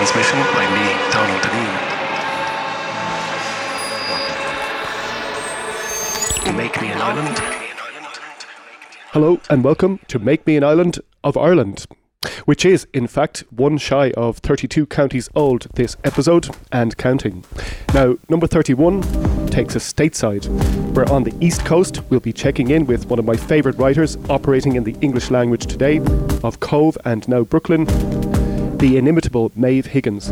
transmission 0.00 0.38
by 0.54 0.64
me, 0.72 0.82
Donal 1.12 1.38
Dineen. 1.42 1.76
Make 6.56 6.80
me 6.80 6.88
an 6.88 7.02
island. 7.02 7.38
Hello 9.12 9.38
and 9.50 9.62
welcome 9.62 10.00
to 10.08 10.18
Make 10.18 10.46
Me 10.46 10.56
an 10.56 10.64
Island 10.64 11.00
of 11.22 11.36
Ireland, 11.36 11.84
which 12.46 12.64
is, 12.64 12.86
in 12.94 13.08
fact, 13.08 13.44
one 13.50 13.76
shy 13.76 14.12
of 14.12 14.38
32 14.38 14.86
counties 14.86 15.28
old 15.34 15.66
this 15.74 15.98
episode 16.02 16.48
and 16.72 16.96
counting. 16.96 17.44
Now, 17.92 18.16
number 18.30 18.46
31 18.46 19.02
takes 19.48 19.76
us 19.76 19.92
stateside, 19.92 20.46
where 20.94 21.12
on 21.12 21.24
the 21.24 21.34
East 21.44 21.66
Coast 21.66 22.00
we'll 22.08 22.20
be 22.20 22.32
checking 22.32 22.70
in 22.70 22.86
with 22.86 23.10
one 23.10 23.18
of 23.18 23.26
my 23.26 23.36
favourite 23.36 23.76
writers 23.76 24.16
operating 24.30 24.76
in 24.76 24.84
the 24.84 24.96
English 25.02 25.30
language 25.30 25.66
today, 25.66 25.98
of 26.42 26.58
Cobh 26.60 26.96
and 27.04 27.28
now 27.28 27.42
Brooklyn, 27.44 27.86
the 28.80 28.96
inimitable 28.96 29.52
Maeve 29.54 29.86
Higgins. 29.86 30.28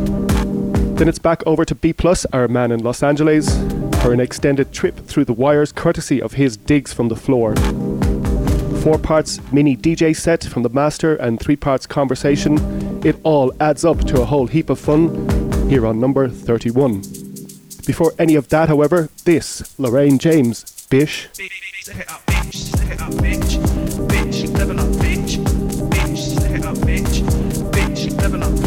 Then 0.98 1.09
it's 1.09 1.19
back 1.19 1.43
over 1.47 1.65
to 1.65 1.75
B, 1.75 1.93
Plus, 1.93 2.27
our 2.33 2.48
man 2.48 2.73
in 2.73 2.80
Los 2.80 3.02
Angeles, 3.02 3.57
for 4.02 4.12
an 4.12 4.21
extended 4.21 4.73
trip 4.73 4.97
through 5.07 5.27
the 5.27 5.33
wires 5.33 5.71
courtesy 5.71 6.21
of 6.21 6.34
his 6.34 6.57
digs 6.57 6.93
from 6.93 7.09
the 7.09 7.16
floor 7.16 7.55
four 8.88 8.98
parts 8.98 9.41
mini 9.52 9.77
DJ 9.77 10.16
set 10.16 10.43
from 10.45 10.62
the 10.62 10.69
master 10.71 11.16
and 11.16 11.38
three 11.38 11.57
parts 11.57 11.87
conversation. 11.87 12.57
It 13.05 13.16
all 13.23 13.52
adds 13.61 13.84
up 13.84 13.98
to 14.07 14.23
a 14.23 14.24
whole 14.24 14.47
heap 14.47 14.71
of 14.71 14.79
fun 14.79 15.69
here 15.69 15.87
on 15.87 16.01
number 16.01 16.29
31. 16.29 17.02
Before 17.87 18.12
any 18.19 18.35
of 18.35 18.49
that, 18.49 18.69
however, 18.69 19.10
this 19.24 19.79
Lorraine 19.79 20.19
James, 20.19 20.87
Bish. 20.88 21.29
Never 28.07 28.38
know. 28.38 28.57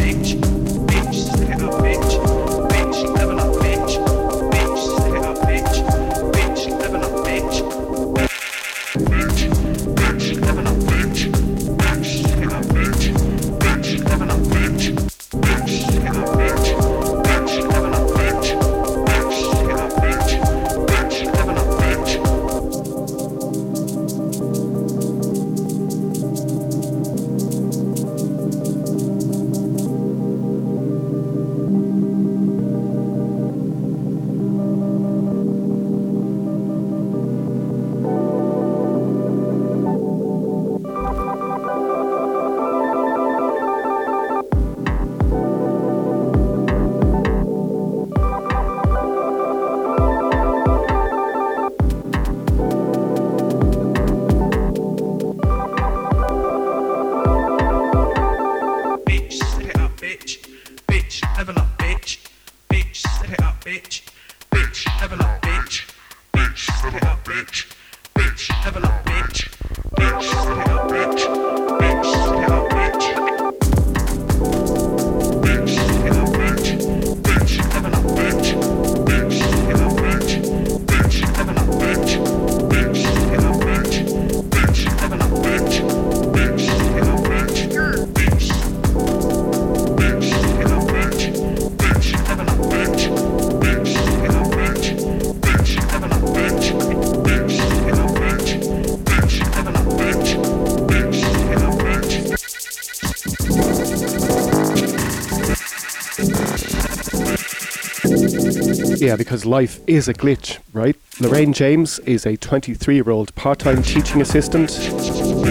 Yeah, 109.11 109.17
because 109.17 109.45
life 109.45 109.82
is 109.88 110.08
a 110.08 110.14
glitch, 110.14 110.60
right? 110.72 110.95
Lorraine 111.20 111.52
James 111.52 111.99
is 111.99 112.26
a 112.26 112.38
23 112.38 112.95
year 112.95 113.10
old 113.10 113.36
part 113.36 113.60
time 113.60 113.83
teaching 113.83 114.22
assistant, 114.22 114.72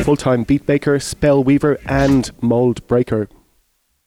full 0.02 0.16
time 0.16 0.44
beat 0.44 0.66
maker, 0.66 0.98
spell 0.98 1.44
weaver, 1.44 1.78
and 1.84 2.30
mold 2.42 2.86
breaker. 2.86 3.28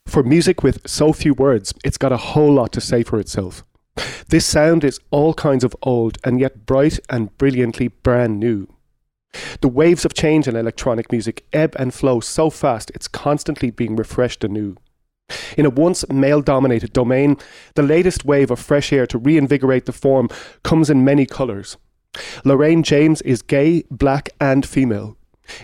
For 0.08 0.24
music 0.24 0.64
with 0.64 0.82
so 0.90 1.14
few 1.14 1.36
words, 1.36 1.72
it's 1.86 2.00
got 2.00 2.12
a 2.12 2.18
whole 2.18 2.52
lot 2.52 2.72
to 2.72 2.82
say 2.82 3.04
for 3.04 3.20
itself. 3.20 3.64
This 4.28 4.44
sound 4.44 4.84
is 4.84 5.00
all 5.12 5.36
kinds 5.36 5.64
of 5.64 5.76
old 5.84 6.18
and 6.24 6.40
yet 6.40 6.66
bright 6.66 7.00
and 7.08 7.38
brilliantly 7.38 7.90
brand 7.90 8.40
new. 8.40 8.68
The 9.62 9.68
waves 9.68 10.04
of 10.04 10.16
change 10.16 10.48
in 10.48 10.56
electronic 10.56 11.12
music 11.12 11.46
ebb 11.54 11.76
and 11.78 11.94
flow 11.94 12.22
so 12.22 12.50
fast 12.50 12.90
it's 12.96 13.08
constantly 13.08 13.70
being 13.70 13.96
refreshed 13.96 14.44
anew. 14.44 14.78
In 15.58 15.66
a 15.66 15.70
once 15.70 16.08
male 16.10 16.42
dominated 16.42 16.94
domain, 16.94 17.38
the 17.76 17.84
latest 17.84 18.26
wave 18.26 18.52
of 18.52 18.60
fresh 18.60 18.92
air 18.92 19.06
to 19.08 19.18
reinvigorate 19.18 19.86
the 19.86 19.92
form 19.92 20.30
comes 20.64 20.90
in 20.90 21.06
many 21.06 21.26
colours. 21.26 21.78
Lorraine 22.44 22.84
James 22.84 23.22
is 23.22 23.42
gay, 23.42 23.84
black, 23.90 24.30
and 24.40 24.66
female. 24.66 25.18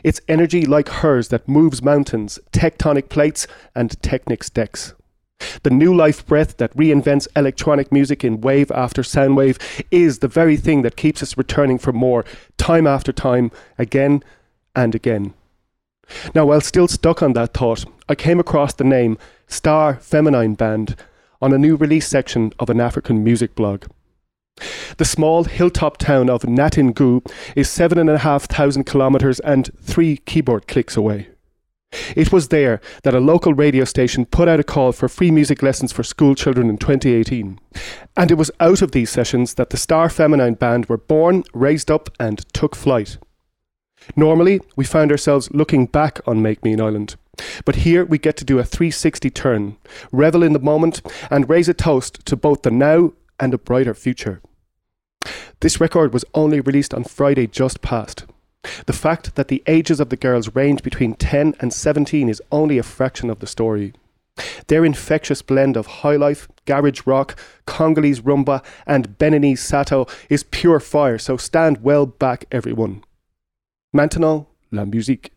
It's 0.03 0.21
energy 0.27 0.65
like 0.65 0.89
hers 0.89 1.29
that 1.29 1.47
moves 1.47 1.81
mountains, 1.81 2.39
tectonic 2.51 3.09
plates, 3.09 3.47
and 3.75 4.01
Technics 4.01 4.49
decks. 4.49 4.93
The 5.63 5.69
new 5.69 5.95
life 5.95 6.25
breath 6.25 6.57
that 6.57 6.75
reinvents 6.75 7.27
electronic 7.35 7.91
music 7.91 8.25
in 8.25 8.41
wave 8.41 8.71
after 8.71 9.03
sound 9.03 9.37
wave 9.37 9.57
is 9.89 10.19
the 10.19 10.27
very 10.27 10.57
thing 10.57 10.81
that 10.81 10.97
keeps 10.97 11.23
us 11.23 11.37
returning 11.37 11.77
for 11.77 11.93
more, 11.93 12.25
time 12.57 12.85
after 12.85 13.13
time, 13.13 13.49
again 13.77 14.21
and 14.75 14.93
again. 14.93 15.33
Now, 16.35 16.47
while 16.47 16.61
still 16.61 16.87
stuck 16.87 17.23
on 17.23 17.33
that 17.33 17.53
thought, 17.53 17.85
I 18.09 18.15
came 18.15 18.39
across 18.39 18.73
the 18.73 18.83
name 18.83 19.17
Star 19.49 19.95
Feminine 19.95 20.53
Band 20.53 20.95
on 21.41 21.51
a 21.51 21.57
new 21.57 21.75
release 21.75 22.07
section 22.07 22.53
of 22.59 22.69
an 22.69 22.79
African 22.79 23.23
music 23.23 23.55
blog. 23.55 23.85
The 24.97 25.05
small 25.05 25.45
hilltop 25.45 25.97
town 25.97 26.29
of 26.29 26.43
Natitingou 26.43 27.29
is 27.55 27.69
seven 27.69 27.97
and 27.97 28.09
a 28.09 28.19
half 28.19 28.45
thousand 28.45 28.85
kilometres 28.85 29.39
and 29.39 29.69
three 29.81 30.17
keyboard 30.17 30.67
clicks 30.67 30.95
away. 30.95 31.29
It 32.15 32.31
was 32.31 32.49
there 32.49 32.79
that 33.03 33.15
a 33.15 33.19
local 33.19 33.55
radio 33.55 33.83
station 33.85 34.25
put 34.25 34.47
out 34.47 34.59
a 34.59 34.63
call 34.63 34.91
for 34.91 35.09
free 35.09 35.31
music 35.31 35.63
lessons 35.63 35.91
for 35.91 36.03
school 36.03 36.35
children 36.35 36.69
in 36.69 36.77
2018. 36.77 37.59
And 38.15 38.29
it 38.29 38.35
was 38.35 38.51
out 38.59 38.83
of 38.83 38.91
these 38.91 39.09
sessions 39.09 39.55
that 39.55 39.71
the 39.71 39.77
Star 39.77 40.09
Feminine 40.09 40.53
Band 40.53 40.85
were 40.85 40.97
born, 40.97 41.43
raised 41.53 41.89
up, 41.89 42.09
and 42.19 42.45
took 42.53 42.75
flight. 42.75 43.17
Normally, 44.15 44.61
we 44.75 44.85
found 44.85 45.11
ourselves 45.11 45.49
looking 45.51 45.87
back 45.87 46.19
on 46.27 46.43
Make 46.43 46.63
Me 46.63 46.73
an 46.73 46.81
Island. 46.81 47.15
But 47.65 47.77
here 47.77 48.05
we 48.05 48.17
get 48.17 48.37
to 48.37 48.45
do 48.45 48.59
a 48.59 48.63
360 48.63 49.29
turn, 49.29 49.77
revel 50.11 50.43
in 50.43 50.53
the 50.53 50.59
moment, 50.59 51.01
and 51.29 51.49
raise 51.49 51.69
a 51.69 51.73
toast 51.73 52.25
to 52.25 52.35
both 52.35 52.63
the 52.63 52.71
now 52.71 53.13
and 53.39 53.53
a 53.53 53.57
brighter 53.57 53.93
future. 53.93 54.41
This 55.61 55.81
record 55.81 56.13
was 56.13 56.25
only 56.33 56.59
released 56.59 56.93
on 56.93 57.03
Friday 57.03 57.47
just 57.47 57.81
past. 57.81 58.25
The 58.85 58.93
fact 58.93 59.35
that 59.35 59.47
the 59.47 59.63
ages 59.67 59.99
of 59.99 60.09
the 60.09 60.17
girls 60.17 60.55
range 60.55 60.83
between 60.83 61.15
10 61.15 61.55
and 61.59 61.73
17 61.73 62.29
is 62.29 62.41
only 62.51 62.77
a 62.77 62.83
fraction 62.83 63.29
of 63.29 63.39
the 63.39 63.47
story. 63.47 63.93
Their 64.67 64.85
infectious 64.85 65.41
blend 65.41 65.75
of 65.75 65.87
highlife, 65.87 66.47
garage 66.65 67.01
rock, 67.05 67.37
Congolese 67.65 68.21
rumba, 68.21 68.63
and 68.85 69.17
Beninese 69.17 69.59
sato 69.59 70.07
is 70.29 70.43
pure 70.43 70.79
fire, 70.79 71.17
so 71.17 71.35
stand 71.37 71.83
well 71.83 72.05
back, 72.05 72.45
everyone. 72.51 73.03
Maintenant, 73.93 74.47
la 74.71 74.85
musique. 74.85 75.31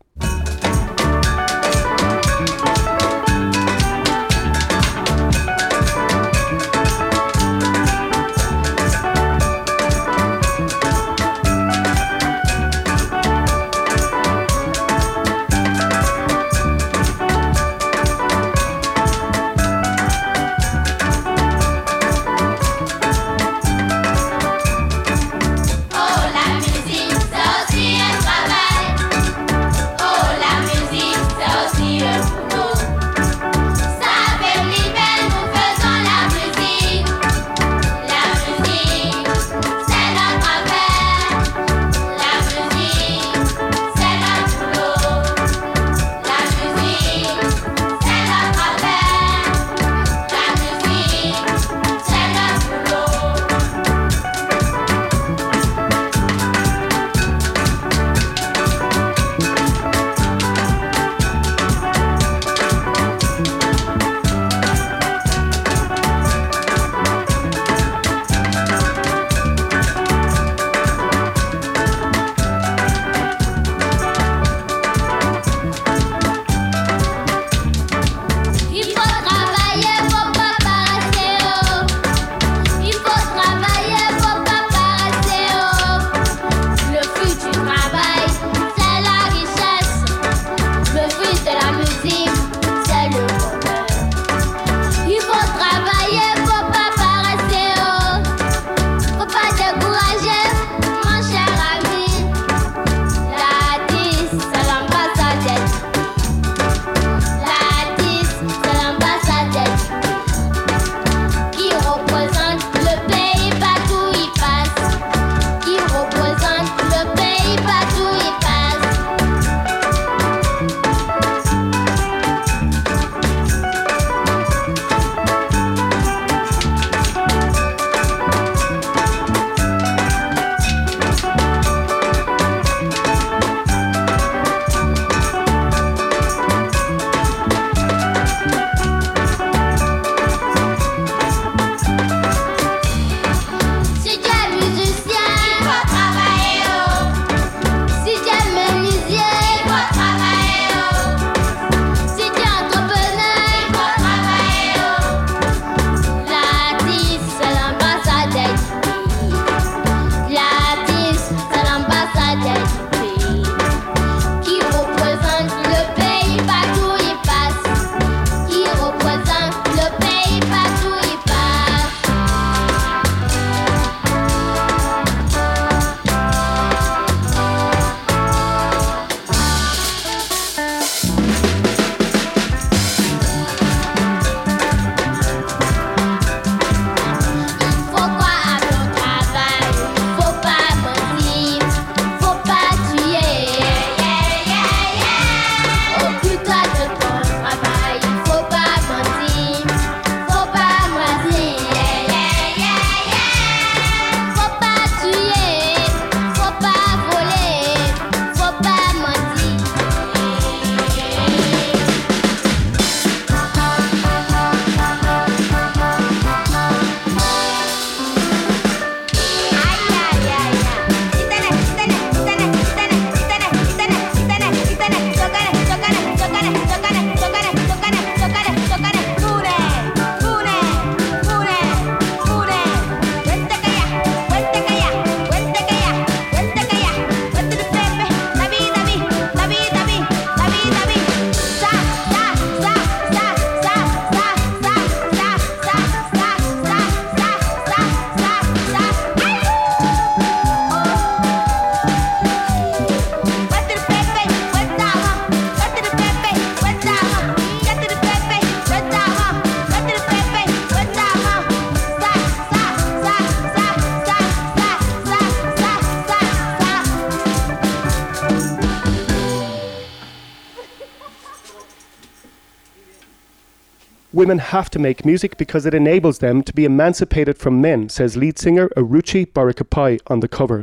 Women 274.23 274.38
have 274.38 274.71
to 274.71 274.79
make 274.79 275.05
music 275.05 275.37
because 275.37 275.67
it 275.67 275.75
enables 275.75 276.21
them 276.21 276.45
to 276.45 276.52
be 276.52 276.64
emancipated 276.64 277.37
from 277.37 277.61
men, 277.61 277.88
says 277.88 278.17
lead 278.17 278.38
singer 278.38 278.69
Aruchi 278.76 279.26
Barakapai 279.26 279.99
on 280.07 280.21
the 280.21 280.29
cover. 280.29 280.62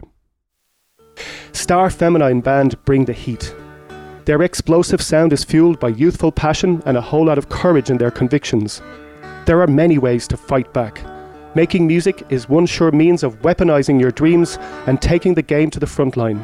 Star 1.52 1.90
Feminine 1.90 2.40
Band 2.40 2.82
bring 2.86 3.04
the 3.04 3.12
heat. 3.12 3.54
Their 4.24 4.44
explosive 4.44 5.02
sound 5.02 5.34
is 5.34 5.44
fueled 5.44 5.78
by 5.78 5.90
youthful 5.90 6.32
passion 6.32 6.82
and 6.86 6.96
a 6.96 7.02
whole 7.02 7.26
lot 7.26 7.38
of 7.38 7.50
courage 7.50 7.90
in 7.90 7.98
their 7.98 8.12
convictions. 8.12 8.82
There 9.46 9.62
are 9.62 9.68
many 9.68 9.98
ways 9.98 10.26
to 10.30 10.38
fight 10.38 10.72
back. 10.74 11.04
Making 11.54 11.86
music 11.86 12.24
is 12.30 12.48
one 12.48 12.66
sure 12.66 12.94
means 12.94 13.24
of 13.24 13.42
weaponizing 13.42 14.00
your 14.00 14.12
dreams 14.12 14.58
and 14.88 15.02
taking 15.02 15.34
the 15.34 15.42
game 15.42 15.70
to 15.72 15.82
the 15.82 15.86
front 15.96 16.16
line. 16.16 16.42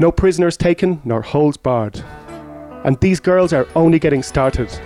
No 0.00 0.10
prisoners 0.10 0.56
taken, 0.56 1.00
nor 1.04 1.22
holds 1.22 1.56
barred. 1.56 2.02
And 2.82 2.98
these 2.98 3.20
girls 3.20 3.52
are 3.52 3.68
only 3.76 4.00
getting 4.00 4.24
started. 4.24 4.76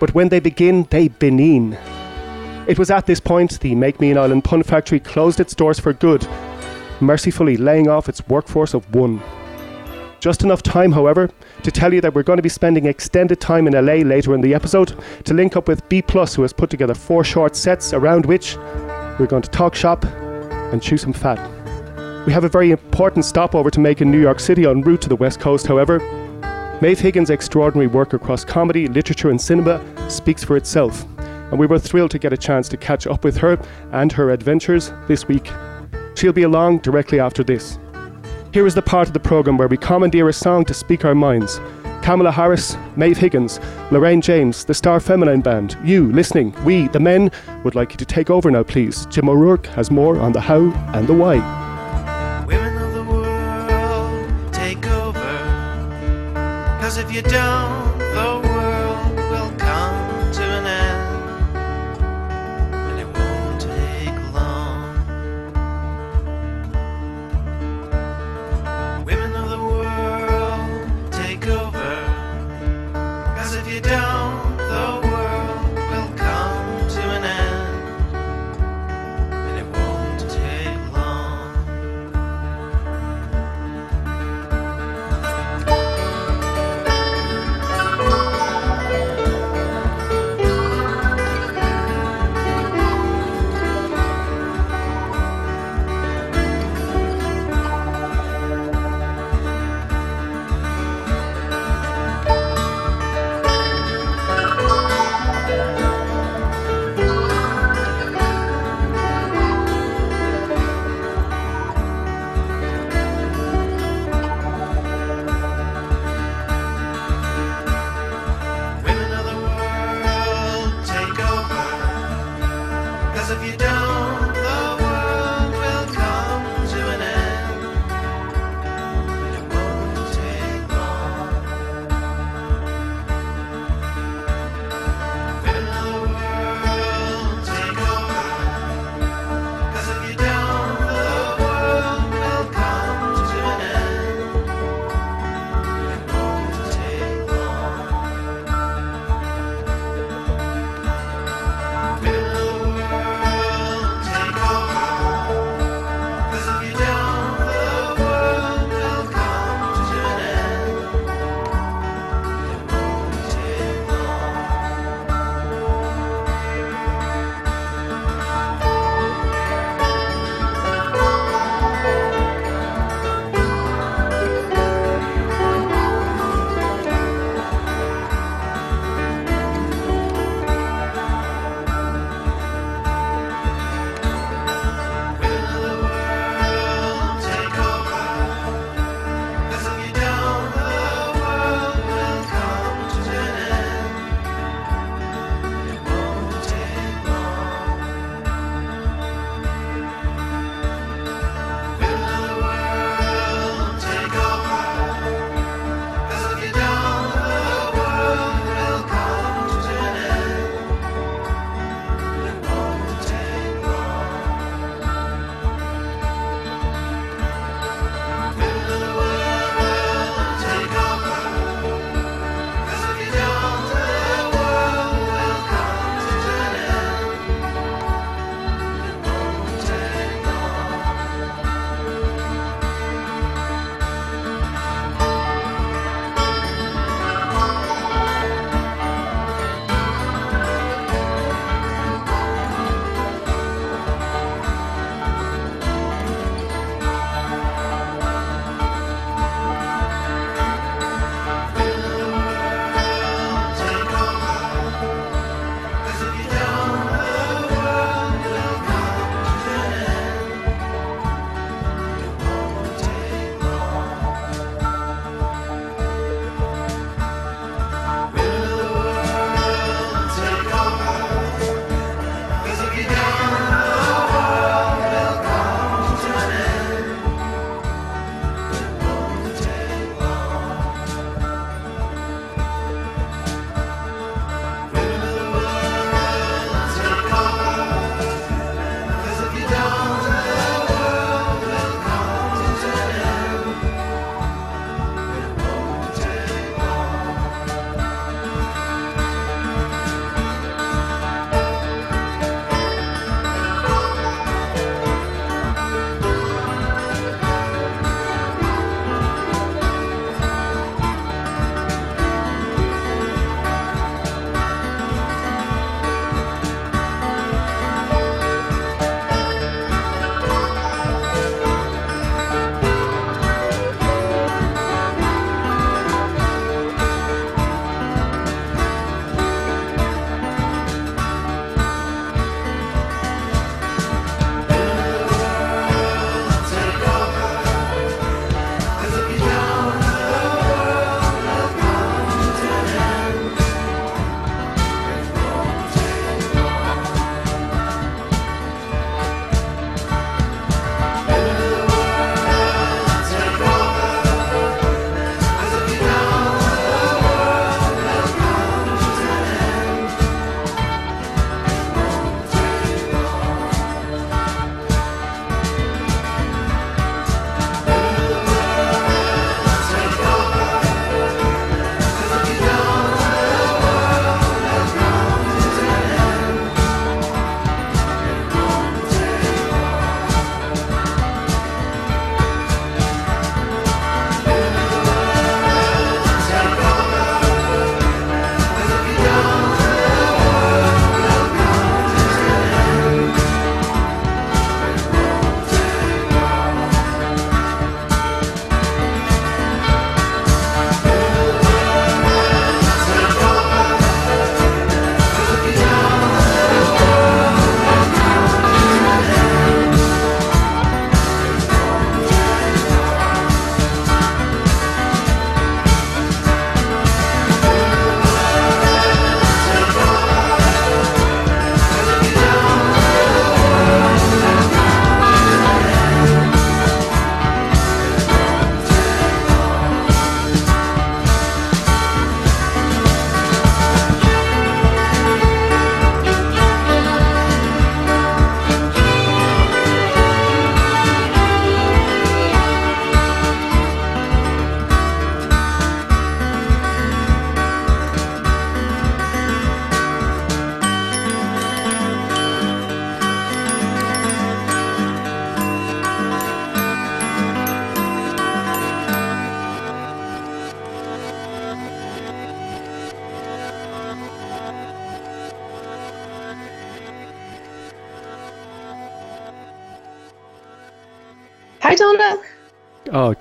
But 0.00 0.14
when 0.14 0.28
they 0.28 0.40
begin, 0.40 0.86
they 0.90 1.08
benin. 1.08 1.78
It 2.66 2.78
was 2.78 2.90
at 2.90 3.06
this 3.06 3.20
point 3.20 3.60
the 3.60 3.74
Make 3.74 4.00
Me 4.00 4.10
an 4.10 4.18
Island 4.18 4.44
Pun 4.44 4.62
Factory 4.62 4.98
closed 4.98 5.40
its 5.40 5.54
doors 5.54 5.78
for 5.78 5.92
good, 5.92 6.26
mercifully 7.00 7.56
laying 7.56 7.88
off 7.88 8.08
its 8.08 8.26
workforce 8.26 8.74
of 8.74 8.92
one. 8.94 9.20
Just 10.20 10.42
enough 10.42 10.62
time, 10.62 10.90
however, 10.90 11.28
to 11.62 11.70
tell 11.70 11.92
you 11.92 12.00
that 12.00 12.14
we're 12.14 12.22
going 12.22 12.38
to 12.38 12.42
be 12.42 12.48
spending 12.48 12.86
extended 12.86 13.40
time 13.40 13.66
in 13.66 13.74
LA 13.74 13.96
later 13.96 14.34
in 14.34 14.40
the 14.40 14.54
episode 14.54 14.94
to 15.24 15.34
link 15.34 15.54
up 15.56 15.68
with 15.68 15.86
B, 15.90 16.02
who 16.08 16.40
has 16.42 16.54
put 16.54 16.70
together 16.70 16.94
four 16.94 17.22
short 17.22 17.54
sets 17.54 17.92
around 17.92 18.24
which 18.24 18.56
we're 19.18 19.26
going 19.26 19.42
to 19.42 19.50
talk 19.50 19.74
shop 19.74 20.04
and 20.06 20.82
chew 20.82 20.96
some 20.96 21.12
fat. 21.12 21.38
We 22.24 22.32
have 22.32 22.44
a 22.44 22.48
very 22.48 22.70
important 22.70 23.26
stopover 23.26 23.70
to 23.70 23.80
make 23.80 24.00
in 24.00 24.10
New 24.10 24.20
York 24.20 24.40
City 24.40 24.64
en 24.64 24.80
route 24.80 25.02
to 25.02 25.10
the 25.10 25.16
West 25.16 25.40
Coast, 25.40 25.66
however. 25.66 26.00
Maeve 26.84 27.00
Higgins' 27.00 27.30
extraordinary 27.30 27.86
work 27.86 28.12
across 28.12 28.44
comedy, 28.44 28.88
literature, 28.88 29.30
and 29.30 29.40
cinema 29.40 29.82
speaks 30.10 30.44
for 30.44 30.54
itself, 30.54 31.06
and 31.16 31.58
we 31.58 31.66
were 31.66 31.78
thrilled 31.78 32.10
to 32.10 32.18
get 32.18 32.34
a 32.34 32.36
chance 32.36 32.68
to 32.68 32.76
catch 32.76 33.06
up 33.06 33.24
with 33.24 33.38
her 33.38 33.58
and 33.92 34.12
her 34.12 34.32
adventures 34.32 34.92
this 35.08 35.26
week. 35.26 35.50
She'll 36.14 36.34
be 36.34 36.42
along 36.42 36.80
directly 36.80 37.20
after 37.20 37.42
this. 37.42 37.78
Here 38.52 38.66
is 38.66 38.74
the 38.74 38.82
part 38.82 39.08
of 39.08 39.14
the 39.14 39.18
programme 39.18 39.56
where 39.56 39.66
we 39.66 39.78
commandeer 39.78 40.28
a 40.28 40.32
song 40.34 40.66
to 40.66 40.74
speak 40.74 41.06
our 41.06 41.14
minds. 41.14 41.58
Kamala 42.02 42.30
Harris, 42.30 42.76
Maeve 42.96 43.16
Higgins, 43.16 43.60
Lorraine 43.90 44.20
James, 44.20 44.66
the 44.66 44.74
Star 44.74 45.00
Feminine 45.00 45.40
Band, 45.40 45.78
you 45.82 46.12
listening, 46.12 46.54
we, 46.66 46.88
the 46.88 47.00
men, 47.00 47.30
would 47.64 47.74
like 47.74 47.92
you 47.92 47.96
to 47.96 48.04
take 48.04 48.28
over 48.28 48.50
now, 48.50 48.62
please. 48.62 49.06
Jim 49.06 49.30
O'Rourke 49.30 49.68
has 49.68 49.90
more 49.90 50.18
on 50.20 50.32
the 50.32 50.40
how 50.42 50.70
and 50.92 51.06
the 51.06 51.14
why. 51.14 51.36
If 56.96 57.12
you 57.12 57.22
don't, 57.22 57.93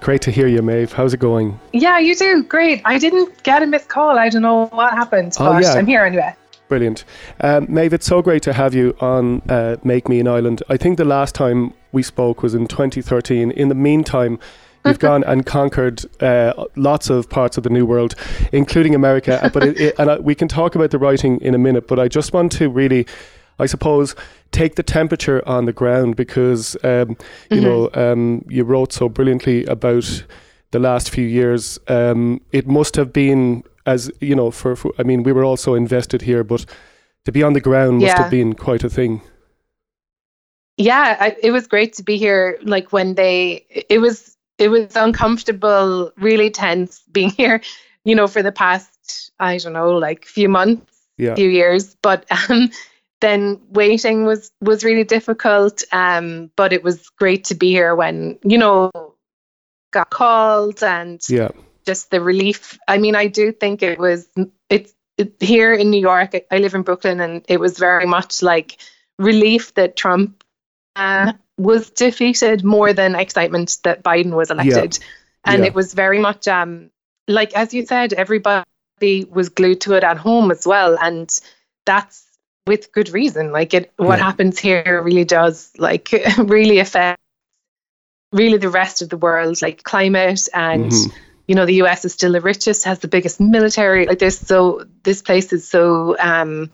Great 0.01 0.21
to 0.23 0.31
hear 0.31 0.47
you, 0.47 0.61
Maeve. 0.61 0.91
How's 0.93 1.13
it 1.13 1.19
going? 1.19 1.59
Yeah, 1.71 1.97
you 1.99 2.15
too. 2.15 2.43
Great. 2.43 2.81
I 2.85 2.97
didn't 2.97 3.41
get 3.43 3.63
a 3.63 3.67
missed 3.67 3.89
call. 3.89 4.17
I 4.19 4.29
don't 4.29 4.41
know 4.41 4.65
what 4.67 4.93
happened, 4.93 5.35
Oh, 5.39 5.51
but 5.53 5.63
yeah. 5.63 5.73
I'm 5.73 5.85
here 5.87 6.03
anyway. 6.03 6.33
Brilliant. 6.67 7.03
Um, 7.41 7.67
Maeve, 7.69 7.93
it's 7.93 8.05
so 8.05 8.21
great 8.21 8.41
to 8.43 8.53
have 8.53 8.73
you 8.73 8.95
on 8.99 9.41
uh, 9.49 9.77
Make 9.83 10.09
Me 10.09 10.19
an 10.19 10.27
Island. 10.27 10.63
I 10.69 10.77
think 10.77 10.97
the 10.97 11.05
last 11.05 11.35
time 11.35 11.73
we 11.91 12.03
spoke 12.03 12.41
was 12.41 12.53
in 12.53 12.67
2013. 12.67 13.51
In 13.51 13.69
the 13.69 13.75
meantime, 13.75 14.39
you've 14.85 14.99
gone 15.11 15.23
and 15.25 15.45
conquered 15.45 16.03
uh, 16.21 16.65
lots 16.75 17.09
of 17.09 17.29
parts 17.29 17.57
of 17.57 17.63
the 17.63 17.69
New 17.69 17.85
World, 17.85 18.15
including 18.51 18.95
America. 18.95 19.43
Uh, 19.43 19.49
But 19.49 19.63
it, 19.63 19.79
it, 19.79 19.95
and 19.99 20.09
I, 20.11 20.19
we 20.19 20.35
can 20.35 20.47
talk 20.47 20.75
about 20.75 20.91
the 20.91 20.97
writing 20.97 21.39
in 21.41 21.53
a 21.53 21.59
minute. 21.59 21.87
But 21.87 21.99
I 21.99 22.07
just 22.07 22.33
want 22.33 22.51
to 22.53 22.69
really, 22.69 23.05
I 23.59 23.65
suppose, 23.67 24.15
take 24.51 24.75
the 24.75 24.83
temperature 24.83 25.41
on 25.47 25.65
the 25.65 25.73
ground 25.73 26.15
because 26.15 26.75
um, 26.83 27.17
you 27.49 27.61
know 27.61 27.89
um, 27.93 28.43
you 28.49 28.63
wrote 28.63 28.93
so 28.93 29.09
brilliantly 29.09 29.65
about 29.65 30.25
the 30.71 30.79
last 30.79 31.09
few 31.09 31.25
years. 31.25 31.79
Um, 31.87 32.41
it 32.51 32.67
must 32.67 32.95
have 32.95 33.11
been 33.13 33.63
as 33.85 34.11
you 34.21 34.35
know 34.35 34.51
for, 34.51 34.75
for 34.75 34.91
I 34.97 35.03
mean 35.03 35.23
we 35.23 35.31
were 35.33 35.43
also 35.45 35.73
invested 35.75 36.21
here, 36.21 36.43
but 36.43 36.65
to 37.25 37.31
be 37.31 37.43
on 37.43 37.53
the 37.53 37.61
ground 37.61 37.99
must 37.99 38.17
Yeah. 38.17 38.21
have 38.23 38.31
been 38.31 38.53
quite 38.53 38.83
a 38.83 38.89
thing. 38.89 39.21
Yeah, 40.77 41.17
I, 41.19 41.35
it 41.43 41.51
was 41.51 41.67
great 41.67 41.93
to 41.93 42.03
be 42.03 42.17
here. 42.17 42.57
Like 42.63 42.91
when 42.91 43.13
they, 43.15 43.65
it 43.89 43.99
was, 43.99 44.35
it 44.57 44.69
was 44.69 44.95
uncomfortable, 44.95 46.11
really 46.17 46.49
tense 46.49 47.03
being 47.11 47.29
here. 47.37 47.61
You 48.05 48.15
know, 48.15 48.27
for 48.27 48.41
the 48.41 48.51
past, 48.51 49.31
I 49.39 49.57
don't 49.57 49.73
know, 49.73 49.91
like 49.91 50.25
few 50.25 50.49
months, 50.49 50.91
Yeah, 51.17 51.35
few 51.35 51.49
years. 51.49 51.95
But 52.01 52.25
um, 52.49 52.71
then 53.23 53.61
waiting 53.69 54.25
was 54.25 54.51
was 54.61 54.83
really 54.83 55.05
difficult. 55.05 55.81
Um, 55.93 56.51
but 56.57 56.73
it 56.73 56.83
was 56.83 57.09
great 57.09 57.45
to 57.45 57.55
be 57.55 57.71
here 57.71 57.95
when 57.95 58.37
you 58.43 58.57
know 58.57 58.91
got 59.91 60.09
called 60.09 60.83
and 60.83 61.21
yeah, 61.29 61.49
just 61.85 62.11
the 62.11 62.19
relief. 62.19 62.77
I 62.87 62.97
mean, 62.97 63.15
I 63.15 63.27
do 63.27 63.53
think 63.53 63.81
it 63.81 63.97
was 63.97 64.27
it's 64.69 64.93
it, 65.17 65.35
here 65.39 65.73
in 65.73 65.89
New 65.89 66.01
York. 66.01 66.31
I, 66.35 66.43
I 66.51 66.57
live 66.57 66.75
in 66.75 66.81
Brooklyn, 66.81 67.21
and 67.21 67.45
it 67.47 67.61
was 67.61 67.79
very 67.79 68.05
much 68.05 68.41
like 68.41 68.77
relief 69.17 69.73
that 69.75 69.95
Trump 69.95 70.43
uh, 70.97 71.31
was 71.57 71.89
defeated 71.91 72.65
more 72.65 72.91
than 72.91 73.15
excitement 73.15 73.77
that 73.83 74.03
Biden 74.03 74.35
was 74.35 74.51
elected. 74.51 74.99
Yeah. 74.99 75.07
And 75.45 75.61
Yeah. 75.61 75.67
it 75.69 75.73
was 75.73 75.93
very 75.93 76.19
much 76.19 76.47
um 76.47 76.89
like 77.29 77.53
as 77.55 77.73
you 77.73 77.85
said, 77.85 78.11
everybody 78.11 78.65
was 79.29 79.47
glued 79.47 79.79
to 79.81 79.93
it 79.93 80.03
at 80.03 80.17
home 80.17 80.51
as 80.51 80.67
well, 80.67 80.97
and 80.99 81.29
that's 81.85 82.32
with 82.65 82.91
good 82.91 83.09
reason. 83.09 83.51
Like 83.51 83.73
it, 83.73 83.91
what 83.97 84.19
Yeah. 84.19 84.25
happens 84.25 84.59
here 84.59 85.01
really 85.03 85.25
does 85.25 85.71
like 85.77 86.09
really 86.37 86.79
affect 86.79 87.19
really 88.31 88.57
the 88.57 88.69
rest 88.69 89.01
of 89.01 89.09
the 89.09 89.17
world, 89.17 89.61
like 89.61 89.83
climate 89.83 90.47
and 90.53 90.91
Mhm. 90.91 91.13
you 91.47 91.55
know 91.55 91.65
the 91.65 91.75
US 91.83 92.05
is 92.05 92.13
still 92.13 92.31
the 92.31 92.41
richest, 92.41 92.85
has 92.85 92.99
the 92.99 93.07
biggest 93.07 93.39
military. 93.39 94.05
Like 94.05 94.19
there's 94.19 94.39
so 94.39 94.85
this 95.03 95.21
place 95.21 95.51
is 95.53 95.67
so 95.67 96.15
um 96.19 96.71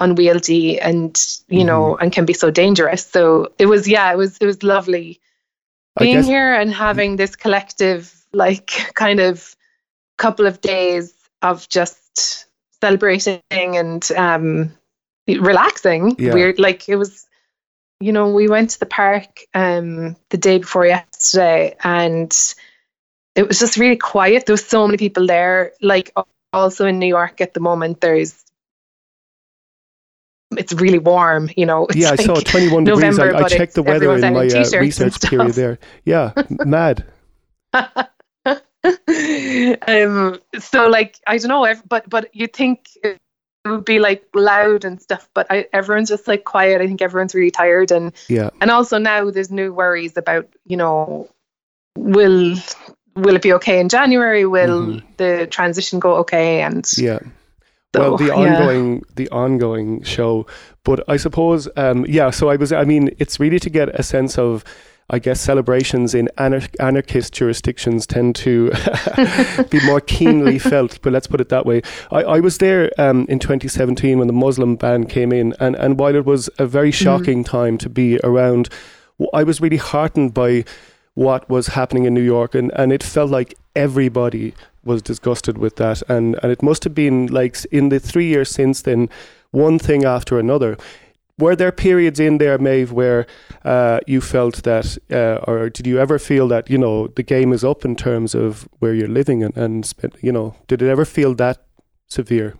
unwieldy 0.00 0.80
and 0.80 1.18
you 1.48 1.64
know 1.64 1.96
and 1.96 2.12
can 2.12 2.24
be 2.24 2.32
so 2.32 2.50
dangerous. 2.50 3.06
So 3.06 3.52
it 3.58 3.66
was 3.66 3.88
yeah, 3.88 4.12
it 4.12 4.16
was 4.16 4.36
it 4.38 4.46
was 4.46 4.62
lovely 4.62 5.20
being 5.98 6.16
guess- 6.16 6.26
here 6.26 6.54
and 6.54 6.72
having 6.72 7.16
this 7.16 7.36
collective 7.36 8.14
like 8.32 8.66
kind 8.94 9.20
of 9.20 9.56
couple 10.18 10.46
of 10.46 10.60
days 10.60 11.14
of 11.42 11.66
just 11.70 12.46
celebrating 12.82 13.40
and 13.50 14.10
um 14.12 14.70
relaxing 15.38 16.16
Yeah. 16.18 16.34
weird 16.34 16.58
like 16.58 16.88
it 16.88 16.96
was 16.96 17.26
you 18.00 18.12
know 18.12 18.30
we 18.30 18.48
went 18.48 18.70
to 18.70 18.80
the 18.80 18.86
park 18.86 19.40
um 19.54 20.16
the 20.30 20.38
day 20.38 20.58
before 20.58 20.86
yesterday 20.86 21.76
and 21.82 22.36
it 23.34 23.46
was 23.46 23.58
just 23.58 23.76
really 23.76 23.96
quiet 23.96 24.46
there 24.46 24.54
was 24.54 24.66
so 24.66 24.86
many 24.86 24.98
people 24.98 25.26
there 25.26 25.72
like 25.80 26.12
also 26.52 26.86
in 26.86 26.98
new 26.98 27.06
york 27.06 27.40
at 27.40 27.54
the 27.54 27.60
moment 27.60 28.00
there's 28.00 28.44
it's 30.56 30.72
really 30.72 30.98
warm 30.98 31.48
you 31.56 31.66
know 31.66 31.86
it's 31.86 31.96
yeah. 31.96 32.10
I 32.10 32.16
saw 32.16 32.32
like 32.34 32.44
21 32.44 32.84
degrees. 32.84 33.18
I, 33.18 33.28
I 33.38 33.48
checked 33.48 33.74
the 33.74 33.82
weather 33.82 34.12
in 34.16 34.20
my 34.20 34.48
uh, 34.48 34.80
research 34.80 35.20
period 35.20 35.52
there. 35.52 35.78
Yeah, 36.04 36.32
mad. 36.50 37.04
um 39.86 40.40
so 40.58 40.88
like 40.88 41.20
i 41.26 41.36
don't 41.36 41.48
know 41.48 41.74
but 41.86 42.08
but 42.08 42.34
you 42.34 42.46
think 42.46 42.88
it 43.64 43.68
would 43.68 43.84
be 43.84 43.98
like 43.98 44.24
loud 44.34 44.84
and 44.84 45.00
stuff 45.02 45.28
but 45.34 45.46
I, 45.50 45.66
everyone's 45.72 46.08
just 46.08 46.26
like 46.26 46.44
quiet 46.44 46.80
i 46.80 46.86
think 46.86 47.02
everyone's 47.02 47.34
really 47.34 47.50
tired 47.50 47.90
and 47.90 48.12
Yeah, 48.28 48.50
and 48.60 48.70
also 48.70 48.98
now 48.98 49.30
there's 49.30 49.50
new 49.50 49.72
worries 49.72 50.16
about 50.16 50.48
you 50.64 50.76
know 50.76 51.28
will 51.96 52.56
will 53.16 53.36
it 53.36 53.42
be 53.42 53.52
okay 53.54 53.80
in 53.80 53.88
january 53.88 54.46
will 54.46 54.86
Mhm. 54.86 55.02
the 55.18 55.46
transition 55.46 55.98
go 56.00 56.14
okay 56.16 56.62
and 56.62 56.90
yeah. 56.96 57.18
so, 57.94 58.00
well, 58.00 58.16
the 58.16 58.26
yeah. 58.26 58.34
ongoing 58.34 59.02
the 59.16 59.28
ongoing 59.30 60.02
show, 60.04 60.46
but 60.84 61.02
I 61.08 61.16
suppose 61.16 61.68
um, 61.76 62.06
yeah. 62.08 62.30
So 62.30 62.48
I 62.48 62.54
was. 62.54 62.72
I 62.72 62.84
mean, 62.84 63.10
it's 63.18 63.40
really 63.40 63.58
to 63.58 63.68
get 63.70 63.88
a 63.88 64.04
sense 64.04 64.38
of. 64.38 64.62
I 65.12 65.18
guess 65.18 65.40
celebrations 65.40 66.14
in 66.14 66.28
anar- 66.38 66.72
anarchist 66.78 67.34
jurisdictions 67.34 68.06
tend 68.06 68.36
to 68.36 68.70
be 69.70 69.84
more 69.84 70.00
keenly 70.00 70.58
felt, 70.70 71.00
but 71.02 71.12
let's 71.12 71.26
put 71.26 71.40
it 71.40 71.48
that 71.48 71.66
way. 71.66 71.82
I, 72.12 72.22
I 72.22 72.40
was 72.40 72.58
there 72.58 72.92
um, 72.96 73.26
in 73.28 73.40
2017 73.40 74.18
when 74.18 74.28
the 74.28 74.32
Muslim 74.32 74.76
ban 74.76 75.06
came 75.06 75.32
in, 75.32 75.54
and, 75.58 75.74
and 75.76 75.98
while 75.98 76.14
it 76.14 76.24
was 76.24 76.48
a 76.58 76.66
very 76.66 76.92
shocking 76.92 77.42
time 77.42 77.76
to 77.78 77.88
be 77.88 78.20
around, 78.22 78.68
I 79.34 79.42
was 79.42 79.60
really 79.60 79.78
heartened 79.78 80.32
by 80.32 80.64
what 81.14 81.48
was 81.50 81.68
happening 81.68 82.04
in 82.04 82.14
New 82.14 82.22
York, 82.22 82.54
and, 82.54 82.70
and 82.76 82.92
it 82.92 83.02
felt 83.02 83.30
like 83.30 83.58
everybody 83.74 84.54
was 84.84 85.02
disgusted 85.02 85.58
with 85.58 85.74
that, 85.76 86.02
and, 86.08 86.38
and 86.40 86.52
it 86.52 86.62
must 86.62 86.84
have 86.84 86.94
been 86.94 87.26
like 87.26 87.64
in 87.66 87.88
the 87.88 87.98
three 87.98 88.26
years 88.26 88.48
since 88.48 88.82
then, 88.82 89.08
one 89.50 89.78
thing 89.78 90.04
after 90.04 90.38
another. 90.38 90.78
Were 91.40 91.56
there 91.56 91.72
periods 91.72 92.20
in 92.20 92.38
there, 92.38 92.58
Maeve, 92.58 92.92
where 92.92 93.26
uh, 93.64 94.00
you 94.06 94.20
felt 94.20 94.62
that, 94.62 94.98
uh, 95.10 95.44
or 95.50 95.70
did 95.70 95.86
you 95.86 95.98
ever 95.98 96.18
feel 96.18 96.48
that 96.48 96.70
you 96.70 96.78
know 96.78 97.08
the 97.08 97.22
game 97.22 97.52
is 97.52 97.64
up 97.64 97.84
in 97.84 97.96
terms 97.96 98.34
of 98.34 98.68
where 98.78 98.94
you're 98.94 99.08
living 99.08 99.42
and, 99.42 99.56
and 99.56 99.86
spend, 99.86 100.16
you 100.22 100.32
know, 100.32 100.54
did 100.68 100.82
it 100.82 100.88
ever 100.88 101.04
feel 101.04 101.34
that 101.34 101.58
severe? 102.08 102.56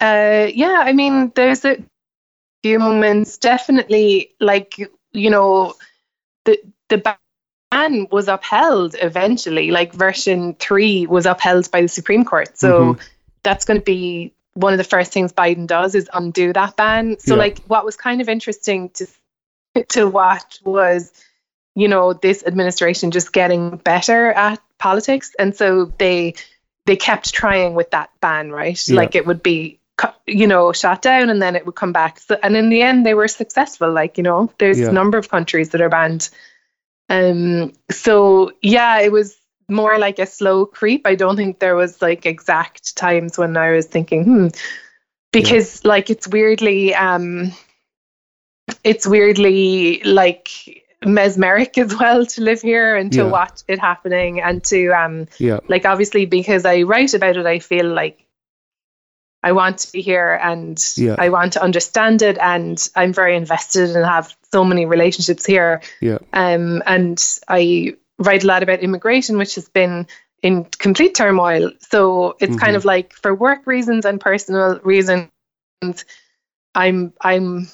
Uh, 0.00 0.48
yeah, 0.54 0.82
I 0.84 0.92
mean, 0.92 1.32
there's 1.34 1.64
a 1.64 1.76
few 2.62 2.78
moments. 2.78 3.38
Definitely, 3.38 4.30
like 4.40 4.78
you 5.12 5.30
know, 5.30 5.74
the 6.44 6.58
the 6.88 6.98
ban 7.70 8.08
was 8.10 8.28
upheld 8.28 8.96
eventually. 9.00 9.70
Like 9.70 9.92
version 9.94 10.54
three 10.54 11.06
was 11.06 11.26
upheld 11.26 11.70
by 11.70 11.82
the 11.82 11.88
Supreme 11.88 12.24
Court. 12.24 12.58
So 12.58 12.94
Mhm. 12.94 13.00
that's 13.42 13.64
going 13.64 13.80
to 13.80 13.84
be 13.84 14.32
one 14.54 14.72
of 14.72 14.78
the 14.78 14.84
first 14.84 15.12
things 15.12 15.32
Biden 15.32 15.66
does 15.66 15.94
is 15.94 16.08
undo 16.14 16.52
that 16.52 16.76
ban. 16.76 17.18
So 17.18 17.34
Yeah. 17.34 17.40
like, 17.40 17.60
what 17.66 17.84
was 17.84 17.96
kind 17.96 18.20
of 18.20 18.28
interesting 18.28 18.90
to 18.90 19.06
to 19.88 20.06
watch 20.08 20.60
was, 20.64 21.12
you 21.74 21.88
know, 21.88 22.12
this 22.12 22.44
administration 22.46 23.10
just 23.10 23.32
getting 23.32 23.76
better 23.78 24.30
at 24.32 24.60
politics, 24.78 25.34
and 25.38 25.54
so 25.56 25.92
they 25.98 26.34
they 26.86 26.96
kept 26.96 27.32
trying 27.34 27.74
with 27.74 27.90
that 27.90 28.10
ban, 28.20 28.52
right? 28.52 28.80
Yeah. 28.88 28.96
Like 28.96 29.14
it 29.14 29.26
would 29.26 29.42
be, 29.42 29.80
you 30.26 30.46
know, 30.46 30.72
shot 30.72 31.02
down 31.02 31.30
and 31.30 31.40
then 31.40 31.56
it 31.56 31.64
would 31.66 31.74
come 31.76 31.92
back. 31.92 32.20
So, 32.20 32.38
and 32.42 32.56
in 32.56 32.68
the 32.68 32.82
end, 32.82 33.06
they 33.06 33.14
were 33.14 33.26
successful. 33.26 33.90
Like, 33.90 34.18
you 34.18 34.22
know, 34.22 34.52
there's 34.58 34.78
Yeah. 34.78 34.90
a 34.90 34.92
number 34.92 35.16
of 35.18 35.30
countries 35.30 35.70
that 35.70 35.80
are 35.80 35.88
banned. 35.88 36.28
Um, 37.08 37.72
so 37.90 38.52
yeah, 38.62 39.00
it 39.00 39.12
was 39.12 39.36
more 39.68 39.98
like 39.98 40.18
a 40.18 40.26
slow 40.26 40.66
creep. 40.66 41.06
I 41.06 41.14
don't 41.14 41.36
think 41.36 41.58
there 41.58 41.76
was 41.76 42.00
like 42.02 42.26
exact 42.26 42.96
times 42.96 43.38
when 43.38 43.56
I 43.56 43.72
was 43.72 43.86
thinking, 43.86 44.24
hmm, 44.24 44.46
because 45.32 45.84
like 45.84 46.10
it's 46.10 46.28
weirdly, 46.28 46.94
um, 46.94 47.52
it's 48.82 49.06
weirdly 49.06 50.02
like 50.04 50.48
mesmeric 51.04 51.76
as 51.76 51.94
well 51.96 52.24
to 52.24 52.40
live 52.40 52.62
here 52.62 52.96
and 52.96 53.12
to 53.12 53.18
Yeah. 53.24 53.30
watch 53.30 53.60
it 53.68 53.78
happening 53.78 54.40
and 54.40 54.64
to 54.64 54.88
um 54.88 55.26
Yeah, 55.38 55.60
like 55.68 55.84
obviously 55.84 56.24
because 56.24 56.64
I 56.64 56.82
write 56.82 57.12
about 57.14 57.36
it, 57.36 57.46
I 57.46 57.58
feel 57.58 57.86
like 57.86 58.24
I 59.42 59.52
want 59.52 59.78
to 59.80 59.92
be 59.92 60.00
here 60.00 60.40
and 60.42 60.82
Yeah. 60.96 61.16
I 61.18 61.28
want 61.28 61.52
to 61.52 61.62
understand 61.62 62.22
it, 62.22 62.38
and 62.38 62.78
I'm 62.96 63.12
very 63.12 63.36
invested 63.36 63.94
and 63.94 64.04
have 64.04 64.34
so 64.50 64.64
many 64.64 64.86
relationships 64.86 65.44
here. 65.44 65.82
yeah, 66.00 66.18
Um, 66.32 66.82
and 66.86 67.22
I 67.46 67.96
write 68.18 68.44
a 68.44 68.46
lot 68.46 68.62
about 68.62 68.80
immigration, 68.80 69.38
which 69.38 69.54
has 69.56 69.68
been 69.68 70.06
in 70.42 70.64
complete 70.78 71.14
turmoil. 71.14 71.70
So 71.80 72.36
it's 72.40 72.56
kind 72.56 72.74
Mhm. 72.74 72.76
of 72.76 72.84
like 72.84 73.12
for 73.14 73.34
work 73.34 73.66
reasons 73.66 74.04
and 74.04 74.20
personal 74.20 74.78
reasons, 74.84 75.30
I'm 76.74 77.12
I'm 77.20 77.68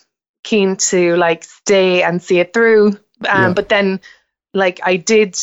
keen 0.45 0.77
to 0.77 1.17
like 1.17 1.45
stay 1.45 2.03
and 2.03 2.23
see 2.23 2.39
it 2.41 2.53
through. 2.53 2.89
Um, 2.89 3.43
Yeah. 3.43 3.53
But 3.53 3.69
then, 3.69 4.01
like 4.55 4.81
I 4.83 4.97
did, 4.97 5.37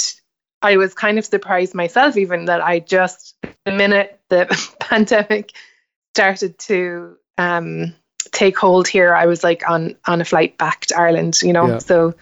I 0.62 0.78
was 0.78 0.94
kind 0.94 1.18
of 1.20 1.26
surprised 1.26 1.74
myself 1.76 2.18
even 2.18 2.46
that 2.46 2.62
I 2.62 2.80
just 2.80 3.36
the 3.66 3.72
minute 3.72 4.20
the 4.30 4.48
pandemic 4.80 5.52
started 6.16 6.58
to 6.60 7.18
um, 7.38 7.94
take 8.32 8.58
hold 8.58 8.88
here, 8.88 9.14
I 9.14 9.26
was 9.28 9.44
like 9.44 9.70
on 9.70 9.96
on 10.06 10.22
a 10.22 10.26
flight 10.26 10.58
back 10.58 10.86
to 10.88 10.98
Ireland. 10.98 11.42
You 11.42 11.54
know, 11.54 11.68
Yeah. 11.68 11.78
so 11.80 12.16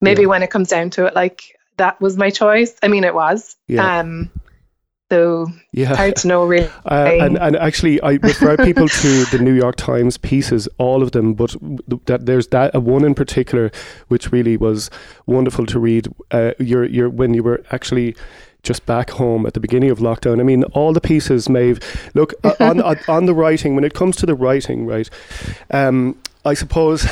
maybe 0.00 0.22
Yeah. 0.22 0.28
when 0.28 0.42
it 0.42 0.50
comes 0.50 0.68
down 0.68 0.90
to 0.90 1.06
it, 1.06 1.14
like 1.14 1.56
that 1.80 2.00
was 2.00 2.16
my 2.16 2.30
choice. 2.30 2.74
I 2.82 2.88
mean, 2.88 3.04
it 3.04 3.14
was. 3.14 3.56
Yeah. 3.66 4.00
Um, 4.00 4.30
so 5.10 5.46
Yeah. 5.72 5.96
hard 5.96 6.14
to 6.16 6.28
know 6.28 6.44
really. 6.52 6.70
Uh, 6.84 7.10
and, 7.24 7.38
and 7.38 7.56
actually, 7.56 8.00
I 8.02 8.12
refer 8.22 8.56
people 8.58 8.86
to 8.86 9.24
the 9.32 9.38
New 9.40 9.54
York 9.54 9.76
Times 9.76 10.18
pieces, 10.18 10.68
all 10.78 11.02
of 11.02 11.10
them, 11.12 11.34
but 11.34 11.50
th- 11.88 12.02
that 12.04 12.26
there's 12.26 12.48
that 12.48 12.74
uh, 12.74 12.80
one 12.80 13.04
in 13.04 13.14
particular 13.14 13.70
which 14.08 14.30
really 14.30 14.56
was 14.56 14.90
wonderful 15.26 15.66
to 15.66 15.80
read. 15.80 16.06
Uh, 16.30 16.52
your 16.58 16.84
your 16.84 17.08
when 17.08 17.34
you 17.34 17.42
were 17.42 17.62
actually 17.72 18.14
just 18.62 18.84
back 18.84 19.08
home 19.10 19.46
at 19.46 19.54
the 19.54 19.60
beginning 19.60 19.90
of 19.90 20.00
lockdown. 20.00 20.38
I 20.38 20.42
mean, 20.44 20.64
all 20.74 20.92
the 20.92 21.00
pieces, 21.00 21.48
Maeve. 21.48 21.80
Look 22.14 22.34
uh, 22.44 22.54
on, 22.60 22.80
on 22.90 22.96
on 23.08 23.24
the 23.26 23.34
writing. 23.34 23.74
When 23.74 23.84
it 23.84 23.94
comes 23.94 24.16
to 24.16 24.26
the 24.26 24.34
writing, 24.34 24.86
right? 24.86 25.08
Um, 25.70 26.16
I 26.44 26.54
suppose. 26.54 27.08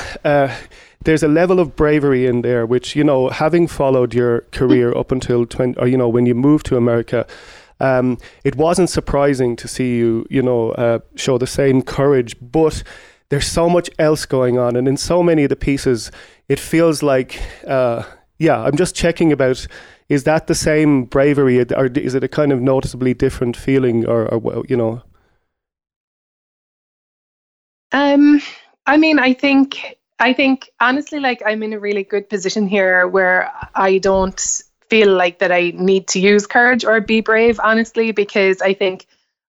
There's 1.05 1.23
a 1.23 1.29
level 1.29 1.61
of 1.61 1.77
bravery 1.77 2.27
in 2.27 2.43
there, 2.43 2.67
which 2.67 2.97
you 2.97 3.05
know, 3.05 3.29
having 3.29 3.67
followed 3.67 4.15
your 4.15 4.43
career 4.53 4.97
up 4.97 5.13
until 5.13 5.47
20, 5.47 5.79
or 5.79 5.87
you 5.87 5.97
know, 5.97 6.09
when 6.09 6.27
you 6.27 6.35
moved 6.35 6.67
to 6.67 6.77
America, 6.77 7.27
um, 7.81 8.19
it 8.45 8.57
wasn't 8.57 8.91
surprising 8.91 9.57
to 9.57 9.69
see 9.69 9.97
you, 9.97 10.27
you 10.29 10.43
know, 10.43 10.73
uh, 10.73 10.99
show 11.15 11.39
the 11.39 11.47
same 11.47 11.83
courage. 11.83 12.37
But 12.41 12.83
there's 13.29 13.47
so 13.47 13.69
much 13.69 13.91
else 13.99 14.27
going 14.27 14.59
on, 14.59 14.77
and 14.77 14.89
in 14.89 14.97
so 14.97 15.23
many 15.23 15.45
of 15.45 15.51
the 15.51 15.57
pieces, 15.57 16.11
it 16.49 16.59
feels 16.59 17.03
like, 17.03 17.41
uh, 17.67 18.03
yeah, 18.39 18.61
I'm 18.61 18.77
just 18.77 18.97
checking 18.97 19.33
about. 19.33 19.67
Is 20.09 20.25
that 20.25 20.47
the 20.47 20.55
same 20.55 21.05
bravery, 21.05 21.61
or 21.61 21.87
is 21.87 22.15
it 22.15 22.25
a 22.25 22.29
kind 22.29 22.51
of 22.51 22.63
noticeably 22.63 23.13
different 23.13 23.57
feeling, 23.57 24.07
or, 24.07 24.27
or 24.27 24.65
you 24.67 24.77
know? 24.77 25.03
Um, 27.93 28.41
I 28.87 28.97
mean, 28.97 29.19
I 29.19 29.35
think 29.35 29.98
I 30.21 30.33
think 30.33 30.71
honestly, 30.81 31.21
like 31.21 31.43
I'm 31.47 31.63
in 31.63 31.73
a 31.73 31.79
really 31.79 32.03
good 32.03 32.29
position 32.29 32.67
here 32.67 33.07
where 33.07 33.53
I 33.75 33.99
don't 33.99 34.41
feel 34.91 35.15
like 35.15 35.39
that 35.39 35.53
I 35.53 35.73
need 35.75 36.09
to 36.09 36.21
use 36.21 36.47
courage 36.47 36.85
or 36.85 37.01
be 37.01 37.21
brave, 37.21 37.61
honestly, 37.63 38.13
because 38.13 38.61
I 38.63 38.75
think 38.75 39.07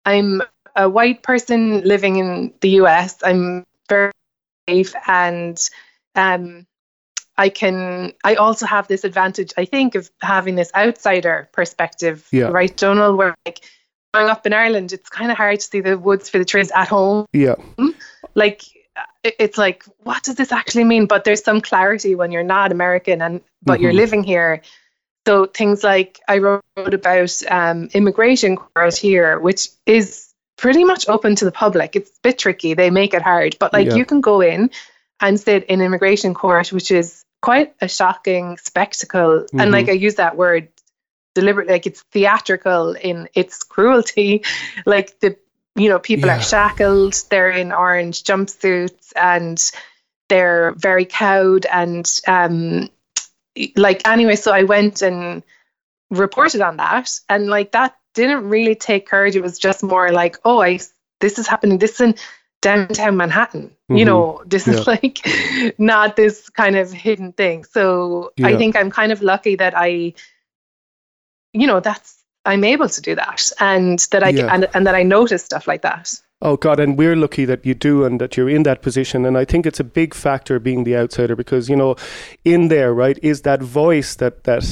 I'm 0.06 0.42
a 0.76 0.90
white 0.90 1.24
person 1.24 1.82
living 1.82 2.18
in 2.18 2.54
the 2.62 2.70
US. 2.82 3.18
I'm 3.24 3.64
very 3.90 4.12
brave 4.66 4.96
and 5.08 5.60
um 6.16 6.66
I 7.38 7.50
can 7.50 8.14
I 8.24 8.36
also 8.36 8.66
have 8.66 8.88
this 8.88 9.04
advantage, 9.04 9.54
I 9.58 9.66
think, 9.66 9.96
of 9.96 10.10
having 10.22 10.56
this 10.56 10.72
outsider 10.74 11.50
perspective, 11.52 12.28
Yeah. 12.32 12.46
right, 12.46 12.76
Donal, 12.76 13.16
where 13.16 13.36
like 13.46 13.64
growing 14.14 14.30
up 14.30 14.46
in 14.48 14.54
Ireland, 14.54 14.94
it's 14.94 15.10
kind 15.10 15.30
of 15.32 15.38
hard 15.38 15.60
to 15.60 15.66
see 15.66 15.82
the 15.82 15.98
woods 15.98 16.30
for 16.30 16.40
the 16.40 16.46
trees 16.46 16.72
at 16.72 16.88
home 16.88 17.26
Yeah, 17.34 17.56
like 18.36 18.64
it's 19.24 19.58
like 19.58 19.84
what 20.04 20.24
does 20.24 20.36
this 20.36 20.52
actually 20.52 20.84
mean? 20.84 21.06
But 21.06 21.24
there's 21.24 21.44
some 21.44 21.62
clarity 21.62 22.16
when 22.16 22.32
you're 22.32 22.44
not 22.44 22.72
american 22.72 23.22
and 23.22 23.42
but 23.64 23.80
you're 23.80 23.92
Mhm. 23.92 23.96
living 24.04 24.24
here. 24.24 24.62
So 25.28 25.46
things 25.48 25.84
like 25.84 26.20
i 26.28 26.38
wrote 26.38 26.64
about 26.78 27.32
um, 27.50 27.90
immigration 27.94 28.56
court 28.58 28.96
here 28.98 29.40
which 29.40 29.70
is 29.86 30.34
pretty 30.58 30.84
much 30.86 31.10
open 31.10 31.36
to 31.36 31.46
the 31.46 31.52
public. 31.52 31.96
It's 31.96 32.10
a 32.12 32.22
bit 32.24 32.38
tricky. 32.38 32.74
They 32.76 32.90
make 32.90 33.14
it 33.14 33.22
hard. 33.22 33.58
But 33.60 33.74
like 33.74 33.88
Yeah. 33.88 33.96
you 33.96 34.06
can 34.06 34.22
go 34.22 34.40
in 34.42 34.70
and 35.20 35.40
sit 35.40 35.66
in 35.66 35.82
immigration 35.82 36.34
court 36.34 36.72
which 36.72 36.92
is 36.92 37.24
quite 37.42 37.74
a 37.82 37.88
shocking 37.88 38.58
spectacle. 38.58 39.46
Mhm. 39.52 39.62
and 39.62 39.72
like 39.72 39.90
i 39.90 39.94
use 39.94 40.16
that 40.16 40.38
word 40.38 40.70
deliberately. 41.34 41.74
Like 41.74 41.86
it's 41.88 42.02
theatrical 42.14 42.94
in 42.94 43.28
its 43.34 43.64
cruelty. 43.64 44.44
Like 44.86 45.20
the 45.20 45.36
you 45.76 45.90
know 45.90 46.00
people 46.00 46.28
Yeah. 46.28 46.38
are 46.38 46.42
shackled 46.42 47.16
they're 47.30 47.50
in 47.52 47.72
orange 47.72 48.24
jumpsuits 48.24 49.12
and 49.16 49.60
they're 50.30 50.72
very 50.78 51.06
cowed 51.06 51.66
and 51.66 52.20
um 52.28 52.90
like 53.76 54.08
anyway 54.08 54.36
so 54.36 54.52
i 54.52 54.64
went 54.64 55.02
and 55.02 55.44
reported 56.10 56.62
on 56.62 56.78
that 56.78 57.10
and 57.30 57.48
like 57.48 57.72
that 57.72 57.96
didn't 58.14 58.48
really 58.50 58.76
take 58.76 59.06
courage 59.08 59.36
it 59.36 59.42
was 59.42 59.60
just 59.60 59.84
more 59.84 60.12
like 60.12 60.38
oh 60.46 60.62
i 60.62 60.80
this 61.20 61.38
is 61.40 61.48
happening 61.48 61.78
this 61.78 61.96
is 61.96 62.02
in 62.02 62.16
downtown 62.62 63.18
manhattan 63.18 63.70
Mhm. 63.92 64.00
you 64.00 64.06
know 64.06 64.42
this 64.46 64.68
is 64.68 64.88
like 64.88 65.20
not 65.78 66.16
this 66.16 66.50
kind 66.50 66.76
of 66.76 66.92
hidden 66.92 67.34
thing 67.34 67.64
so 67.64 68.32
Yeah. 68.38 68.48
i 68.48 68.58
think 68.58 68.76
i'm 68.76 68.90
kind 68.90 69.12
of 69.12 69.22
lucky 69.22 69.56
that 69.58 69.74
i 69.78 70.14
you 71.54 71.68
know 71.68 71.80
that's 71.80 72.24
i'm 72.46 72.64
able 72.64 72.90
to 72.90 73.02
do 73.02 73.16
that 73.16 73.52
and 73.60 74.00
that 74.12 74.24
i 74.24 74.30
Yeah. 74.30 74.54
and, 74.54 74.68
and 74.74 74.86
that 74.88 74.96
i 74.96 75.04
notice 75.04 75.44
stuff 75.44 75.68
like 75.68 75.82
that 75.82 76.14
Oh 76.42 76.58
God, 76.58 76.82
and 76.82 76.98
we're 76.98 77.16
lucky 77.16 77.46
that 77.46 77.66
you 77.66 77.74
do 77.74 78.04
and 78.04 78.20
that 78.20 78.36
you're 78.36 78.50
in 78.50 78.64
that 78.64 78.82
position. 78.82 79.26
And 79.26 79.38
I 79.38 79.46
think 79.46 79.66
it's 79.66 79.80
a 79.80 79.86
big 79.86 80.14
factor 80.14 80.60
being 80.60 80.84
the 80.84 80.96
outsider 80.96 81.34
because 81.36 81.70
you 81.70 81.78
know, 81.78 81.96
in 82.44 82.68
there, 82.68 82.94
right, 82.94 83.18
is 83.24 83.42
that 83.44 83.62
voice 83.64 84.16
that 84.16 84.44
that 84.44 84.64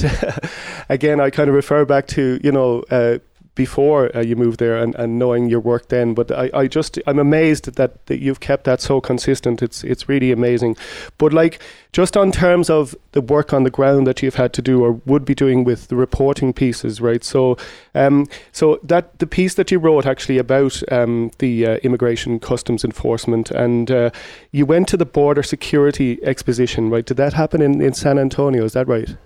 again 0.90 1.20
I 1.20 1.30
kind 1.30 1.48
of 1.48 1.54
refer 1.56 1.84
back 1.86 2.06
to 2.08 2.38
you 2.44 2.52
know. 2.52 2.84
Uh, 2.90 3.18
before 3.54 4.14
uh, 4.16 4.20
you 4.20 4.36
moved 4.36 4.58
there 4.58 4.76
and, 4.76 4.94
and 4.96 5.18
knowing 5.18 5.48
your 5.48 5.60
work 5.60 5.88
then 5.88 6.14
but 6.14 6.30
I, 6.30 6.50
I 6.54 6.66
just 6.66 6.98
I'm 7.06 7.18
amazed 7.18 7.74
that, 7.76 8.06
that 8.06 8.20
you've 8.20 8.40
kept 8.40 8.64
that 8.64 8.80
so 8.80 9.00
consistent 9.00 9.62
it's 9.62 9.84
it's 9.84 10.08
really 10.08 10.32
amazing 10.32 10.76
but 11.18 11.32
like 11.32 11.60
just 11.92 12.16
on 12.16 12.32
terms 12.32 12.68
of 12.68 12.94
the 13.12 13.20
work 13.20 13.52
on 13.52 13.62
the 13.62 13.70
ground 13.70 14.06
that 14.06 14.22
you've 14.22 14.34
had 14.34 14.52
to 14.54 14.62
do 14.62 14.84
or 14.84 14.92
would 15.06 15.24
be 15.24 15.34
doing 15.34 15.64
with 15.64 15.88
the 15.88 15.96
reporting 15.96 16.52
pieces 16.52 17.00
right 17.00 17.24
so 17.24 17.56
um 17.94 18.26
so 18.52 18.80
that 18.82 19.18
the 19.18 19.26
piece 19.26 19.54
that 19.54 19.70
you 19.70 19.78
wrote 19.78 20.06
actually 20.06 20.38
about 20.38 20.82
um, 20.92 21.30
the 21.38 21.66
uh, 21.66 21.76
immigration 21.78 22.38
customs 22.38 22.84
enforcement, 22.84 23.50
and 23.50 23.90
uh, 23.90 24.10
you 24.52 24.66
went 24.66 24.88
to 24.88 24.96
the 24.96 25.06
border 25.06 25.42
security 25.42 26.22
exposition, 26.22 26.90
right? 26.90 27.04
Did 27.04 27.16
that 27.16 27.32
happen 27.32 27.60
in, 27.60 27.80
in 27.80 27.94
San 27.94 28.18
Antonio? 28.18 28.64
Is 28.64 28.72
that 28.72 28.88
right? 28.88 29.16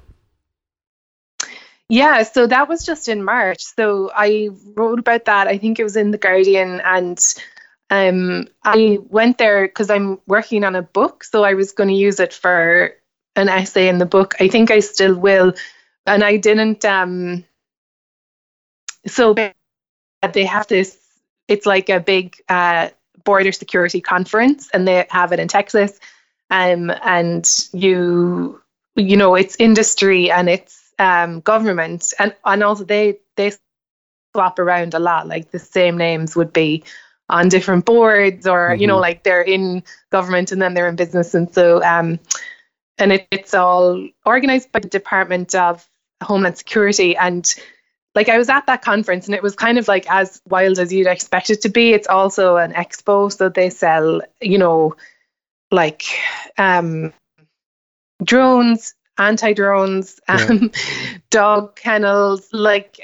Yeah, 1.88 2.22
so 2.22 2.46
that 2.46 2.68
was 2.68 2.84
just 2.84 3.08
in 3.08 3.24
March. 3.24 3.62
So 3.62 4.10
I 4.14 4.50
wrote 4.76 4.98
about 4.98 5.24
that. 5.24 5.46
I 5.48 5.56
think 5.58 5.78
it 5.78 5.84
was 5.84 5.96
in 5.96 6.10
the 6.10 6.18
Guardian, 6.18 6.80
and 6.84 7.18
um, 7.90 8.48
I 8.64 8.98
went 9.08 9.38
there 9.38 9.66
because 9.66 9.88
I'm 9.90 10.20
working 10.26 10.64
on 10.64 10.76
a 10.76 10.82
book. 10.82 11.24
So 11.24 11.44
I 11.44 11.54
was 11.54 11.72
going 11.72 11.88
to 11.88 11.94
use 11.94 12.20
it 12.20 12.34
for 12.34 12.94
an 13.36 13.48
essay 13.48 13.88
in 13.88 13.98
the 13.98 14.06
book. 14.06 14.34
I 14.40 14.48
think 14.48 14.70
I 14.70 14.80
still 14.80 15.14
will, 15.18 15.54
and 16.06 16.22
I 16.24 16.36
didn't. 16.36 16.84
Um, 16.84 17.44
so 19.06 19.34
they 20.32 20.44
have 20.44 20.66
this. 20.68 20.98
It's 21.48 21.66
like 21.66 21.88
a 21.88 22.00
big 22.00 22.36
uh, 22.48 22.90
border 23.24 23.52
security 23.52 24.00
conference, 24.00 24.68
and 24.72 24.86
they 24.86 25.06
have 25.10 25.32
it 25.32 25.40
in 25.40 25.48
Texas. 25.48 25.98
Um, 26.50 26.90
and 27.02 27.48
you, 27.72 28.62
you 28.96 29.16
know, 29.16 29.34
it's 29.34 29.56
industry 29.58 30.30
and 30.30 30.48
it's 30.48 30.87
um, 30.98 31.40
government, 31.40 32.12
and 32.18 32.34
and 32.44 32.62
also 32.62 32.84
they 32.84 33.18
they 33.36 33.52
swap 34.34 34.58
around 34.58 34.94
a 34.94 34.98
lot. 34.98 35.26
Like 35.26 35.50
the 35.50 35.58
same 35.58 35.96
names 35.96 36.36
would 36.36 36.52
be 36.52 36.84
on 37.28 37.48
different 37.48 37.84
boards, 37.84 38.46
or 38.46 38.74
you 38.74 38.86
know, 38.86 38.96
Mhm. 38.96 39.00
like 39.02 39.22
they're 39.22 39.42
in 39.42 39.82
government 40.10 40.52
and 40.52 40.60
then 40.60 40.74
they're 40.74 40.88
in 40.88 40.96
business, 40.96 41.34
and 41.34 41.52
so 41.52 41.82
um, 41.82 42.18
and 42.98 43.12
it, 43.12 43.26
it's 43.30 43.54
all 43.54 44.06
organized 44.24 44.72
by 44.72 44.80
the 44.80 44.88
Department 44.88 45.54
of 45.54 45.86
Homeland 46.22 46.58
Security 46.58 47.16
and. 47.16 47.54
Like 48.14 48.30
I 48.30 48.38
was 48.38 48.48
at 48.48 48.66
that 48.66 48.82
conference 48.82 49.26
and 49.26 49.34
it 49.34 49.44
was 49.44 49.54
kind 49.54 49.78
of 49.78 49.86
like 49.86 50.10
as 50.10 50.40
wild 50.48 50.80
as 50.80 50.92
you'd 50.92 51.06
expect 51.06 51.50
it 51.50 51.60
to 51.62 51.68
be. 51.68 51.92
It's 51.92 52.08
also 52.08 52.56
an 52.56 52.72
expo, 52.72 53.30
so 53.30 53.48
they 53.48 53.70
sell, 53.70 54.22
you 54.40 54.58
know, 54.58 54.96
like 55.70 56.02
um 56.56 57.12
drones, 58.24 58.94
anti-drones, 59.18 60.20
Yeah. 60.28 60.46
um, 60.50 60.70
dog 61.30 61.76
kennels, 61.76 62.48
like 62.52 62.98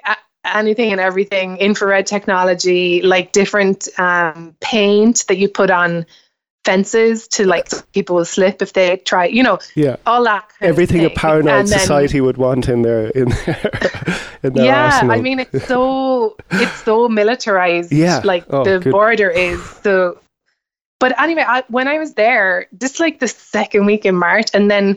anything 0.44 0.92
and 0.92 1.00
everything, 1.00 1.56
infrared 1.58 2.06
technology, 2.06 3.02
like 3.02 3.32
different 3.32 3.88
um, 3.98 4.54
paint 4.60 5.24
that 5.28 5.38
you 5.38 5.48
put 5.48 5.70
on 5.70 6.04
fences 6.64 7.28
to 7.28 7.46
like 7.46 7.68
people 7.92 8.16
will 8.16 8.24
slip 8.24 8.62
if 8.62 8.72
they 8.72 8.96
try, 8.98 9.26
you 9.26 9.42
know, 9.42 9.58
Yeah. 9.74 9.96
all 10.06 10.24
that. 10.24 10.48
Kind 10.58 10.70
Everything 10.70 11.04
a 11.04 11.10
paranoid 11.10 11.66
then- 11.66 11.78
society 11.78 12.20
would 12.22 12.38
want 12.38 12.68
in 12.70 12.80
their 12.82 13.08
in 13.08 13.28
their, 13.28 13.70
in 14.42 14.52
their 14.54 14.64
yeah, 14.64 14.84
arsenal. 14.86 15.12
I 15.12 15.20
mean 15.20 15.40
it's 15.40 15.66
so 15.66 16.36
it's 16.50 16.82
so 16.84 17.08
militarized. 17.08 17.92
Yeah. 17.92 18.22
like 18.24 18.44
Oh, 18.48 18.64
the 18.64 18.78
good. 18.80 18.92
border 18.92 19.28
is 19.28 19.62
so. 19.82 20.18
But 21.00 21.20
anyway, 21.20 21.44
I, 21.46 21.64
when 21.68 21.86
I 21.86 21.98
was 21.98 22.14
there, 22.14 22.66
just 22.78 22.98
like 22.98 23.18
the 23.20 23.28
second 23.28 23.84
week 23.84 24.06
in 24.06 24.14
March, 24.14 24.46
and 24.54 24.70
then 24.70 24.96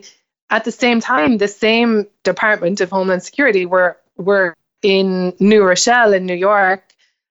at 0.49 0.63
the 0.63 0.71
same 0.71 1.01
time, 1.01 1.38
the 1.38 1.47
same 1.47 2.07
Department 2.23 2.81
of 2.81 2.89
Homeland 2.89 3.23
Security 3.23 3.65
were 3.65 3.97
were 4.17 4.55
in 4.81 5.33
New 5.39 5.63
Rochelle 5.63 6.13
in 6.13 6.25
New 6.25 6.36
York, 6.36 6.83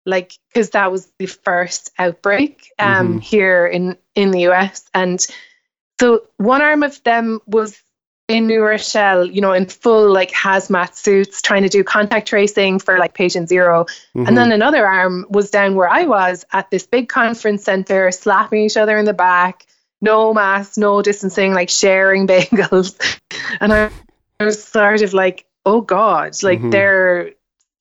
like 0.04 0.32
because 0.48 0.70
that 0.70 0.92
was 0.92 1.10
the 1.18 1.26
first 1.26 1.90
outbreak 1.98 2.70
um, 2.78 3.18
Mhm. 3.18 3.22
here 3.22 3.66
in 3.66 3.96
in 4.14 4.30
the 4.30 4.40
US, 4.48 4.84
and 4.94 5.24
so 5.98 6.24
one 6.36 6.62
arm 6.62 6.82
of 6.82 7.02
them 7.04 7.40
was 7.46 7.82
in 8.28 8.48
New 8.48 8.60
Rochelle, 8.60 9.24
you 9.24 9.40
know, 9.40 9.52
in 9.52 9.66
full 9.66 10.12
like 10.12 10.32
hazmat 10.32 10.94
suits, 10.96 11.40
trying 11.40 11.62
to 11.62 11.68
do 11.68 11.84
contact 11.84 12.26
tracing 12.26 12.80
for 12.80 12.98
like 12.98 13.14
patient 13.14 13.48
0 13.48 13.86
Mhm. 14.16 14.26
And 14.26 14.36
then 14.36 14.50
another 14.50 14.84
arm 14.84 15.26
was 15.30 15.50
down 15.50 15.76
where 15.76 15.88
I 15.88 16.04
was 16.04 16.44
at 16.52 16.68
this 16.70 16.86
big 16.86 17.08
conference 17.08 17.62
center, 17.64 18.10
slapping 18.10 18.62
each 18.62 18.76
other 18.76 18.98
in 18.98 19.04
the 19.04 19.14
back. 19.14 19.64
No 20.06 20.32
mask, 20.34 20.78
no 20.78 21.02
distancing, 21.02 21.52
like 21.60 21.68
sharing 21.70 22.26
bagels. 22.32 22.94
And 23.60 23.72
I, 23.72 23.90
I 24.40 24.44
was 24.44 24.62
sort 24.62 25.02
of 25.02 25.12
like, 25.12 25.44
oh 25.64 25.80
God, 25.80 26.30
like 26.42 26.60
Mhm. 26.60 26.70
they're 26.72 27.30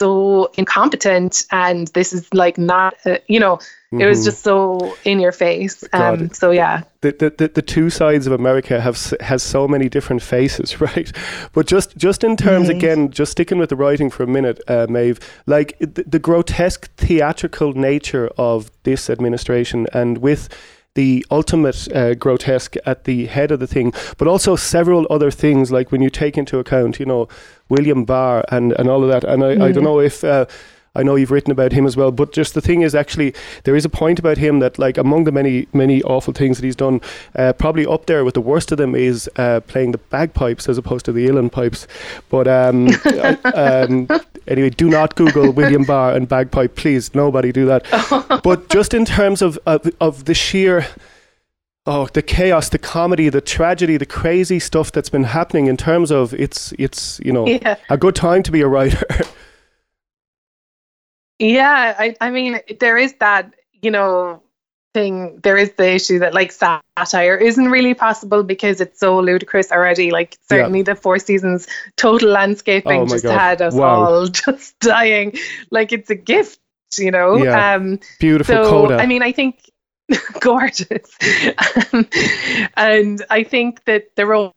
so 0.02 0.52
incompetent 0.58 1.44
and 1.52 1.88
this 1.94 2.12
is 2.12 2.28
like 2.34 2.58
not, 2.58 2.96
uh, 3.06 3.18
you 3.28 3.40
know, 3.40 3.60
it 3.94 4.06
was 4.06 4.20
Mhm. 4.20 4.26
just 4.26 4.44
so 4.44 4.98
in 5.06 5.22
your 5.22 5.32
face. 5.32 5.88
God. 5.94 6.22
Um, 6.22 6.30
so 6.34 6.52
yeah. 6.52 6.82
the, 7.00 7.12
the, 7.38 7.48
the, 7.48 7.62
two 7.62 7.90
sides 7.90 8.28
of 8.28 8.34
America 8.34 8.82
have 8.82 8.98
has 9.22 9.42
so 9.42 9.68
many 9.70 9.88
different 9.88 10.22
faces, 10.22 10.82
right? 10.88 11.10
But 11.54 11.66
just 11.68 11.96
just 11.96 12.24
in 12.24 12.36
terms 12.36 12.68
Mhm. 12.68 12.76
again, 12.78 13.12
just 13.12 13.32
sticking 13.32 13.58
with 13.58 13.70
the 13.70 13.78
writing 13.78 14.10
for 14.12 14.24
a 14.24 14.28
minute, 14.28 14.60
uh, 14.68 14.86
Maeve, 14.90 15.20
like 15.46 15.78
the, 15.80 16.04
the 16.16 16.20
grotesque 16.20 16.90
theatrical 16.98 17.72
nature 17.74 18.28
of 18.38 18.70
this 18.84 19.10
administration, 19.10 19.88
and 19.94 20.18
with 20.18 20.50
the 20.96 21.26
ultimate 21.30 21.88
uh, 21.94 22.14
grotesque 22.16 22.76
at 22.86 23.04
the 23.04 23.28
head 23.28 23.52
of 23.52 23.60
the 23.60 23.68
thing, 23.68 23.94
but 24.18 24.28
also 24.28 24.56
several 24.56 25.06
other 25.10 25.30
things, 25.32 25.72
like 25.72 25.92
when 25.92 26.02
you 26.02 26.10
take 26.10 26.38
into 26.38 26.58
account, 26.58 27.00
you 27.00 27.06
know, 27.06 27.28
William 27.70 28.06
Barr 28.06 28.44
and, 28.50 28.72
and 28.80 28.90
all 28.90 29.04
of 29.04 29.10
that. 29.10 29.24
And 29.24 29.44
I, 29.44 29.52
I 29.52 29.72
don't 29.72 29.76
Mhm. 29.76 29.84
know 29.84 30.00
if. 30.00 30.24
Uh, 30.24 30.46
I 30.96 31.04
know 31.04 31.16
you've 31.16 31.32
written 31.32 31.52
about 31.52 31.72
him 31.74 31.86
as 31.86 31.96
well, 31.98 32.12
but 32.12 32.32
just 32.32 32.54
the 32.54 32.62
thing 32.62 32.82
is, 32.82 32.96
actually, 32.96 33.34
there 33.64 33.76
is 33.76 33.86
a 33.86 33.90
point 33.90 34.20
about 34.20 34.38
him 34.38 34.60
that, 34.60 34.80
like, 34.80 34.98
among 34.98 35.26
the 35.26 35.32
many, 35.32 35.68
many 35.74 36.02
awful 36.04 36.34
things 36.34 36.58
that 36.58 36.66
he's 36.66 36.76
done, 36.76 37.02
uh, 37.36 37.54
probably 37.54 37.86
up 37.86 38.06
there 38.06 38.24
with 38.24 38.34
the 38.34 38.42
worst 38.42 38.72
of 38.72 38.78
them 38.78 38.96
is 38.96 39.30
uh, 39.36 39.60
playing 39.68 39.92
the 39.92 39.98
bagpipes 39.98 40.70
as 40.70 40.78
opposed 40.78 41.06
to 41.06 41.12
the 41.12 41.28
uilleann 41.28 41.52
pipes. 41.52 41.88
But 42.30 42.48
um, 42.48 42.88
um, 43.54 44.08
anyway, 44.48 44.70
do 44.70 44.90
not 44.90 45.16
Google 45.16 45.52
William 45.52 45.84
Barr 45.84 46.14
and 46.16 46.28
bagpipe, 46.28 46.76
please. 46.76 47.14
Nobody 47.14 47.52
do 47.52 47.66
that. 47.66 48.42
but 48.44 48.70
just 48.70 48.94
in 48.94 49.06
terms 49.06 49.42
of, 49.42 49.60
of 49.66 49.90
of 50.00 50.26
the 50.26 50.34
sheer. 50.34 50.88
Oh, 51.88 52.08
the 52.08 52.24
chaos, 52.24 52.70
the 52.70 52.80
comedy, 52.80 53.30
the 53.30 53.42
tragedy, 53.42 53.96
the 53.98 54.08
crazy 54.08 54.58
stuff 54.60 54.92
that's 54.92 55.10
been 55.10 55.24
happening 55.26 55.68
in 55.68 55.78
terms 55.78 56.10
of 56.12 56.34
it's 56.34 56.74
it's 56.80 57.20
you 57.24 57.32
know 57.32 57.46
Yeah. 57.48 57.76
a 57.92 57.96
good 57.98 58.16
time 58.16 58.42
to 58.42 58.52
be 58.52 58.62
a 58.62 58.68
writer. 58.68 59.06
Yeah, 61.40 61.96
I, 61.98 62.16
I 62.22 62.30
mean, 62.32 62.60
there 62.80 62.98
is 62.98 63.14
that, 63.20 63.54
you 63.82 63.92
know, 63.92 64.42
thing. 64.94 65.40
There 65.44 65.58
is 65.58 65.74
the 65.74 65.92
issue 65.94 66.20
that 66.20 66.34
like 66.34 66.52
satire 66.54 67.36
isn't 67.36 67.70
really 67.70 67.94
possible 67.94 68.42
because 68.44 68.80
it's 68.80 69.00
so 69.00 69.20
ludicrous 69.20 69.72
already. 69.72 70.10
Like 70.10 70.38
certainly 70.50 70.82
the 70.84 70.96
Four 70.96 71.20
Seasons 71.20 71.68
total 71.98 72.30
landscaping 72.30 73.02
Oh 73.02 73.06
just 73.06 73.26
God. 73.26 73.38
had 73.38 73.62
us 73.62 73.74
Wow. 73.76 74.06
all 74.06 74.28
just 74.46 74.80
dying. 74.80 75.34
Like 75.70 75.92
it's 75.92 76.10
a 76.10 76.16
gift, 76.16 76.60
you 76.98 77.12
know. 77.12 77.36
Yeah. 77.44 77.76
Um, 77.76 78.00
Beautiful 78.20 78.56
so 78.56 78.70
coda. 78.70 78.96
I 78.96 79.06
mean, 79.06 79.22
I 79.22 79.34
think 79.34 79.60
gorgeous, 80.40 81.12
um, 81.92 82.08
and 82.78 83.26
I 83.30 83.44
think 83.44 83.84
that 83.86 84.16
the 84.16 84.26
role 84.26 84.54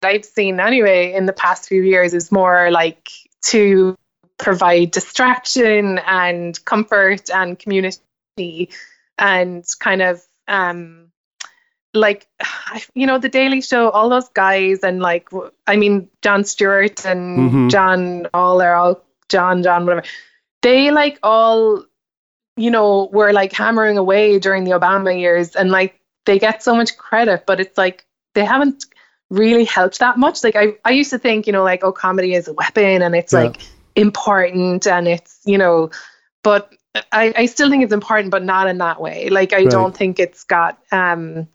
that 0.00 0.08
I've 0.08 0.24
seen 0.24 0.60
anyway 0.60 1.12
in 1.12 1.26
the 1.26 1.32
past 1.32 1.68
few 1.68 1.82
years 1.82 2.14
is 2.14 2.32
more 2.32 2.70
like 2.70 3.10
to 3.46 3.96
provide 4.38 4.90
distraction 4.90 5.98
and 6.06 6.62
comfort 6.64 7.30
and 7.30 7.58
community 7.58 8.68
and 9.18 9.64
kind 9.80 10.02
of 10.02 10.22
um 10.48 11.10
like 11.94 12.26
you 12.94 13.06
know 13.06 13.18
the 13.18 13.28
daily 13.28 13.60
show 13.60 13.88
all 13.90 14.08
those 14.08 14.28
guys 14.30 14.80
and 14.80 15.00
like 15.00 15.28
i 15.66 15.76
mean 15.76 16.08
jon 16.22 16.44
stewart 16.44 17.04
and 17.06 17.38
Mhm. 17.52 17.70
john 17.70 18.26
all 18.34 18.60
are 18.60 18.74
all 18.74 19.02
john 19.28 19.62
john 19.62 19.86
whatever 19.86 20.06
they 20.62 20.90
like 20.90 21.18
all 21.22 21.84
you 22.56 22.70
know 22.70 23.08
were 23.12 23.32
like 23.32 23.52
hammering 23.52 23.96
away 23.98 24.38
during 24.38 24.64
the 24.64 24.72
obama 24.72 25.18
years 25.18 25.56
and 25.56 25.70
like 25.70 25.98
they 26.26 26.38
get 26.38 26.62
so 26.62 26.74
much 26.74 26.96
credit 26.98 27.44
but 27.46 27.60
it's 27.60 27.78
like 27.78 28.04
they 28.34 28.44
haven't 28.44 28.84
really 29.30 29.64
helped 29.64 29.98
that 29.98 30.18
much 30.18 30.44
like 30.44 30.56
i, 30.56 30.74
I 30.84 30.90
used 30.90 31.10
to 31.10 31.18
think 31.18 31.46
you 31.46 31.52
know 31.52 31.64
like 31.64 31.82
oh 31.82 31.92
comedy 31.92 32.34
is 32.34 32.48
a 32.48 32.52
weapon 32.52 33.02
and 33.02 33.14
it's 33.16 33.32
Yeah. 33.32 33.40
like 33.44 33.60
important 33.96 34.86
and 34.86 35.08
it's 35.08 35.40
you 35.44 35.58
know 35.58 35.90
but 36.42 36.72
I, 37.12 37.32
I 37.36 37.46
still 37.46 37.68
think 37.68 37.82
it's 37.82 37.92
important 37.92 38.30
but 38.30 38.44
not 38.44 38.68
in 38.68 38.78
that 38.78 39.00
way 39.00 39.28
like 39.30 39.52
i 39.52 39.56
Right. 39.58 39.70
don't 39.70 39.96
think 39.96 40.18
it's 40.18 40.44
got 40.44 40.78
um 40.92 41.46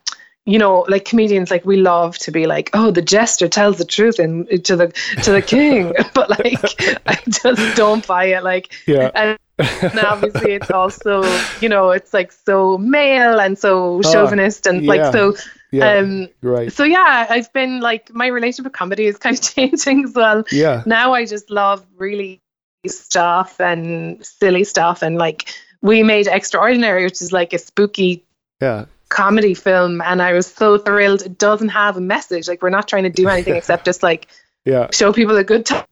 you 0.45 0.57
know 0.57 0.85
like 0.89 1.05
comedians 1.05 1.51
like 1.51 1.63
we 1.65 1.77
love 1.77 2.17
to 2.19 2.31
be 2.31 2.47
like 2.47 2.69
oh 2.73 2.89
the 2.91 3.01
jester 3.01 3.47
tells 3.47 3.77
the 3.77 3.85
truth 3.85 4.17
and 4.19 4.47
to 4.65 4.75
the 4.75 4.87
to 5.23 5.31
the 5.31 5.41
king 5.41 5.93
but 6.13 6.29
like 6.31 6.59
i 7.07 7.17
just 7.27 7.77
don't 7.77 8.05
buy 8.07 8.25
it 8.25 8.43
like 8.43 8.73
yeah. 8.87 9.11
and 9.15 9.37
and 9.59 9.99
obviously 9.99 10.53
it's 10.53 10.71
also 10.71 11.23
you 11.61 11.69
know 11.69 11.91
it's 11.91 12.13
like 12.13 12.31
so 12.31 12.77
male 12.79 13.39
and 13.39 13.57
so 13.59 13.99
Oh, 13.99 14.01
chauvinist 14.11 14.65
and 14.65 14.83
yeah. 14.83 14.89
like 14.89 15.13
so 15.13 15.35
yeah. 15.71 15.93
um 15.95 16.27
right. 16.41 16.71
so 16.71 16.83
yeah 16.83 17.25
i've 17.29 17.51
been 17.53 17.79
like 17.79 18.13
my 18.13 18.27
relationship 18.27 18.65
with 18.65 18.73
comedy 18.73 19.05
is 19.05 19.17
kind 19.17 19.37
of 19.37 19.43
changing 19.55 20.03
as 20.05 20.13
well 20.13 20.43
Yeah. 20.51 20.83
now 20.85 21.13
I 21.13 21.25
just 21.25 21.49
love 21.49 21.85
really 21.97 22.41
stuff 22.87 23.59
and 23.59 24.25
silly 24.25 24.63
stuff 24.63 25.01
and 25.01 25.17
like 25.17 25.49
we 25.83 26.03
made 26.03 26.27
Extraordinary, 26.27 27.03
which 27.05 27.21
is 27.23 27.31
like 27.31 27.53
a 27.53 27.57
spooky 27.57 28.23
Yeah. 28.61 28.85
comedy 29.09 29.55
film, 29.55 29.99
and 30.01 30.21
I 30.21 30.33
was 30.33 30.45
so 30.45 30.77
thrilled. 30.77 31.23
It 31.23 31.39
doesn't 31.39 31.69
have 31.69 31.97
a 31.97 32.01
message. 32.01 32.47
Like 32.47 32.61
we're 32.61 32.69
not 32.69 32.87
trying 32.87 33.03
to 33.03 33.09
do 33.09 33.27
anything 33.27 33.55
except 33.61 33.85
just 33.85 34.03
like 34.03 34.27
Yeah. 34.65 34.89
show 34.91 35.11
people 35.11 35.35
a 35.37 35.43
good 35.43 35.65
time, 35.65 35.85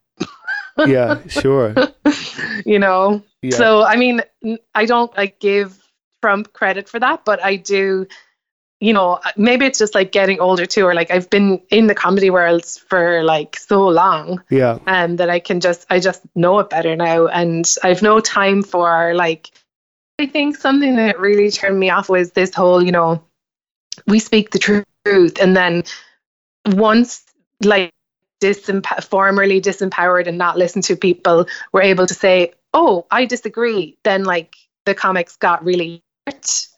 Yeah. 0.86 1.20
Sure. 1.28 1.74
you 2.66 2.78
know. 2.80 3.24
Yeah. 3.42 3.56
So 3.58 3.84
I 3.84 3.96
mean, 3.96 4.22
I 4.76 4.86
don't 4.86 5.16
like 5.18 5.40
give 5.40 5.76
Trump 6.22 6.54
credit 6.54 6.88
for 6.88 7.00
that, 7.00 7.26
but 7.26 7.44
I 7.44 7.56
do. 7.56 8.06
You 8.82 8.94
know, 8.94 9.20
maybe 9.36 9.66
it's 9.66 9.78
just 9.78 9.94
like 9.94 10.14
getting 10.14 10.40
older 10.40 10.66
too, 10.66 10.86
or 10.86 10.94
like 10.94 11.12
I've 11.12 11.30
been 11.30 11.62
in 11.70 11.88
the 11.88 11.96
comedy 11.96 12.30
world 12.30 12.66
for 12.66 13.24
like 13.24 13.58
so 13.58 13.86
long, 13.88 14.42
yeah. 14.50 14.80
um, 14.88 15.18
that 15.18 15.30
I 15.30 15.40
can 15.40 15.60
just 15.60 15.86
I 15.90 16.00
just 16.00 16.22
know 16.36 16.60
it 16.60 16.70
better 16.70 16.96
now, 16.96 17.28
and 17.28 17.70
I've 17.84 18.02
no 18.02 18.20
time 18.20 18.64
for 18.64 19.14
like. 19.16 19.52
I 20.18 20.26
think 20.26 20.58
something 20.58 20.98
that 20.98 21.18
really 21.18 21.50
turned 21.50 21.80
me 21.80 21.90
off 21.90 22.10
was 22.10 22.32
this 22.32 22.54
whole, 22.54 22.84
you 22.84 22.92
know, 22.92 23.24
we 24.06 24.20
speak 24.20 24.52
the 24.52 24.60
truth, 24.60 25.38
and 25.42 25.56
then 25.56 25.84
once 26.66 27.24
like 27.64 27.92
disemp- 28.42 29.04
formerly 29.04 29.62
disempowered 29.62 30.28
and 30.28 30.38
not 30.38 30.58
listen 30.58 30.82
to 30.84 30.96
people 30.96 31.46
were 31.72 31.82
able 31.82 32.08
to 32.08 32.14
say, 32.14 32.54
"Oh, 32.74 33.06
I 33.12 33.26
disagree," 33.26 33.98
then 34.04 34.24
like 34.24 34.56
the 34.86 34.96
comics 34.96 35.36
got 35.36 35.64
really 35.64 36.04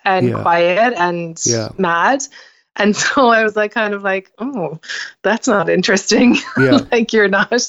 and 0.05 0.27
Yeah. 0.29 0.41
quiet 0.41 0.93
and 0.97 1.39
Yeah. 1.45 1.69
mad. 1.77 2.23
And 2.77 2.95
so 2.95 3.27
I 3.27 3.43
was 3.43 3.55
like, 3.55 3.71
kind 3.71 3.93
of 3.93 4.03
like, 4.03 4.31
oh, 4.39 4.79
that's 5.23 5.47
not 5.47 5.69
interesting. 5.69 6.37
Yeah. 6.57 6.79
like 6.91 7.13
you're 7.13 7.27
not. 7.27 7.61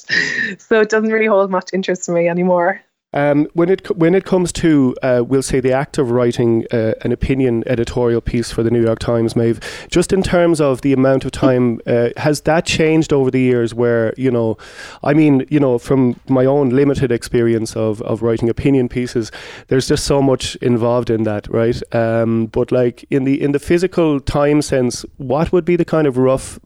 So 0.58 0.80
it 0.80 0.88
doesn't 0.90 1.10
really 1.10 1.26
hold 1.26 1.50
much 1.50 1.70
interest 1.72 2.08
in 2.08 2.14
me 2.14 2.28
anymore. 2.28 2.80
Um, 3.14 3.46
when 3.52 3.68
it 3.68 3.94
when 3.96 4.14
it 4.14 4.24
comes 4.24 4.52
to 4.52 4.96
uh, 5.02 5.22
we'll 5.26 5.42
say 5.42 5.60
the 5.60 5.72
act 5.72 5.98
of 5.98 6.10
writing 6.10 6.64
uh, 6.72 6.94
an 7.02 7.12
opinion 7.12 7.62
editorial 7.66 8.22
piece 8.22 8.50
for 8.50 8.62
the 8.62 8.70
New 8.70 8.82
York 8.82 9.00
Times, 9.00 9.36
Maeve, 9.36 9.60
just 9.90 10.14
in 10.14 10.22
terms 10.22 10.62
of 10.62 10.80
the 10.80 10.94
amount 10.94 11.26
of 11.26 11.32
time, 11.32 11.80
uh, 11.86 12.08
has 12.16 12.40
that 12.42 12.64
changed 12.64 13.12
over 13.12 13.30
the 13.30 13.40
years? 13.40 13.74
Where 13.74 14.14
you 14.16 14.30
know, 14.30 14.56
I 15.02 15.12
mean, 15.12 15.46
you 15.50 15.60
know, 15.60 15.78
from 15.78 16.18
my 16.28 16.46
own 16.46 16.70
limited 16.70 17.12
experience 17.12 17.76
of 17.76 18.00
of 18.02 18.22
writing 18.22 18.48
opinion 18.48 18.88
pieces, 18.88 19.30
there's 19.68 19.88
just 19.88 20.04
so 20.04 20.22
much 20.22 20.56
involved 20.56 21.10
in 21.10 21.24
that, 21.24 21.48
right? 21.48 21.80
Um, 21.94 22.46
but 22.46 22.72
like 22.72 23.04
in 23.10 23.24
the 23.24 23.40
in 23.42 23.52
the 23.52 23.58
physical 23.58 24.20
time 24.20 24.62
sense, 24.62 25.04
what 25.18 25.52
would 25.52 25.66
be 25.66 25.76
the 25.76 25.84
kind 25.84 26.06
of 26.06 26.16
rough 26.16 26.58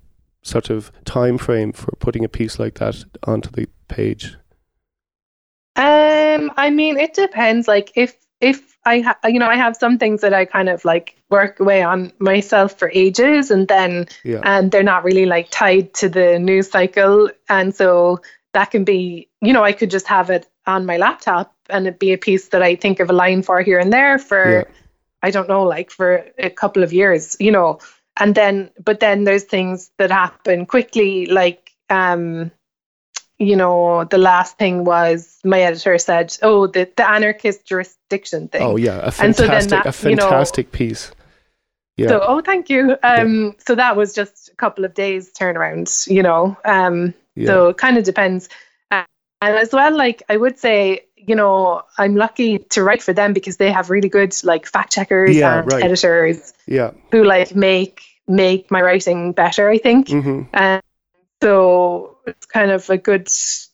sort 0.42 0.70
of 0.70 0.92
time 1.04 1.38
frame 1.38 1.72
for 1.72 1.90
putting 1.96 2.24
a 2.24 2.28
piece 2.28 2.60
like 2.60 2.74
that 2.74 3.04
onto 3.24 3.50
the 3.50 3.68
page? 3.88 4.36
Um, 6.36 6.52
I 6.56 6.70
mean, 6.70 6.98
it 6.98 7.14
depends. 7.14 7.68
Like 7.68 7.92
if 7.94 8.14
if 8.40 8.76
I 8.84 9.00
ha- 9.00 9.18
you 9.24 9.38
know 9.38 9.48
I 9.48 9.56
have 9.56 9.76
some 9.76 9.98
things 9.98 10.20
that 10.20 10.34
I 10.34 10.44
kind 10.44 10.68
of 10.68 10.84
like 10.84 11.16
work 11.30 11.58
away 11.60 11.82
on 11.82 12.12
myself 12.18 12.78
for 12.78 12.90
ages, 12.94 13.50
and 13.50 13.66
then 13.68 14.06
Yeah. 14.24 14.40
and 14.42 14.70
they're 14.70 14.82
not 14.82 15.04
really 15.04 15.26
like 15.26 15.48
tied 15.50 15.94
to 15.94 16.08
the 16.08 16.38
news 16.38 16.70
cycle, 16.70 17.30
and 17.48 17.74
so 17.74 18.20
that 18.52 18.70
can 18.70 18.84
be 18.84 19.28
you 19.40 19.52
know 19.52 19.64
I 19.64 19.72
could 19.72 19.90
just 19.90 20.06
have 20.06 20.30
it 20.30 20.46
on 20.66 20.86
my 20.86 20.96
laptop 20.96 21.54
and 21.68 21.86
it 21.86 21.98
be 21.98 22.12
a 22.12 22.18
piece 22.18 22.48
that 22.48 22.62
I 22.62 22.74
think 22.76 23.00
of 23.00 23.10
a 23.10 23.12
line 23.12 23.42
for 23.42 23.60
here 23.60 23.78
and 23.78 23.92
there 23.92 24.18
for 24.18 24.52
Yeah. 24.52 24.64
I 25.22 25.30
don't 25.30 25.48
know 25.48 25.62
like 25.64 25.90
for 25.90 26.24
a 26.38 26.50
couple 26.50 26.82
of 26.82 26.92
years, 26.92 27.36
you 27.40 27.50
know, 27.50 27.78
and 28.18 28.34
then 28.34 28.70
but 28.84 29.00
then 29.00 29.24
there's 29.24 29.44
things 29.44 29.90
that 29.98 30.10
happen 30.10 30.66
quickly 30.66 31.26
like 31.26 31.70
um 31.90 32.50
you 33.38 33.56
know, 33.56 34.04
the 34.04 34.18
last 34.18 34.56
thing 34.58 34.84
was 34.84 35.38
my 35.44 35.60
editor 35.60 35.98
said, 35.98 36.36
"Oh, 36.42 36.66
the 36.66 36.88
the 36.96 37.08
anarchist 37.08 37.66
jurisdiction 37.66 38.48
thing." 38.48 38.62
Oh 38.62 38.76
yeah, 38.76 38.98
a 38.98 39.12
And 39.22 39.34
so 39.36 39.42
then 39.46 39.60
fantastic, 39.60 39.84
that, 39.84 40.04
a 40.04 40.10
you 40.10 40.16
know- 40.16 40.22
fantastic 40.28 40.72
piece. 40.72 41.12
Yeah, 41.98 42.08
So, 42.08 42.20
oh, 42.26 42.42
thank 42.42 42.68
you. 42.68 42.94
Um, 43.02 43.54
so 43.66 43.74
that 43.74 43.96
was 43.96 44.12
just 44.12 44.50
a 44.50 44.54
couple 44.56 44.84
of 44.84 44.92
days 44.92 45.32
turnaround, 45.32 46.06
you 46.06 46.22
know. 46.22 46.54
Um, 46.66 47.14
yeah, 47.34 47.46
so 47.46 47.68
it 47.70 47.78
kind 47.78 47.96
of 47.96 48.04
depends. 48.04 48.50
Uh, 48.90 49.04
and 49.40 49.56
as 49.56 49.72
well, 49.72 49.96
like 49.96 50.22
I 50.28 50.36
would 50.36 50.58
say, 50.58 51.06
you 51.16 51.34
know, 51.34 51.82
I'm 51.96 52.14
lucky 52.14 52.58
to 52.58 52.82
write 52.82 53.02
for 53.02 53.14
them 53.14 53.32
because 53.32 53.56
they 53.56 53.72
have 53.72 53.88
really 53.88 54.10
good 54.10 54.34
like 54.44 54.66
fact 54.66 54.92
checkers 54.92 55.34
Yeah, 55.36 55.60
and 55.60 55.72
right. 55.72 55.82
editors 55.84 56.52
Yeah. 56.66 56.90
who 57.12 57.24
like 57.24 57.56
make 57.56 58.02
make 58.28 58.70
my 58.70 58.82
writing 58.82 59.32
better. 59.32 59.70
I 59.70 59.78
think. 59.78 60.08
Mm-hmm. 60.08 60.42
Um, 60.54 60.80
so 61.42 62.15
it's 62.26 62.46
kind 62.46 62.70
of 62.70 62.88
a 62.90 62.96
good 62.98 63.28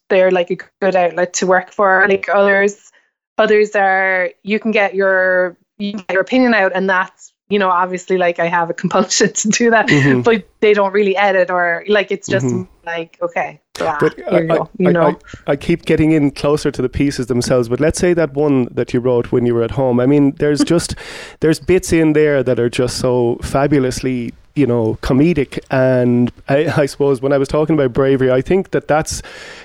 they're 0.09 0.31
like 0.31 0.51
a 0.51 0.57
good 0.81 0.95
outlet 0.97 1.33
to 1.35 1.47
work 1.47 1.73
for 1.73 2.07
like 2.09 2.29
others 2.29 2.91
others 3.39 3.75
are 3.75 4.31
you 4.43 4.59
can 4.61 4.71
get 4.71 4.95
your 4.95 5.57
you 5.79 5.93
can 5.93 6.01
get 6.01 6.13
your 6.13 6.23
opinion 6.23 6.55
out 6.55 6.73
and 6.75 6.89
that's 6.89 7.33
you 7.49 7.59
know 7.59 7.71
obviously 7.71 8.17
like 8.19 8.39
i 8.39 8.47
have 8.47 8.71
a 8.71 8.75
compulsion 8.75 9.33
to 9.43 9.49
do 9.49 9.71
that 9.71 9.89
Mhm. 9.89 10.23
but 10.25 10.47
they 10.61 10.75
don't 10.75 10.93
really 10.93 11.17
edit 11.17 11.51
or 11.51 11.85
like 11.89 12.11
it's 12.11 12.29
just 12.29 12.47
Mhm. 12.47 12.69
like 12.85 13.19
okay 13.23 13.61
blah, 13.75 13.99
But 14.01 14.15
I, 14.33 14.41
you 14.41 14.47
go 14.49 14.55
I- 14.55 14.69
you 14.79 14.89
I- 14.89 14.93
know 14.93 15.19
I, 15.47 15.53
I 15.53 15.57
keep 15.57 15.85
getting 15.87 16.13
in 16.13 16.31
closer 16.31 16.71
to 16.71 16.83
the 16.83 16.89
pieces 16.91 17.27
themselves. 17.27 17.69
But 17.71 17.81
let's 17.81 17.99
say 17.99 18.13
that 18.15 18.35
one 18.35 18.69
that 18.71 18.93
you 18.93 19.01
wrote 19.01 19.33
when 19.33 19.47
you 19.47 19.55
were 19.55 19.63
at 19.65 19.71
home. 19.73 19.99
I 19.99 20.07
mean, 20.07 20.33
there's 20.37 20.63
just 20.63 20.95
there's 21.41 21.59
bits 21.59 21.91
in 21.93 22.13
there 22.13 22.43
that 22.43 22.59
are 22.61 22.69
just 22.69 22.99
so 22.99 23.39
fabulously, 23.43 24.33
you 24.55 24.67
know, 24.67 24.99
comedic. 25.03 25.59
And 25.71 26.33
I, 26.49 26.73
I 26.83 26.87
suppose 26.87 27.21
when 27.21 27.33
I 27.33 27.39
was 27.39 27.49
talking 27.49 27.75
about 27.75 27.93
bravery, 27.93 28.31
I 28.31 28.41
think 28.41 28.71
that 28.71 28.89
that's 28.89 29.23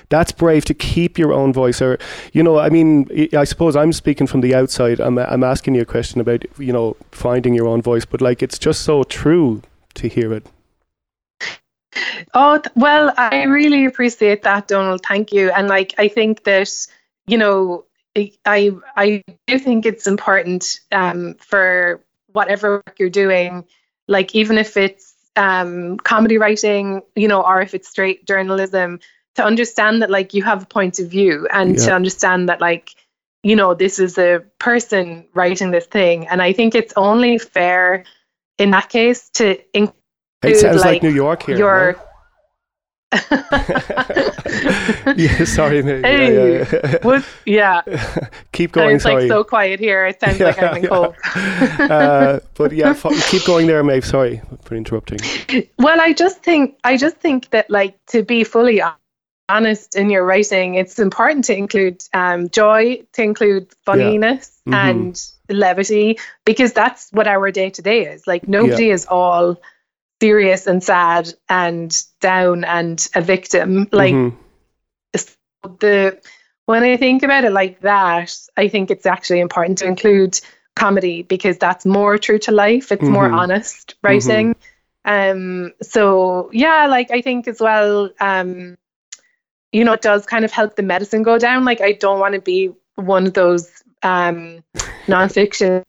that's 0.10 0.32
brave 0.32 0.66
to 0.66 0.74
keep 0.74 1.18
your 1.18 1.34
own 1.34 1.54
voice. 1.54 1.82
Or 1.82 1.98
you 2.34 2.44
know, 2.44 2.60
I 2.60 2.70
mean, 2.70 3.08
I 3.34 3.44
suppose 3.44 3.76
I'm 3.76 3.94
speaking 3.94 4.28
from 4.28 4.42
the 4.42 4.56
outside. 4.56 5.00
I'm 5.00 5.18
I'm 5.18 5.44
asking 5.44 5.76
you 5.76 5.82
a 5.82 5.86
question 5.86 6.22
about 6.22 6.46
you 6.58 6.74
know 6.74 6.96
finding 7.12 7.54
your 7.54 7.68
own 7.68 7.82
voice, 7.82 8.06
but 8.06 8.22
like 8.22 8.42
it's 8.44 8.60
just 8.60 8.82
so 8.82 9.04
true 9.04 9.62
to 9.96 10.08
hear 10.08 10.34
it. 10.34 10.48
Oh, 12.34 12.62
well, 12.76 13.14
I 13.18 13.44
really 13.44 13.86
appreciate 13.86 14.44
that, 14.44 14.68
Donal. 14.68 15.00
Thank 15.00 15.32
you. 15.32 15.52
And 15.52 15.68
like, 15.68 15.96
I 15.98 16.08
think 16.08 16.44
that, 16.44 16.70
you 17.26 17.38
know, 17.38 17.86
I 18.16 18.32
I 18.46 18.72
I 18.96 19.24
do 19.48 19.60
think 19.60 19.86
it's 19.86 20.08
important 20.08 20.80
um, 20.92 21.36
for 21.40 22.04
whatever 22.34 22.84
work 22.86 22.96
you're 23.00 23.10
doing, 23.10 23.66
like 24.08 24.36
even 24.36 24.58
if 24.58 24.78
it's 24.78 25.16
um, 25.36 25.98
comedy 25.98 26.38
writing, 26.38 27.02
you 27.16 27.28
know, 27.28 27.42
or 27.42 27.62
if 27.62 27.74
it's 27.74 27.88
straight 27.88 28.26
journalism, 28.26 29.00
to 29.36 29.44
understand 29.44 30.02
that 30.02 30.10
like 30.10 30.34
you 30.34 30.44
have 30.44 30.64
a 30.64 30.66
point 30.66 31.00
of 31.00 31.10
view 31.10 31.48
and 31.52 31.78
to 31.78 31.94
understand 31.94 32.50
that 32.50 32.60
like, 32.60 32.96
you 33.44 33.56
know, 33.56 33.74
this 33.76 34.00
is 34.00 34.18
a 34.18 34.44
person 34.60 35.28
writing 35.36 35.72
this 35.72 35.86
thing, 35.86 36.28
and 36.28 36.42
I 36.42 36.54
think 36.54 36.74
it's 36.76 36.94
only 36.98 37.38
fair 37.38 38.04
in 38.58 38.72
that 38.72 38.90
case 38.90 39.30
to 39.36 39.58
include 39.78 39.94
It 40.44 40.58
sounds 40.58 40.78
like, 40.78 40.86
like, 40.86 41.04
New 41.04 41.14
York 41.14 41.44
here. 41.44 41.58
your 41.58 41.94
no? 41.94 42.07
yeah, 45.16 45.44
sorry. 45.46 45.82
no, 45.82 45.96
yeah, 45.96 46.02
Hey, 46.02 46.34
yeah, 46.60 46.66
yeah. 46.84 46.98
What? 47.04 47.26
Yeah, 47.46 47.82
keep 48.52 48.72
going. 48.74 48.96
it's 48.96 49.04
sorry. 49.04 49.24
like 49.24 49.30
so 49.30 49.44
quiet 49.44 49.80
here. 49.80 50.06
It 50.08 50.20
sounds 50.20 50.40
like 50.40 50.62
I'm 50.62 50.78
in 50.78 50.84
Yeah, 50.84 50.90
Cobh. 50.90 51.16
uh, 51.92 52.40
but 52.56 52.72
yeah, 52.74 52.94
keep 53.30 53.46
going 53.46 53.68
there, 53.68 53.84
Maeve. 53.84 54.06
Sorry 54.06 54.42
for 54.64 54.76
interrupting. 54.76 55.20
well, 55.80 56.02
I 56.02 56.14
just 56.14 56.44
think 56.44 56.78
I 56.84 56.98
just 56.98 57.18
think 57.18 57.50
that 57.52 57.70
like 57.70 57.98
to 58.08 58.24
be 58.24 58.44
fully 58.44 58.82
honest 59.50 59.96
in 59.96 60.10
your 60.10 60.26
writing, 60.26 60.76
it's 60.76 61.00
important 61.00 61.46
to 61.46 61.56
include 61.56 62.04
um, 62.14 62.50
joy, 62.50 63.02
to 63.14 63.24
include 63.24 63.70
funniness 63.86 64.52
Mhm. 64.68 64.74
and 64.74 65.22
levity, 65.50 66.20
because 66.44 66.74
that's 66.74 67.10
what 67.14 67.28
our 67.28 67.50
day 67.52 67.70
to 67.70 67.82
day 67.82 68.06
is. 68.08 68.28
Like 68.28 68.48
nobody 68.50 68.90
is 68.90 69.06
all 69.06 69.62
serious 70.22 70.68
and 70.68 70.84
sad 70.84 71.34
and 71.50 71.96
down 72.22 72.64
and 72.64 73.08
a 73.16 73.22
victim. 73.22 73.88
Like 73.92 74.14
Mhm. 74.14 74.34
the 75.80 76.20
when 76.66 76.84
I 76.84 76.98
think 76.98 77.24
about 77.24 77.46
it 77.46 77.52
like 77.52 77.82
that, 77.82 78.36
I 78.58 78.68
think 78.68 78.92
it's 78.92 79.06
actually 79.06 79.40
important 79.40 79.78
to 79.80 79.86
include 79.86 80.40
comedy 80.76 81.24
because 81.24 81.58
that's 81.58 81.86
more 81.86 82.18
true 82.18 82.40
to 82.40 82.52
life. 82.52 82.92
It's 82.92 83.10
more 83.10 83.30
Mhm. 83.30 83.34
honest 83.40 83.96
writing. 84.04 84.56
Um 85.06 85.74
so 85.82 86.50
yeah, 86.52 86.88
like 86.88 87.12
I 87.12 87.22
think 87.22 87.48
as 87.48 87.60
well, 87.62 88.10
um, 88.20 88.78
you 89.72 89.84
know, 89.84 89.94
it 89.94 90.02
does 90.02 90.26
kind 90.26 90.46
of 90.46 90.52
help 90.52 90.76
the 90.76 90.84
medicine 90.84 91.24
go 91.24 91.38
down. 91.38 91.66
Like 91.66 91.82
I 91.82 91.94
don't 91.94 92.20
want 92.20 92.34
to 92.36 92.42
be 92.42 92.72
one 92.96 93.28
of 93.28 93.34
those 93.34 93.84
um 94.04 94.64
nonfiction 95.08 95.84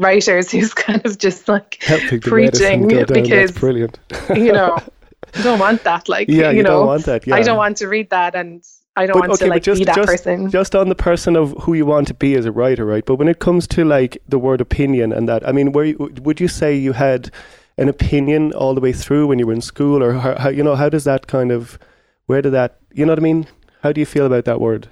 writers 0.00 0.50
who's 0.54 0.74
kind 0.74 1.04
of 1.04 1.18
just 1.18 1.48
like 1.48 1.78
preaching 2.22 2.86
medicine 2.86 2.88
go 2.88 3.04
down. 3.04 3.22
because, 3.22 3.52
brilliant. 3.52 3.98
you 4.34 4.52
know 4.52 4.76
I 5.34 5.42
don't 5.42 5.60
want 5.60 5.84
that 5.84 6.08
like 6.08 6.28
yeah, 6.28 6.50
you, 6.50 6.58
you, 6.58 6.62
know 6.64 6.70
don't 6.80 6.86
want 6.86 7.04
that. 7.06 7.26
Yeah. 7.26 7.36
I 7.36 7.42
don't 7.42 7.56
want 7.56 7.76
to 7.76 7.86
read 7.88 8.10
that 8.10 8.34
and 8.34 8.64
I 8.96 9.06
don't 9.06 9.14
But, 9.20 9.28
want 9.28 9.32
okay, 9.40 9.44
to 9.44 9.50
like 9.50 9.62
just- 9.62 9.78
be 9.78 9.84
that 9.84 9.94
just- 9.94 10.08
person. 10.08 10.50
just 10.50 10.74
on 10.74 10.88
the 10.88 10.96
person 10.96 11.36
of 11.36 11.52
who 11.62 11.74
you 11.74 11.86
want 11.86 12.08
to 12.08 12.14
be 12.14 12.34
as 12.34 12.44
a 12.46 12.50
writer, 12.52 12.84
right? 12.84 13.04
But 13.06 13.14
when 13.16 13.28
it 13.28 13.38
comes 13.38 13.68
to 13.68 13.84
like 13.84 14.18
the 14.28 14.38
word 14.38 14.60
opinion 14.60 15.12
and 15.12 15.28
that, 15.28 15.46
I 15.46 15.52
mean, 15.52 15.70
where 15.72 15.84
you, 15.84 15.96
would 16.22 16.40
you 16.40 16.48
say 16.48 16.74
you 16.74 16.92
had 16.92 17.30
an 17.78 17.88
opinion 17.88 18.52
all 18.52 18.74
the 18.74 18.80
way 18.80 18.92
through 18.92 19.28
when 19.28 19.38
you 19.38 19.46
were 19.46 19.52
in 19.54 19.60
school, 19.62 20.02
or 20.02 20.14
how, 20.14 20.36
how 20.36 20.48
you 20.48 20.62
know 20.64 20.74
how 20.74 20.88
does 20.88 21.04
that 21.04 21.28
kind 21.28 21.52
of 21.52 21.78
where 22.26 22.42
did 22.42 22.50
that 22.50 22.78
you 22.92 23.06
know 23.06 23.12
what 23.12 23.20
I 23.20 23.22
mean? 23.22 23.46
How 23.82 23.92
do 23.92 24.00
you 24.00 24.06
feel 24.06 24.26
about 24.26 24.44
that 24.46 24.60
word? 24.60 24.88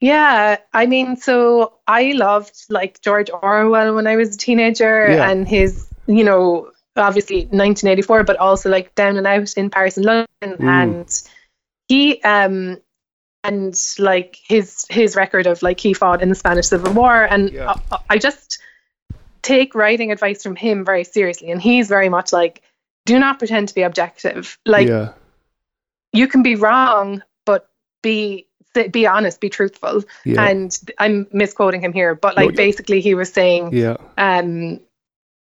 Yeah, 0.00 0.56
I 0.72 0.86
mean, 0.86 1.16
so 1.16 1.74
I 1.86 2.12
loved 2.12 2.64
like 2.70 3.00
George 3.02 3.30
Orwell 3.30 3.94
when 3.94 4.06
I 4.06 4.16
was 4.16 4.34
a 4.34 4.38
teenager 4.38 5.10
Yeah. 5.10 5.30
and 5.30 5.46
his, 5.46 5.86
you 6.06 6.24
know, 6.24 6.70
obviously 6.96 7.42
1984, 7.42 8.24
but 8.24 8.36
also 8.38 8.70
like 8.70 8.94
Down 8.94 9.16
and 9.18 9.26
Out 9.26 9.52
in 9.54 9.68
Paris 9.68 9.98
and 9.98 10.06
London. 10.06 10.26
Mm. 10.42 10.60
And 10.60 11.22
he, 11.88 12.20
um, 12.22 12.78
and 13.44 13.74
like 13.98 14.38
his 14.42 14.86
his 14.90 15.16
record 15.16 15.46
of 15.46 15.62
like 15.62 15.80
he 15.80 15.94
fought 15.94 16.22
in 16.22 16.28
the 16.28 16.34
Spanish 16.34 16.66
Civil 16.68 16.92
War, 16.92 17.24
and 17.24 17.50
Yeah. 17.50 17.74
I, 17.90 17.98
I 18.10 18.18
just 18.18 18.58
take 19.42 19.74
writing 19.74 20.12
advice 20.12 20.42
from 20.42 20.56
him 20.56 20.84
very 20.84 21.04
seriously. 21.04 21.50
And 21.50 21.60
he's 21.60 21.88
very 21.88 22.08
much 22.10 22.32
like, 22.32 22.62
do 23.06 23.18
not 23.18 23.38
pretend 23.38 23.68
to 23.68 23.74
be 23.74 23.82
objective. 23.82 24.58
Like 24.66 24.88
yeah, 24.88 25.12
you 26.12 26.26
can 26.28 26.42
be 26.42 26.54
wrong, 26.56 27.22
but 27.46 27.68
be 28.02 28.46
be 28.92 29.06
honest, 29.06 29.40
be 29.40 29.48
truthful 29.48 30.04
yeah, 30.24 30.44
and 30.44 30.78
I'm 30.98 31.26
misquoting 31.32 31.80
him 31.80 31.92
here, 31.92 32.14
but 32.14 32.36
like 32.36 32.50
yeah. 32.50 32.56
basically 32.56 33.00
he 33.00 33.14
was 33.14 33.32
saying 33.32 33.72
yeah, 33.72 33.96
um 34.18 34.80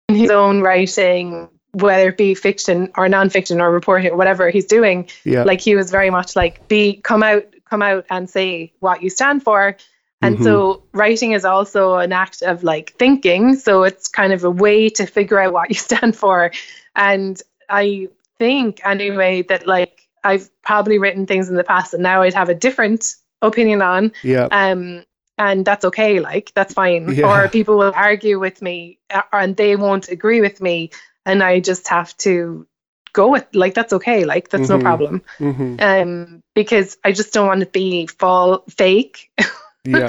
in 0.08 0.14
his 0.14 0.30
own 0.30 0.60
writing, 0.60 1.48
whether 1.72 2.08
it 2.08 2.16
be 2.16 2.34
fiction 2.34 2.90
or 2.96 3.08
non-fiction 3.08 3.60
or 3.60 3.70
reporting 3.70 4.10
or 4.10 4.16
whatever 4.16 4.48
he's 4.50 4.66
doing, 4.66 5.08
yeah. 5.24 5.42
like 5.42 5.60
he 5.60 5.76
was 5.76 5.90
very 5.90 6.10
much 6.10 6.34
like 6.34 6.66
be 6.68 6.94
come 6.94 7.22
out 7.22 7.44
come 7.68 7.82
out 7.82 8.06
and 8.10 8.28
say 8.30 8.72
what 8.80 9.02
you 9.02 9.10
stand 9.10 9.42
for. 9.42 9.76
And 10.20 10.42
so 10.42 10.82
writing 10.92 11.30
is 11.30 11.44
also 11.44 11.94
an 11.94 12.12
act 12.12 12.42
of 12.42 12.64
like 12.64 12.94
thinking. 12.94 13.54
So 13.54 13.84
it's 13.84 14.08
kind 14.08 14.32
of 14.32 14.42
a 14.42 14.50
way 14.50 14.88
to 14.90 15.06
figure 15.06 15.38
out 15.38 15.52
what 15.52 15.68
you 15.68 15.74
stand 15.76 16.16
for. 16.16 16.50
And 16.96 17.40
I 17.68 18.08
think 18.38 18.80
anyway 18.84 19.42
that 19.42 19.66
like 19.66 19.97
I've 20.28 20.46
probably 20.62 20.98
written 20.98 21.26
things 21.26 21.48
in 21.50 21.56
the 21.56 21.64
past 21.64 21.92
that 21.92 22.00
now 22.00 22.22
I'd 22.22 22.34
have 22.34 22.50
a 22.50 22.54
different 22.66 23.02
opinion 23.42 23.80
on. 23.82 24.12
Yeah, 24.22 24.48
um 24.50 25.04
and 25.38 25.64
that's 25.64 25.84
okay 25.84 26.18
like 26.20 26.46
that's 26.54 26.74
fine. 26.74 27.04
Yeah. 27.14 27.26
or 27.28 27.48
people 27.48 27.76
will 27.78 27.92
argue 27.94 28.38
with 28.46 28.60
me 28.68 28.98
uh, 29.16 29.22
and 29.32 29.56
they 29.56 29.76
won't 29.76 30.08
agree 30.16 30.40
with 30.46 30.60
me 30.60 30.90
and 31.24 31.42
i 31.42 31.60
just 31.70 31.86
have 31.88 32.10
to 32.26 32.66
go 33.12 33.28
with 33.34 33.46
like 33.62 33.74
that's 33.74 33.92
okay 33.98 34.24
like 34.24 34.48
that's 34.50 34.68
Mhm. 34.68 34.74
no 34.76 34.78
problem. 34.88 35.22
Hmm 35.38 35.76
um 35.88 36.42
because 36.54 36.88
i 37.06 37.10
just 37.12 37.32
don't 37.34 37.46
want 37.46 37.60
to 37.60 37.70
be 37.80 38.06
fall 38.20 38.64
fake. 38.82 39.16
Yeah, 39.86 40.08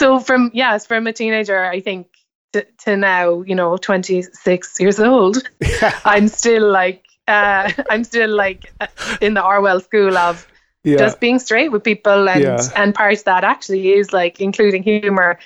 so 0.00 0.20
from 0.20 0.50
yes 0.54 0.86
from 0.86 1.06
a 1.06 1.12
teenager 1.12 1.60
i 1.76 1.80
think 1.80 2.06
to, 2.52 2.64
to 2.84 2.96
now 2.96 3.42
you 3.42 3.54
know 3.60 3.76
26 3.76 4.80
years 4.80 4.98
old 5.00 5.36
i'm 6.04 6.28
still 6.28 6.66
like 6.70 7.02
uh 7.28 7.70
i'm 7.90 8.02
still 8.04 8.34
like 8.34 8.72
uh, 8.80 8.86
in 9.20 9.34
the 9.34 9.44
orwell 9.44 9.80
school 9.80 10.16
of 10.16 10.46
yeah. 10.84 10.96
just 10.96 11.20
being 11.20 11.38
straight 11.38 11.70
with 11.70 11.84
people 11.84 12.28
and 12.28 12.42
Yeah. 12.42 12.68
and 12.76 12.94
part 12.94 13.12
of 13.14 13.24
that 13.24 13.44
actually 13.44 13.92
is 13.92 14.12
like 14.12 14.40
including 14.40 14.82
humor 14.82 15.38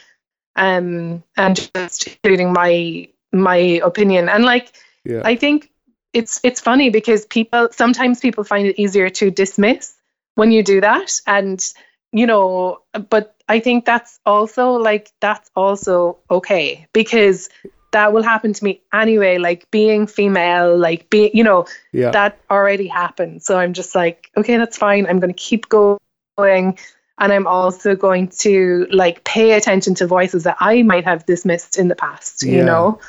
um 0.56 1.22
and 1.36 1.70
just 1.74 2.06
including 2.06 2.52
my 2.52 3.08
my 3.32 3.56
opinion 3.82 4.28
and 4.28 4.44
like 4.44 4.72
yeah. 5.04 5.22
i 5.24 5.34
think 5.36 5.70
it's 6.12 6.40
it's 6.42 6.60
funny 6.60 6.90
because 6.90 7.24
people 7.26 7.68
sometimes 7.72 8.20
people 8.20 8.44
find 8.44 8.66
it 8.66 8.78
easier 8.78 9.08
to 9.10 9.30
dismiss 9.30 9.94
when 10.34 10.52
you 10.52 10.62
do 10.62 10.80
that 10.80 11.10
and 11.26 11.72
you 12.12 12.26
know 12.26 12.78
but 13.08 13.34
i 13.48 13.58
think 13.58 13.84
that's 13.86 14.20
also 14.26 14.72
like 14.72 15.10
that's 15.20 15.50
also 15.56 16.18
okay 16.30 16.86
because 16.92 17.48
that 17.92 18.12
will 18.12 18.22
happen 18.22 18.52
to 18.52 18.64
me 18.64 18.80
anyway 18.92 19.38
like 19.38 19.70
being 19.70 20.06
female 20.06 20.76
like 20.76 21.08
being 21.10 21.30
you 21.34 21.44
know 21.44 21.66
yeah. 21.92 22.10
that 22.10 22.38
already 22.50 22.86
happened. 22.86 23.42
So 23.42 23.58
I'm 23.58 23.72
just 23.72 23.94
like, 23.94 24.30
okay, 24.36 24.56
that's 24.56 24.76
fine. 24.76 25.06
I'm 25.06 25.20
going 25.20 25.32
to 25.32 25.38
keep 25.38 25.68
going. 25.68 25.98
And 26.38 27.32
I'm 27.32 27.46
also 27.46 27.94
going 27.94 28.28
to 28.40 28.86
like 28.90 29.22
pay 29.24 29.52
attention 29.52 29.94
to 29.96 30.06
voices 30.06 30.44
that 30.44 30.56
I 30.60 30.82
might 30.82 31.04
have 31.04 31.26
dismissed 31.26 31.78
in 31.78 31.88
the 31.88 31.94
past, 31.94 32.42
Yeah. 32.42 32.52
you 32.52 32.64
know? 32.64 33.00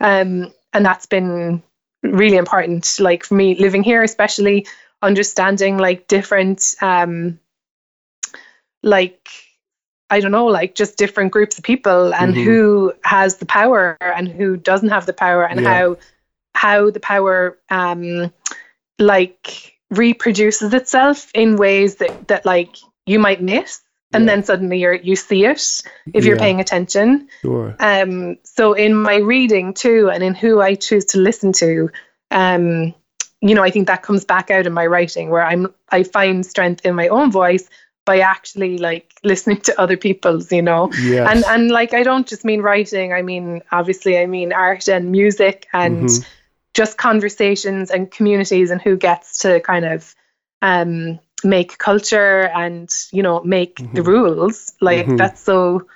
Um, 0.00 0.52
and 0.72 0.84
that's 0.84 1.06
been 1.06 1.62
really 2.02 2.36
important, 2.36 2.96
like 2.98 3.24
for 3.24 3.34
me 3.34 3.54
living 3.54 3.82
here, 3.82 4.02
especially 4.02 4.66
understanding 5.00 5.78
like 5.78 6.08
different, 6.08 6.74
um, 6.82 7.38
like, 8.82 9.28
I 10.12 10.20
don't 10.20 10.30
know, 10.32 10.46
like 10.46 10.74
just 10.74 10.98
different 10.98 11.32
groups 11.32 11.56
of 11.58 11.64
people 11.64 12.14
and 12.14 12.34
Mhm. 12.34 12.44
who 12.44 12.92
has 13.02 13.36
the 13.36 13.46
power 13.46 13.96
and 14.00 14.28
who 14.28 14.56
doesn't 14.56 14.90
have 14.90 15.06
the 15.06 15.12
power 15.14 15.44
and 15.44 15.60
Yeah. 15.60 15.68
how 15.72 15.96
how 16.54 16.90
the 16.90 17.00
power 17.00 17.56
um 17.70 18.30
like 18.98 19.78
reproduces 19.90 20.72
itself 20.74 21.30
in 21.34 21.56
ways 21.56 21.96
that 21.96 22.28
that 22.28 22.44
like 22.44 22.76
you 23.06 23.18
might 23.18 23.42
miss 23.42 23.80
and 24.12 24.24
Yeah. 24.24 24.34
then 24.34 24.44
suddenly 24.44 24.78
you're 24.78 24.94
you 24.94 25.16
see 25.16 25.44
it 25.46 25.82
if 26.12 26.24
you're 26.24 26.36
Yeah. 26.36 26.42
paying 26.42 26.60
attention 26.60 27.28
Sure. 27.40 27.74
um 27.80 28.36
so 28.44 28.72
in 28.74 28.94
my 28.94 29.16
reading 29.16 29.72
too 29.74 30.10
and 30.12 30.22
in 30.22 30.34
who 30.34 30.60
i 30.60 30.74
choose 30.74 31.06
to 31.06 31.18
listen 31.18 31.52
to 31.54 31.90
um 32.30 32.94
you 33.40 33.54
know 33.54 33.62
i 33.62 33.70
think 33.70 33.86
that 33.86 34.02
comes 34.02 34.24
back 34.24 34.50
out 34.50 34.66
in 34.66 34.72
my 34.72 34.86
writing 34.86 35.30
where 35.30 35.44
i'm 35.44 35.72
i 35.90 36.02
find 36.02 36.44
strength 36.46 36.84
in 36.86 36.94
my 36.94 37.08
own 37.08 37.30
voice 37.30 37.68
by 38.04 38.18
actually 38.20 38.78
like 38.78 39.14
listening 39.22 39.60
to 39.60 39.80
other 39.80 39.96
people's 39.96 40.50
you 40.50 40.62
know 40.62 40.90
Yes. 41.00 41.30
and 41.30 41.44
and 41.46 41.70
like 41.70 41.94
i 41.94 42.02
don't 42.02 42.26
just 42.26 42.44
mean 42.44 42.60
writing 42.62 43.12
i 43.12 43.22
mean 43.22 43.62
obviously 43.70 44.18
i 44.18 44.26
mean 44.26 44.52
art 44.52 44.88
and 44.88 45.10
music 45.12 45.66
and 45.72 46.04
Mhm. 46.04 46.26
just 46.74 46.96
conversations 46.98 47.90
and 47.90 48.10
communities 48.10 48.70
and 48.70 48.80
who 48.80 48.96
gets 48.96 49.38
to 49.38 49.60
kind 49.60 49.84
of 49.84 50.14
um 50.62 51.18
make 51.44 51.78
culture 51.78 52.48
and 52.54 52.90
you 53.12 53.22
know 53.22 53.42
make 53.44 53.76
the 53.94 54.02
Mhm. 54.02 54.06
rules 54.06 54.72
like 54.80 55.06
Mhm. 55.06 55.18
that's 55.18 55.40
so 55.42 55.86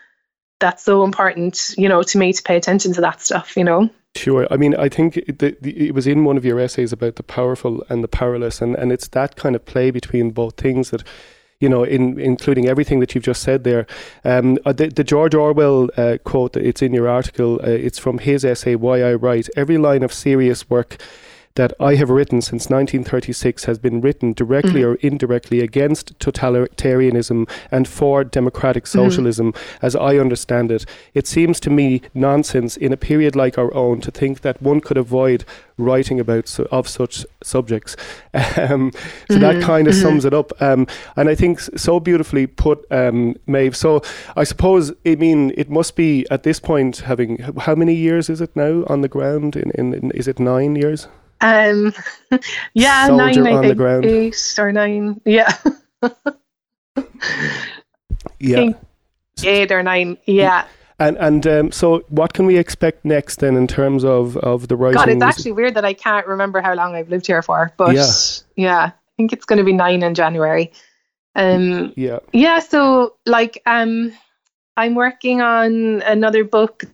that's 0.60 0.84
so 0.84 1.04
important 1.04 1.74
you 1.76 1.88
know 1.88 2.02
to 2.02 2.18
me 2.18 2.32
to 2.32 2.42
pay 2.42 2.56
attention 2.56 2.92
to 2.92 3.00
that 3.00 3.20
stuff 3.20 3.56
you 3.56 3.64
know 3.64 3.90
Sure. 4.16 4.46
I 4.50 4.56
mean, 4.56 4.74
I 4.74 4.88
think 4.88 5.18
it, 5.18 5.40
the, 5.40 5.58
the, 5.60 5.88
it 5.88 5.94
was 5.94 6.06
in 6.06 6.24
one 6.24 6.38
of 6.38 6.44
your 6.46 6.58
essays 6.58 6.90
about 6.90 7.16
the 7.16 7.22
powerful 7.22 7.84
and 7.90 8.02
the 8.02 8.08
powerless, 8.08 8.62
and, 8.62 8.74
and 8.74 8.90
it's 8.90 9.08
that 9.08 9.36
kind 9.36 9.54
of 9.54 9.66
play 9.66 9.90
between 9.90 10.30
both 10.30 10.56
things 10.56 10.88
that, 10.88 11.04
you 11.60 11.68
know, 11.68 11.84
in 11.84 12.18
including 12.20 12.68
everything 12.68 13.00
that 13.00 13.14
you've 13.14 13.24
just 13.24 13.42
said 13.42 13.64
there. 13.64 13.86
Um, 14.24 14.58
uh, 14.64 14.72
the, 14.72 14.88
the 14.88 15.04
George 15.04 15.34
Orwell 15.34 15.88
uh, 15.96 16.18
quote, 16.24 16.56
it's 16.56 16.82
in 16.82 16.92
your 16.92 17.08
article, 17.08 17.60
uh, 17.62 17.70
it's 17.70 17.98
from 17.98 18.18
his 18.18 18.44
essay, 18.44 18.74
Why 18.74 19.02
I 19.02 19.14
Write. 19.14 19.48
Every 19.56 19.78
line 19.78 20.02
of 20.02 20.12
serious 20.12 20.68
work 20.68 20.98
that 21.56 21.72
I 21.80 21.96
have 21.96 22.08
written 22.10 22.40
since 22.40 22.70
1936 22.70 23.64
has 23.64 23.78
been 23.78 24.00
written 24.00 24.32
directly 24.32 24.80
Mhm. 24.82 24.86
or 24.86 24.94
indirectly 25.02 25.60
against 25.60 26.18
totalitarianism 26.18 27.48
and 27.70 27.86
for 27.88 28.24
democratic 28.24 28.86
socialism, 28.86 29.52
as 29.82 29.94
I 29.96 30.16
understand 30.16 30.70
it. 30.72 30.86
It 31.14 31.26
seems 31.26 31.60
to 31.60 31.70
me 31.70 32.00
nonsense 32.14 32.76
in 32.76 32.92
a 32.92 32.96
period 32.96 33.36
like 33.36 33.58
our 33.58 33.72
own 33.74 34.00
to 34.02 34.10
think 34.10 34.40
that 34.42 34.62
one 34.62 34.80
could 34.80 34.96
avoid 34.96 35.44
writing 35.78 36.18
about 36.20 36.58
of 36.70 36.88
such 36.88 37.26
subjects. 37.42 37.96
Um, 38.58 38.90
so 39.30 39.38
that 39.38 39.56
Mhm, 39.56 39.62
kind 39.62 39.88
of 39.88 39.94
mhm. 39.94 40.02
sums 40.02 40.24
it 40.24 40.32
up. 40.34 40.52
Um, 40.60 40.86
and 41.16 41.28
I 41.28 41.34
think 41.34 41.60
so 41.60 42.00
beautifully 42.00 42.46
put, 42.46 42.84
um, 42.90 43.34
Maeve. 43.46 43.74
So 43.76 44.02
I 44.36 44.44
suppose, 44.44 44.92
I 45.06 45.14
mean, 45.16 45.52
it 45.56 45.68
must 45.70 45.96
be 45.96 46.26
at 46.30 46.42
this 46.42 46.60
point 46.60 46.98
having, 47.06 47.38
how 47.58 47.74
many 47.74 47.94
years 47.94 48.28
is 48.30 48.40
it 48.40 48.54
now 48.54 48.84
on 48.88 49.00
the 49.00 49.08
ground? 49.08 49.56
In, 49.56 49.70
in, 49.74 49.94
in 49.94 50.10
Is 50.12 50.28
it 50.28 50.38
nine 50.38 50.76
years? 50.76 51.08
Um 51.40 51.92
yeah 52.74 53.06
Soldier 53.08 53.42
nine 53.42 53.54
i 53.54 53.74
think. 53.74 54.04
eight 54.06 54.54
or 54.58 54.72
nine. 54.72 55.20
Yeah. 55.24 55.52
Yeah. 58.38 58.70
eight 59.44 59.72
or 59.72 59.82
nine. 59.82 60.16
Yeah. 60.26 60.66
And 60.98 61.18
and 61.18 61.46
um, 61.46 61.72
so, 61.72 62.04
what 62.08 62.32
can 62.32 62.46
we 62.46 62.56
expect 62.56 63.04
next 63.04 63.40
then 63.40 63.54
in 63.56 63.66
terms 63.66 64.02
of, 64.02 64.38
of 64.38 64.68
the 64.68 64.76
writing? 64.76 64.96
god 64.96 65.08
it's 65.10 65.22
actually 65.22 65.52
weird 65.52 65.74
that 65.74 65.84
i 65.84 65.92
can't 65.92 66.26
remember 66.26 66.62
how 66.62 66.72
long 66.74 66.94
i've 66.94 67.10
lived 67.10 67.26
here 67.26 67.42
for 67.42 67.70
but 67.76 67.94
Yeah. 67.94 68.06
yeah, 68.56 68.84
i 68.86 68.92
think 69.18 69.34
it's 69.34 69.44
going 69.44 69.58
to 69.58 69.64
be 69.64 69.74
nine 69.74 70.02
in 70.02 70.14
january. 70.14 70.72
Um 71.34 71.92
yeah, 71.96 72.20
yeah 72.32 72.60
so 72.60 73.16
like 73.26 73.60
um 73.66 74.10
i'm 74.78 74.94
working 74.94 75.42
on 75.42 76.00
another 76.00 76.44
book 76.44 76.84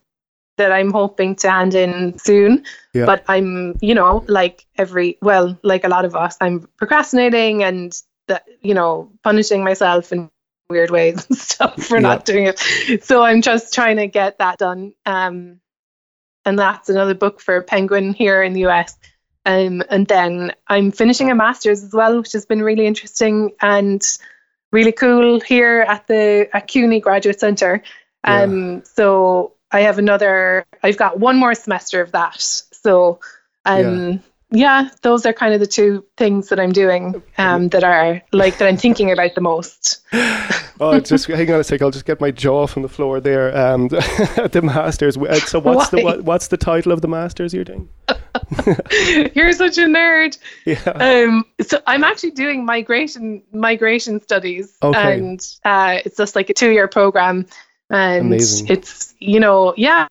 that 0.56 0.72
i'm 0.72 0.90
hoping 0.90 1.34
to 1.36 1.50
hand 1.50 1.74
in 1.74 2.18
soon 2.18 2.64
Yeah. 2.94 3.06
but 3.06 3.24
i'm 3.28 3.76
you 3.80 3.94
know 3.94 4.24
like 4.28 4.66
every 4.76 5.18
well 5.22 5.58
like 5.62 5.84
a 5.84 5.88
lot 5.88 6.04
of 6.04 6.14
us 6.14 6.36
i'm 6.40 6.68
procrastinating 6.76 7.62
and 7.62 7.92
that 8.28 8.44
you 8.60 8.74
know 8.74 9.10
punishing 9.22 9.64
myself 9.64 10.12
in 10.12 10.30
weird 10.70 10.90
ways 10.90 11.26
and 11.28 11.38
stuff 11.50 11.82
for 11.82 11.96
Yeah. 11.96 12.00
not 12.02 12.24
doing 12.24 12.46
it 12.46 13.04
so 13.04 13.22
i'm 13.22 13.42
just 13.42 13.72
trying 13.74 13.96
to 13.96 14.06
get 14.06 14.38
that 14.38 14.58
done 14.58 14.92
um 15.06 15.60
and 16.44 16.58
that's 16.58 16.88
another 16.88 17.14
book 17.14 17.40
for 17.40 17.62
penguin 17.62 18.12
here 18.12 18.42
in 18.42 18.52
the 18.52 18.62
us 18.66 18.96
um, 19.44 19.82
and 19.90 20.06
then 20.06 20.52
I'm 20.68 20.92
finishing 20.92 21.30
a 21.30 21.34
master's 21.34 21.82
as 21.82 21.92
well, 21.92 22.18
which 22.18 22.32
has 22.32 22.46
been 22.46 22.62
really 22.62 22.86
interesting 22.86 23.50
and 23.60 24.00
really 24.70 24.92
cool 24.92 25.40
here 25.40 25.80
at 25.88 26.06
the 26.06 26.48
at 26.52 26.68
CUNY 26.68 27.00
Graduate 27.00 27.40
Centre. 27.40 27.82
Um, 28.22 28.84
So 28.84 29.54
I 29.72 29.80
have 29.80 29.98
another, 29.98 30.64
I've 30.82 30.96
got 30.96 31.18
one 31.18 31.36
more 31.38 31.54
semester 31.54 32.00
of 32.00 32.12
that. 32.12 32.40
So 32.40 33.20
um, 33.64 34.22
yeah. 34.50 34.90
those 35.02 35.24
are 35.24 35.32
kind 35.32 35.54
of 35.54 35.60
the 35.60 35.66
two 35.66 36.04
things 36.16 36.48
that 36.50 36.60
I'm 36.60 36.72
doing 36.72 37.22
um, 37.38 37.68
that 37.70 37.84
are 37.84 38.20
like 38.32 38.58
that 38.58 38.68
I'm 38.68 38.76
thinking 38.76 39.10
about 39.10 39.34
the 39.34 39.40
most. 39.40 40.00
Oh, 40.80 40.98
just 40.98 41.26
hang 41.26 41.48
on 41.48 41.60
a 41.60 41.64
sec. 41.64 41.80
I'll 41.80 41.92
just 41.92 42.06
get 42.06 42.20
my 42.20 42.32
jaw 42.32 42.66
from 42.66 42.82
the 42.82 42.88
floor 42.88 43.20
there. 43.20 43.56
Um, 43.56 43.86
the 43.88 44.60
masters. 44.64 45.16
Uh, 45.16 45.34
So, 45.36 45.60
what's 45.60 45.90
the 45.90 46.02
what, 46.02 46.24
what's 46.24 46.48
the 46.48 46.56
title 46.56 46.90
of 46.90 47.02
the 47.02 47.06
masters 47.06 47.54
you're 47.54 47.62
doing? 47.62 47.88
You're 49.34 49.52
such 49.52 49.78
a 49.78 49.82
nerd. 49.82 50.38
Yeah. 50.64 50.80
Um, 50.86 51.44
so 51.60 51.80
I'm 51.86 52.02
actually 52.02 52.32
doing 52.32 52.64
migration 52.64 53.42
migration 53.52 54.20
studies, 54.20 54.76
Okay. 54.82 55.18
and 55.18 55.40
uh, 55.64 56.00
it's 56.04 56.16
just 56.16 56.34
like 56.34 56.50
a 56.50 56.54
two 56.54 56.70
year 56.70 56.88
program, 56.88 57.46
and 57.92 58.24
Amazing. 58.24 58.68
it's 58.68 59.14
you 59.20 59.40
know 59.40 59.74
yeah, 59.76 60.08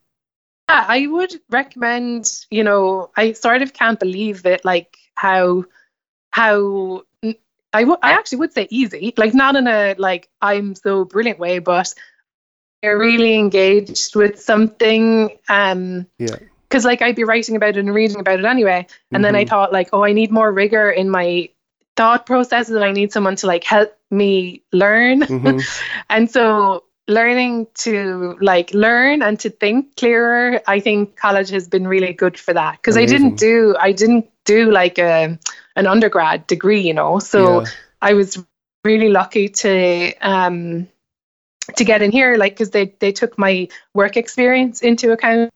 yeah, 0.69 0.85
I 0.87 1.07
would 1.07 1.33
recommend 1.49 2.45
you 2.51 2.63
know 2.63 3.11
I 3.17 3.33
sort 3.33 3.61
of 3.63 3.73
can't 3.73 3.99
believe 3.99 4.45
it 4.45 4.65
like 4.65 4.97
how 5.15 5.65
how 6.31 7.03
I 7.73 7.83
would 7.85 7.99
I 8.03 8.13
actually 8.13 8.39
would 8.39 8.53
say 8.53 8.67
easy 8.69 9.13
like 9.17 9.33
not 9.35 9.55
in 9.55 9.67
a 9.67 9.95
like 9.97 10.29
I'm 10.41 10.75
so 10.75 11.05
brilliant 11.05 11.39
way, 11.39 11.59
but 11.59 11.93
they're 12.81 12.97
really 12.97 13.35
engaged 13.35 14.15
with 14.15 14.39
something 14.39 15.37
um 15.49 16.07
Yeah. 16.19 16.37
because 16.69 16.85
like 16.85 17.01
I'd 17.01 17.15
be 17.15 17.23
writing 17.25 17.55
about 17.55 17.77
it 17.77 17.79
and 17.79 17.93
reading 17.93 18.19
about 18.19 18.39
it 18.39 18.45
anyway. 18.45 18.87
And 19.13 19.23
then 19.23 19.35
I 19.35 19.45
Mhm. 19.45 19.49
thought 19.49 19.73
like, 19.73 19.89
oh, 19.93 20.03
I 20.03 20.13
need 20.13 20.31
more 20.31 20.51
rigor 20.51 20.89
in 20.91 21.09
my 21.09 21.49
thought 21.97 22.25
processes 22.25 22.75
and 22.75 22.83
I 22.83 22.91
need 22.91 23.11
someone 23.11 23.35
to 23.37 23.47
like 23.47 23.63
help 23.63 23.97
me 24.11 24.63
learn. 24.71 25.21
Mhm. 25.21 25.65
And 26.09 26.29
so 26.31 26.83
learning 27.11 27.67
to 27.75 28.37
like 28.41 28.73
learn 28.73 29.21
and 29.21 29.39
to 29.41 29.49
think 29.49 29.95
clearer, 29.97 30.61
I 30.67 30.79
think 30.79 31.15
college 31.15 31.49
has 31.49 31.67
been 31.67 31.87
really 31.87 32.13
good 32.13 32.37
for 32.37 32.53
that. 32.53 32.77
Because 32.77 32.97
I 32.97 33.05
didn't 33.05 33.37
do 33.37 33.75
I 33.79 33.91
didn't 33.91 34.29
do 34.45 34.71
like 34.71 34.97
a 34.97 35.37
an 35.75 35.87
undergrad 35.87 36.47
degree, 36.47 36.81
you 36.81 36.93
know. 36.93 37.19
So 37.19 37.61
Yeah. 37.61 37.67
I 38.01 38.13
was 38.13 38.43
really 38.83 39.09
lucky 39.09 39.49
to 39.49 40.13
um 40.21 40.87
to 41.75 41.83
get 41.83 42.01
in 42.01 42.11
here, 42.11 42.37
like 42.37 42.53
because 42.53 42.71
they 42.71 42.95
they 42.99 43.11
took 43.11 43.37
my 43.37 43.67
work 43.93 44.17
experience 44.17 44.81
into 44.81 45.11
account 45.11 45.51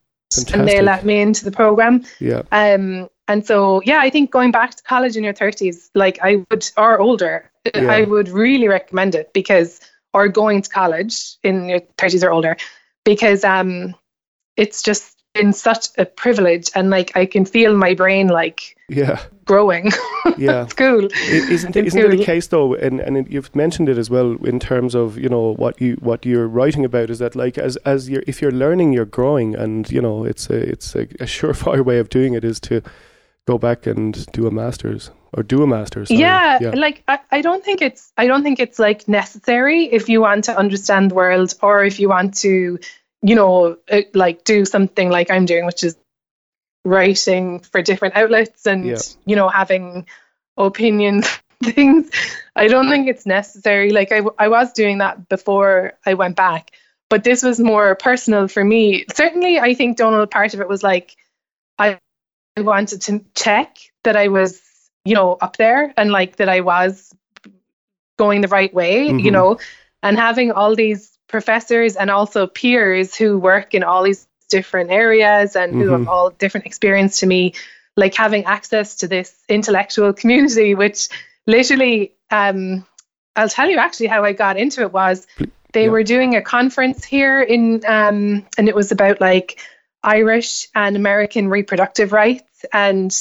and 0.54 0.68
they 0.68 0.82
let 0.82 1.06
me 1.06 1.22
into 1.22 1.46
the 1.46 1.52
program. 1.52 2.04
Yeah. 2.20 2.44
Um, 2.52 3.10
and 3.28 3.46
so 3.46 3.82
yeah, 3.86 4.00
I 4.00 4.10
think 4.10 4.32
going 4.32 4.52
back 4.52 4.76
to 4.76 4.84
college 4.84 5.18
in 5.18 5.24
your 5.24 5.34
thirties, 5.34 5.90
like 5.96 6.20
I 6.22 6.46
would, 6.50 6.70
or 6.78 7.00
older, 7.00 7.50
Yeah. 7.74 7.92
I 7.92 8.04
would 8.04 8.30
really 8.30 8.68
recommend 8.68 9.16
it 9.16 9.34
because, 9.34 9.80
or 10.16 10.28
going 10.30 10.62
to 10.64 10.70
college 10.70 11.36
in 11.44 11.68
your 11.70 11.82
thirties 12.00 12.24
or 12.24 12.32
older, 12.32 12.56
because 13.04 13.44
um, 13.44 13.94
it's 14.58 14.82
just 14.82 15.12
been 15.34 15.52
such 15.54 15.88
a 15.98 16.06
privilege, 16.06 16.70
and 16.76 16.90
like 16.90 17.12
I 17.18 17.26
can 17.26 17.46
feel 17.46 17.76
my 17.76 17.94
brain 17.94 18.30
like 18.30 18.76
Yeah. 18.90 19.20
growing. 19.46 19.92
Yeah. 20.38 20.64
it's 20.64 20.74
cool. 20.74 21.06
I- 21.14 21.54
Isn't 21.54 21.76
It's 21.76 21.96
isn't 21.96 22.14
it 22.14 22.20
a 22.22 22.26
case 22.26 22.48
though, 22.48 22.74
and 22.74 23.00
and 23.00 23.18
it, 23.18 23.30
you've 23.30 23.54
mentioned 23.56 23.90
it 23.90 23.98
as 23.98 24.10
well 24.10 24.38
in 24.44 24.60
terms 24.60 24.96
of 24.96 25.18
you 25.18 25.30
know 25.30 25.54
what 25.58 25.80
you 25.80 25.98
what 26.02 26.26
you're 26.26 26.48
writing 26.48 26.84
about 26.86 27.10
is 27.12 27.20
that 27.20 27.36
like 27.36 27.58
as 27.60 27.76
as 27.86 28.10
you're 28.10 28.24
if 28.26 28.42
you're 28.42 28.52
learning 28.64 28.94
you're 28.94 29.06
growing 29.20 29.56
and 29.56 29.92
you 29.92 30.02
know 30.02 30.26
it's 30.26 30.50
a 30.50 30.58
it's 30.74 30.96
a, 30.96 31.02
a 31.20 31.28
surefire 31.36 31.86
way 31.86 32.00
of 32.00 32.10
doing 32.10 32.34
it 32.34 32.44
is 32.44 32.60
to 32.62 32.82
go 33.48 33.58
back 33.60 33.86
and 33.86 34.26
do 34.32 34.48
a 34.48 34.52
masters 34.52 35.12
or 35.36 35.44
do 35.44 35.62
a 35.62 35.68
masters. 35.68 36.10
Yeah, 36.10 36.58
yeah, 36.62 36.70
like 36.72 37.04
I, 37.08 37.20
I 37.32 37.42
don't 37.42 37.64
think 37.64 37.82
it's 37.82 38.12
I 38.18 38.26
don't 38.26 38.42
think 38.42 38.60
it's 38.60 38.80
like 38.80 39.08
necessary 39.08 39.86
if 39.86 40.10
you 40.10 40.22
want 40.22 40.46
to 40.46 40.58
understand 40.58 41.12
the 41.12 41.16
world 41.16 41.54
or 41.62 41.84
if 41.84 42.00
you 42.00 42.10
want 42.10 42.38
to, 42.38 42.80
you 43.22 43.36
know, 43.36 43.78
uh, 43.92 44.02
like 44.14 44.44
do 44.46 44.66
something 44.66 45.10
like 45.10 45.30
I'm 45.30 45.46
doing, 45.46 45.66
which 45.66 45.84
is 45.84 45.96
writing 46.86 47.60
for 47.60 47.82
different 47.82 48.16
outlets 48.16 48.66
and 48.66 48.86
Yeah. 48.86 48.98
you 49.26 49.36
know 49.36 49.50
having 49.50 50.06
opinions 50.58 51.28
things. 51.64 52.10
I 52.56 52.68
don't 52.68 52.90
think 52.90 53.08
it's 53.08 53.26
necessary. 53.26 53.92
Like 53.92 54.12
I 54.12 54.22
I 54.40 54.48
was 54.48 54.72
doing 54.72 55.00
that 55.00 55.28
before 55.28 55.94
I 56.06 56.14
went 56.14 56.38
back, 56.38 56.72
but 57.10 57.24
this 57.26 57.44
was 57.44 57.60
more 57.60 57.96
personal 57.96 58.48
for 58.48 58.64
me. 58.64 59.06
Certainly, 59.14 59.60
I 59.60 59.74
think 59.74 59.98
Donal 59.98 60.28
part 60.28 60.54
of 60.54 60.62
it 60.62 60.70
was 60.70 60.82
like 60.82 61.18
I 61.78 62.00
I 62.58 62.62
wanted 62.62 63.02
to 63.02 63.22
check 63.36 63.78
that 64.06 64.16
I 64.16 64.30
was, 64.30 64.62
you 65.06 65.14
know, 65.14 65.38
up 65.42 65.58
there 65.58 65.94
and 65.98 66.12
like 66.12 66.38
that 66.38 66.50
I 66.50 66.62
was 66.62 67.14
going 68.18 68.42
the 68.42 68.48
right 68.48 68.74
way, 68.74 69.10
Mhm. 69.10 69.24
you 69.24 69.32
know, 69.32 69.60
and 70.02 70.18
having 70.18 70.52
all 70.52 70.76
these 70.76 71.18
professors 71.28 71.96
and 71.96 72.10
also 72.10 72.48
peers 72.48 73.16
who 73.16 73.38
work 73.38 73.74
in 73.74 73.84
all 73.84 74.04
these 74.04 74.28
different 74.50 74.92
areas 74.92 75.56
and 75.56 75.74
who 75.74 75.90
have 75.90 76.02
Mhm. 76.02 76.08
all 76.08 76.30
different 76.30 76.66
experience 76.66 77.20
to 77.20 77.26
me, 77.28 77.54
like 77.98 78.14
having 78.16 78.46
access 78.46 78.96
to 78.96 79.08
this 79.08 79.34
intellectual 79.50 80.14
community, 80.14 80.76
which 80.76 81.10
literally, 81.48 82.14
um, 82.32 82.86
I'll 83.36 83.50
tell 83.50 83.70
you 83.70 83.78
actually 83.78 84.08
how 84.08 84.24
I 84.24 84.34
got 84.34 84.58
into 84.58 84.82
it 84.82 84.94
was 84.94 85.28
they 85.74 85.86
yeah. 85.86 85.90
were 85.90 86.04
doing 86.04 86.36
a 86.36 86.42
conference 86.42 87.04
here 87.04 87.42
in, 87.42 87.84
um, 87.86 88.46
and 88.58 88.70
it 88.70 88.76
was 88.76 88.92
about 88.92 89.20
like 89.20 89.60
Irish 90.04 90.68
and 90.74 90.96
American 90.96 91.50
reproductive 91.50 92.14
rights. 92.14 92.64
And 92.72 93.12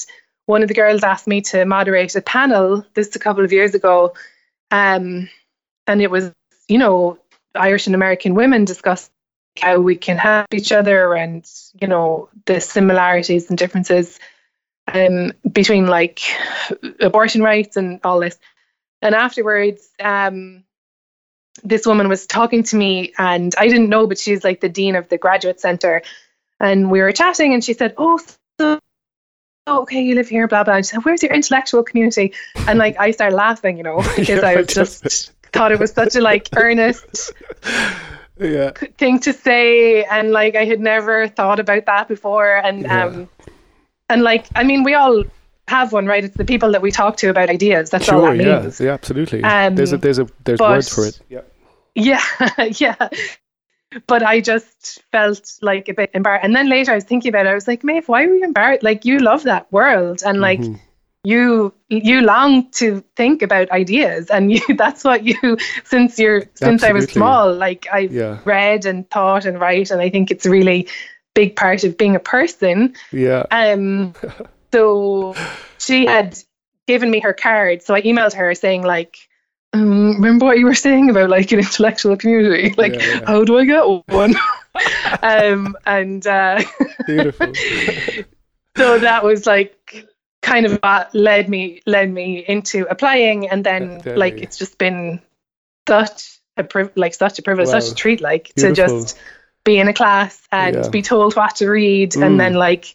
one 0.47 0.63
of 0.63 0.69
the 0.69 0.75
girls 0.75 1.03
asked 1.03 1.27
me 1.27 1.41
to 1.41 1.65
moderate 1.65 2.15
a 2.17 2.21
panel 2.21 2.85
this 2.95 3.15
a 3.17 3.19
couple 3.19 3.45
of 3.45 3.53
years 3.53 3.75
ago. 3.75 4.15
Um, 4.71 5.29
and 5.87 6.03
it 6.03 6.11
was, 6.11 6.33
you 6.69 6.79
know, 6.79 7.19
Irish 7.55 7.87
and 7.87 7.95
American 7.95 8.35
women 8.35 8.65
discussed 8.65 9.11
how 9.59 9.79
we 9.79 9.97
can 9.97 10.19
help 10.19 10.53
each 10.53 10.73
other 10.73 11.15
and, 11.15 11.49
you 11.81 11.87
know, 11.87 12.29
the 12.47 12.61
similarities 12.61 13.49
and 13.49 13.59
differences 13.59 14.19
um, 14.93 15.33
between 15.51 15.87
like 15.87 16.21
abortion 17.01 17.43
rights 17.43 17.77
and 17.77 18.01
all 18.05 18.21
this. 18.21 18.39
And 19.01 19.15
afterwards, 19.15 19.89
um, 20.01 20.65
this 21.63 21.87
woman 21.87 22.09
was 22.09 22.27
talking 22.27 22.63
to 22.65 22.77
me, 22.77 23.13
and 23.17 23.55
I 23.57 23.69
didn't 23.69 23.89
know, 23.89 24.07
but 24.07 24.19
she's 24.19 24.43
like 24.43 24.61
the 24.61 24.69
dean 24.69 24.97
of 24.97 25.09
the 25.09 25.19
graduate 25.19 25.61
center. 25.61 26.03
And 26.59 26.91
we 26.91 27.01
were 27.01 27.13
chatting, 27.13 27.55
and 27.55 27.63
she 27.63 27.75
said, 27.75 27.95
"Oh, 27.97 28.19
so 28.59 28.81
oh, 29.67 29.83
okay, 29.83 30.01
you 30.03 30.15
live 30.15 30.29
here, 30.29 30.47
blah 30.49 30.65
blah." 30.65 30.75
And 30.75 30.85
she 30.87 30.91
said, 30.91 31.05
"Where's 31.05 31.23
your 31.23 31.33
intellectual 31.33 31.83
community?" 31.83 32.33
And 32.69 32.79
like 32.79 32.97
I 32.99 33.11
started 33.11 33.37
laughing, 33.37 33.77
you 33.77 33.83
know, 33.83 33.97
because 34.17 34.29
Yeah, 34.43 34.47
I 34.47 34.63
just- 34.63 35.33
thought 35.53 35.71
it 35.71 35.79
was 35.79 35.93
such 35.93 36.17
a 36.17 36.21
like 36.21 36.49
earnest 36.57 37.33
Yeah. 38.41 38.73
thing 38.99 39.21
to 39.21 39.33
say 39.33 40.03
and 40.05 40.33
like 40.33 40.57
I 40.57 40.65
had 40.65 40.81
never 40.81 41.29
thought 41.29 41.61
about 41.61 41.87
that 41.87 42.09
before 42.09 42.57
and 42.57 42.83
Yeah. 42.83 43.05
um 43.05 43.29
and 44.09 44.23
like 44.25 44.47
I 44.57 44.65
mean 44.65 44.83
we 44.83 44.95
all 44.95 45.23
have 45.69 45.93
one 45.93 46.07
right 46.07 46.25
it's 46.25 46.37
the 46.37 46.45
people 46.45 46.73
that 46.73 46.83
we 46.83 46.91
talk 46.91 47.17
to 47.19 47.29
about 47.31 47.49
ideas 47.51 47.89
that's 47.91 48.09
all 48.09 48.23
Sure. 48.27 48.37
that 48.37 48.45
Yeah. 48.45 48.61
means 48.63 48.81
Yeah. 48.81 48.95
Absolutely. 48.95 49.45
Um, 49.45 49.77
there's 49.77 49.93
a 49.93 49.97
there's 49.99 50.19
a 50.19 50.27
there's 50.43 50.59
but- 50.59 50.71
words 50.71 50.93
for 50.93 51.07
it. 51.07 51.21
Yeah. 51.29 51.43
yeah 51.95 52.21
yeah 52.77 52.97
but 54.07 54.23
I 54.23 54.41
just 54.41 55.03
felt 55.13 55.53
like 55.63 55.89
a 55.89 55.95
bit 55.95 56.11
embarrassed 56.15 56.45
and 56.45 56.55
then 56.55 56.69
later 56.69 56.93
I 56.93 56.97
was 56.97 57.05
thinking 57.05 57.29
about 57.31 57.47
it 57.47 57.51
I 57.51 57.55
was 57.55 57.69
like 57.69 57.85
Maeve 57.85 58.09
why 58.09 58.27
were 58.27 58.35
you 58.35 58.45
embarrassed 58.45 58.83
like 58.83 59.05
you 59.05 59.19
love 59.19 59.43
that 59.45 59.71
world 59.73 60.23
and 60.25 60.41
like 60.41 60.61
Mhm. 60.61 60.79
you 61.25 61.73
you 61.89 62.21
long 62.21 62.71
to 62.73 63.03
think 63.17 63.43
about 63.43 63.71
ideas 63.71 64.31
and 64.31 64.53
you 64.53 64.61
that's 64.77 65.05
what 65.05 65.25
you 65.25 65.57
since 65.85 66.19
you're 66.19 66.45
since 66.55 66.83
I 66.83 66.93
was 66.93 67.07
small 67.11 67.53
like 67.55 67.87
I've 67.93 68.13
Yeah. 68.13 68.39
read 68.45 68.85
and 68.87 69.09
thought 69.11 69.45
and 69.47 69.61
write 69.61 69.91
and 69.91 70.01
I 70.01 70.11
think 70.11 70.31
it's 70.31 70.47
a 70.47 70.51
really 70.51 70.89
big 71.35 71.57
part 71.57 71.85
of 71.85 71.97
being 71.97 72.15
a 72.17 72.21
person 72.21 72.95
Yeah. 73.13 73.45
um 73.51 74.15
so 74.73 75.35
she 75.79 76.07
had 76.07 76.39
given 76.87 77.11
me 77.11 77.21
her 77.21 77.33
card 77.33 77.83
so 77.83 77.95
I 77.95 78.03
emailed 78.03 78.35
her 78.35 78.55
saying 78.55 78.83
like 78.83 79.17
um, 79.75 80.15
remember 80.15 80.47
what 80.47 80.59
you 80.59 80.65
were 80.67 80.75
saying 80.75 81.11
about 81.11 81.31
like 81.31 81.53
an 81.53 81.59
intellectual 81.59 82.17
community 82.17 82.75
like 82.79 82.95
Yeah, 82.95 83.07
yeah. 83.07 83.25
how 83.27 83.45
do 83.45 83.59
I 83.59 83.65
get 83.65 83.83
one 84.09 84.35
um 85.23 85.77
and 85.87 86.27
uh 86.27 86.63
Beautiful. 87.07 87.53
so 88.77 88.99
that 88.99 89.23
was 89.25 89.47
like 89.47 90.07
kind 90.43 90.67
of 90.67 90.79
what 90.83 91.15
led 91.15 91.49
me 91.49 91.81
led 91.87 92.11
me 92.13 92.45
into 92.47 92.87
applying 92.91 93.49
and 93.49 93.65
then 93.65 94.03
Yeah, 94.05 94.15
like 94.17 94.35
it's 94.35 94.59
just 94.59 94.79
been 94.79 95.21
such 95.89 96.39
a 96.57 96.65
priv- 96.65 96.93
like 96.97 97.15
such 97.15 97.39
a 97.39 97.43
privilege 97.43 97.69
such 97.69 97.91
a 97.91 97.95
treat 97.95 98.21
like 98.21 98.53
Beautiful. 98.55 98.75
to 98.75 99.03
just 99.03 99.19
be 99.65 99.79
in 99.79 99.89
a 99.89 99.95
class 99.95 100.41
and 100.53 100.91
be 100.93 101.03
told 101.03 101.35
what 101.37 101.57
to 101.57 101.69
read 101.69 102.13
Mm. 102.13 102.27
and 102.27 102.41
then 102.41 102.55
like 102.55 102.95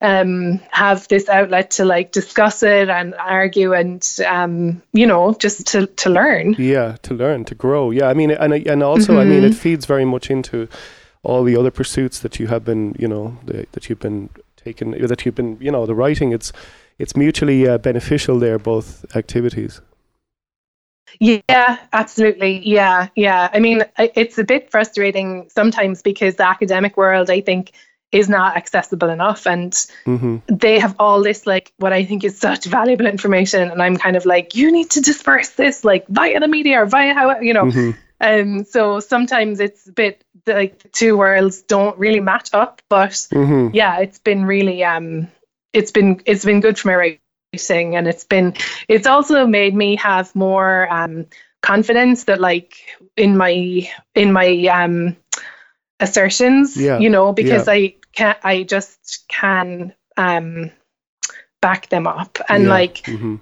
um 0.00 0.60
have 0.70 1.08
this 1.08 1.28
outlet 1.28 1.70
to 1.72 1.84
like 1.84 2.12
discuss 2.12 2.62
it 2.62 2.88
and 2.88 3.14
argue 3.16 3.72
and 3.72 4.16
um 4.26 4.80
you 4.92 5.04
know 5.04 5.34
just 5.40 5.66
to 5.66 5.86
to 5.86 6.08
learn 6.08 6.54
Yeah, 6.56 6.96
to 7.02 7.14
learn, 7.14 7.44
to 7.46 7.54
grow. 7.54 7.90
Yeah, 7.90 8.08
I 8.08 8.14
mean, 8.14 8.30
and 8.30 8.52
and 8.52 8.82
also, 8.82 9.18
I 9.18 9.24
mean, 9.24 9.44
it 9.44 9.54
feeds 9.54 9.86
very 9.86 10.04
much 10.04 10.30
into 10.30 10.68
all 11.22 11.42
the 11.44 11.56
other 11.56 11.70
pursuits 11.70 12.20
that 12.20 12.38
you 12.38 12.46
have 12.46 12.64
been, 12.64 12.94
you 12.98 13.08
know, 13.08 13.36
the, 13.44 13.66
that 13.72 13.88
you've 13.88 13.98
been 14.00 14.30
taken, 14.56 14.92
that 14.92 15.24
you've 15.24 15.34
been, 15.34 15.56
you 15.60 15.70
know, 15.72 15.86
the 15.86 15.94
writing. 15.94 16.32
It's 16.32 16.52
it's 16.98 17.16
mutually 17.16 17.66
uh, 17.68 17.78
beneficial 17.78 18.38
there, 18.38 18.58
both 18.58 19.04
activities. 19.16 19.80
Yeah, 21.20 21.78
absolutely. 21.92 22.60
Yeah, 22.68 23.08
yeah. 23.16 23.48
I 23.52 23.60
mean, 23.60 23.84
it's 23.98 24.38
a 24.38 24.44
bit 24.44 24.70
frustrating 24.70 25.48
sometimes 25.48 26.02
because 26.02 26.36
the 26.36 26.46
academic 26.46 26.96
world, 26.96 27.30
I 27.30 27.40
think, 27.40 27.72
is 28.12 28.28
not 28.28 28.56
accessible 28.56 29.10
enough. 29.10 29.46
And 29.46 29.74
hmm 30.04 30.36
they 30.46 30.78
have 30.78 30.96
all 30.98 31.22
this, 31.22 31.46
like, 31.46 31.72
what 31.76 31.92
I 31.92 32.04
think 32.04 32.24
is 32.24 32.38
such 32.38 32.64
valuable 32.64 33.06
information. 33.06 33.70
And 33.70 33.82
I'm 33.82 33.96
kind 33.98 34.16
of 34.16 34.24
like, 34.24 34.54
you 34.54 34.72
need 34.72 34.90
to 34.90 35.00
disperse 35.00 35.50
this, 35.50 35.84
like, 35.84 36.06
via 36.08 36.40
the 36.40 36.48
media 36.48 36.82
or 36.82 36.86
via 36.86 37.12
how, 37.14 37.40
you 37.40 37.52
know. 37.54 37.70
hmm 37.70 37.90
Um, 38.20 38.64
so 38.64 38.98
sometimes 38.98 39.60
it's 39.60 39.86
a 39.88 39.92
bit 39.92 40.24
like 40.46 40.82
the 40.82 40.88
two 40.88 41.16
worlds 41.16 41.62
don't 41.62 41.96
really 41.98 42.20
match 42.20 42.50
up. 42.52 42.82
But 42.88 43.28
hmm 43.32 43.68
yeah, 43.72 44.00
it's 44.00 44.18
been 44.18 44.44
really 44.44 44.82
um 44.82 45.28
it's 45.72 45.92
been 45.92 46.20
it's 46.26 46.44
been 46.44 46.60
good 46.60 46.78
for 46.78 46.88
my 46.88 46.96
writing 46.96 47.96
and 47.96 48.08
it's 48.08 48.24
been 48.24 48.54
it's 48.88 49.06
also 49.06 49.46
made 49.46 49.74
me 49.74 49.96
have 49.96 50.34
more 50.34 50.92
um 50.92 51.26
confidence 51.62 52.24
that 52.24 52.40
like 52.40 52.74
in 53.16 53.36
my 53.36 53.88
in 54.14 54.32
my 54.32 54.66
um 54.66 55.16
assertions, 56.00 56.76
Yeah, 56.76 56.98
you 56.98 57.10
know, 57.10 57.32
because 57.32 57.68
I 57.68 57.94
can 58.12 58.36
I 58.42 58.62
just 58.62 59.24
can 59.28 59.94
um 60.16 60.70
back 61.60 61.88
them 61.88 62.06
up 62.06 62.38
and 62.48 62.66
like 62.68 63.06
hmm 63.06 63.36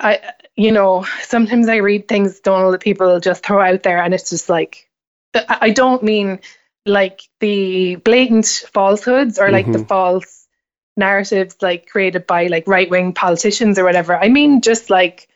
I, 0.00 0.20
you 0.54 0.70
know, 0.70 1.04
sometimes 1.22 1.68
I 1.68 1.76
read 1.76 2.06
things 2.06 2.38
Donal 2.38 2.70
that 2.70 2.80
people 2.80 3.18
just 3.18 3.44
throw 3.44 3.60
out 3.60 3.82
there, 3.82 4.00
and 4.00 4.14
it's 4.14 4.30
just 4.30 4.48
like, 4.48 4.88
I 5.34 5.70
don't 5.70 6.04
mean 6.04 6.38
like 6.86 7.22
the 7.40 7.96
blatant 7.96 8.46
falsehoods 8.72 9.40
or 9.40 9.50
like 9.50 9.66
the 9.72 9.78
Mhm. 9.78 9.88
false 9.88 10.46
narratives 10.96 11.56
like 11.60 11.88
created 11.88 12.26
by 12.28 12.46
like 12.46 12.68
right 12.68 12.88
wing 12.88 13.12
politicians 13.12 13.76
or 13.76 13.82
whatever. 13.84 14.16
I 14.16 14.28
mean, 14.28 14.60
just 14.60 14.88
like 14.88 15.28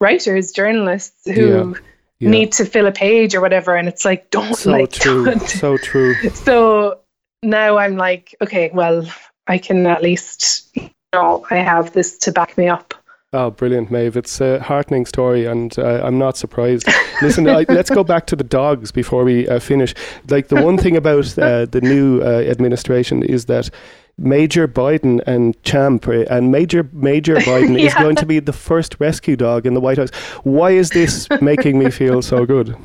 writers, 0.00 0.50
journalists 0.50 1.30
who 1.30 1.76
Yeah. 2.18 2.30
need 2.30 2.52
to 2.54 2.64
fill 2.64 2.86
a 2.88 2.92
page 2.92 3.36
or 3.36 3.40
whatever, 3.40 3.76
and 3.76 3.86
it's 3.86 4.04
like, 4.04 4.30
don't 4.30 4.56
So 4.56 4.72
like, 4.72 4.90
true. 4.90 5.24
don't. 5.26 5.48
so 5.48 5.76
true. 5.78 6.14
So 6.34 6.98
now 7.42 7.78
I'm 7.78 7.96
like, 7.96 8.34
okay, 8.42 8.70
well, 8.72 9.06
I 9.46 9.58
can 9.58 9.86
at 9.86 10.02
least, 10.02 10.68
you 10.74 10.90
know, 11.12 11.46
I 11.50 11.56
have 11.56 11.92
this 11.92 12.18
to 12.18 12.32
back 12.32 12.58
me 12.58 12.68
up. 12.68 12.94
Oh, 13.34 13.50
brilliant, 13.50 13.90
Maeve. 13.90 14.16
It's 14.16 14.40
a 14.40 14.58
heartening 14.60 15.04
story, 15.04 15.44
and 15.44 15.78
uh, 15.78 16.00
I'm 16.02 16.18
not 16.18 16.38
surprised. 16.38 16.88
Listen, 17.20 17.46
I, 17.46 17.66
let's 17.68 17.90
go 17.90 18.02
back 18.02 18.26
to 18.28 18.36
the 18.36 18.44
dogs 18.44 18.90
before 18.90 19.22
we 19.22 19.46
uh, 19.46 19.60
finish. 19.60 19.94
Like, 20.30 20.48
the 20.48 20.62
one 20.62 20.78
thing 20.78 20.96
about 20.96 21.38
uh, 21.38 21.66
the 21.66 21.80
new 21.82 22.22
uh, 22.22 22.40
administration 22.48 23.22
is 23.22 23.44
that 23.44 23.68
Major 24.16 24.66
Biden 24.66 25.20
and 25.26 25.62
Champ, 25.62 26.08
uh, 26.08 26.24
and 26.30 26.50
Major 26.50 26.88
Major 26.94 27.36
Biden 27.50 27.78
is 27.78 27.92
going 27.94 28.16
to 28.16 28.26
be 28.26 28.40
the 28.40 28.54
first 28.54 28.96
rescue 28.98 29.36
dog 29.36 29.66
in 29.66 29.74
the 29.74 29.80
White 29.80 29.98
House. 29.98 30.10
Why 30.44 30.70
is 30.70 30.88
this 30.90 31.28
making 31.42 31.78
me 31.78 31.90
feel 31.90 32.22
so 32.22 32.46
good? 32.46 32.76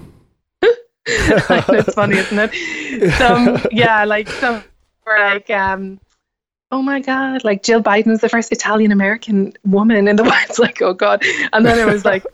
it's 1.06 1.94
funny, 1.94 2.18
isn't 2.18 2.40
it? 2.40 3.14
Some, 3.14 3.60
yeah, 3.72 4.06
like 4.06 4.30
some 4.30 4.64
were 5.06 5.20
like, 5.20 5.50
um, 5.50 6.00
oh 6.72 6.82
my 6.82 7.02
god, 7.02 7.44
like 7.44 7.62
Jill 7.62 7.84
Biden's 7.84 8.22
the 8.22 8.30
first 8.30 8.52
Italian 8.52 8.92
American 8.92 9.54
woman 9.66 10.08
in 10.08 10.16
the 10.16 10.24
White. 10.24 10.58
Like, 10.60 10.82
oh 10.82 10.94
god, 10.94 11.24
and 11.52 11.66
then 11.66 11.78
it 11.78 11.92
was 11.92 12.06
like, 12.06 12.26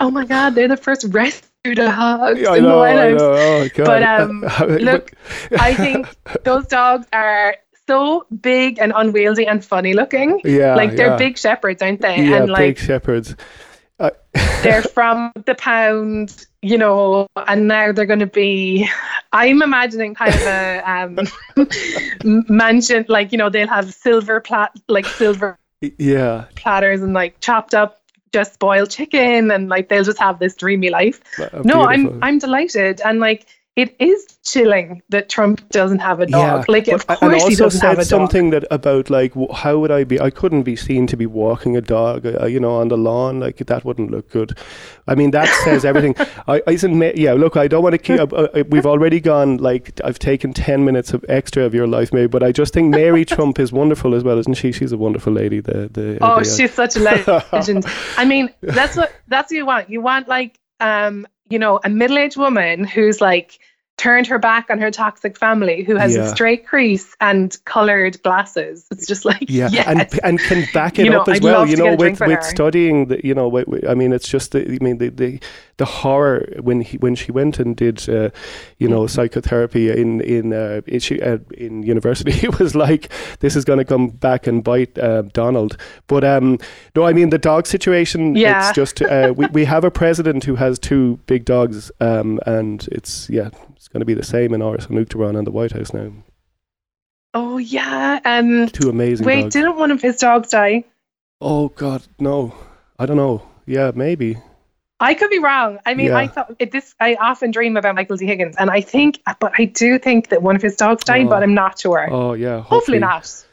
oh 0.00 0.10
my 0.10 0.24
god, 0.24 0.54
they're 0.54 0.68
the 0.68 0.76
first 0.76 1.04
rescue 1.10 1.74
dogs 1.74 2.42
I 2.42 2.56
in 2.56 2.64
the 2.64 2.76
White 2.76 2.96
House. 2.96 3.20
Oh, 3.20 3.68
But, 3.76 4.02
um, 4.02 4.40
look, 4.80 5.12
I 5.58 5.74
think 5.74 6.08
those 6.44 6.66
dogs 6.66 7.06
are 7.12 7.56
so 7.86 8.26
big 8.40 8.78
and 8.78 8.92
unwieldy 8.96 9.46
and 9.46 9.62
funny 9.62 9.92
looking. 9.92 10.40
yeah, 10.44 10.74
like 10.74 10.96
they're 10.96 11.08
yeah. 11.08 11.16
big 11.16 11.36
shepherds, 11.36 11.82
aren't 11.82 12.00
they? 12.00 12.16
yeah, 12.22 12.42
and 12.42 12.50
like 12.50 12.76
big 12.76 12.78
shepherds. 12.78 13.36
they're 14.62 14.82
from 14.82 15.32
the 15.46 15.54
pound, 15.54 16.46
you 16.62 16.76
know, 16.78 17.26
and 17.36 17.68
now 17.68 17.92
they're 17.92 18.06
going 18.06 18.18
to 18.20 18.26
be. 18.26 18.88
I'm 19.32 19.62
imagining 19.62 20.14
kind 20.14 20.34
of 20.34 20.40
a 20.42 20.82
um, 20.90 21.18
mansion, 22.48 23.04
like 23.08 23.32
you 23.32 23.38
know, 23.38 23.50
they'll 23.50 23.68
have 23.68 23.92
silver 23.92 24.40
plat, 24.40 24.72
like 24.88 25.06
silver 25.06 25.56
Yeah, 25.80 26.46
platters 26.56 27.02
and 27.02 27.12
like 27.14 27.40
chopped 27.40 27.74
up 27.74 28.00
just 28.32 28.58
boiled 28.58 28.90
chicken, 28.90 29.50
and 29.50 29.68
like 29.68 29.88
they'll 29.88 30.04
just 30.04 30.18
have 30.18 30.38
this 30.38 30.56
dreamy 30.56 30.90
life. 30.90 31.20
uh, 31.38 31.62
No, 31.64 31.84
I'm. 31.84 32.22
I'm 32.22 32.38
delighted, 32.38 33.00
and 33.00 33.20
like 33.20 33.46
it 33.76 33.96
is 33.98 34.38
chilling 34.44 35.02
that 35.08 35.28
Trump 35.28 35.68
doesn't 35.70 35.98
have 35.98 36.20
a 36.20 36.26
dog. 36.26 36.68
like, 36.68 36.86
of 36.86 37.04
course 37.06 37.18
and 37.22 37.34
he 37.34 37.56
doesn't 37.56 37.80
said 37.80 37.88
have 37.88 37.98
a 37.98 38.02
dog. 38.02 38.06
something 38.06 38.50
that 38.50 38.64
about 38.70 39.10
like 39.10 39.32
how 39.52 39.78
would 39.78 39.90
I 39.90 40.04
be? 40.04 40.20
I 40.20 40.30
couldn't 40.30 40.62
be 40.62 40.76
seen 40.76 41.08
to 41.08 41.16
be 41.16 41.26
walking 41.26 41.76
a 41.76 41.80
dog, 41.80 42.24
uh, 42.24 42.46
you 42.46 42.60
know, 42.60 42.76
on 42.76 42.88
the 42.88 42.96
lawn. 42.96 43.40
Like 43.40 43.56
that 43.56 43.84
wouldn't 43.84 44.12
look 44.12 44.30
good. 44.30 44.56
I 45.08 45.16
mean, 45.16 45.32
that 45.32 45.48
says 45.64 45.84
everything. 45.84 46.14
I, 46.46 46.62
I 46.68 46.76
said, 46.76 46.92
ma- 46.92 47.10
yeah. 47.16 47.32
Look, 47.32 47.56
I 47.56 47.66
don't 47.66 47.82
want 47.82 47.94
to 47.94 47.98
keep. 47.98 48.20
Uh, 48.20 48.36
uh, 48.36 48.62
we've 48.68 48.86
already 48.86 49.18
gone 49.20 49.56
like 49.56 50.00
I've 50.04 50.20
taken 50.20 50.52
ten 50.52 50.84
minutes 50.84 51.12
of 51.12 51.24
extra 51.28 51.64
of 51.64 51.74
your 51.74 51.88
life, 51.88 52.12
maybe, 52.12 52.28
but 52.28 52.44
I 52.44 52.52
just 52.52 52.74
think 52.74 52.90
Mary 52.94 53.24
Trump 53.34 53.58
is 53.58 53.72
wonderful 53.72 54.14
as 54.14 54.22
well, 54.22 54.38
isn't 54.38 54.54
she? 54.54 54.70
She's 54.70 54.92
a 54.92 54.98
wonderful 54.98 55.32
lady. 55.32 55.58
The 55.60 55.88
the 55.92 56.18
Oh, 56.20 56.36
the, 56.36 56.40
uh, 56.42 56.44
she's 56.44 56.72
such 56.72 56.94
a 56.96 57.00
legend. 57.52 57.86
I 58.16 58.24
mean, 58.24 58.50
that's 58.62 58.96
what 58.96 59.12
that's 59.26 59.50
what 59.50 59.56
you 59.56 59.66
want. 59.66 59.90
You 59.90 60.00
want 60.00 60.28
like 60.28 60.60
um, 60.80 61.26
you 61.48 61.58
know, 61.58 61.80
a 61.84 61.90
middle-aged 61.90 62.36
woman 62.36 62.84
who's 62.84 63.20
like 63.20 63.58
turned 63.96 64.26
her 64.26 64.38
back 64.40 64.70
on 64.70 64.78
her 64.80 64.90
toxic 64.90 65.38
family, 65.38 65.84
who 65.84 65.94
has 65.96 66.16
Yeah. 66.16 66.22
a 66.24 66.28
straight 66.28 66.66
crease 66.66 67.14
and 67.20 67.56
colored 67.64 68.20
glasses. 68.24 68.86
It's 68.90 69.06
just 69.06 69.24
like 69.24 69.44
Yeah, 69.48 69.68
yes. 69.70 69.86
and 69.86 70.20
and 70.24 70.38
can 70.40 70.64
back 70.74 70.98
it 70.98 71.04
You 71.04 71.12
know, 71.12 71.20
up 71.20 71.28
as 71.28 71.36
I'd 71.38 71.44
well. 71.44 71.66
You 71.66 71.76
know, 71.76 71.84
get 71.84 71.94
a 71.94 71.96
drink 71.96 72.20
with 72.20 72.20
with 72.20 72.28
with 72.38 72.44
her. 72.44 72.50
studying, 72.50 73.06
the, 73.06 73.24
you 73.24 73.34
know, 73.34 73.44
wi- 73.44 73.64
wi- 73.64 73.88
I 73.90 73.94
mean, 73.94 74.12
it's 74.12 74.28
just 74.28 74.50
the, 74.52 74.64
I 74.66 74.78
mean, 74.84 74.98
the 74.98 75.10
the, 75.10 75.40
the 75.76 75.84
horror 75.84 76.44
when 76.60 76.80
he, 76.80 76.96
when 76.98 77.14
she 77.14 77.30
went 77.30 77.60
and 77.60 77.76
did, 77.76 78.08
uh, 78.08 78.30
you 78.78 78.88
know, 78.88 79.06
psychotherapy 79.06 79.90
in 79.90 80.20
in 80.22 80.52
uh, 80.52 80.80
in, 80.86 80.98
she, 81.00 81.20
uh, 81.22 81.38
in 81.56 81.82
university, 81.84 82.32
it 82.46 82.58
was 82.58 82.74
like 82.74 83.12
this 83.40 83.54
is 83.54 83.64
going 83.64 83.78
to 83.78 83.84
come 83.84 84.08
back 84.08 84.46
and 84.48 84.64
bite 84.64 84.98
uh, 84.98 85.22
Donald. 85.32 85.76
But 86.08 86.24
um, 86.24 86.58
no, 86.96 87.04
I 87.04 87.12
mean 87.12 87.30
the 87.30 87.38
dog 87.38 87.66
situation. 87.68 88.34
Yeah. 88.34 88.68
It's 88.68 88.74
just 88.76 89.02
uh, 89.02 89.32
we 89.36 89.46
we 89.52 89.64
have 89.66 89.84
a 89.84 89.90
president 89.90 90.42
who 90.44 90.56
has 90.56 90.78
two 90.80 91.20
big 91.26 91.44
dogs, 91.44 91.92
um, 92.00 92.40
and 92.44 92.88
it's 92.90 93.30
yeah, 93.30 93.50
it's 93.84 93.88
going 93.90 94.00
to 94.00 94.06
be 94.06 94.14
the 94.14 94.24
same 94.24 94.54
in 94.54 94.62
Áras 94.62 94.88
an 94.88 94.96
Uachtaráin 94.96 95.36
and 95.36 95.46
the 95.46 95.50
White 95.50 95.72
House 95.72 95.92
now. 95.92 96.10
oh 97.34 97.58
yeah. 97.58 98.18
Um, 98.24 98.66
Two 98.68 98.88
amazing 98.88 99.26
wait, 99.26 99.42
dogs. 99.42 99.52
didn't 99.52 99.76
one 99.76 99.90
of 99.90 100.00
his 100.00 100.16
dogs 100.16 100.48
die? 100.48 100.84
Oh 101.38 101.68
God, 101.68 102.02
no! 102.18 102.54
I 102.98 103.04
don't 103.04 103.18
know. 103.18 103.42
Yeah, 103.66 103.92
maybe. 103.94 104.38
I 105.00 105.12
could 105.12 105.28
be 105.28 105.38
wrong. 105.38 105.80
I 105.84 105.92
mean, 105.92 106.06
Yeah. 106.06 106.16
I 106.16 106.28
thought 106.28 106.54
it, 106.58 106.70
this. 106.70 106.94
I 106.98 107.16
often 107.16 107.50
dream 107.50 107.76
about 107.76 107.94
Michael 107.94 108.16
D. 108.16 108.24
Higgins, 108.24 108.56
and 108.58 108.70
I 108.70 108.80
think, 108.80 109.20
but 109.38 109.52
I 109.58 109.66
do 109.66 109.98
think 109.98 110.30
that 110.30 110.40
one 110.42 110.56
of 110.56 110.62
his 110.62 110.76
dogs 110.76 111.04
died, 111.04 111.26
Oh. 111.26 111.28
but 111.28 111.42
I'm 111.42 111.52
not 111.52 111.78
sure. 111.78 112.08
Oh 112.10 112.32
yeah. 112.32 112.62
Hopefully 112.62 113.00
not. 113.00 113.44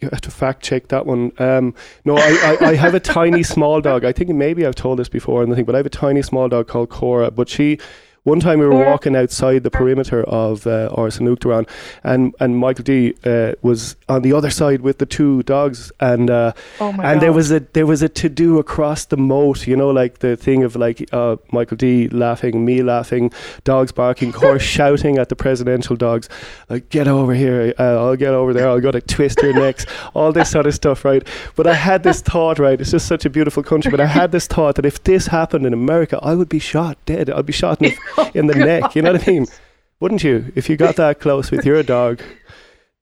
You 0.00 0.08
have 0.10 0.22
to 0.22 0.30
fact 0.30 0.62
check 0.62 0.88
that 0.88 1.04
one. 1.04 1.32
Um, 1.38 1.74
no, 2.06 2.16
I, 2.16 2.56
I, 2.60 2.66
I 2.70 2.74
have 2.76 2.94
a 2.94 3.00
tiny 3.00 3.42
small 3.54 3.82
dog. 3.82 4.04
I 4.04 4.12
think 4.12 4.30
maybe 4.30 4.64
I've 4.64 4.76
told 4.76 4.98
this 4.98 5.10
before 5.10 5.42
and 5.42 5.52
the 5.52 5.56
thing, 5.56 5.66
but 5.66 5.74
I 5.74 5.78
have 5.78 5.86
a 5.86 5.90
tiny 5.90 6.22
small 6.22 6.48
dog 6.48 6.68
called 6.68 6.88
Cora. 6.88 7.30
But 7.32 7.48
she, 7.50 7.78
one 8.28 8.40
time 8.40 8.58
we 8.58 8.66
were 8.66 8.84
walking 8.84 9.16
outside 9.16 9.62
the 9.62 9.70
perimeter 9.70 10.22
of 10.24 10.66
uh, 10.66 10.90
Áras 10.96 11.18
and 11.18 11.66
and 12.04 12.34
and 12.40 12.58
Michael 12.58 12.84
D 12.84 13.14
uh, 13.24 13.52
was 13.62 13.96
on 14.08 14.20
the 14.22 14.34
other 14.34 14.50
side 14.50 14.82
with 14.82 14.98
the 14.98 15.06
two 15.06 15.42
dogs, 15.44 15.90
and 16.00 16.30
uh, 16.30 16.52
Oh 16.80 16.90
and 16.90 16.98
god. 16.98 17.20
there 17.20 17.32
was 17.32 17.50
a 17.50 17.60
there 17.72 17.86
was 17.86 18.02
a 18.02 18.08
to 18.08 18.28
do 18.28 18.58
across 18.58 19.06
the 19.06 19.16
moat, 19.16 19.66
you 19.66 19.76
know, 19.76 19.88
like 19.88 20.18
the 20.18 20.36
thing 20.36 20.62
of 20.62 20.76
like 20.76 21.08
uh, 21.12 21.36
Michael 21.52 21.76
D 21.78 22.08
laughing, 22.08 22.64
me 22.64 22.82
laughing, 22.82 23.32
dogs 23.64 23.92
barking, 23.92 24.32
horse 24.42 24.62
shouting 24.62 25.18
at 25.18 25.28
the 25.30 25.36
presidential 25.36 25.96
dogs, 25.96 26.28
like 26.68 26.90
get 26.90 27.08
over 27.08 27.34
here, 27.34 27.72
uh, 27.78 27.96
I'll 28.04 28.16
get 28.16 28.34
over 28.34 28.52
there, 28.52 28.68
I'll 28.68 28.80
go 28.80 28.90
to 28.90 29.00
twist 29.00 29.40
your 29.42 29.54
necks, 29.54 29.86
all 30.14 30.32
this 30.32 30.50
sort 30.50 30.66
of 30.66 30.74
stuff, 30.74 31.04
right? 31.04 31.26
But 31.56 31.66
I 31.66 31.74
had 31.74 32.02
this 32.02 32.20
thought, 32.20 32.58
right? 32.58 32.78
It's 32.80 32.90
just 32.90 33.06
such 33.06 33.24
a 33.24 33.30
beautiful 33.30 33.62
country, 33.62 33.90
but 33.90 34.00
I 34.00 34.06
had 34.06 34.32
this 34.32 34.46
thought 34.46 34.74
that 34.74 34.84
if 34.84 35.02
this 35.04 35.28
happened 35.28 35.64
in 35.64 35.72
America, 35.72 36.18
I 36.22 36.34
would 36.34 36.48
be 36.48 36.58
shot 36.58 36.98
dead. 37.06 37.30
I'd 37.30 37.46
be 37.46 37.52
shot 37.52 37.80
in, 37.80 37.96
in 38.34 38.46
the 38.46 38.54
neck. 38.70 38.94
You 38.96 39.02
know 39.02 39.12
what 39.12 39.26
I 39.26 39.30
mean? 39.30 39.46
Wouldn't 40.00 40.22
you? 40.24 40.52
If 40.54 40.68
you 40.70 40.76
got 40.76 40.96
that 40.96 41.20
close 41.20 41.50
with 41.50 41.64
your 41.66 41.82
dog 41.82 42.20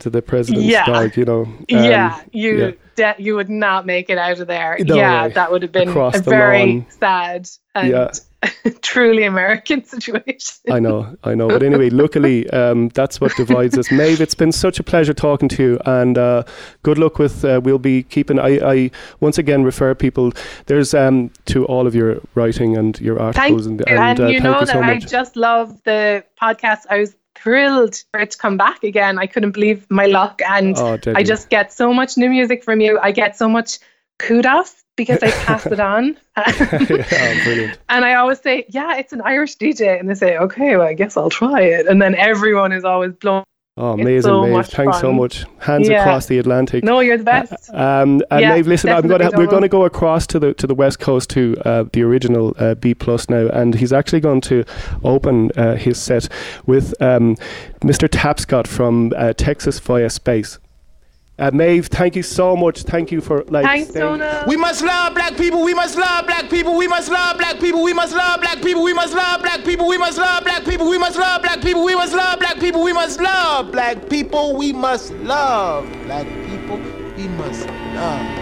to 0.00 0.10
the 0.10 0.22
president's 0.30 0.66
Yeah. 0.66 0.86
dog, 0.86 1.16
you 1.16 1.24
know? 1.24 1.42
Um, 1.42 1.64
yeah, 1.68 2.20
you 2.32 2.58
yeah. 2.58 2.70
De- 2.96 3.14
you 3.18 3.34
would 3.36 3.48
not 3.50 3.86
make 3.86 4.10
it 4.10 4.18
out 4.18 4.40
of 4.40 4.46
there. 4.48 4.76
No 4.80 4.96
yeah, 4.96 5.26
way. 5.26 5.32
that 5.32 5.50
would 5.50 5.62
have 5.62 5.72
been 5.72 5.88
Across 5.88 6.18
a 6.18 6.22
very 6.22 6.66
lawn. 6.66 6.86
sad 6.90 7.48
and 7.74 7.88
Yeah. 7.90 8.10
truly 8.82 9.24
American 9.24 9.82
situation. 9.84 10.54
I 10.70 10.78
know, 10.78 11.16
I 11.24 11.34
know. 11.34 11.48
But 11.48 11.62
anyway, 11.62 11.90
luckily, 12.02 12.48
um, 12.50 12.90
that's 12.90 13.20
what 13.20 13.34
divides 13.36 13.76
us. 13.78 13.90
Maeve, 13.90 14.20
it's 14.20 14.34
been 14.34 14.52
such 14.52 14.78
a 14.78 14.82
pleasure 14.82 15.14
talking 15.14 15.48
to 15.50 15.62
you, 15.62 15.80
and 15.86 16.16
uh, 16.18 16.42
good 16.82 16.98
luck 16.98 17.18
with. 17.18 17.44
Uh, 17.44 17.60
we'll 17.64 17.78
be 17.78 18.02
keeping. 18.04 18.38
I, 18.38 18.58
I 18.74 18.90
once 19.20 19.38
again 19.38 19.64
refer 19.64 19.94
people. 19.94 20.32
There's 20.66 20.94
um, 20.94 21.30
to 21.46 21.64
all 21.66 21.86
of 21.86 21.94
your 21.94 22.20
writing 22.34 22.76
and 22.76 23.00
your 23.00 23.18
articles, 23.20 23.66
you. 23.66 23.72
and, 23.72 23.80
And, 23.88 23.98
and, 23.98 24.20
uh, 24.20 24.26
you 24.26 24.40
thank 24.40 24.44
know 24.44 24.60
you 24.60 24.66
that 24.66 24.72
so 24.72 24.80
I 24.82 24.98
just 24.98 25.36
love 25.36 25.82
the 25.84 26.24
podcast. 26.40 26.80
I 26.90 26.98
was 26.98 27.16
thrilled 27.38 28.02
for 28.10 28.20
it 28.20 28.32
to 28.32 28.38
come 28.38 28.56
back 28.56 28.82
again. 28.82 29.18
I 29.18 29.26
couldn't 29.26 29.52
believe 29.52 29.86
my 29.90 30.06
luck. 30.06 30.40
And 30.46 30.76
oh, 30.76 30.98
I 31.06 31.22
just 31.22 31.48
get 31.48 31.72
so 31.72 31.92
much 31.92 32.16
new 32.16 32.28
music 32.28 32.64
from 32.64 32.80
you. 32.80 32.98
I 32.98 33.12
get 33.12 33.36
so 33.36 33.48
much 33.48 33.78
kudos 34.18 34.82
because 34.96 35.22
I 35.22 35.30
pass 35.44 35.66
it 35.66 35.80
on. 35.80 36.16
yeah. 36.36 37.74
And 37.88 38.04
I 38.04 38.14
always 38.14 38.40
say, 38.40 38.66
yeah, 38.68 38.96
it's 38.96 39.12
an 39.12 39.20
Irish 39.20 39.56
DJ. 39.56 39.98
And 39.98 40.08
they 40.08 40.14
say, 40.14 40.36
okay, 40.38 40.76
well, 40.76 40.86
I 40.86 40.94
guess 40.94 41.16
I'll 41.16 41.30
try 41.30 41.62
it. 41.62 41.86
And 41.86 42.00
then 42.00 42.14
everyone 42.14 42.72
is 42.72 42.84
always 42.84 43.12
blown. 43.12 43.44
Oh, 43.78 43.92
amazing, 43.92 44.22
so 44.22 44.46
Maeve. 44.46 44.66
Thanks 44.66 45.00
so 45.00 45.12
much. 45.12 45.44
Hands 45.58 45.86
Yeah. 45.86 46.00
across 46.00 46.26
the 46.26 46.38
Atlantic. 46.38 46.82
No, 46.82 47.00
you're 47.00 47.18
the 47.18 47.24
best. 47.24 47.52
Um, 47.74 48.22
and 48.30 48.40
Yeah, 48.40 48.54
Maeve, 48.54 48.66
listen, 48.66 48.88
I'm 48.88 49.06
gonna 49.06 49.30
we're 49.36 49.46
going 49.46 49.62
to 49.62 49.68
go 49.68 49.84
across 49.84 50.26
to 50.28 50.38
the 50.38 50.54
to 50.54 50.66
the 50.66 50.74
west 50.74 50.98
coast 50.98 51.28
to 51.30 51.56
uh, 51.66 51.84
the 51.92 52.02
original 52.02 52.54
uh, 52.58 52.74
B 52.74 52.94
plus 52.94 53.28
now, 53.28 53.48
and 53.48 53.74
he's 53.74 53.92
actually 53.92 54.20
going 54.20 54.40
to 54.42 54.64
open 55.04 55.50
uh, 55.56 55.74
his 55.74 55.98
set 56.00 56.28
with 56.64 56.94
um, 57.02 57.36
Mr. 57.82 58.08
Tapscott 58.08 58.66
from 58.66 59.12
uh, 59.14 59.34
Texas 59.34 59.78
via 59.78 60.08
space. 60.08 60.58
Uh, 61.38 61.50
Maeve, 61.52 61.88
thank 61.88 62.16
you 62.16 62.22
so 62.22 62.56
much. 62.56 62.82
Thank 62.82 63.12
you 63.12 63.20
for 63.20 63.44
like. 63.48 63.66
Thanks, 63.66 63.90
Donna. 63.90 64.44
We 64.46 64.56
must 64.56 64.82
love 64.82 65.12
black 65.12 65.36
people. 65.36 65.62
We 65.62 65.74
must 65.74 65.98
love 65.98 66.24
black 66.24 66.48
people. 66.48 66.76
We 66.78 66.88
must 66.88 67.10
love 67.10 67.36
black 67.36 67.60
people. 67.60 67.84
We 67.84 67.92
must 67.92 68.14
love 68.14 68.40
black 68.40 68.62
people. 68.62 68.82
We 68.82 68.94
must 68.94 69.12
love 69.14 69.40
black 69.42 69.52
people. 69.52 69.84
We 69.84 69.98
must 70.08 70.24
love 70.24 70.54
black 70.54 70.64
people. 70.72 70.88
We 70.88 70.98
must 70.98 71.18
love 71.18 71.42
black 71.42 71.60
people. 71.60 71.84
We 71.84 71.94
must 71.94 72.14
love 72.14 72.38
black 72.38 72.58
people. 72.58 72.82
We 72.82 72.94
must 72.94 73.20
love 73.20 73.70
black 73.70 74.08
people. 74.08 74.56
We 74.56 74.72
must 74.72 75.10
love 75.12 75.92
black 76.04 76.26
people. 76.48 76.78
We 77.16 77.28
must 77.28 77.66
love. 77.94 78.35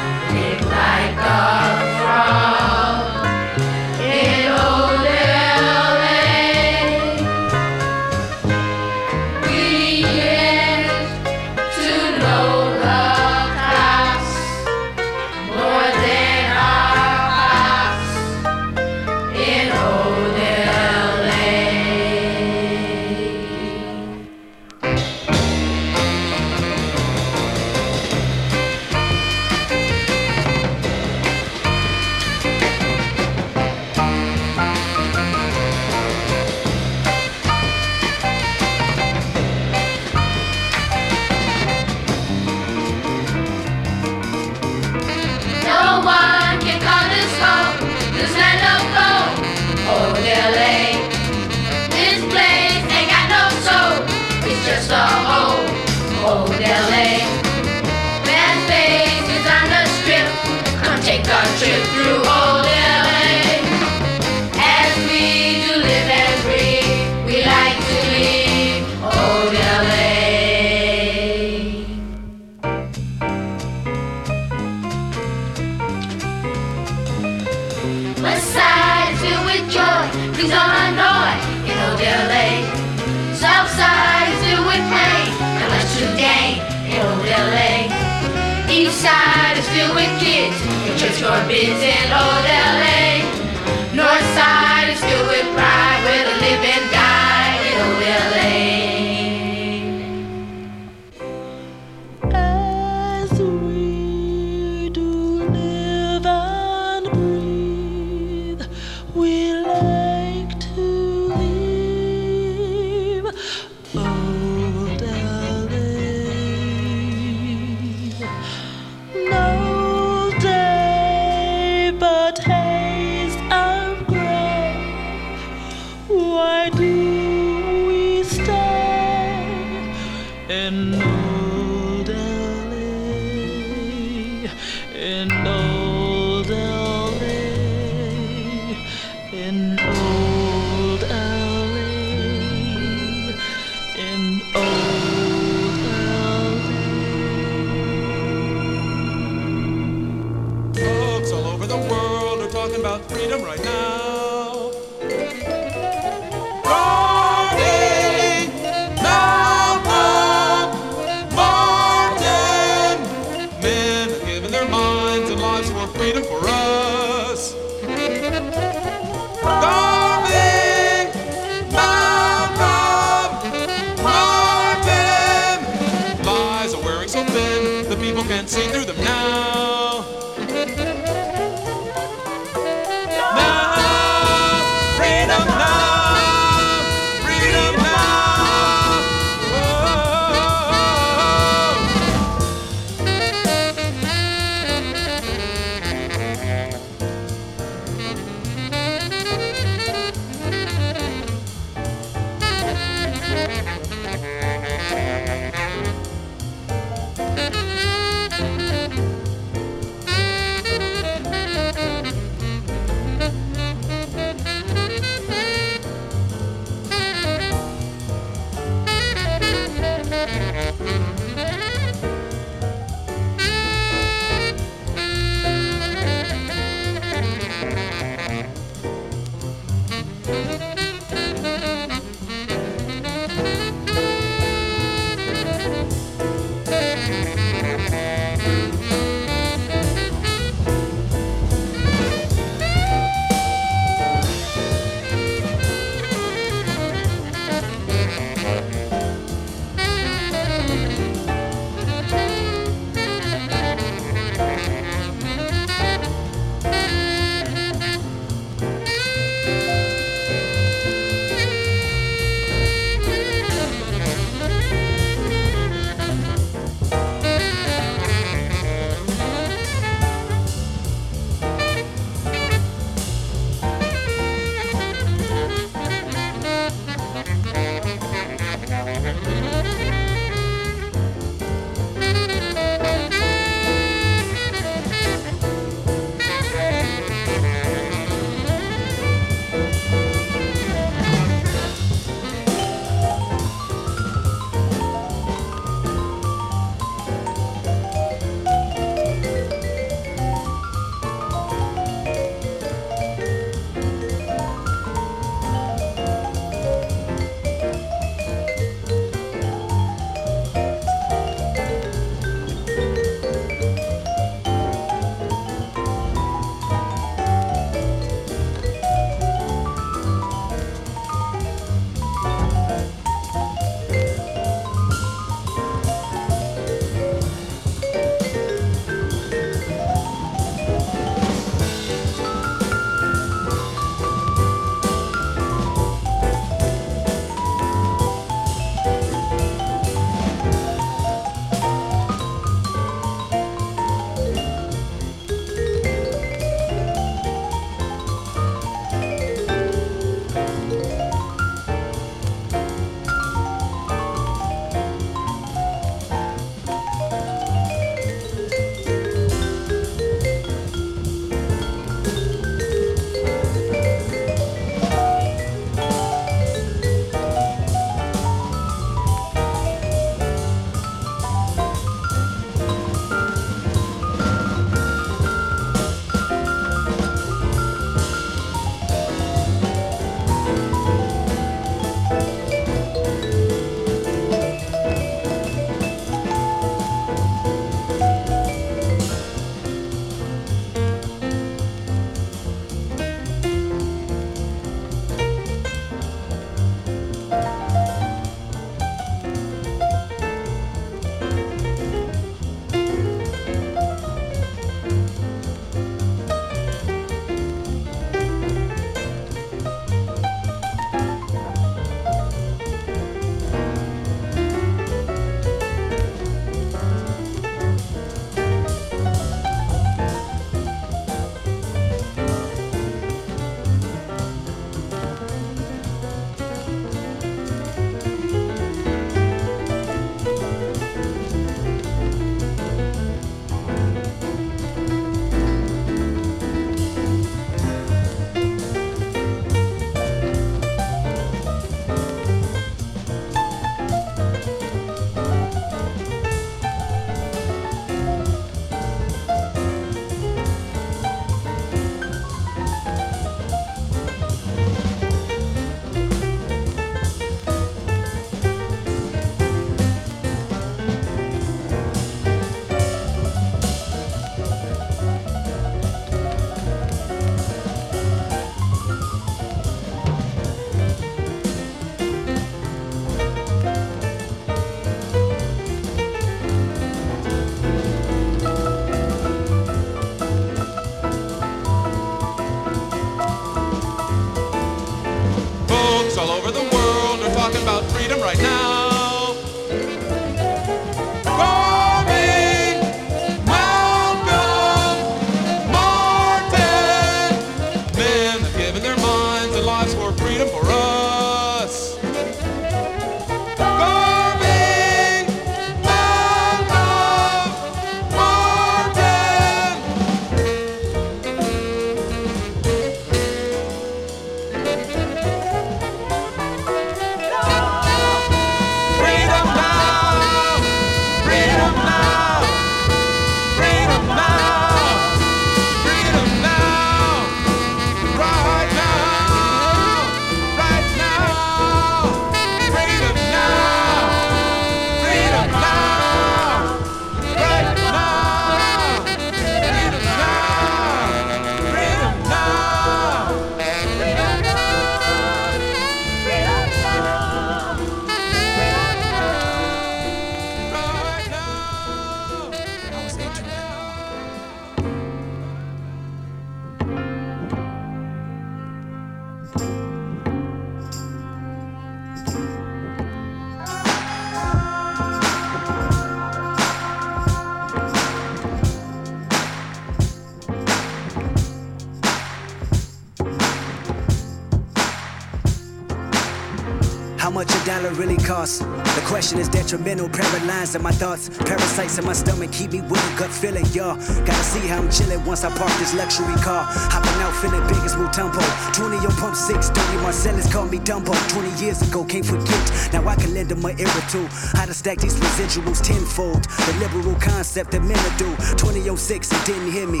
Question 579.20 579.38
is 579.38 579.50
detrimental, 579.50 580.08
paralyzed 580.08 580.74
in 580.74 580.82
my 580.82 580.92
thoughts. 580.92 581.28
Parasites 581.28 581.98
in 581.98 582.06
my 582.06 582.14
stomach 582.14 582.50
keep 582.52 582.72
me 582.72 582.80
with 582.80 583.04
a 583.04 583.18
gut 583.18 583.30
feeling, 583.30 583.66
y'all. 583.66 583.94
Gotta 584.24 584.44
see 584.44 584.66
how 584.66 584.78
I'm 584.78 584.88
chillin' 584.88 585.26
once 585.26 585.44
I 585.44 585.50
park 585.58 585.70
this 585.78 585.92
luxury 585.92 586.34
car. 586.36 586.64
Hopping 586.64 587.20
out 587.20 587.34
feeling 587.42 587.60
big 587.68 587.84
as 587.84 587.94
Mutombo. 587.96 588.40
20 588.72 588.96
on 588.96 589.12
pump 589.20 589.36
6, 589.36 589.68
30 589.68 589.96
Marcellus 589.98 590.50
called 590.50 590.70
me 590.70 590.78
Dumbo. 590.78 591.12
20 591.28 591.62
years 591.62 591.82
ago, 591.82 592.02
can't 592.02 592.24
forget. 592.24 592.64
Now 592.94 593.06
I 593.06 593.14
can 593.14 593.34
lend 593.34 593.50
them 593.50 593.60
my 593.60 593.72
ear 593.72 594.00
too. 594.08 594.26
How 594.56 594.64
to 594.64 594.72
stack 594.72 594.96
these 594.96 595.16
residuals 595.20 595.82
tenfold. 595.82 596.44
The 596.44 596.72
liberal 596.80 597.14
concept 597.20 597.72
that 597.72 597.82
men 597.82 598.00
do. 598.16 598.30
2006, 598.56 599.32
it 599.32 599.44
didn't 599.44 599.70
hear 599.70 599.86
me. 599.86 600.00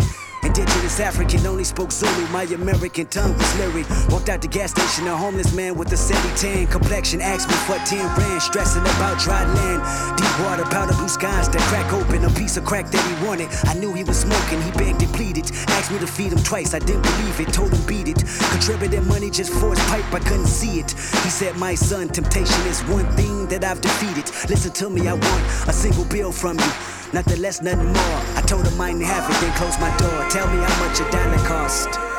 Indigenous 0.50 0.98
African 0.98 1.46
only 1.46 1.62
spoke 1.62 1.92
Zulu. 1.92 2.26
My 2.32 2.42
American 2.42 3.06
tongue 3.06 3.38
was 3.38 3.54
lyric. 3.56 3.88
Walked 4.08 4.28
out 4.28 4.42
the 4.42 4.48
gas 4.48 4.72
station, 4.72 5.06
a 5.06 5.16
homeless 5.16 5.54
man 5.54 5.76
with 5.76 5.92
a 5.92 5.96
sandy 5.96 6.28
tan 6.36 6.66
complexion. 6.66 7.20
Asked 7.20 7.50
me 7.50 7.54
for 7.54 7.78
10 7.86 8.04
rand, 8.18 8.42
stressing 8.42 8.82
about 8.82 9.20
dry 9.20 9.44
land. 9.44 9.80
Deep 10.18 10.40
water, 10.40 10.64
powder 10.64 10.92
blue 10.94 11.06
skies 11.08 11.48
that 11.50 11.62
crack 11.70 11.92
open. 11.92 12.24
A 12.24 12.30
piece 12.30 12.56
of 12.56 12.64
crack 12.64 12.90
that 12.90 12.98
he 13.06 13.24
wanted. 13.24 13.48
I 13.66 13.74
knew 13.74 13.92
he 13.92 14.02
was 14.02 14.18
smoking, 14.18 14.60
he 14.62 14.72
begged 14.72 15.00
and 15.00 15.14
pleaded. 15.14 15.48
Asked 15.78 15.92
me 15.92 16.00
to 16.00 16.06
feed 16.08 16.32
him 16.32 16.42
twice, 16.42 16.74
I 16.74 16.80
didn't 16.80 17.02
believe 17.02 17.38
it. 17.38 17.52
Told 17.52 17.72
him 17.72 17.86
beat 17.86 18.08
it. 18.08 18.18
Contributed 18.50 19.06
money 19.06 19.30
just 19.30 19.52
for 19.52 19.70
his 19.70 19.78
pipe, 19.86 20.12
I 20.12 20.18
couldn't 20.18 20.48
see 20.48 20.80
it. 20.80 20.90
He 21.22 21.30
said, 21.30 21.56
My 21.58 21.76
son, 21.76 22.08
temptation 22.08 22.66
is 22.66 22.80
one 22.90 23.06
thing 23.14 23.46
that 23.50 23.62
I've 23.62 23.80
defeated. 23.80 24.26
Listen 24.50 24.72
to 24.72 24.90
me, 24.90 25.06
I 25.06 25.14
want 25.14 25.44
a 25.68 25.72
single 25.72 26.06
bill 26.06 26.32
from 26.32 26.58
you. 26.58 26.72
Nothing 27.12 27.40
less, 27.40 27.60
nothing 27.60 27.92
more. 27.92 28.39
Told 28.50 28.66
him 28.66 28.80
I 28.80 28.90
didn't 28.90 29.04
have 29.04 29.30
it, 29.30 29.40
then 29.40 29.56
closed 29.56 29.78
my 29.78 29.96
door. 29.98 30.28
Tell 30.28 30.48
me 30.48 30.58
how 30.58 30.84
much 30.84 30.98
a 30.98 31.08
dollar 31.12 31.38
cost. 31.46 32.09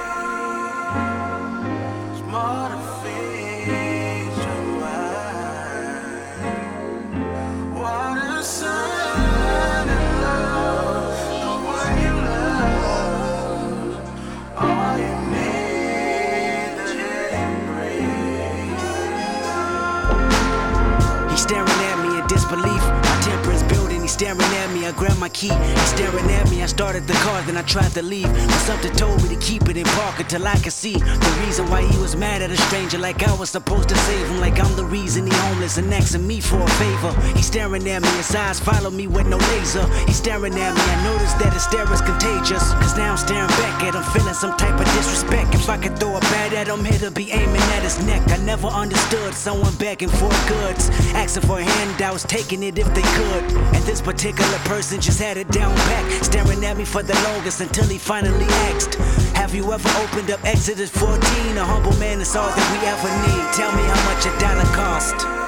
I 27.61 27.63
tried 27.63 27.91
to 27.91 28.01
leave. 28.01 28.25
But 28.25 28.61
something 28.65 28.91
told 28.93 29.21
me 29.21 29.29
to 29.29 29.35
keep 29.35 29.69
it 29.69 29.77
in 29.77 29.85
park 29.85 30.19
until 30.19 30.47
I 30.47 30.55
could 30.55 30.73
see 30.73 30.95
the 30.95 31.43
reason 31.45 31.69
why 31.69 31.83
he 31.83 31.95
was 32.01 32.15
mad 32.15 32.41
at 32.41 32.49
a 32.49 32.57
stranger. 32.57 32.97
Like 32.97 33.21
I 33.21 33.31
was 33.35 33.51
supposed 33.51 33.87
to 33.89 33.95
save 33.97 34.27
him. 34.29 34.39
Like 34.39 34.59
I'm 34.59 34.75
the 34.75 34.83
reason 34.83 35.27
he 35.27 35.33
homeless 35.45 35.77
and 35.77 35.93
asking 35.93 36.25
me 36.25 36.41
for 36.41 36.59
a 36.59 36.67
favor. 36.81 37.13
He's 37.35 37.45
staring 37.45 37.87
at 37.87 38.01
me. 38.01 38.09
His 38.17 38.33
eyes 38.33 38.59
follow 38.59 38.89
me 38.89 39.05
with 39.05 39.27
no 39.27 39.37
laser. 39.37 39.85
He's 40.07 40.15
staring 40.15 40.55
at 40.55 40.73
me. 40.73 40.81
I 40.81 41.03
noticed 41.03 41.37
that 41.37 41.53
his 41.53 41.61
stare 41.61 41.85
is 41.93 42.01
contagious. 42.01 42.73
Cause 42.81 42.97
now 42.97 43.11
I'm 43.11 43.17
staring 43.17 43.53
back 43.61 43.83
at 43.83 43.93
him, 43.93 44.03
feeling 44.09 44.33
some 44.33 44.57
type 44.57 44.79
of 44.79 44.85
disrespect. 44.95 45.53
If 45.53 45.69
I 45.69 45.77
could 45.77 45.99
throw 45.99 46.17
a 46.17 46.19
bat 46.33 46.53
at 46.53 46.67
him, 46.67 46.83
he'd 46.83 47.13
be 47.13 47.29
aiming 47.29 47.67
at 47.77 47.83
his 47.83 48.03
neck. 48.07 48.27
I 48.31 48.37
never 48.37 48.69
understood 48.69 49.35
someone 49.35 49.75
begging 49.75 50.09
for 50.09 50.33
goods, 50.47 50.89
asking 51.13 51.43
for 51.43 51.59
handouts, 51.59 52.23
taking 52.23 52.63
it 52.63 52.79
if 52.79 52.91
they 52.95 53.05
could. 53.19 53.43
And 53.75 53.83
this 53.85 54.01
particular 54.01 54.57
person 54.65 54.99
just 54.99 55.19
had 55.19 55.37
it 55.37 55.49
down 55.49 55.75
back, 55.75 56.23
staring 56.23 56.65
at 56.65 56.75
me 56.75 56.85
for 56.85 57.03
the 57.03 57.13
longest 57.29 57.50
until 57.59 57.85
he 57.85 57.97
finally 57.97 58.45
asked, 58.69 58.95
Have 59.35 59.53
you 59.53 59.73
ever 59.73 59.89
opened 60.03 60.31
up 60.31 60.43
Exodus 60.45 60.89
14? 60.91 61.57
A 61.57 61.65
humble 61.65 61.95
man 61.97 62.21
is 62.21 62.35
all 62.35 62.47
that 62.47 62.67
we 62.71 62.79
ever 62.87 63.09
need. 63.27 63.53
Tell 63.53 63.71
me 63.75 63.83
how 63.83 64.13
much 64.13 64.25
a 64.25 64.39
dollar 64.39 64.69
cost. 64.73 65.40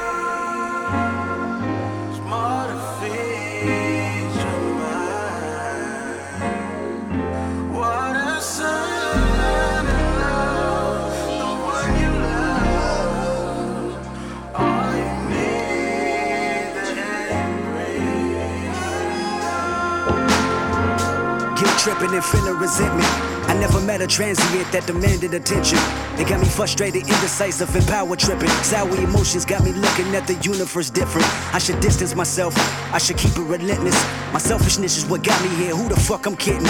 Resentment. 22.64 23.06
I 23.50 23.54
never 23.60 23.82
met 23.82 24.02
a 24.02 24.08
transient 24.08 24.72
that 24.72 24.88
demanded 24.88 25.34
attention. 25.34 25.78
It 26.18 26.30
got 26.30 26.40
me 26.40 26.48
frustrated, 26.48 27.02
indecisive, 27.02 27.76
and 27.76 27.86
power 27.86 28.16
tripping. 28.16 28.54
Sour 28.64 28.96
emotions 28.96 29.44
got 29.44 29.64
me 29.66 29.74
looking 29.74 30.16
at 30.16 30.26
the 30.28 30.36
universe 30.36 30.90
different. 30.90 31.28
I 31.54 31.60
should 31.60 31.82
distance 31.82 32.16
myself, 32.16 32.54
I 32.94 33.00
should 33.00 33.18
keep 33.18 33.36
it 33.38 33.42
relentless. 33.42 34.00
My 34.32 34.40
selfishness 34.40 34.98
is 34.98 35.06
what 35.06 35.24
got 35.24 35.40
me 35.44 35.50
here. 35.56 35.76
Who 35.76 35.90
the 35.90 36.00
fuck 36.00 36.26
I'm 36.26 36.38
kidding? 36.38 36.64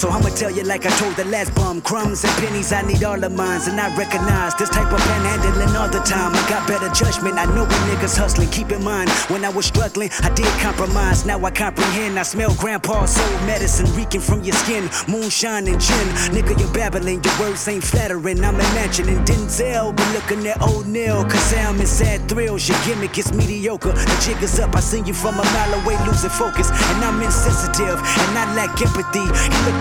So 0.00 0.08
I'ma 0.08 0.30
tell 0.30 0.50
you 0.50 0.62
like 0.62 0.86
I 0.86 0.90
told 0.96 1.14
the 1.16 1.26
last 1.26 1.54
bum. 1.54 1.82
Crumbs 1.82 2.24
and 2.24 2.32
pennies, 2.40 2.72
I 2.72 2.80
need 2.80 3.04
all 3.04 3.22
of 3.22 3.32
mine. 3.32 3.60
And 3.68 3.78
I 3.78 3.94
recognize 3.98 4.54
this 4.54 4.70
type 4.70 4.90
of 4.90 4.98
panhandling 4.98 5.78
all 5.78 5.90
the 5.90 5.98
time. 5.98 6.32
I 6.32 6.40
got 6.48 6.66
better 6.66 6.88
judgment, 6.88 7.36
I 7.36 7.44
know 7.54 7.64
when 7.68 7.80
niggas 7.90 8.16
hustling. 8.16 8.48
Keep 8.48 8.72
in 8.72 8.82
mind, 8.82 9.10
when 9.28 9.44
I 9.44 9.50
was 9.50 9.66
struggling, 9.66 10.08
I 10.22 10.30
did 10.30 10.46
compromise. 10.64 11.26
Now 11.26 11.44
I 11.44 11.50
comprehend. 11.50 12.18
I 12.18 12.22
smell 12.22 12.54
grandpa's 12.54 13.10
soul 13.10 13.40
medicine 13.44 13.92
reeking 13.94 14.22
from 14.22 14.42
your 14.42 14.54
skin. 14.54 14.88
Moonshine 15.06 15.68
and 15.68 15.78
gin. 15.78 16.08
Nigga, 16.32 16.58
you're 16.58 16.72
babbling, 16.72 17.22
your 17.22 17.38
words 17.38 17.68
ain't 17.68 17.84
flattering. 17.84 18.42
I'm 18.42 18.54
imagining 18.54 19.22
Denzel, 19.26 19.94
but 19.94 20.08
looking 20.14 20.46
at 20.48 20.62
O'Neal. 20.62 21.24
Cause 21.24 21.52
I'm 21.52 21.78
in 21.78 21.86
sad 21.86 22.26
thrills. 22.26 22.66
Your 22.66 22.78
gimmick 22.86 23.18
is 23.18 23.34
mediocre. 23.34 23.92
The 23.92 24.16
jig 24.24 24.42
is 24.42 24.58
up, 24.60 24.74
I 24.74 24.80
seen 24.80 25.04
you 25.04 25.12
from 25.12 25.34
a 25.34 25.44
mile 25.44 25.74
away, 25.82 25.98
losing 26.06 26.30
focus. 26.30 26.70
And 26.70 27.04
I'm 27.04 27.20
insensitive, 27.20 28.00
and 28.00 28.38
I 28.38 28.54
lack 28.56 28.80
empathy. 28.80 29.28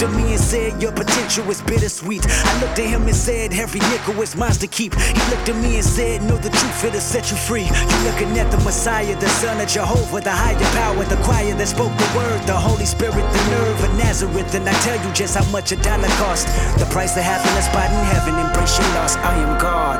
At 0.09 0.15
me 0.15 0.31
and 0.31 0.39
said, 0.39 0.81
Your 0.81 0.91
potential 0.91 1.49
is 1.49 1.61
bittersweet. 1.61 2.25
I 2.25 2.61
looked 2.61 2.79
at 2.79 2.87
him 2.87 3.03
and 3.03 3.15
said, 3.15 3.53
Every 3.53 3.79
nickel 3.91 4.21
is 4.21 4.35
mine 4.35 4.51
to 4.53 4.67
keep. 4.67 4.93
He 4.95 5.21
looked 5.29 5.49
at 5.49 5.55
me 5.61 5.75
and 5.75 5.85
said, 5.85 6.21
Know 6.23 6.37
the 6.37 6.49
truth, 6.49 6.83
it'll 6.83 6.99
set 6.99 7.31
you 7.31 7.37
free. 7.37 7.65
You're 7.65 8.03
looking 8.11 8.37
at 8.37 8.51
the 8.51 8.57
Messiah, 8.63 9.15
the 9.19 9.29
Son 9.29 9.59
of 9.59 9.67
Jehovah, 9.67 10.21
the 10.21 10.31
higher 10.31 10.57
power, 10.75 11.03
the 11.05 11.19
choir 11.23 11.53
that 11.53 11.67
spoke 11.67 11.95
the 11.97 12.11
word, 12.17 12.41
the 12.47 12.53
Holy 12.53 12.85
Spirit, 12.85 13.13
the 13.15 13.43
nerve 13.51 13.83
of 13.83 13.97
Nazareth. 13.97 14.53
And 14.55 14.67
I 14.67 14.73
tell 14.81 14.99
you 15.05 15.11
just 15.13 15.35
how 15.35 15.45
much 15.51 15.71
a 15.71 15.77
dollar 15.77 16.09
cost. 16.21 16.47
The 16.79 16.85
price 16.85 17.15
of 17.17 17.23
happiness 17.23 17.67
bought 17.69 17.91
in 17.91 18.05
heaven, 18.13 18.35
embrace 18.39 18.77
your 18.77 18.87
loss. 18.99 19.15
I 19.17 19.35
am 19.35 19.59
God. 19.59 19.99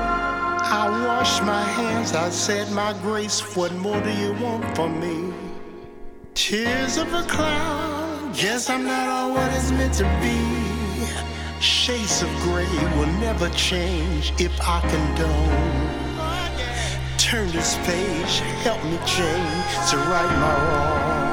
I 0.61 1.06
washed 1.06 1.44
my 1.44 1.64
hands, 1.64 2.14
I 2.14 2.30
said 2.30 2.72
my 2.72 2.94
grace. 3.02 3.40
What 3.56 3.73
more 3.73 3.99
do 4.02 4.11
you 4.11 4.34
want 4.34 4.64
from 4.76 4.99
me? 4.99 5.34
Tears 6.36 6.98
of 6.98 7.11
a 7.14 7.23
clown, 7.23 7.89
guess 8.34 8.69
I'm 8.69 8.85
not 8.85 9.07
all 9.07 9.31
what 9.34 9.51
it's 9.53 9.72
meant 9.72 9.93
to 9.95 10.03
be. 10.22 11.61
Shades 11.61 12.22
of 12.22 12.30
gray 12.41 12.68
will 12.97 13.11
never 13.19 13.49
change 13.49 14.34
if 14.39 14.51
I 14.61 14.81
condone. 14.81 16.19
Turn 17.18 17.51
this 17.51 17.76
page, 17.85 18.39
help 18.64 18.84
me 18.84 18.97
change 19.06 19.89
to 19.91 19.97
right 19.97 20.31
my 20.39 20.53
wrong. 20.69 21.28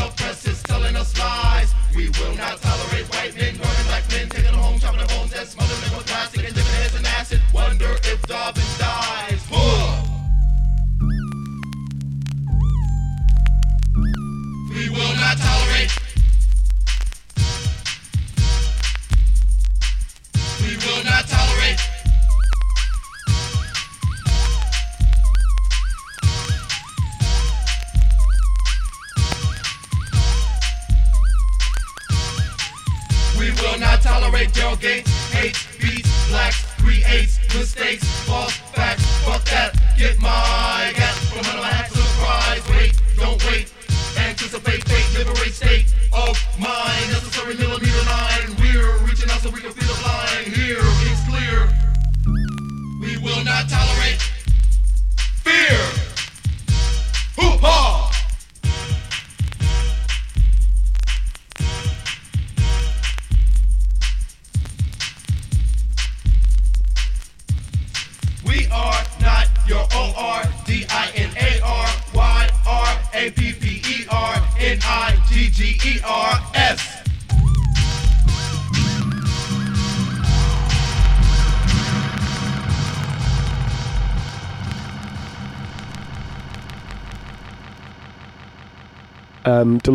Wickedness. 0.00 0.39
The 0.39 0.39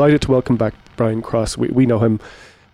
delighted 0.05 0.21
to 0.21 0.31
welcome 0.31 0.55
back 0.55 0.75
Brian 0.97 1.19
Cross. 1.23 1.57
We, 1.57 1.69
we 1.69 1.87
know 1.87 1.97
him 1.97 2.19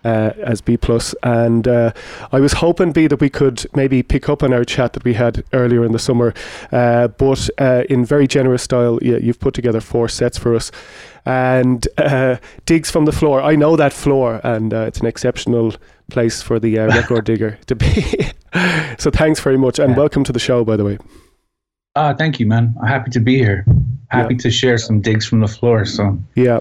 uh, 0.04 0.32
as 0.42 0.60
B 0.60 0.76
plus, 0.76 1.14
and 1.22 1.66
uh, 1.66 1.92
I 2.30 2.40
was 2.40 2.52
hoping 2.52 2.92
B 2.92 3.06
that 3.06 3.20
we 3.20 3.30
could 3.30 3.64
maybe 3.74 4.02
pick 4.02 4.28
up 4.28 4.42
on 4.42 4.52
our 4.52 4.64
chat 4.64 4.92
that 4.92 5.02
we 5.04 5.14
had 5.14 5.42
earlier 5.54 5.82
in 5.82 5.92
the 5.92 5.98
summer, 5.98 6.34
uh, 6.72 7.08
but 7.08 7.48
uh, 7.56 7.84
in 7.88 8.04
very 8.04 8.26
generous 8.26 8.62
style, 8.64 8.98
yeah, 9.00 9.16
you've 9.16 9.40
put 9.40 9.54
together 9.54 9.80
four 9.80 10.10
sets 10.10 10.36
for 10.36 10.54
us. 10.54 10.70
And 11.24 11.88
uh, 11.96 12.36
digs 12.66 12.90
from 12.90 13.06
the 13.06 13.12
floor. 13.12 13.40
I 13.40 13.54
know 13.56 13.76
that 13.76 13.94
floor, 13.94 14.38
and 14.44 14.74
uh, 14.74 14.80
it's 14.88 15.00
an 15.00 15.06
exceptional 15.06 15.74
place 16.10 16.42
for 16.42 16.60
the 16.60 16.80
uh, 16.80 16.88
record 16.88 17.24
digger 17.30 17.58
to 17.68 17.74
be. 17.74 18.30
so 18.98 19.10
thanks 19.10 19.40
very 19.40 19.56
much, 19.56 19.78
and 19.78 19.92
Yeah. 19.92 19.96
welcome 19.96 20.22
to 20.24 20.32
the 20.32 20.38
show, 20.40 20.64
by 20.66 20.76
the 20.76 20.84
way. 20.84 20.98
Ah, 21.96 22.12
thank 22.12 22.38
you, 22.40 22.46
man. 22.46 22.74
I'm 22.82 22.88
happy 22.88 23.10
to 23.12 23.20
be 23.20 23.38
here. 23.38 23.64
Happy 24.08 24.36
to 24.36 24.50
share 24.50 24.76
some 24.76 25.00
digs 25.00 25.24
from 25.26 25.40
the 25.40 25.48
floor. 25.48 25.86
So 25.86 26.18
Yeah. 26.34 26.60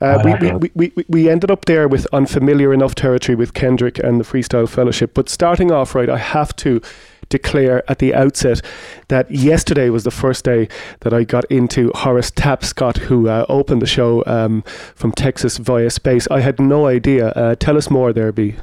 Uh, 0.00 0.22
we, 0.24 0.50
we, 0.50 0.70
we, 0.74 0.92
we, 0.94 1.04
we 1.08 1.28
ended 1.28 1.50
up 1.50 1.64
there 1.64 1.88
with 1.88 2.06
unfamiliar 2.12 2.72
enough 2.72 2.94
territory 2.94 3.34
with 3.34 3.52
Kendrick 3.54 3.98
and 3.98 4.20
the 4.20 4.24
Freestyle 4.24 4.68
Fellowship. 4.68 5.12
But 5.12 5.28
starting 5.28 5.72
off 5.72 5.94
right, 5.94 6.08
I 6.08 6.18
have 6.18 6.54
to 6.56 6.80
declare 7.28 7.88
at 7.90 7.98
the 7.98 8.14
outset 8.14 8.62
that 9.08 9.30
yesterday 9.30 9.90
was 9.90 10.04
the 10.04 10.10
first 10.10 10.44
day 10.44 10.68
that 11.00 11.12
I 11.12 11.24
got 11.24 11.44
into 11.46 11.90
Horace 11.94 12.30
Tapscott, 12.30 12.96
who 12.96 13.28
uh, 13.28 13.44
opened 13.48 13.82
the 13.82 13.86
show 13.86 14.22
um, 14.26 14.62
from 14.94 15.12
Texas 15.12 15.56
via 15.58 15.90
space. 15.90 16.28
I 16.30 16.40
had 16.40 16.60
no 16.60 16.86
idea. 16.86 17.28
Uh, 17.30 17.54
tell 17.56 17.76
us 17.76 17.90
more 17.90 18.12
there, 18.12 18.32
B. 18.32 18.54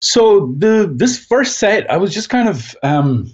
So 0.00 0.54
the 0.56 0.90
this 0.92 1.18
first 1.18 1.58
set, 1.58 1.90
I 1.90 1.98
was 1.98 2.14
just 2.14 2.30
kind 2.30 2.48
of 2.48 2.74
um, 2.82 3.30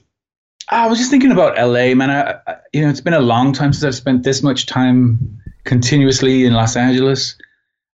I 0.69 0.89
was 0.89 0.99
just 0.99 1.11
thinking 1.11 1.31
about 1.31 1.57
LA, 1.57 1.95
man. 1.95 2.11
I, 2.11 2.39
I, 2.47 2.57
you 2.73 2.83
know, 2.83 2.91
it's 2.91 3.01
been 3.01 3.15
a 3.15 3.21
long 3.21 3.53
time 3.53 3.73
since 3.73 3.85
I've 3.85 3.95
spent 3.95 4.25
this 4.25 4.43
much 4.43 4.67
time 4.67 5.41
continuously 5.67 6.45
in 6.47 6.55
Los 6.55 6.77
Angeles, 6.77 7.37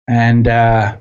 and 0.09 0.47
uh, 0.47 0.97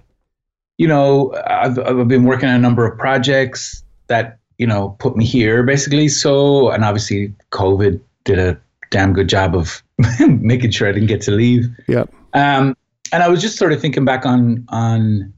you 0.77 0.87
know, 0.87 1.33
I've 1.47 1.77
I've 1.77 2.07
been 2.07 2.23
working 2.23 2.49
on 2.49 2.55
a 2.55 2.59
number 2.59 2.85
of 2.85 2.97
projects 2.97 3.83
that 4.07 4.39
you 4.57 4.65
know 4.65 4.95
put 4.99 5.15
me 5.15 5.25
here 5.25 5.61
basically. 5.63 6.07
So, 6.07 6.71
and 6.71 6.83
obviously, 6.83 7.33
COVID 7.51 7.99
did 8.23 8.39
a 8.39 8.59
damn 8.89 9.13
good 9.13 9.29
job 9.29 9.55
of 9.55 9.83
making 10.27 10.71
sure 10.71 10.89
I 10.89 10.91
didn't 10.91 11.07
get 11.07 11.21
to 11.21 11.31
leave. 11.31 11.65
Yeah. 11.87 12.05
Um, 12.33 12.75
and 13.13 13.23
I 13.23 13.27
was 13.27 13.41
just 13.41 13.57
sort 13.57 13.73
of 13.73 13.79
thinking 13.81 14.05
back 14.05 14.25
on 14.25 14.65
on 14.69 15.31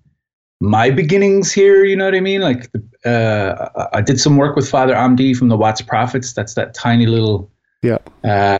my 0.61 0.89
beginnings 0.91 1.51
here. 1.51 1.84
You 1.84 1.95
know 1.95 2.05
what 2.05 2.15
I 2.15 2.22
mean? 2.22 2.41
Like, 2.41 2.69
uh, 3.05 3.69
I 3.76 3.97
I 3.97 4.01
did 4.01 4.19
some 4.19 4.38
work 4.38 4.55
with 4.55 4.69
Father 4.69 4.95
Amde 4.95 5.35
from 5.38 5.49
the 5.49 5.57
Watts 5.57 5.81
Prophets. 5.81 6.34
That's 6.34 6.53
that 6.53 6.73
tiny 6.73 7.05
little 7.05 7.49
Yeah. 7.81 7.97
uh, 8.23 8.60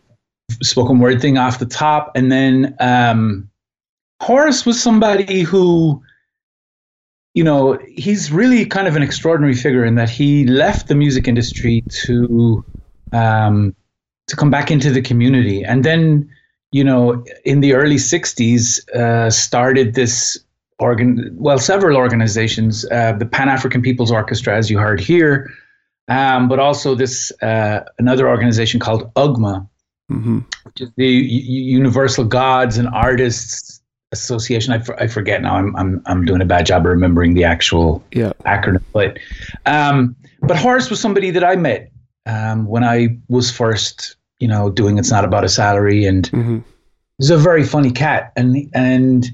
spoken 0.62 0.98
word 0.98 1.20
thing 1.20 1.38
off 1.38 1.58
the 1.58 1.66
top, 1.66 2.12
and 2.14 2.30
then 2.30 2.76
um, 2.80 3.48
Horace 4.20 4.64
was 4.64 4.80
somebody 4.80 5.42
who, 5.42 6.02
you 7.34 7.44
know, 7.44 7.78
he's 7.88 8.30
really 8.30 8.64
kind 8.66 8.86
of 8.86 8.96
an 8.96 9.02
extraordinary 9.02 9.54
figure 9.54 9.84
in 9.84 9.96
that 9.96 10.10
he 10.10 10.46
left 10.46 10.88
the 10.88 10.94
music 10.94 11.28
industry 11.28 11.82
to 12.06 12.64
um, 13.12 13.74
to 14.26 14.36
come 14.36 14.50
back 14.50 14.70
into 14.70 14.90
the 14.90 15.02
community, 15.02 15.64
and 15.64 15.84
then 15.84 16.28
you 16.72 16.82
know, 16.82 17.24
in 17.44 17.60
the 17.60 17.74
early 17.74 17.96
'60s, 17.96 18.88
uh, 18.90 19.30
started 19.30 19.94
this 19.94 20.38
organ. 20.78 21.30
Well, 21.38 21.58
several 21.58 21.96
organizations, 21.96 22.84
uh, 22.90 23.12
the 23.12 23.26
Pan 23.26 23.48
African 23.48 23.80
People's 23.80 24.10
Orchestra, 24.10 24.56
as 24.56 24.70
you 24.70 24.78
heard 24.78 25.00
here, 25.00 25.52
um, 26.08 26.48
but 26.48 26.58
also 26.58 26.94
this 26.94 27.32
uh, 27.42 27.84
another 27.98 28.28
organization 28.28 28.80
called 28.80 29.12
UGMA, 29.14 29.68
hmm 30.08 30.40
which 30.64 30.80
is 30.80 30.90
the 30.96 31.06
Universal 31.06 32.24
Gods 32.24 32.78
and 32.78 32.88
Artists 32.88 33.80
Association. 34.12 34.72
I, 34.72 34.78
for, 34.78 35.00
I 35.00 35.06
forget 35.06 35.42
now. 35.42 35.56
I'm, 35.56 35.74
I'm 35.76 36.02
I'm 36.06 36.24
doing 36.24 36.40
a 36.40 36.44
bad 36.44 36.66
job 36.66 36.82
of 36.82 36.86
remembering 36.86 37.34
the 37.34 37.44
actual 37.44 38.02
Yeah. 38.12 38.32
acronym, 38.46 38.82
but 38.92 39.18
um, 39.66 40.14
but 40.42 40.56
Horace 40.56 40.90
was 40.90 41.00
somebody 41.00 41.30
that 41.30 41.44
I 41.44 41.56
met 41.56 41.90
um, 42.26 42.66
when 42.66 42.84
I 42.84 43.16
was 43.28 43.50
first, 43.50 44.16
you 44.38 44.48
know, 44.48 44.70
doing 44.70 44.98
It's 44.98 45.10
Not 45.10 45.24
About 45.24 45.44
a 45.44 45.48
Salary, 45.48 46.04
and 46.06 46.26
hmm 46.28 46.58
he's 47.18 47.30
a 47.30 47.36
very 47.36 47.64
funny 47.64 47.90
cat, 47.90 48.32
and 48.36 48.56
and 48.74 49.26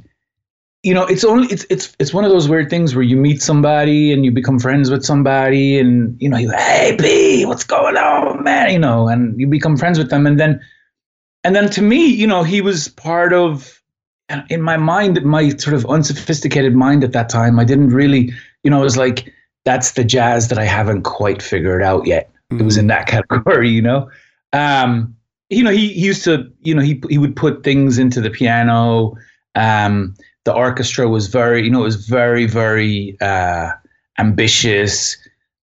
you 0.82 0.94
know, 0.94 1.05
it's 1.05 1.24
only 1.24 1.47
it's 1.48 1.66
it's 1.69 1.94
it's 1.98 2.15
one 2.15 2.24
of 2.24 2.31
those 2.31 2.48
weird 2.48 2.70
things 2.70 2.94
where 2.94 3.05
you 3.05 3.16
meet 3.16 3.43
somebody 3.43 4.12
and 4.12 4.24
you 4.24 4.32
become 4.32 4.59
friends 4.59 4.90
with 4.90 5.05
somebody, 5.05 5.78
and 5.78 6.16
you 6.20 6.28
know, 6.28 6.39
you 6.39 6.51
hey 6.51 6.97
B, 6.98 7.44
what's 7.44 7.65
going 7.65 7.97
on, 7.97 8.43
man? 8.43 8.73
You 8.73 8.78
know, 8.78 9.09
and 9.09 9.39
you 9.39 9.47
become 9.47 9.77
friends 9.77 9.98
with 9.98 10.09
them, 10.09 10.27
and 10.27 10.40
then 10.40 10.61
and 11.44 11.55
then 11.55 11.69
to 11.70 11.82
me, 11.82 12.07
you 12.07 12.27
know, 12.27 12.43
he 12.43 12.62
was 12.62 12.89
part 12.89 13.32
of 13.32 13.81
in 14.48 14.62
my 14.62 14.77
mind, 14.77 15.23
my 15.23 15.51
sort 15.51 15.74
of 15.74 15.85
unsophisticated 15.86 16.74
mind 16.74 17.05
at 17.05 17.12
that 17.12 17.28
time. 17.28 17.59
I 17.59 17.65
didn't 17.65 17.90
really, 17.90 18.32
you 18.62 18.70
know, 18.70 18.81
it 18.81 18.85
was 18.85 18.97
like 18.97 19.31
that's 19.65 19.93
the 19.93 20.05
jazz 20.05 20.48
that 20.48 20.59
I 20.59 20.65
haven't 20.65 21.02
quite 21.02 21.43
figured 21.43 21.82
out 21.82 22.07
yet. 22.07 22.31
It 22.51 22.62
was 22.62 22.78
in 22.78 22.86
that 22.86 23.07
category, 23.07 23.69
you 23.69 23.82
know. 23.82 24.11
Um, 24.52 25.15
you 25.51 25.62
know, 25.62 25.70
he, 25.70 25.93
he 25.93 26.07
used 26.07 26.24
to, 26.24 26.51
you 26.62 26.74
know, 26.74 26.82
he 26.82 27.02
he 27.11 27.19
would 27.19 27.36
put 27.36 27.65
things 27.65 27.98
into 27.98 28.20
the 28.20 28.31
piano 28.31 29.15
um, 29.57 30.15
the 30.44 30.54
orchestra 30.54 31.08
was 31.08 31.28
very, 31.28 31.64
you 31.64 31.70
know, 31.70 31.80
it 31.80 31.84
was 31.84 32.06
very, 32.06 32.46
very 32.46 33.16
uh, 33.20 33.70
ambitious. 34.18 35.16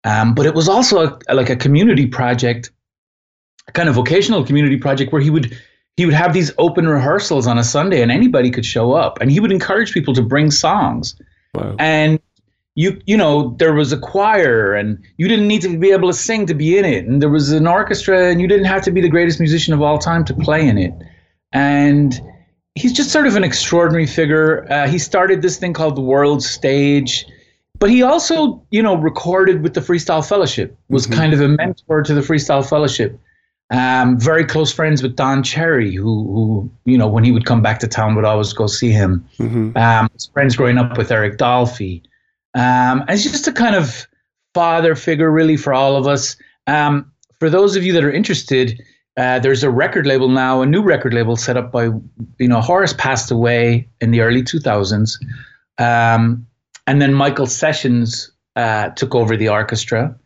Um, 0.04 0.34
but 0.34 0.46
it 0.46 0.54
was 0.54 0.68
also 0.68 1.18
a, 1.28 1.34
like 1.34 1.50
a 1.50 1.56
community 1.56 2.06
project, 2.06 2.70
a 3.68 3.72
kind 3.72 3.88
of 3.88 3.94
vocational 3.94 4.44
community 4.44 4.76
project 4.76 5.12
where 5.12 5.22
he 5.22 5.30
would 5.30 5.56
he 5.96 6.04
would 6.04 6.14
have 6.14 6.32
these 6.32 6.50
open 6.58 6.88
rehearsals 6.88 7.46
on 7.46 7.56
a 7.56 7.62
Sunday 7.62 8.02
and 8.02 8.10
anybody 8.10 8.50
could 8.50 8.66
show 8.66 8.92
up 8.92 9.20
and 9.20 9.30
he 9.30 9.38
would 9.38 9.52
encourage 9.52 9.92
people 9.92 10.12
to 10.14 10.22
bring 10.22 10.50
songs. 10.50 11.14
Wow. 11.54 11.76
And 11.78 12.18
you 12.74 13.00
you 13.06 13.16
know 13.16 13.54
there 13.58 13.72
was 13.72 13.92
a 13.92 13.98
choir 13.98 14.74
and 14.74 14.98
you 15.16 15.28
didn't 15.28 15.46
need 15.46 15.62
to 15.62 15.78
be 15.78 15.92
able 15.92 16.08
to 16.08 16.14
sing 16.14 16.46
to 16.46 16.54
be 16.54 16.76
in 16.76 16.84
it 16.84 17.06
and 17.06 17.22
there 17.22 17.28
was 17.28 17.52
an 17.52 17.68
orchestra 17.68 18.28
and 18.28 18.40
you 18.40 18.48
didn't 18.48 18.64
have 18.64 18.82
to 18.82 18.90
be 18.90 19.00
the 19.00 19.08
greatest 19.08 19.38
musician 19.38 19.72
of 19.72 19.80
all 19.80 19.98
time 19.98 20.24
to 20.24 20.34
play 20.34 20.66
in 20.66 20.76
it. 20.76 20.92
And 21.52 22.20
he's 22.74 22.92
just 22.92 23.10
sort 23.10 23.26
of 23.26 23.36
an 23.36 23.44
extraordinary 23.44 24.06
figure. 24.06 24.66
Uh, 24.70 24.88
he 24.88 24.98
started 24.98 25.42
this 25.42 25.58
thing 25.58 25.72
called 25.72 25.96
the 25.96 26.00
World 26.00 26.42
Stage, 26.42 27.26
but 27.78 27.90
he 27.90 28.02
also, 28.02 28.62
you 28.70 28.82
know, 28.82 28.96
recorded 28.96 29.62
with 29.62 29.74
the 29.74 29.80
Freestyle 29.80 30.26
Fellowship. 30.26 30.76
Was 30.88 31.06
kind 31.06 31.32
of 31.32 31.40
a 31.40 31.48
mentor 31.48 32.02
to 32.02 32.14
the 32.14 32.20
Freestyle 32.20 32.68
Fellowship. 32.68 33.18
Um, 33.70 34.20
very 34.20 34.44
close 34.44 34.72
friends 34.72 35.02
with 35.02 35.16
Don 35.16 35.42
Cherry, 35.42 35.94
who, 35.94 36.02
who, 36.04 36.70
you 36.84 36.98
know, 36.98 37.08
when 37.08 37.24
he 37.24 37.32
would 37.32 37.46
come 37.46 37.62
back 37.62 37.80
to 37.80 37.88
town, 37.88 38.14
would 38.14 38.24
always 38.24 38.52
go 38.52 38.66
see 38.66 38.90
him. 38.90 39.26
Mm-hmm. 39.38 39.76
Um, 39.76 40.08
friends 40.32 40.54
growing 40.54 40.78
up 40.78 40.98
with 40.98 41.10
Eric 41.10 41.38
Dolphy. 41.38 42.02
Um, 42.54 43.00
and 43.08 43.10
he's 43.10 43.32
just 43.32 43.48
a 43.48 43.52
kind 43.52 43.74
of 43.74 44.06
father 44.52 44.94
figure, 44.94 45.30
really, 45.30 45.56
for 45.56 45.72
all 45.72 45.96
of 45.96 46.06
us. 46.06 46.36
Um, 46.66 47.10
for 47.40 47.50
those 47.50 47.74
of 47.74 47.82
you 47.82 47.92
that 47.94 48.04
are 48.04 48.12
interested, 48.12 48.80
uh, 49.16 49.38
there's 49.38 49.62
a 49.62 49.70
record 49.70 50.06
label 50.06 50.28
now, 50.28 50.60
a 50.60 50.66
new 50.66 50.82
record 50.82 51.14
label 51.14 51.36
set 51.36 51.56
up 51.56 51.70
by, 51.70 51.84
you 52.38 52.48
know, 52.48 52.60
Horace 52.60 52.92
passed 52.94 53.30
away 53.30 53.88
in 54.00 54.10
the 54.10 54.20
early 54.20 54.42
2000s. 54.42 55.18
Um, 55.78 56.46
and 56.86 57.00
then 57.00 57.14
Michael 57.14 57.46
Sessions 57.46 58.30
uh, 58.56 58.88
took 58.90 59.14
over 59.14 59.36
the 59.36 59.48
orchestra. 59.48 60.16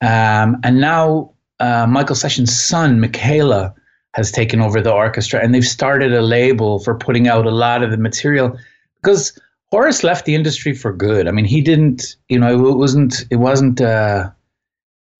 Um, 0.00 0.58
and 0.62 0.80
now 0.80 1.32
uh, 1.58 1.86
Michael 1.88 2.14
Sessions' 2.14 2.56
son, 2.56 3.00
Mekala, 3.00 3.74
has 4.14 4.30
taken 4.30 4.60
over 4.60 4.80
the 4.80 4.92
orchestra. 4.92 5.40
And 5.42 5.52
they've 5.52 5.66
started 5.66 6.14
a 6.14 6.22
label 6.22 6.78
for 6.78 6.94
putting 6.94 7.26
out 7.26 7.46
a 7.46 7.50
lot 7.50 7.82
of 7.82 7.90
the 7.90 7.98
material 7.98 8.56
because 9.02 9.38
Horace 9.72 10.04
left 10.04 10.24
the 10.24 10.36
industry 10.36 10.72
for 10.72 10.92
good. 10.92 11.26
I 11.26 11.32
mean, 11.32 11.44
he 11.44 11.60
didn't, 11.60 12.16
you 12.28 12.38
know, 12.38 12.68
it 12.68 12.76
wasn't, 12.76 13.24
it 13.30 13.36
wasn't, 13.36 13.80
uh, 13.80 14.30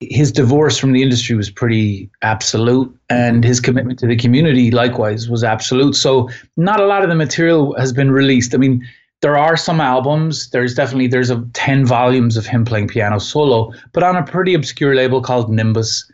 his 0.00 0.30
divorce 0.30 0.76
from 0.76 0.92
the 0.92 1.02
industry 1.02 1.34
was 1.34 1.50
pretty 1.50 2.10
absolute 2.22 2.94
and 3.08 3.44
his 3.44 3.60
commitment 3.60 3.98
to 3.98 4.06
the 4.06 4.16
community 4.16 4.70
likewise 4.70 5.28
was 5.28 5.42
absolute. 5.42 5.94
So 5.94 6.28
not 6.56 6.80
a 6.80 6.86
lot 6.86 7.02
of 7.02 7.08
the 7.08 7.14
material 7.14 7.74
has 7.78 7.92
been 7.92 8.10
released. 8.10 8.54
I 8.54 8.58
mean 8.58 8.86
there 9.22 9.38
are 9.38 9.56
some 9.56 9.80
albums. 9.80 10.50
There's 10.50 10.74
definitely 10.74 11.06
there's 11.06 11.30
a 11.30 11.42
10 11.54 11.86
volumes 11.86 12.36
of 12.36 12.44
him 12.44 12.64
playing 12.64 12.88
piano 12.88 13.18
solo 13.18 13.72
but 13.92 14.02
on 14.02 14.16
a 14.16 14.22
pretty 14.22 14.52
obscure 14.52 14.94
label 14.94 15.22
called 15.22 15.50
nimbus. 15.50 16.10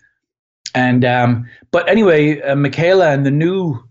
And 0.75 1.05
um, 1.05 1.49
but 1.73 1.89
anyway 1.89 2.41
uh, 2.43 2.55
Mekala 2.55 3.13
and 3.13 3.27
the 3.27 3.33
new 3.33 3.83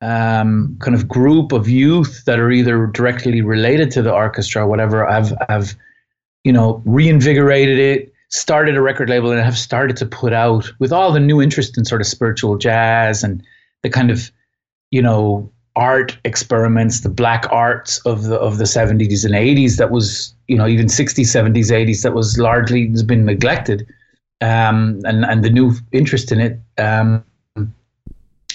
um, 0.00 0.76
kind 0.80 0.94
of 0.94 1.08
group 1.08 1.50
of 1.50 1.68
youth 1.68 2.24
that 2.24 2.38
are 2.38 2.52
either 2.52 2.86
directly 2.86 3.42
related 3.42 3.90
to 3.90 4.02
the 4.02 4.12
orchestra 4.12 4.62
or 4.62 4.68
whatever 4.68 5.04
have 5.06 5.36
have 5.48 5.74
you 6.44 6.52
know 6.52 6.80
reinvigorated 6.86 7.78
it 7.78 8.09
started 8.30 8.76
a 8.76 8.82
record 8.82 9.10
label 9.10 9.30
and 9.30 9.40
have 9.40 9.58
started 9.58 9.96
to 9.96 10.06
put 10.06 10.32
out 10.32 10.70
with 10.78 10.92
all 10.92 11.12
the 11.12 11.20
new 11.20 11.42
interest 11.42 11.76
in 11.76 11.84
sort 11.84 12.00
of 12.00 12.06
spiritual 12.06 12.56
jazz 12.56 13.22
and 13.24 13.42
the 13.82 13.90
kind 13.90 14.10
of 14.10 14.30
you 14.90 15.02
know 15.02 15.50
art 15.76 16.16
experiments 16.24 17.00
the 17.00 17.08
black 17.08 17.46
arts 17.50 17.98
of 18.06 18.24
the 18.24 18.36
of 18.36 18.58
the 18.58 18.64
70s 18.64 19.24
and 19.24 19.34
80s 19.34 19.76
that 19.76 19.90
was 19.90 20.34
you 20.48 20.56
know 20.56 20.66
even 20.66 20.86
60s 20.86 21.26
70s 21.26 21.70
80s 21.70 22.02
that 22.02 22.14
was 22.14 22.38
largely 22.38 22.88
has 22.88 23.02
been 23.02 23.24
neglected 23.24 23.86
um, 24.40 25.00
and 25.04 25.24
and 25.24 25.44
the 25.44 25.50
new 25.50 25.72
interest 25.92 26.32
in 26.32 26.40
it 26.40 26.60
um, 26.78 27.24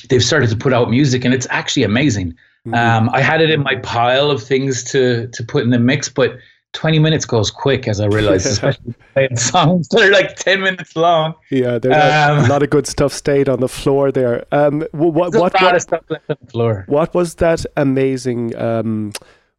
they've 0.10 0.24
started 0.24 0.50
to 0.50 0.56
put 0.56 0.74
out 0.74 0.90
music 0.90 1.26
and 1.26 1.34
it's 1.34 1.48
actually 1.50 1.84
amazing. 1.84 2.36
Um, 2.74 3.12
I 3.14 3.22
had 3.22 3.42
it 3.42 3.52
in 3.52 3.62
my 3.62 3.76
pile 3.76 4.32
of 4.32 4.42
things 4.42 4.84
to 4.86 5.28
to 5.28 5.44
put 5.44 5.64
in 5.64 5.70
the 5.70 5.78
mix 5.78 6.10
but 6.10 6.38
20 6.76 7.00
minutes 7.00 7.26
goes 7.26 7.50
quick, 7.50 7.88
as 7.88 8.00
I 8.00 8.06
realized, 8.06 8.46
especially 8.56 8.94
playing 9.14 9.36
songs 9.38 9.88
that 9.90 10.02
are 10.04 10.12
like 10.12 10.36
10 10.36 10.62
minutes 10.62 10.96
long. 10.96 11.34
Yeah, 11.50 11.80
there's 11.80 11.96
Um, 11.96 12.46
a 12.46 12.48
lot 12.48 12.62
of 12.64 12.70
good 12.70 12.86
stuff 12.86 13.12
stayed 13.14 13.50
on 13.50 13.60
the 13.62 13.68
floor 13.70 14.12
there. 14.12 14.46
Um, 14.52 14.82
wh- 14.92 14.96
what, 15.16 15.34
a 15.34 15.40
what, 15.40 15.54
lot 15.54 15.62
what, 15.62 15.76
of 15.76 15.82
stuff 15.82 16.04
left 16.10 16.30
on 16.30 16.38
the 16.42 16.52
floor. 16.52 16.84
what 16.88 17.14
was 17.16 17.36
that 17.36 17.66
amazing 17.78 18.56
um, 18.56 19.12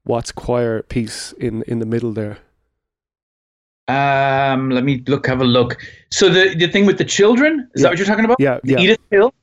Watts 0.05 0.31
choir 0.31 0.83
piece 0.83 1.33
in, 1.33 1.63
in 1.65 1.81
the 1.81 1.87
middle 1.87 2.13
there? 2.13 2.39
Um, 3.89 4.71
let 4.71 4.85
me 4.85 5.03
look, 5.07 5.27
have 5.27 5.41
a 5.41 5.45
look. 5.45 5.79
So 6.11 6.29
the, 6.29 6.55
the 6.55 6.69
thing 6.69 6.87
with 6.87 6.99
the 6.99 7.05
children, 7.05 7.69
is 7.75 7.81
Yeah. 7.81 7.83
that 7.85 7.89
what 7.91 7.99
you're 7.99 8.07
talking 8.07 8.25
about? 8.25 8.39
Yeah, 8.41 8.59
The 8.65 8.73
yeah. 8.73 8.81
Edith 8.81 9.01
Hill? 9.11 9.35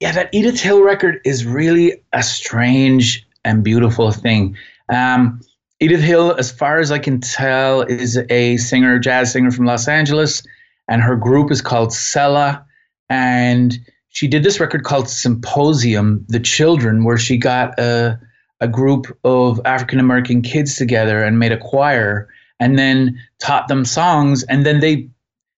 Yeah, 0.00 0.12
that 0.12 0.30
Edith 0.32 0.60
Hill 0.60 0.82
record 0.82 1.20
is 1.24 1.44
really 1.44 2.00
a 2.12 2.22
strange 2.22 3.26
and 3.44 3.62
beautiful 3.64 4.10
thing. 4.12 4.56
Um, 4.88 5.40
Edith 5.80 6.02
Hill, 6.02 6.34
as 6.38 6.50
far 6.52 6.78
as 6.78 6.92
I 6.92 6.98
can 6.98 7.20
tell, 7.20 7.82
is 7.82 8.18
a 8.28 8.58
singer, 8.58 8.98
jazz 8.98 9.32
singer 9.32 9.50
from 9.50 9.64
Los 9.64 9.88
Angeles, 9.88 10.42
and 10.88 11.00
her 11.02 11.16
group 11.16 11.50
is 11.50 11.62
called 11.62 11.92
Sella. 11.92 12.64
And 13.08 13.78
she 14.10 14.28
did 14.28 14.42
this 14.42 14.60
record 14.60 14.84
called 14.84 15.08
Symposium, 15.08 16.24
The 16.28 16.38
Children, 16.38 17.04
where 17.04 17.16
she 17.16 17.38
got 17.38 17.78
a, 17.78 18.20
a 18.60 18.68
group 18.68 19.16
of 19.24 19.58
African 19.64 19.98
American 19.98 20.42
kids 20.42 20.76
together 20.76 21.24
and 21.24 21.38
made 21.38 21.52
a 21.52 21.58
choir 21.58 22.28
and 22.58 22.78
then 22.78 23.18
taught 23.38 23.68
them 23.68 23.86
songs. 23.86 24.42
And 24.44 24.66
then 24.66 24.80
they, 24.80 25.08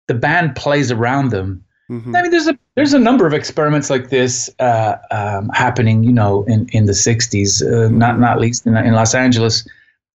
the 0.06 0.14
band 0.14 0.54
plays 0.54 0.92
around 0.92 1.30
them. 1.30 1.64
Mhm. 1.90 2.16
I 2.16 2.22
mean, 2.22 2.30
there's 2.30 2.46
a 2.46 2.56
there's 2.76 2.94
a 2.94 2.98
number 2.98 3.26
of 3.26 3.34
experiments 3.34 3.90
like 3.90 4.08
this 4.08 4.48
uh, 4.60 4.96
um, 5.10 5.50
happening, 5.52 6.04
you 6.04 6.12
know, 6.12 6.44
in, 6.44 6.68
in 6.72 6.86
the 6.86 6.92
'60s, 6.92 7.60
uh, 7.60 7.88
not 7.88 8.20
not 8.20 8.40
least 8.40 8.66
in, 8.66 8.76
in 8.76 8.94
Los 8.94 9.14
Angeles. 9.14 9.66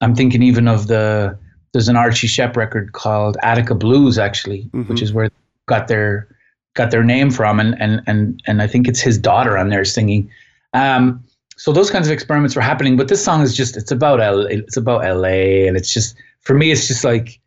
I'm 0.02 0.16
thinking 0.16 0.42
even 0.44 0.68
of 0.68 0.88
the 0.88 1.38
there's 1.74 1.90
an 1.90 1.96
Archie 1.96 2.28
Shepp 2.28 2.56
record 2.56 2.94
called 2.94 3.38
Attica 3.44 3.76
Blues, 3.76 4.18
actually, 4.18 4.70
which 4.72 5.00
Mhm. 5.00 5.02
is 5.02 5.14
where 5.14 5.30
they 5.30 5.36
got 5.68 5.88
their 5.88 6.28
got 6.76 6.92
their 6.92 7.04
name 7.04 7.30
from, 7.32 7.60
and 7.60 7.76
and 7.80 8.02
and 8.08 8.42
and 8.48 8.62
I 8.62 8.68
think 8.68 8.88
it's 8.88 9.00
his 9.02 9.18
daughter 9.18 9.58
on 9.58 9.70
there 9.70 9.84
singing. 9.86 10.30
Um, 10.74 11.24
so 11.58 11.72
those 11.72 11.90
kinds 11.90 12.08
of 12.08 12.14
experiments 12.14 12.56
were 12.56 12.62
happening, 12.62 12.96
but 12.98 13.08
this 13.08 13.24
song 13.24 13.42
is 13.42 13.56
just 13.56 13.76
it's 13.78 13.92
about 13.92 14.22
L, 14.22 14.42
it's 14.46 14.78
about 14.78 15.04
L.A. 15.06 15.68
and 15.68 15.76
it's 15.76 15.92
just 15.94 16.16
for 16.42 16.54
me, 16.54 16.72
it's 16.72 16.88
just 16.88 17.04
like 17.04 17.40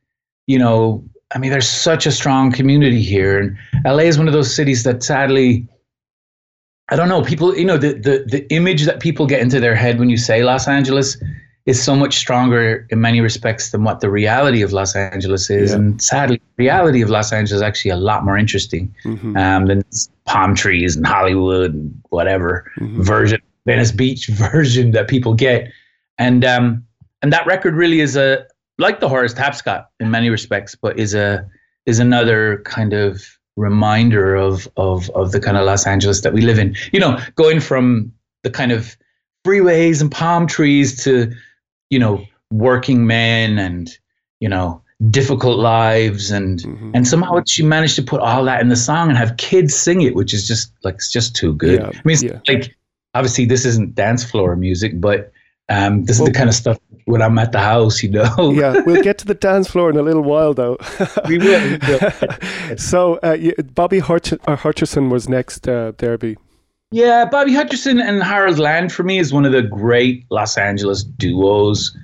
you 0.47 0.59
know, 0.59 1.05
I 1.35 1.39
mean, 1.39 1.51
there's 1.53 1.69
such 1.69 2.07
a 2.07 2.11
strong 2.13 2.51
community 2.51 3.03
here, 3.03 3.39
and 3.39 3.57
LA 3.87 4.05
is 4.05 4.19
one 4.19 4.27
of 4.27 4.33
those 4.35 4.53
cities 4.53 4.83
that 4.83 5.03
sadly, 5.05 5.67
I 6.89 6.97
don't 6.97 7.09
know, 7.09 7.23
people, 7.23 7.57
you 7.57 7.65
know, 7.65 7.79
the 7.79 7.93
the 7.95 8.25
the 8.27 8.53
image 8.53 8.83
that 8.85 8.99
people 9.01 9.27
get 9.27 9.41
into 9.41 9.61
their 9.61 9.77
head 9.77 9.99
when 10.01 10.11
you 10.11 10.17
say 10.17 10.43
Los 10.43 10.67
Angeles 10.67 11.17
is 11.71 11.83
so 11.83 11.95
much 11.95 12.15
stronger 12.25 12.87
in 12.91 13.01
many 13.01 13.21
respects 13.21 13.71
than 13.71 13.85
what 13.85 14.01
the 14.01 14.11
reality 14.11 14.61
of 14.63 14.73
Los 14.73 14.95
Angeles 14.97 15.49
is, 15.51 15.71
Yeah. 15.71 15.77
and 15.77 16.03
sadly, 16.03 16.37
the 16.57 16.65
reality 16.65 17.01
of 17.03 17.09
Los 17.11 17.33
Angeles 17.33 17.59
is 17.59 17.63
actually 17.63 17.93
a 17.93 17.97
lot 18.11 18.25
more 18.25 18.37
interesting 18.37 18.85
Mhm. 19.05 19.37
um, 19.45 19.67
than 19.69 19.83
palm 20.27 20.55
trees 20.55 20.97
and 20.97 21.07
Hollywood 21.07 21.73
and 21.75 21.95
whatever 22.11 22.51
Mhm. 22.79 23.05
version, 23.05 23.41
Venice 23.67 23.93
Beach 23.93 24.27
version 24.47 24.91
that 24.93 25.07
people 25.09 25.33
get. 25.35 25.61
And 26.19 26.45
um, 26.45 26.65
and 27.23 27.33
that 27.33 27.47
record 27.47 27.75
really 27.75 28.01
is 28.01 28.17
a 28.17 28.45
like 28.79 28.99
the 29.01 29.09
Horace 29.09 29.35
Tapscott 29.35 29.85
in 30.01 30.11
many 30.11 30.29
respects, 30.31 30.75
but 30.75 30.99
is 30.99 31.15
a 31.15 31.45
is 31.87 31.99
another 31.99 32.63
kind 32.65 32.93
of 32.93 33.11
reminder 33.57 34.35
of 34.35 34.69
of 34.77 35.09
of 35.11 35.33
the 35.33 35.41
kind 35.41 35.57
of 35.57 35.65
Los 35.67 35.87
Angeles 35.87 36.21
that 36.23 36.33
we 36.33 36.41
live 36.43 36.59
in. 36.59 36.75
You 36.93 37.01
know, 37.01 37.19
going 37.37 37.61
from 37.61 38.13
the 38.43 38.51
kind 38.51 38.73
of 38.73 38.97
freeways 39.47 40.01
and 40.03 40.11
palm 40.11 40.47
trees 40.47 41.03
to 41.05 41.33
you 41.91 41.99
know 41.99 42.25
working 42.51 43.07
men 43.07 43.59
and 43.59 43.91
you 44.41 44.49
know 44.49 44.81
difficult 45.11 45.59
lives 45.59 46.31
and 46.31 46.61
Mhm. 46.61 46.91
and 46.95 47.07
somehow 47.09 47.43
she 47.47 47.63
managed 47.63 47.97
to 47.97 48.03
put 48.03 48.21
all 48.21 48.45
that 48.45 48.61
in 48.61 48.69
the 48.69 48.77
song 48.77 49.09
and 49.09 49.17
have 49.19 49.37
kids 49.37 49.75
sing 49.75 50.03
it 50.03 50.15
which 50.15 50.35
is 50.35 50.47
just 50.47 50.73
like 50.85 50.95
it's 50.97 51.11
just 51.11 51.35
too 51.35 51.55
good 51.55 51.81
Yeah, 51.81 51.89
i 51.95 52.01
mean 52.05 52.19
yeah. 52.23 52.39
like 52.49 52.77
obviously 53.15 53.45
this 53.47 53.65
isn't 53.65 53.95
dance 53.95 54.23
floor 54.25 54.57
music 54.57 55.01
but 55.01 55.33
um 55.71 56.05
this 56.05 56.19
is 56.21 56.27
the 56.27 56.33
kind 56.33 56.49
of 56.51 56.55
stuff 56.55 56.79
when 57.07 57.23
i'm 57.23 57.39
at 57.39 57.53
the 57.53 57.61
house 57.61 58.03
you 58.03 58.11
know 58.11 58.51
yeah, 58.63 58.81
we'll 58.85 59.03
get 59.03 59.17
to 59.19 59.27
the 59.27 59.35
dance 59.35 59.71
floor 59.71 59.89
in 59.91 59.97
a 59.97 60.03
little 60.03 60.23
while, 60.23 60.53
though. 60.55 60.77
We 61.29 61.39
will, 61.39 61.63
we 61.71 61.79
will. 61.89 62.77
so, 62.77 63.15
uh, 63.23 63.37
Bobby 63.75 64.01
Hutch- 64.01 64.33
uh, 64.51 64.57
Hutcherson 64.65 65.11
was 65.11 65.29
next, 65.29 65.67
uh, 65.69 65.93
Derby. 65.97 66.37
Yeah, 66.93 67.25
Bobby 67.25 67.53
Hutcherson 67.53 68.03
and 68.03 68.23
Harold 68.23 68.59
Land 68.59 68.93
for 68.93 69.05
me 69.05 69.19
is 69.19 69.33
one 69.33 69.45
of 69.45 69.53
the 69.53 69.63
great 69.63 70.25
Los 70.31 70.59
Angeles 70.59 71.05
duos. 71.05 71.97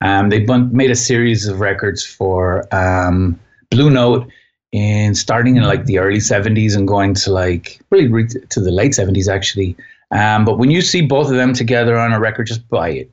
Um, 0.00 0.30
they 0.30 0.40
bun- 0.40 0.74
made 0.74 0.90
a 0.90 0.96
series 0.96 1.46
of 1.46 1.60
records 1.60 2.04
for 2.04 2.66
um, 2.74 3.38
Blue 3.70 3.90
Note 3.90 4.26
in 4.72 5.14
starting 5.14 5.56
in 5.56 5.64
like 5.64 5.84
the 5.84 5.98
early 5.98 6.18
70s 6.18 6.74
and 6.74 6.88
going 6.88 7.12
to 7.14 7.32
like 7.32 7.80
really 7.90 8.08
re- 8.08 8.26
to 8.28 8.60
the 8.60 8.70
late 8.70 8.92
70s 8.92 9.28
actually. 9.28 9.76
Um, 10.10 10.44
but 10.46 10.58
when 10.58 10.70
you 10.70 10.80
see 10.80 11.02
both 11.02 11.28
of 11.28 11.36
them 11.36 11.52
together 11.52 11.98
on 11.98 12.12
a 12.12 12.18
record, 12.18 12.46
just 12.46 12.66
buy 12.68 12.88
it. 12.90 13.10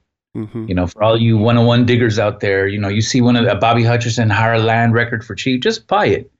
You 0.67 0.75
know, 0.75 0.87
for 0.87 1.03
all 1.03 1.17
you 1.19 1.35
101 1.35 1.85
diggers 1.85 2.19
out 2.19 2.39
there, 2.39 2.67
you 2.67 2.79
know, 2.79 2.89
you 2.89 3.01
see 3.01 3.21
one 3.21 3.35
of 3.35 3.45
the 3.45 3.55
Bobby 3.55 3.83
Hutcherson 3.83 4.31
Harold 4.31 4.63
Land 4.63 4.93
record 4.93 5.25
for 5.25 5.35
cheap, 5.35 5.61
just 5.61 5.87
buy 5.87 6.05
it. 6.05 6.31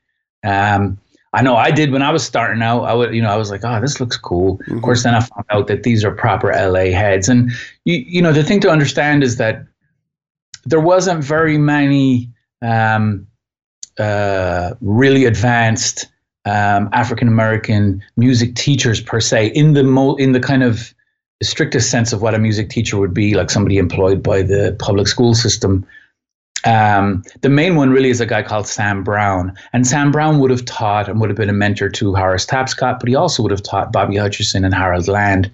Um, 0.45 0.97
I 1.33 1.41
know 1.41 1.55
I 1.55 1.71
did 1.71 1.91
when 1.91 2.01
I 2.01 2.11
was 2.11 2.23
starting 2.23 2.61
out. 2.61 2.83
I 2.83 2.93
would, 2.93 3.13
you 3.13 3.21
know, 3.21 3.29
I 3.29 3.35
was 3.35 3.51
like, 3.51 3.61
oh, 3.63 3.81
this 3.81 3.99
looks 3.99 4.17
cool. 4.17 4.59
Of 4.69 4.81
course, 4.81 5.03
then 5.03 5.13
I 5.13 5.19
found 5.19 5.45
out 5.49 5.67
that 5.67 5.83
these 5.83 6.03
are 6.03 6.11
proper 6.11 6.51
LA 6.51 6.91
heads. 6.91 7.27
And 7.27 7.51
you, 7.85 7.97
you 8.07 8.21
know, 8.21 8.31
the 8.31 8.43
thing 8.43 8.59
to 8.61 8.69
understand 8.69 9.23
is 9.23 9.37
that 9.37 9.65
there 10.65 10.79
wasn't 10.79 11.23
very 11.23 11.57
many 11.57 12.29
um, 12.61 13.27
uh, 13.99 14.73
really 14.81 15.25
advanced 15.25 16.07
um, 16.45 16.89
African 16.93 17.27
American 17.27 18.01
music 18.15 18.55
teachers 18.55 19.01
per 19.01 19.19
se 19.19 19.47
in 19.47 19.73
the 19.73 19.83
mo- 19.83 20.15
in 20.15 20.31
the 20.31 20.39
kind 20.39 20.63
of 20.63 20.93
strictest 21.43 21.91
sense 21.91 22.13
of 22.13 22.21
what 22.21 22.33
a 22.33 22.39
music 22.39 22.69
teacher 22.69 22.97
would 22.97 23.13
be, 23.13 23.35
like 23.35 23.49
somebody 23.49 23.77
employed 23.77 24.23
by 24.23 24.41
the 24.41 24.75
public 24.79 25.07
school 25.07 25.33
system. 25.33 25.85
Um, 26.65 27.23
the 27.41 27.49
main 27.49 27.75
one 27.75 27.91
really 27.91 28.09
is 28.09 28.19
a 28.19 28.25
guy 28.25 28.41
called 28.41 28.67
Sam 28.67 29.03
Brown, 29.03 29.53
and 29.73 29.85
Sam 29.85 30.11
Brown 30.11 30.39
would 30.39 30.51
have 30.51 30.65
taught 30.65 31.07
and 31.07 31.19
would 31.19 31.29
have 31.29 31.37
been 31.37 31.49
a 31.49 31.53
mentor 31.53 31.89
to 31.89 32.15
Horace 32.15 32.45
Tapscott, 32.45 32.99
but 32.99 33.07
he 33.07 33.15
also 33.15 33.43
would 33.43 33.51
have 33.51 33.63
taught 33.63 33.91
Bobby 33.91 34.15
Hutcherson 34.15 34.65
and 34.65 34.73
Harold 34.73 35.07
Land, 35.07 35.51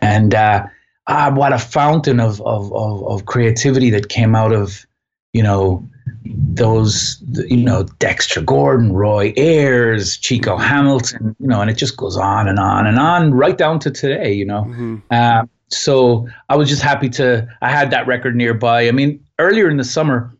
and 0.00 0.34
uh, 0.34 0.66
ah, 1.08 1.32
what 1.34 1.52
a 1.52 1.58
fountain 1.58 2.20
of, 2.20 2.40
of 2.42 2.72
of 2.72 3.04
of 3.06 3.26
creativity 3.26 3.90
that 3.90 4.08
came 4.08 4.34
out 4.34 4.52
of 4.52 4.86
you 5.32 5.42
know 5.42 5.86
those 6.24 7.22
you 7.48 7.56
know 7.64 7.84
Dexter 7.98 8.40
Gordon, 8.40 8.92
Roy 8.92 9.32
Ayers, 9.36 10.16
Chico 10.16 10.56
Hamilton, 10.56 11.34
you 11.38 11.48
know, 11.48 11.60
and 11.60 11.70
it 11.70 11.76
just 11.76 11.96
goes 11.96 12.16
on 12.16 12.48
and 12.48 12.58
on 12.58 12.86
and 12.86 12.98
on 12.98 13.34
right 13.34 13.58
down 13.58 13.78
to 13.80 13.90
today, 13.90 14.32
you 14.32 14.44
know. 14.44 14.62
Um, 15.10 15.50
so 15.68 16.28
I 16.48 16.56
was 16.56 16.68
just 16.68 16.82
happy 16.82 17.08
to 17.10 17.46
I 17.60 17.70
had 17.70 17.90
that 17.90 18.06
record 18.06 18.36
nearby. 18.36 18.88
I 18.88 18.92
mean, 18.92 19.24
earlier 19.38 19.68
in 19.68 19.76
the 19.76 19.84
summer, 19.84 20.35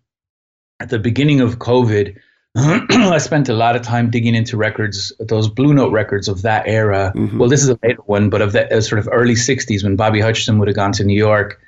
at 0.81 0.91
the 0.91 0.99
beginning 0.99 1.41
of 1.41 1.59
COVID, 1.59 2.17
I 2.57 3.19
spent 3.19 3.49
a 3.49 3.55
lot 3.55 3.77
of 3.77 3.83
time 3.83 4.11
digging 4.11 4.35
into 4.35 4.57
records, 4.57 5.13
those 5.19 5.49
Blue 5.49 5.75
Note 5.75 5.93
records 5.93 6.29
of 6.29 6.43
that 6.43 6.67
era. 6.67 7.13
Well, 7.39 7.49
this 7.49 7.63
is 7.63 7.69
a 7.69 7.79
later 7.83 8.01
one, 8.07 8.31
but 8.31 8.41
of 8.41 8.53
that 8.53 8.73
uh, 8.73 8.81
sort 8.81 8.99
of 8.99 9.09
early 9.13 9.35
'60s 9.35 9.85
when 9.85 9.97
Bobby 9.97 10.21
Hutcherson 10.21 10.59
would 10.59 10.69
have 10.69 10.77
gone 10.77 10.93
to 10.93 11.05
New 11.05 11.17
York 11.17 11.61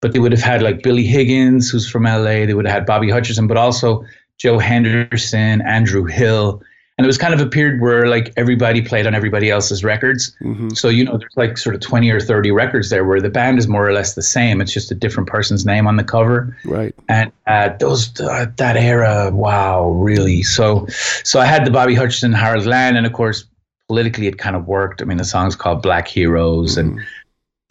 but 0.00 0.12
they 0.12 0.18
would 0.18 0.32
have 0.32 0.42
had 0.42 0.62
like 0.62 0.82
Billy 0.82 1.04
Higgins, 1.04 1.70
who's 1.70 1.88
from 1.88 2.04
LA. 2.04 2.46
They 2.46 2.54
would 2.54 2.66
have 2.66 2.74
had 2.74 2.86
Bobby 2.86 3.08
Hutcherson, 3.08 3.48
but 3.48 3.56
also 3.56 4.04
Joe 4.38 4.58
Henderson, 4.58 5.62
Andrew 5.62 6.04
Hill. 6.04 6.62
And 6.98 7.04
it 7.04 7.08
was 7.08 7.18
kind 7.18 7.34
of 7.34 7.40
a 7.40 7.46
period 7.46 7.82
where 7.82 8.08
like 8.08 8.32
everybody 8.38 8.80
played 8.80 9.06
on 9.06 9.14
everybody 9.14 9.50
else's 9.50 9.84
records. 9.84 10.34
So, 10.78 10.88
you 10.88 11.04
know, 11.04 11.18
there's 11.18 11.36
like 11.36 11.58
sort 11.58 11.74
of 11.74 11.82
20 11.82 12.10
or 12.10 12.20
30 12.20 12.52
records 12.52 12.88
there 12.88 13.04
where 13.04 13.20
the 13.20 13.28
band 13.28 13.58
is 13.58 13.68
more 13.68 13.86
or 13.86 13.92
less 13.92 14.14
the 14.14 14.22
same. 14.22 14.62
It's 14.62 14.72
just 14.72 14.90
a 14.90 14.94
different 14.94 15.28
person's 15.28 15.66
name 15.66 15.86
on 15.86 15.96
the 15.96 16.04
cover. 16.04 16.56
Right. 16.64 16.94
And 17.10 17.32
uh, 17.46 17.76
those 17.78 18.18
uh, 18.18 18.46
that 18.56 18.78
era, 18.78 19.30
wow, 19.30 19.90
really. 19.90 20.42
So, 20.42 20.86
so 21.22 21.38
I 21.38 21.44
had 21.44 21.66
the 21.66 21.70
Bobby 21.70 21.94
Hutcherson, 21.94 22.34
Harold 22.34 22.64
Land, 22.64 22.96
and 22.96 23.04
of 23.04 23.12
course, 23.12 23.44
politically 23.88 24.26
it 24.26 24.38
kind 24.38 24.56
of 24.56 24.66
worked. 24.66 25.02
I 25.02 25.04
mean, 25.04 25.18
the 25.18 25.24
song's 25.24 25.54
called 25.54 25.82
Black 25.82 26.08
Heroes, 26.08 26.78
and 26.78 26.98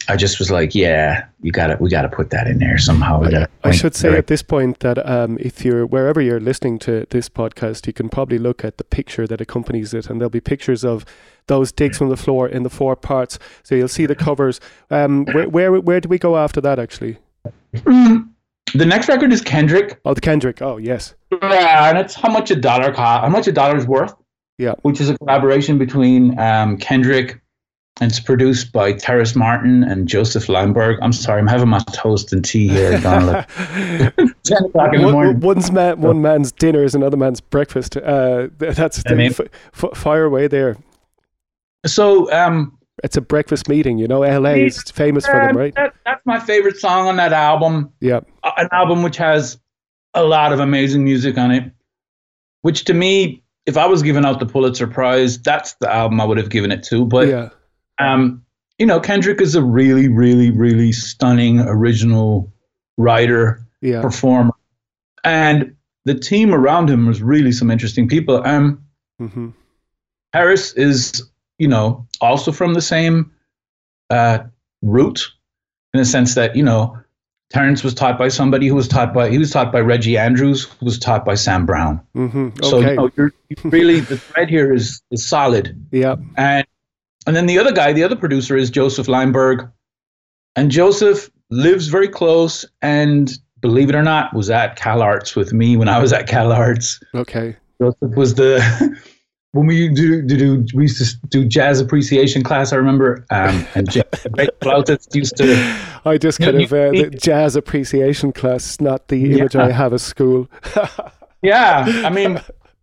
I 0.08 0.16
just 0.16 0.38
was 0.38 0.50
like, 0.50 0.74
yeah, 0.74 1.26
you 1.40 1.52
got 1.52 1.68
to, 1.68 1.76
we 1.80 1.90
got 1.90 2.02
to 2.02 2.08
put 2.08 2.30
that 2.30 2.46
in 2.46 2.58
there 2.58 2.78
somehow. 2.78 3.20
We 3.20 3.30
gotta 3.30 3.48
I 3.64 3.70
should 3.72 3.94
say 3.94 4.10
there. 4.10 4.18
at 4.18 4.26
this 4.28 4.42
point 4.42 4.80
that 4.80 5.04
um, 5.08 5.36
if 5.40 5.64
you're 5.64 5.86
wherever 5.86 6.20
you're 6.20 6.40
listening 6.40 6.78
to 6.80 7.06
this 7.10 7.28
podcast, 7.28 7.86
you 7.86 7.92
can 7.92 8.08
probably 8.08 8.38
look 8.38 8.64
at 8.64 8.78
the 8.78 8.84
picture 8.84 9.26
that 9.26 9.40
accompanies 9.40 9.94
it, 9.94 10.08
and 10.08 10.20
there'll 10.20 10.30
be 10.30 10.40
pictures 10.40 10.84
of 10.84 11.04
those 11.46 11.72
digs 11.72 11.98
from 11.98 12.08
the 12.08 12.16
floor 12.16 12.48
in 12.48 12.62
the 12.62 12.70
four 12.70 12.96
parts. 12.96 13.38
So 13.62 13.74
you'll 13.74 13.88
see 13.88 14.06
the 14.06 14.14
covers. 14.14 14.60
Um, 14.90 15.24
where 15.26 15.48
where 15.48 15.72
where 15.80 16.00
do 16.00 16.08
we 16.08 16.18
go 16.18 16.36
after 16.36 16.60
that? 16.60 16.78
Actually, 16.78 17.18
the 18.74 18.86
next 18.86 19.08
record 19.08 19.32
is 19.32 19.40
Kendrick. 19.40 20.00
oh, 20.04 20.14
the 20.14 20.20
Kendrick. 20.20 20.60
Oh, 20.62 20.76
yes. 20.76 21.14
Yeah, 21.30 21.88
and 21.88 21.98
it's 21.98 22.14
how 22.14 22.30
much 22.30 22.50
a 22.50 22.56
dollar 22.56 22.92
cost, 22.92 23.22
how 23.22 23.28
much 23.28 23.46
a 23.46 23.52
dollar 23.52 23.76
is 23.76 23.86
worth. 23.86 24.14
Yeah. 24.58 24.74
Which 24.82 25.00
is 25.00 25.10
a 25.10 25.18
collaboration 25.18 25.78
between 25.78 26.38
um, 26.38 26.78
Kendrick, 26.78 27.40
and 28.00 28.10
it's 28.10 28.20
produced 28.20 28.72
by 28.72 28.92
Terrace 28.92 29.34
Martin 29.34 29.82
and 29.82 30.06
Josef 30.06 30.46
Leimberg. 30.48 30.98
I'm 31.00 31.12
sorry, 31.12 31.40
I'm 31.40 31.46
having 31.46 31.68
my 31.68 31.78
toast 31.92 32.32
and 32.32 32.44
tea 32.44 32.68
here, 32.68 33.00
Donal. 33.00 33.42
Ten 34.44 34.64
o'clock 34.64 34.92
in 34.94 35.00
the 35.00 35.04
One, 35.06 35.12
morning. 35.12 35.40
one's 35.40 35.70
man, 35.72 36.00
one 36.00 36.20
man's 36.20 36.52
dinner 36.52 36.82
is 36.84 36.94
another 36.94 37.16
man's 37.16 37.40
breakfast. 37.40 37.96
Uh, 37.96 38.48
th- 38.58 38.74
that's 38.76 38.98
I 39.06 39.10
the 39.10 39.16
mean- 39.16 39.30
f- 39.30 39.40
f- 39.82 39.96
fire 39.96 40.24
away 40.24 40.46
there. 40.46 40.76
So, 41.86 42.30
um, 42.32 42.76
It's 43.04 43.16
a 43.16 43.20
breakfast 43.20 43.68
meeting, 43.68 43.98
you 43.98 44.08
know. 44.08 44.20
LA 44.20 44.50
is 44.66 44.82
famous 44.90 45.24
for 45.26 45.34
them, 45.34 45.50
um, 45.50 45.56
right? 45.56 45.74
that- 45.76 45.94
that's 46.04 46.24
my 46.26 46.38
favorite 46.40 46.76
song 46.78 47.08
on 47.08 47.16
that 47.16 47.32
album. 47.32 47.90
Yeah. 48.00 48.20
An 48.56 48.68
album 48.72 49.02
which 49.02 49.16
has 49.16 49.58
a 50.14 50.24
lot 50.24 50.52
of 50.52 50.60
amazing 50.60 51.04
music 51.04 51.38
on 51.38 51.50
it. 51.50 51.64
Which 52.62 52.84
to 52.86 52.94
me, 52.94 53.42
if 53.66 53.76
I 53.76 53.86
was 53.86 54.02
giving 54.02 54.24
out 54.24 54.40
the 54.40 54.46
Pulitzer 54.46 54.86
Prize, 54.86 55.38
that's 55.40 55.74
the 55.74 55.92
album 55.92 56.20
I 56.20 56.24
would 56.24 56.38
have 56.38 56.48
given 56.50 56.72
it 56.72 56.82
to. 56.84 57.04
But 57.04 57.28
yeah. 57.28 57.48
Um, 57.98 58.42
you 58.78 58.86
know, 58.86 59.00
Kendrick 59.00 59.40
is 59.40 59.54
a 59.54 59.62
really, 59.62 60.08
really, 60.08 60.50
really 60.50 60.92
stunning 60.92 61.60
original 61.60 62.52
writer, 62.98 63.66
Yeah. 63.80 64.02
performer, 64.02 64.52
and 65.24 65.74
the 66.04 66.14
team 66.14 66.54
around 66.54 66.88
him 66.90 67.06
was 67.06 67.22
really 67.22 67.52
some 67.52 67.70
interesting 67.70 68.08
people. 68.08 68.46
Um, 68.46 68.82
hmm 69.18 69.48
Harris 70.32 70.74
is, 70.74 71.22
you 71.58 71.66
know, 71.68 72.06
also 72.20 72.52
from 72.52 72.74
the 72.74 72.82
same 72.82 73.32
uh, 74.10 74.40
root, 74.82 75.26
in 75.94 75.98
the 75.98 76.04
sense 76.04 76.34
that 76.34 76.54
you 76.54 76.62
know, 76.62 76.98
Terrace 77.50 77.82
was 77.82 77.94
taught 77.94 78.18
by 78.18 78.28
somebody 78.28 78.66
who 78.68 78.74
was 78.74 78.86
taught 78.88 79.14
by 79.14 79.30
he 79.30 79.38
was 79.38 79.50
taught 79.50 79.72
by 79.72 79.80
Reggie 79.80 80.18
Andrews, 80.18 80.64
who 80.64 80.84
was 80.84 80.98
taught 80.98 81.24
by 81.24 81.34
Sam 81.34 81.64
Brown. 81.64 82.00
hmm 82.12 82.48
So 82.62 82.80
you 82.80 82.94
know, 82.96 83.10
really 83.64 84.00
the 84.00 84.20
thread 84.34 84.50
here 84.50 84.74
is 84.74 85.00
is 85.10 85.26
solid. 85.26 85.74
yeah. 85.90 86.16
And 86.36 86.66
and 87.26 87.34
then 87.34 87.46
the 87.46 87.58
other 87.58 87.72
guy, 87.72 87.92
the 87.92 88.04
other 88.04 88.16
producer 88.16 88.56
is 88.56 88.70
Josef 88.70 89.06
Leimberg. 89.06 89.70
And 90.54 90.70
Joseph 90.70 91.30
lives 91.50 91.88
very 91.88 92.08
close 92.08 92.64
and 92.82 93.36
believe 93.60 93.88
it 93.88 93.94
or 93.94 94.02
not, 94.02 94.34
was 94.34 94.48
at 94.48 94.76
Cal 94.76 95.02
Arts 95.02 95.36
with 95.36 95.52
me 95.52 95.76
when 95.76 95.88
I 95.88 95.98
was 95.98 96.12
at 96.12 96.26
Cal 96.28 96.52
Arts. 96.52 97.00
Okay. 97.14 97.56
Joseph 97.80 98.16
was 98.16 98.34
the 98.34 98.62
when 99.52 99.66
we 99.66 99.88
do, 99.88 100.22
do, 100.22 100.36
do 100.62 100.66
we 100.76 100.84
used 100.84 100.98
to 100.98 101.26
do 101.28 101.44
jazz 101.44 101.80
appreciation 101.80 102.42
class, 102.42 102.72
I 102.72 102.76
remember. 102.76 103.24
Um, 103.30 103.66
and 103.74 103.88
flautist 104.60 105.14
used 105.14 105.36
to 105.38 105.54
I 106.04 106.18
just 106.18 106.38
kind 106.38 106.60
of 106.60 106.72
uh, 106.72 106.90
the 106.90 107.10
jazz 107.10 107.56
appreciation 107.56 108.32
class, 108.32 108.80
not 108.80 109.08
the 109.08 109.32
image 109.32 109.56
I 109.56 109.72
have 109.72 109.92
of 109.92 110.00
school. 110.00 110.48
Yeah. 111.42 111.84
I 112.04 112.10
mean 112.10 112.40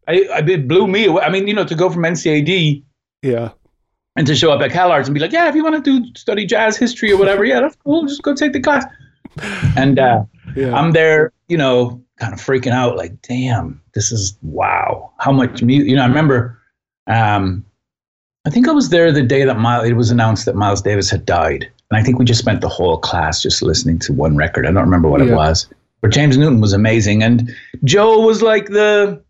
I, 0.08 0.26
I 0.34 0.40
it 0.40 0.68
blew 0.68 0.88
me 0.88 1.06
away. 1.06 1.24
I 1.24 1.30
mean, 1.30 1.48
you 1.48 1.54
know, 1.54 1.64
to 1.66 1.76
go 1.76 1.90
from 1.90 2.04
NCAD 2.04 2.84
yeah. 3.24 3.52
And 4.16 4.28
to 4.28 4.36
show 4.36 4.52
up 4.52 4.62
at 4.62 4.72
Cal 4.72 4.92
Arts 4.92 5.08
and 5.08 5.14
be 5.14 5.20
like, 5.20 5.32
yeah, 5.32 5.48
if 5.50 5.56
you 5.56 5.64
want 5.64 5.84
to 5.84 6.00
do 6.02 6.06
study 6.16 6.46
jazz 6.46 6.78
history 6.78 7.12
or 7.12 7.18
whatever, 7.18 7.44
yeah, 7.46 7.60
that's 7.62 7.76
cool. 7.84 8.06
Just 8.06 8.22
go 8.24 8.34
take 8.36 8.54
the 8.54 8.60
class. 8.62 8.86
And 9.76 9.98
uh, 10.00 10.24
Yeah. 10.56 10.76
I'm 10.76 10.92
there, 10.92 11.32
you 11.48 11.58
know, 11.58 12.00
kind 12.18 12.34
of 12.34 12.40
freaking 12.40 12.72
out, 12.72 12.96
like, 12.96 13.20
damn, 13.24 13.82
this 13.96 14.12
is 14.12 14.38
wow, 14.44 15.12
how 15.18 15.32
much 15.32 15.64
music. 15.64 15.90
You 15.90 15.96
know, 15.96 16.04
I 16.04 16.08
remember, 16.08 16.60
um, 17.08 17.66
I 18.46 18.50
think 18.52 18.68
I 18.68 18.72
was 18.72 18.90
there 18.90 19.12
the 19.12 19.24
day 19.24 19.46
that 19.46 19.58
Miles, 19.58 19.88
it 19.88 19.94
was 19.94 20.12
announced 20.12 20.46
that 20.46 20.56
Miles 20.56 20.82
Davis 20.82 21.10
had 21.10 21.26
died, 21.26 21.70
and 21.90 22.00
I 22.00 22.04
think 22.04 22.20
we 22.20 22.26
just 22.26 22.40
spent 22.42 22.62
the 22.62 22.70
whole 22.70 22.98
class 22.98 23.42
just 23.42 23.62
listening 23.64 23.98
to 24.00 24.14
one 24.14 24.36
record. 24.36 24.68
I 24.68 24.72
don't 24.72 24.84
remember 24.84 25.10
what 25.10 25.22
Yeah. 25.26 25.32
it 25.32 25.36
was, 25.36 25.68
but 26.02 26.12
James 26.12 26.38
Newton 26.38 26.62
was 26.62 26.74
amazing, 26.74 27.24
and 27.24 27.50
Joe 27.84 28.20
was 28.20 28.42
like 28.44 28.68
the, 28.68 29.22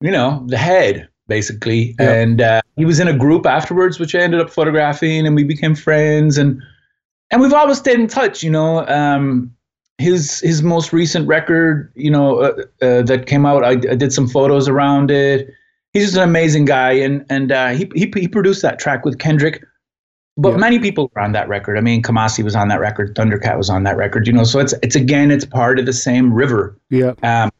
you 0.00 0.10
know, 0.12 0.44
the 0.46 0.58
head 0.58 1.08
basically, 1.28 1.94
Yeah. 2.00 2.10
and 2.12 2.40
uh, 2.40 2.60
he 2.76 2.84
was 2.84 2.98
in 2.98 3.06
a 3.08 3.16
group 3.16 3.46
afterwards, 3.46 4.00
which 4.00 4.14
I 4.14 4.18
ended 4.20 4.40
up 4.40 4.50
photographing, 4.50 5.26
and 5.26 5.36
we 5.36 5.44
became 5.44 5.74
friends, 5.74 6.38
and 6.38 6.60
and 7.30 7.40
we've 7.40 7.52
always 7.52 7.78
stayed 7.78 8.00
in 8.00 8.08
touch. 8.08 8.42
You 8.42 8.50
know, 8.50 8.86
um, 8.88 9.54
his 9.98 10.40
his 10.40 10.62
most 10.62 10.92
recent 10.92 11.28
record, 11.28 11.92
you 11.94 12.10
know, 12.10 12.38
uh, 12.40 12.52
uh, 12.82 13.02
that 13.02 13.26
came 13.26 13.44
out, 13.46 13.64
I, 13.64 13.70
I 13.70 13.94
did 13.94 14.12
some 14.12 14.26
photos 14.26 14.68
around 14.68 15.10
it. 15.10 15.48
He's 15.92 16.04
just 16.04 16.16
an 16.16 16.22
amazing 16.22 16.64
guy, 16.64 16.92
and 16.92 17.24
and 17.30 17.52
uh, 17.52 17.68
he, 17.70 17.90
he 17.94 18.12
he 18.16 18.28
produced 18.28 18.62
that 18.62 18.78
track 18.78 19.04
with 19.04 19.18
Kendrick. 19.18 19.62
But 20.40 20.56
many 20.56 20.78
people 20.78 21.10
were 21.16 21.20
on 21.20 21.32
that 21.32 21.48
record. 21.48 21.76
I 21.76 21.80
mean, 21.80 22.00
Kamasi 22.00 22.44
was 22.44 22.54
on 22.54 22.68
that 22.68 22.78
record, 22.78 23.16
Thundercat 23.16 23.56
was 23.58 23.68
on 23.68 23.82
that 23.82 23.96
record. 23.96 24.24
You 24.28 24.32
know, 24.32 24.44
so 24.44 24.60
it's 24.60 24.72
it's 24.84 24.94
again, 24.94 25.32
it's 25.32 25.44
part 25.44 25.80
of 25.80 25.86
the 25.86 25.92
same 25.92 26.32
river 26.32 26.78
Yeah. 26.90 27.14
um, 27.24 27.50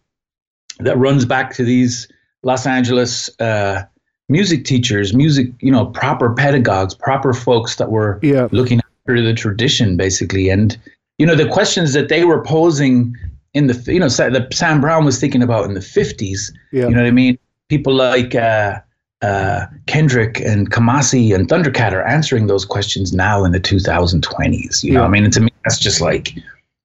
that 0.78 0.96
runs 0.96 1.24
back 1.24 1.52
to 1.54 1.64
these 1.64 2.06
Los 2.42 2.66
Angeles 2.66 3.28
uh, 3.40 3.82
music 4.28 4.64
teachers, 4.64 5.14
music, 5.14 5.48
you 5.60 5.72
know, 5.72 5.86
proper 5.86 6.32
pedagogues, 6.34 6.94
proper 6.94 7.32
folks 7.32 7.76
that 7.76 7.90
were 7.90 8.18
Yeah. 8.22 8.48
looking 8.52 8.80
after 8.80 9.20
the 9.22 9.34
tradition, 9.34 9.96
basically. 9.96 10.48
And 10.50 10.76
you 11.18 11.26
know, 11.26 11.34
the 11.34 11.48
questions 11.48 11.94
that 11.94 12.08
they 12.08 12.24
were 12.24 12.40
posing 12.44 13.16
in 13.54 13.66
the, 13.66 13.92
you 13.92 13.98
know, 13.98 14.08
that 14.08 14.48
Sam 14.54 14.80
Brown 14.80 15.04
was 15.04 15.18
thinking 15.18 15.42
about 15.42 15.64
in 15.64 15.74
the 15.74 15.80
fifties. 15.80 16.52
Yeah. 16.70 16.84
You 16.84 16.90
know 16.94 17.00
what 17.02 17.08
I 17.08 17.10
mean? 17.10 17.38
People 17.68 17.94
like 17.94 18.34
uh, 18.36 18.78
uh, 19.22 19.66
Kendrick 19.86 20.38
and 20.40 20.70
Kamasi 20.70 21.34
and 21.34 21.48
Thundercat 21.48 21.92
are 21.92 22.06
answering 22.06 22.46
those 22.46 22.64
questions 22.64 23.12
now 23.12 23.42
in 23.44 23.50
the 23.50 23.58
2020s. 23.58 24.84
You 24.84 24.92
know, 24.92 25.00
Yeah. 25.00 25.06
I 25.06 25.08
mean, 25.08 25.24
and 25.24 25.32
to 25.32 25.40
me, 25.40 25.48
that's 25.64 25.78
just 25.80 26.00
like 26.00 26.34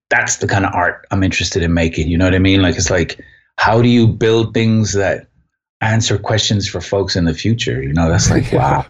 that's 0.10 0.38
the 0.38 0.48
kind 0.48 0.66
of 0.66 0.74
art 0.74 1.06
I'm 1.12 1.22
interested 1.24 1.62
in 1.62 1.74
making. 1.74 2.08
You 2.08 2.18
know 2.18 2.26
what 2.26 2.34
I 2.36 2.40
mean? 2.40 2.62
Like 2.62 2.76
it's 2.76 2.90
like 2.90 3.20
how 3.58 3.82
do 3.84 3.88
you 3.88 4.08
build 4.08 4.54
things 4.56 4.94
that 4.94 5.28
answer 5.84 6.18
questions 6.18 6.68
for 6.68 6.82
folks 6.82 7.16
in 7.16 7.26
the 7.26 7.34
future? 7.34 7.82
You 7.84 7.94
know, 7.94 8.10
that's 8.10 8.30
like 8.32 8.52
wow. 8.60 8.86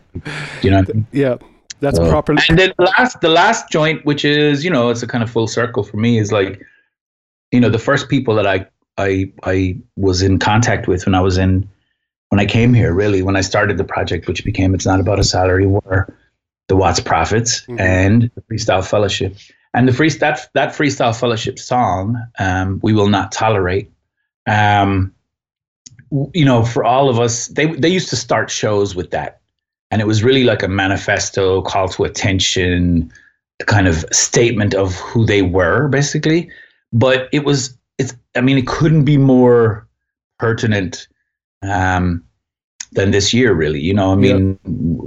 You 0.61 0.71
know. 0.71 0.79
I 0.79 0.81
mean? 0.93 1.07
Yeah, 1.11 1.35
that's 1.79 1.97
So- 1.97 2.09
properly. 2.09 2.41
And 2.49 2.57
then 2.59 2.73
the 2.77 2.85
last, 2.97 3.21
the 3.21 3.29
last 3.29 3.69
joint, 3.71 4.05
which 4.05 4.23
is 4.25 4.63
you 4.63 4.69
know, 4.71 4.89
it's 4.89 5.03
a 5.03 5.07
kind 5.07 5.23
of 5.23 5.29
full 5.29 5.47
circle 5.47 5.83
for 5.83 5.97
me, 5.97 6.17
is 6.17 6.31
like, 6.31 6.61
you 7.51 7.59
know, 7.59 7.69
the 7.69 7.79
first 7.79 8.09
people 8.09 8.35
that 8.35 8.47
I 8.47 8.65
I 8.97 9.31
I 9.43 9.77
was 9.95 10.21
in 10.21 10.39
contact 10.39 10.87
with 10.87 11.05
when 11.05 11.15
I 11.15 11.21
was 11.21 11.37
in 11.37 11.67
when 12.29 12.39
I 12.39 12.45
came 12.45 12.73
here, 12.73 12.93
really, 12.93 13.21
when 13.21 13.35
I 13.35 13.41
started 13.41 13.77
the 13.77 13.83
project, 13.83 14.27
which 14.27 14.43
became 14.43 14.73
it's 14.73 14.85
not 14.87 14.99
about 14.99 15.19
a 15.19 15.23
salary, 15.23 15.67
were 15.67 16.07
the 16.67 16.75
Watts 16.75 16.99
Prophets 16.99 17.65
Mhm. 17.67 17.79
and 17.79 18.31
the 18.35 18.41
Freestyle 18.41 18.87
Fellowship. 18.87 19.35
And 19.75 19.87
the 19.87 19.93
free 19.93 20.09
that 20.09 20.47
that 20.53 20.69
Freestyle 20.69 21.19
Fellowship 21.19 21.57
song, 21.59 22.21
um, 22.39 22.79
"We 22.83 22.93
Will 22.93 23.07
Not 23.09 23.31
Tolerate," 23.31 23.91
um, 24.47 24.89
w- 24.93 25.11
you 26.33 26.45
know, 26.45 26.63
for 26.63 26.83
all 26.83 27.09
of 27.09 27.19
us, 27.19 27.47
they 27.47 27.65
they 27.65 27.89
used 27.89 28.09
to 28.09 28.15
start 28.15 28.51
shows 28.51 28.95
with 28.95 29.11
that, 29.11 29.41
and 29.91 30.01
it 30.01 30.05
was 30.05 30.23
really 30.23 30.43
like 30.43 30.63
a 30.63 30.67
manifesto, 30.67 31.61
call 31.61 31.89
to 31.89 32.03
attention, 32.03 33.11
kind 33.65 33.87
of 33.87 34.05
statement 34.11 34.73
of 34.73 34.95
who 34.95 35.25
they 35.25 35.41
were, 35.41 35.87
basically. 35.87 36.49
But 36.91 37.29
it 37.31 37.43
was, 37.43 37.75
it's, 37.97 38.13
I 38.35 38.41
mean, 38.41 38.57
it 38.57 38.67
couldn't 38.67 39.05
be 39.05 39.17
more 39.17 39.87
pertinent 40.39 41.07
um, 41.63 42.23
than 42.91 43.11
this 43.11 43.33
year, 43.33 43.53
really. 43.53 43.79
You 43.79 43.93
know, 43.93 44.11
I 44.11 44.15
mean, 44.15 44.59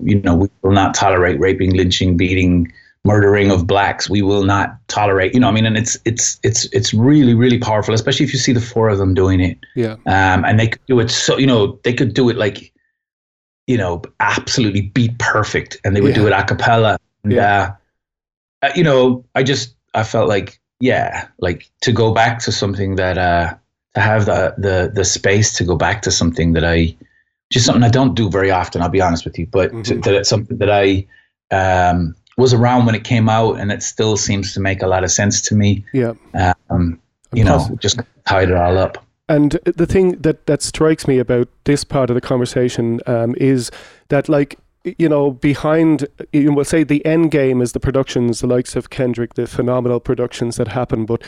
you 0.02 0.20
know, 0.22 0.34
we 0.34 0.48
will 0.62 0.72
not 0.72 0.94
tolerate 0.94 1.38
raping, 1.38 1.74
lynching, 1.74 2.16
beating, 2.16 2.72
murdering 3.06 3.50
of 3.50 3.66
blacks. 3.66 4.10
We 4.10 4.22
will 4.22 4.44
not 4.44 4.76
tolerate. 4.88 5.32
You 5.34 5.40
know, 5.40 5.48
I 5.48 5.52
mean, 5.52 5.66
and 5.66 5.76
it's 5.76 5.96
it's 6.04 6.38
it's 6.42 6.66
it's 6.72 6.92
really 6.92 7.34
really 7.34 7.58
powerful, 7.58 7.94
especially 7.94 8.24
if 8.26 8.32
you 8.32 8.38
see 8.38 8.52
the 8.52 8.60
four 8.60 8.88
of 8.88 8.98
them 8.98 9.14
doing 9.14 9.40
it 9.40 9.58
yeah, 9.74 9.92
um, 10.06 10.44
and 10.44 10.58
they 10.58 10.68
could 10.68 10.86
do 10.86 11.00
it 11.00 11.10
so 11.10 11.38
you 11.38 11.46
know 11.46 11.78
they 11.84 11.92
could 11.94 12.12
do 12.14 12.28
it 12.28 12.36
like 12.36 12.72
you 13.66 13.76
know 13.78 14.02
absolutely 14.20 14.82
beat 14.82 15.18
perfect 15.18 15.78
and 15.84 15.94
they 15.96 16.00
would 16.00 16.14
do 16.14 16.26
it 16.26 16.32
a 16.32 16.44
cappella 16.44 16.98
and 17.24 17.32
Yeah. 17.32 17.74
uh, 18.62 18.66
uh, 18.66 18.72
you 18.76 18.84
know 18.84 19.24
i 19.34 19.42
just 19.42 19.74
i 19.94 20.02
felt 20.02 20.28
like 20.28 20.60
yeah 20.80 21.26
like 21.40 21.68
to 21.80 21.92
go 21.92 22.12
back 22.12 22.38
to 22.40 22.52
something 22.52 22.96
that 22.96 23.18
uh 23.18 23.54
to 23.94 24.00
have 24.00 24.26
the 24.26 24.54
the 24.58 24.92
the 24.94 25.04
space 25.04 25.56
to 25.56 25.64
go 25.64 25.76
back 25.76 26.02
to 26.02 26.10
something 26.10 26.52
that 26.52 26.64
i 26.64 26.94
just 27.52 27.66
something 27.66 27.82
i 27.82 27.88
don't 27.88 28.14
do 28.14 28.28
very 28.30 28.50
often 28.50 28.82
i'll 28.82 28.88
be 28.88 29.00
honest 29.00 29.24
with 29.24 29.38
you 29.38 29.46
but 29.46 29.70
to, 29.84 29.94
Mhm. 29.94 30.04
that 30.04 30.14
it's 30.14 30.28
something 30.28 30.58
that 30.58 30.70
i 30.70 31.04
um 31.50 32.14
was 32.36 32.52
around 32.52 32.86
when 32.86 32.94
it 32.94 33.04
came 33.04 33.28
out 33.28 33.58
and 33.58 33.72
it 33.72 33.82
still 33.82 34.16
seems 34.16 34.52
to 34.54 34.60
make 34.60 34.82
a 34.82 34.86
lot 34.86 35.04
of 35.04 35.10
sense 35.10 35.40
to 35.40 35.54
me 35.54 35.84
yeah. 35.92 36.12
um 36.70 37.00
you 37.32 37.44
know 37.44 37.68
just 37.80 38.00
tied 38.26 38.50
it 38.50 38.56
all 38.56 38.78
up 38.78 39.06
And 39.28 39.58
the 39.64 39.86
thing 39.86 40.12
that, 40.22 40.46
that 40.46 40.62
strikes 40.62 41.08
me 41.08 41.18
about 41.18 41.48
this 41.64 41.82
part 41.82 42.10
of 42.10 42.14
the 42.14 42.20
conversation 42.20 43.00
um, 43.06 43.34
is 43.38 43.72
that, 44.08 44.28
like, 44.28 44.56
you 44.84 45.08
know, 45.08 45.32
behind, 45.32 46.06
you 46.32 46.52
will 46.52 46.64
say 46.64 46.84
the 46.84 47.04
end 47.04 47.32
game 47.32 47.60
is 47.60 47.72
the 47.72 47.80
productions, 47.80 48.40
the 48.40 48.46
likes 48.46 48.76
of 48.76 48.90
Kendrick, 48.90 49.34
the 49.34 49.48
phenomenal 49.48 49.98
productions 49.98 50.56
that 50.56 50.68
happen. 50.68 51.06
But 51.06 51.22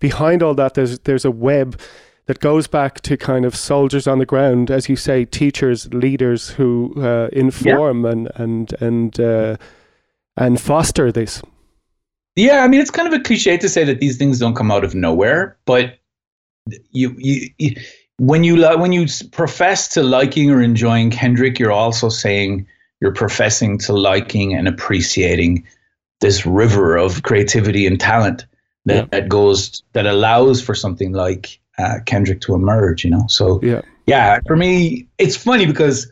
behind 0.00 0.42
all 0.42 0.54
that, 0.54 0.74
there's 0.74 0.98
there's 1.00 1.24
a 1.24 1.30
web 1.30 1.78
that 2.26 2.40
goes 2.40 2.66
back 2.66 3.02
to 3.02 3.16
kind 3.16 3.44
of 3.44 3.54
soldiers 3.54 4.08
on 4.08 4.18
the 4.18 4.26
ground, 4.26 4.68
as 4.68 4.88
you 4.88 4.96
say, 4.96 5.24
teachers, 5.24 5.92
leaders 5.94 6.48
who 6.50 6.92
uh, 7.00 7.28
inform 7.32 8.04
and 8.04 8.32
and 8.34 8.72
and 8.80 9.20
uh, 9.20 9.56
and 10.36 10.60
foster 10.60 11.10
this. 11.12 11.42
Yeah, 12.36 12.64
I 12.64 12.68
mean, 12.68 12.80
it's 12.80 12.90
kind 12.90 13.06
of 13.06 13.18
a 13.18 13.22
cliche 13.22 13.56
to 13.58 13.68
say 13.68 13.84
that 13.84 14.00
these 14.00 14.16
things 14.16 14.38
don't 14.40 14.54
come 14.56 14.70
out 14.72 14.82
of 14.84 14.94
nowhere, 14.94 15.56
but 15.66 15.98
you, 16.90 17.14
you, 17.18 17.48
you 17.58 17.76
when 18.18 18.42
you 18.44 18.56
li- 18.56 18.76
when 18.76 18.92
you 18.92 19.06
profess 19.32 19.88
to 19.88 20.02
liking 20.02 20.50
or 20.50 20.60
enjoying 20.62 21.10
Kendrick, 21.10 21.58
you're 21.58 21.72
also 21.72 22.08
saying 22.08 22.66
you're 23.00 23.12
professing 23.12 23.78
to 23.78 23.92
liking 23.92 24.54
and 24.54 24.66
appreciating 24.66 25.64
this 26.20 26.46
river 26.46 26.96
of 26.96 27.22
creativity 27.22 27.86
and 27.86 28.00
talent 28.00 28.46
that, 28.86 28.94
Yeah. 28.96 29.06
that 29.20 29.28
goes 29.28 29.82
that 29.92 30.06
allows 30.06 30.62
for 30.62 30.74
something 30.74 31.12
like 31.12 31.60
uh, 31.78 31.98
Kendrick 32.06 32.40
to 32.42 32.54
emerge. 32.54 33.04
You 33.04 33.10
know, 33.10 33.24
so 33.28 33.60
Yeah, 33.62 33.82
yeah, 34.06 34.38
for 34.46 34.56
me, 34.56 35.06
it's 35.18 35.36
funny 35.36 35.66
because, 35.66 36.10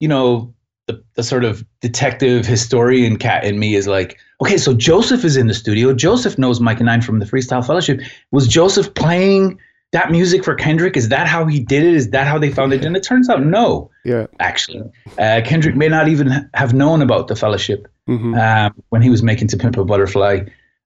you 0.00 0.08
know, 0.08 0.52
the, 0.92 1.04
the 1.14 1.22
sort 1.22 1.44
of 1.44 1.64
detective 1.80 2.46
historian 2.46 3.16
cat 3.16 3.44
in 3.44 3.58
me 3.58 3.74
is 3.74 3.86
like, 3.86 4.18
okay, 4.40 4.56
so 4.56 4.74
Josef 4.74 5.24
is 5.24 5.36
in 5.36 5.46
the 5.46 5.54
studio. 5.54 5.92
Josef 5.94 6.38
knows 6.38 6.60
Mikah 6.60 6.82
Nine 6.82 7.02
from 7.02 7.18
the 7.18 7.26
Freestyle 7.26 7.66
Fellowship. 7.66 8.00
Was 8.30 8.46
Josef 8.46 8.92
playing 8.94 9.58
that 9.92 10.10
music 10.10 10.44
for 10.44 10.54
Kendrick? 10.54 10.96
Is 10.96 11.08
that 11.08 11.26
how 11.26 11.46
he 11.46 11.60
did 11.60 11.84
it? 11.84 11.94
Is 11.94 12.10
that 12.10 12.26
how 12.26 12.38
they 12.38 12.50
found 12.50 12.72
it? 12.72 12.84
And 12.84 12.96
it 12.96 13.02
turns 13.02 13.28
out, 13.28 13.44
no, 13.44 13.90
yeah, 14.04 14.26
actually. 14.40 14.82
Uh, 15.18 15.40
Kendrick 15.44 15.76
may 15.76 15.88
not 15.88 16.08
even 16.08 16.48
have 16.54 16.74
known 16.74 17.02
about 17.02 17.28
the 17.28 17.36
fellowship 17.36 17.88
hmm 18.06 18.34
um, 18.34 18.74
when 18.88 19.02
he 19.02 19.10
was 19.10 19.22
making 19.22 19.48
To 19.48 19.56
Pimp 19.56 19.76
a 19.76 19.84
Butterfly. 19.84 20.40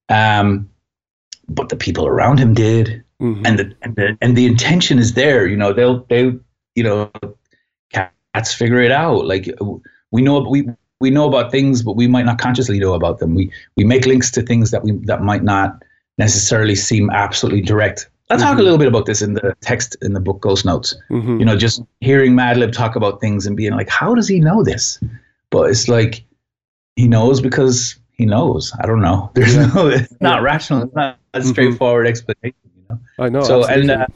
Um, 0.09 0.69
but 1.49 1.69
the 1.69 1.75
people 1.75 2.05
around 2.05 2.39
him 2.39 2.53
did 2.53 3.03
hmm 3.19 3.45
and 3.45 3.57
the 3.57 3.75
and 3.81 3.95
the 3.95 4.17
and 4.21 4.37
the 4.37 4.45
intention 4.45 4.99
is 4.99 5.13
there. 5.13 5.47
You 5.47 5.57
know, 5.57 5.73
they'll 5.73 6.05
they 6.09 6.33
you 6.75 6.83
know 6.83 7.11
cats 8.37 8.53
figure 8.53 8.81
it 8.81 8.91
out. 8.91 9.25
Like 9.25 9.49
we 10.11 10.21
know 10.21 10.39
we 10.41 10.67
we 10.99 11.09
know 11.09 11.27
about 11.27 11.51
things, 11.51 11.83
but 11.83 11.95
we 11.95 12.07
might 12.07 12.25
not 12.25 12.37
consciously 12.39 12.79
know 12.79 12.93
about 12.93 13.19
them. 13.19 13.35
We 13.35 13.51
we 13.75 13.83
make 13.83 14.05
links 14.05 14.31
to 14.31 14.41
things 14.41 14.71
that 14.71 14.83
we 14.83 14.91
that 15.05 15.21
might 15.21 15.43
not 15.43 15.83
necessarily 16.17 16.75
seem 16.75 17.09
absolutely 17.11 17.61
direct. 17.61 18.09
I'll 18.29 18.37
talk 18.37 18.57
a 18.57 18.61
Mhm. 18.61 18.63
little 18.63 18.77
bit 18.77 18.87
about 18.87 19.05
this 19.05 19.21
in 19.21 19.33
the 19.35 19.55
text 19.61 19.95
in 20.01 20.13
the 20.13 20.19
book 20.19 20.41
Ghost 20.41 20.65
Notes. 20.65 20.93
hmm 21.09 21.39
You 21.39 21.45
know, 21.45 21.55
just 21.55 21.81
hearing 22.01 22.33
Madlib 22.33 22.71
talk 22.73 22.95
about 22.95 23.21
things 23.21 23.45
and 23.45 23.55
being 23.55 23.71
like, 23.73 23.87
how 23.89 24.13
does 24.15 24.27
he 24.27 24.39
know 24.39 24.63
this? 24.63 24.99
But 25.49 25.69
it's 25.69 25.87
like 25.87 26.23
he 26.97 27.07
knows 27.07 27.39
because 27.39 27.95
he 28.11 28.25
knows. 28.25 28.73
I 28.81 28.87
don't 28.87 29.01
know. 29.01 29.29
There's 29.35 29.55
Yeah. 29.55 29.71
no. 29.73 29.87
It's 29.87 30.11
not 30.19 30.41
rational. 30.41 30.83
It's 30.83 30.95
not 30.95 31.17
a 31.33 31.39
Mhm. 31.39 31.45
straightforward 31.45 32.07
explanation. 32.07 32.57
You 32.75 32.83
know 32.89 32.99
I 33.19 33.29
know. 33.29 33.43
so 33.43 33.65
and 33.65 33.91
uh, 33.91 34.07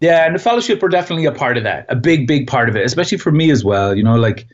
yeah 0.00 0.26
and 0.26 0.34
the 0.34 0.38
fellowship 0.38 0.82
were 0.82 0.88
definitely 0.88 1.24
a 1.26 1.32
part 1.32 1.56
of 1.56 1.62
that 1.64 1.86
a 1.88 1.96
big 1.96 2.26
big 2.26 2.46
part 2.46 2.68
of 2.68 2.76
it 2.76 2.84
especially 2.84 3.18
for 3.18 3.30
me 3.32 3.50
as 3.50 3.64
well 3.64 3.94
you 3.96 4.02
know 4.02 4.16
like 4.16 4.46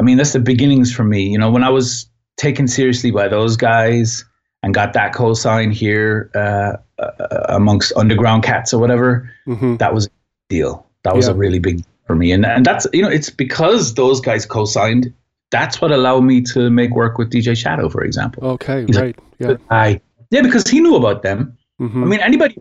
i 0.00 0.02
mean 0.02 0.16
that's 0.16 0.32
the 0.32 0.40
beginnings 0.40 0.92
for 0.92 1.04
me 1.04 1.22
you 1.28 1.38
know 1.38 1.50
when 1.50 1.62
i 1.62 1.68
was 1.70 2.08
taken 2.36 2.66
seriously 2.66 3.10
by 3.10 3.28
those 3.28 3.56
guys 3.56 4.24
and 4.62 4.74
got 4.74 4.92
that 4.94 5.12
cosign 5.14 5.72
here 5.72 6.30
uh, 6.34 6.72
uh, 6.98 7.44
amongst 7.50 7.92
underground 7.96 8.42
cats 8.42 8.72
or 8.74 8.80
whatever 8.80 9.30
Mhm. 9.46 9.78
that 9.78 9.94
was 9.94 10.06
a 10.06 10.10
deal 10.48 10.86
that 11.04 11.14
was 11.14 11.26
Yeah. 11.26 11.34
a 11.34 11.36
really 11.36 11.58
big 11.58 11.84
for 12.06 12.14
me 12.16 12.32
and 12.32 12.44
and 12.46 12.64
that's 12.64 12.86
you 12.92 13.02
know 13.02 13.08
it's 13.18 13.30
because 13.30 13.94
those 13.94 14.20
guys 14.20 14.46
co-signed 14.46 15.12
that's 15.50 15.80
what 15.80 15.90
allowed 15.92 16.24
me 16.32 16.40
to 16.52 16.70
make 16.70 16.90
work 17.02 17.18
with 17.18 17.30
dj 17.30 17.56
shadow 17.56 17.88
for 17.88 18.02
example 18.04 18.44
Okay, 18.54 18.84
He's 18.86 18.98
right. 19.00 19.16
Yeah. 19.38 19.56
I, 19.70 20.00
yeah 20.30 20.42
because 20.42 20.64
he 20.68 20.80
knew 20.80 20.96
about 20.96 21.22
them 21.22 21.56
hmm 21.78 22.02
i 22.04 22.06
mean 22.06 22.20
anybody 22.20 22.56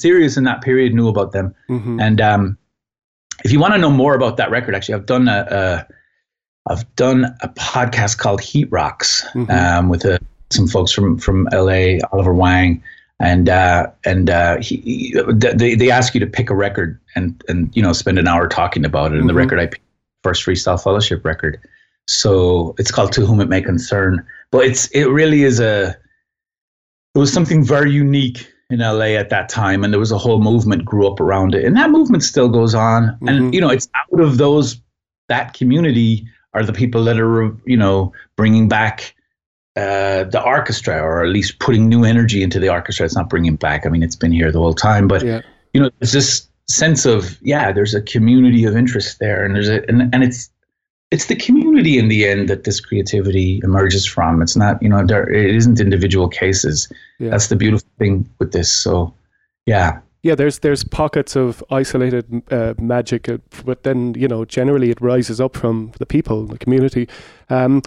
serious 0.00 0.36
in 0.36 0.44
that 0.44 0.62
period 0.62 0.94
knew 0.94 1.08
about 1.08 1.32
them 1.32 1.54
hmm 1.68 2.00
and 2.00 2.20
um, 2.20 2.58
if 3.44 3.50
you 3.52 3.58
want 3.60 3.72
to 3.74 3.78
know 3.78 3.90
more 3.90 4.14
about 4.14 4.36
that 4.36 4.50
record, 4.52 4.74
actually, 4.76 4.94
I've 4.94 5.06
done 5.06 5.26
a, 5.26 5.38
a 5.60 5.86
I've 6.68 6.94
done 6.96 7.24
a 7.42 7.48
podcast 7.48 8.18
called 8.18 8.40
Heat 8.40 8.68
Rocks 8.70 9.24
Mhm. 9.34 9.50
um, 9.50 9.88
with 9.88 10.04
uh 10.06 10.18
some 10.50 10.68
folks 10.68 10.92
from 10.92 11.18
from 11.18 11.48
LA, 11.52 11.98
Oliver 12.12 12.34
Wang, 12.34 12.82
and 13.18 13.48
uh, 13.48 13.86
and 14.04 14.28
uh, 14.30 14.58
he, 14.60 14.76
he- 14.76 15.22
they 15.32 15.74
they 15.74 15.90
ask 15.90 16.14
you 16.14 16.20
to 16.20 16.26
pick 16.26 16.50
a 16.50 16.54
record 16.54 17.00
and 17.16 17.42
and 17.48 17.74
you 17.74 17.82
know 17.82 17.92
spend 17.92 18.18
an 18.18 18.28
hour 18.28 18.46
talking 18.48 18.84
about 18.84 19.12
it. 19.12 19.18
And 19.18 19.28
the 19.28 19.32
Mhm. 19.32 19.36
record 19.38 19.58
I 19.60 19.66
picked, 19.66 19.84
first 20.22 20.44
Freestyle 20.44 20.82
Fellowship 20.82 21.24
record, 21.24 21.58
so 22.06 22.74
it's 22.78 22.90
called 22.90 23.12
To 23.12 23.24
Whom 23.26 23.40
It 23.40 23.48
May 23.48 23.62
Concern. 23.62 24.24
But 24.50 24.66
it's 24.66 24.86
it 24.88 25.04
really 25.06 25.42
is 25.44 25.58
a 25.58 25.96
it 27.14 27.18
was 27.18 27.32
something 27.32 27.64
very 27.64 27.90
unique 27.92 28.46
in 28.70 28.78
LA 28.80 29.16
at 29.18 29.30
that 29.30 29.48
time, 29.48 29.84
and 29.84 29.92
there 29.92 30.00
was 30.00 30.12
a 30.12 30.18
whole 30.18 30.40
movement 30.40 30.84
grew 30.84 31.06
up 31.10 31.18
around 31.20 31.54
it, 31.54 31.64
and 31.64 31.76
that 31.76 31.90
movement 31.90 32.22
still 32.22 32.48
goes 32.48 32.74
on. 32.74 33.16
Mhm. 33.22 33.28
And 33.30 33.54
you 33.54 33.60
know, 33.60 33.68
it's 33.70 33.88
out 34.12 34.20
of 34.20 34.36
those 34.38 34.80
that 35.28 35.54
community 35.54 36.26
are 36.54 36.64
the 36.64 36.72
people 36.72 37.04
that 37.04 37.18
are 37.18 37.56
you 37.64 37.76
know 37.76 38.12
bringing 38.36 38.68
back 38.68 39.14
uh, 39.76 40.24
the 40.24 40.42
orchestra, 40.44 41.00
or 41.00 41.22
at 41.22 41.30
least 41.30 41.58
putting 41.58 41.88
new 41.88 42.04
energy 42.04 42.42
into 42.42 42.60
the 42.60 42.68
orchestra. 42.68 43.06
It's 43.06 43.16
not 43.16 43.30
bringing 43.30 43.56
back. 43.56 43.86
I 43.86 43.88
mean, 43.88 44.02
it's 44.02 44.16
been 44.16 44.32
here 44.32 44.52
the 44.52 44.58
whole 44.58 44.74
time, 44.74 45.08
but 45.08 45.22
Yeah. 45.24 45.40
you 45.72 45.80
know, 45.80 45.90
there's 45.98 46.12
this 46.12 46.46
sense 46.68 47.06
of 47.06 47.38
yeah, 47.42 47.72
there's 47.72 47.94
a 47.94 48.02
community 48.02 48.64
of 48.64 48.76
interest 48.76 49.18
there, 49.18 49.44
and 49.44 49.54
there's 49.54 49.68
a 49.68 49.82
and, 49.88 50.14
and 50.14 50.22
it's 50.22 50.50
it's 51.10 51.26
the 51.26 51.36
community 51.36 51.98
in 51.98 52.08
the 52.08 52.26
end 52.26 52.48
that 52.48 52.64
this 52.64 52.80
creativity 52.80 53.60
emerges 53.62 54.06
from. 54.06 54.40
It's 54.40 54.56
not, 54.56 54.82
you 54.82 54.88
know, 54.88 55.04
there, 55.06 55.30
it 55.30 55.54
isn't 55.54 55.78
individual 55.78 56.26
cases. 56.26 56.90
Yeah. 57.18 57.28
That's 57.28 57.48
the 57.48 57.56
beautiful 57.56 57.86
thing 57.98 58.26
with 58.38 58.52
this. 58.52 58.72
So, 58.72 59.12
yeah, 59.66 60.00
Yeah, 60.22 60.36
there's 60.36 60.60
there's 60.60 60.84
pockets 60.84 61.34
of 61.34 61.64
isolated 61.70 62.42
uh, 62.50 62.74
magic, 62.78 63.28
uh, 63.28 63.38
but 63.64 63.82
then 63.82 64.14
you 64.16 64.28
know 64.28 64.44
generally 64.44 64.90
it 64.90 65.00
rises 65.00 65.40
up 65.40 65.56
from 65.56 65.92
the 65.98 66.06
people, 66.06 66.46
the 66.46 66.58
community. 66.58 67.08
Um, 67.50 67.82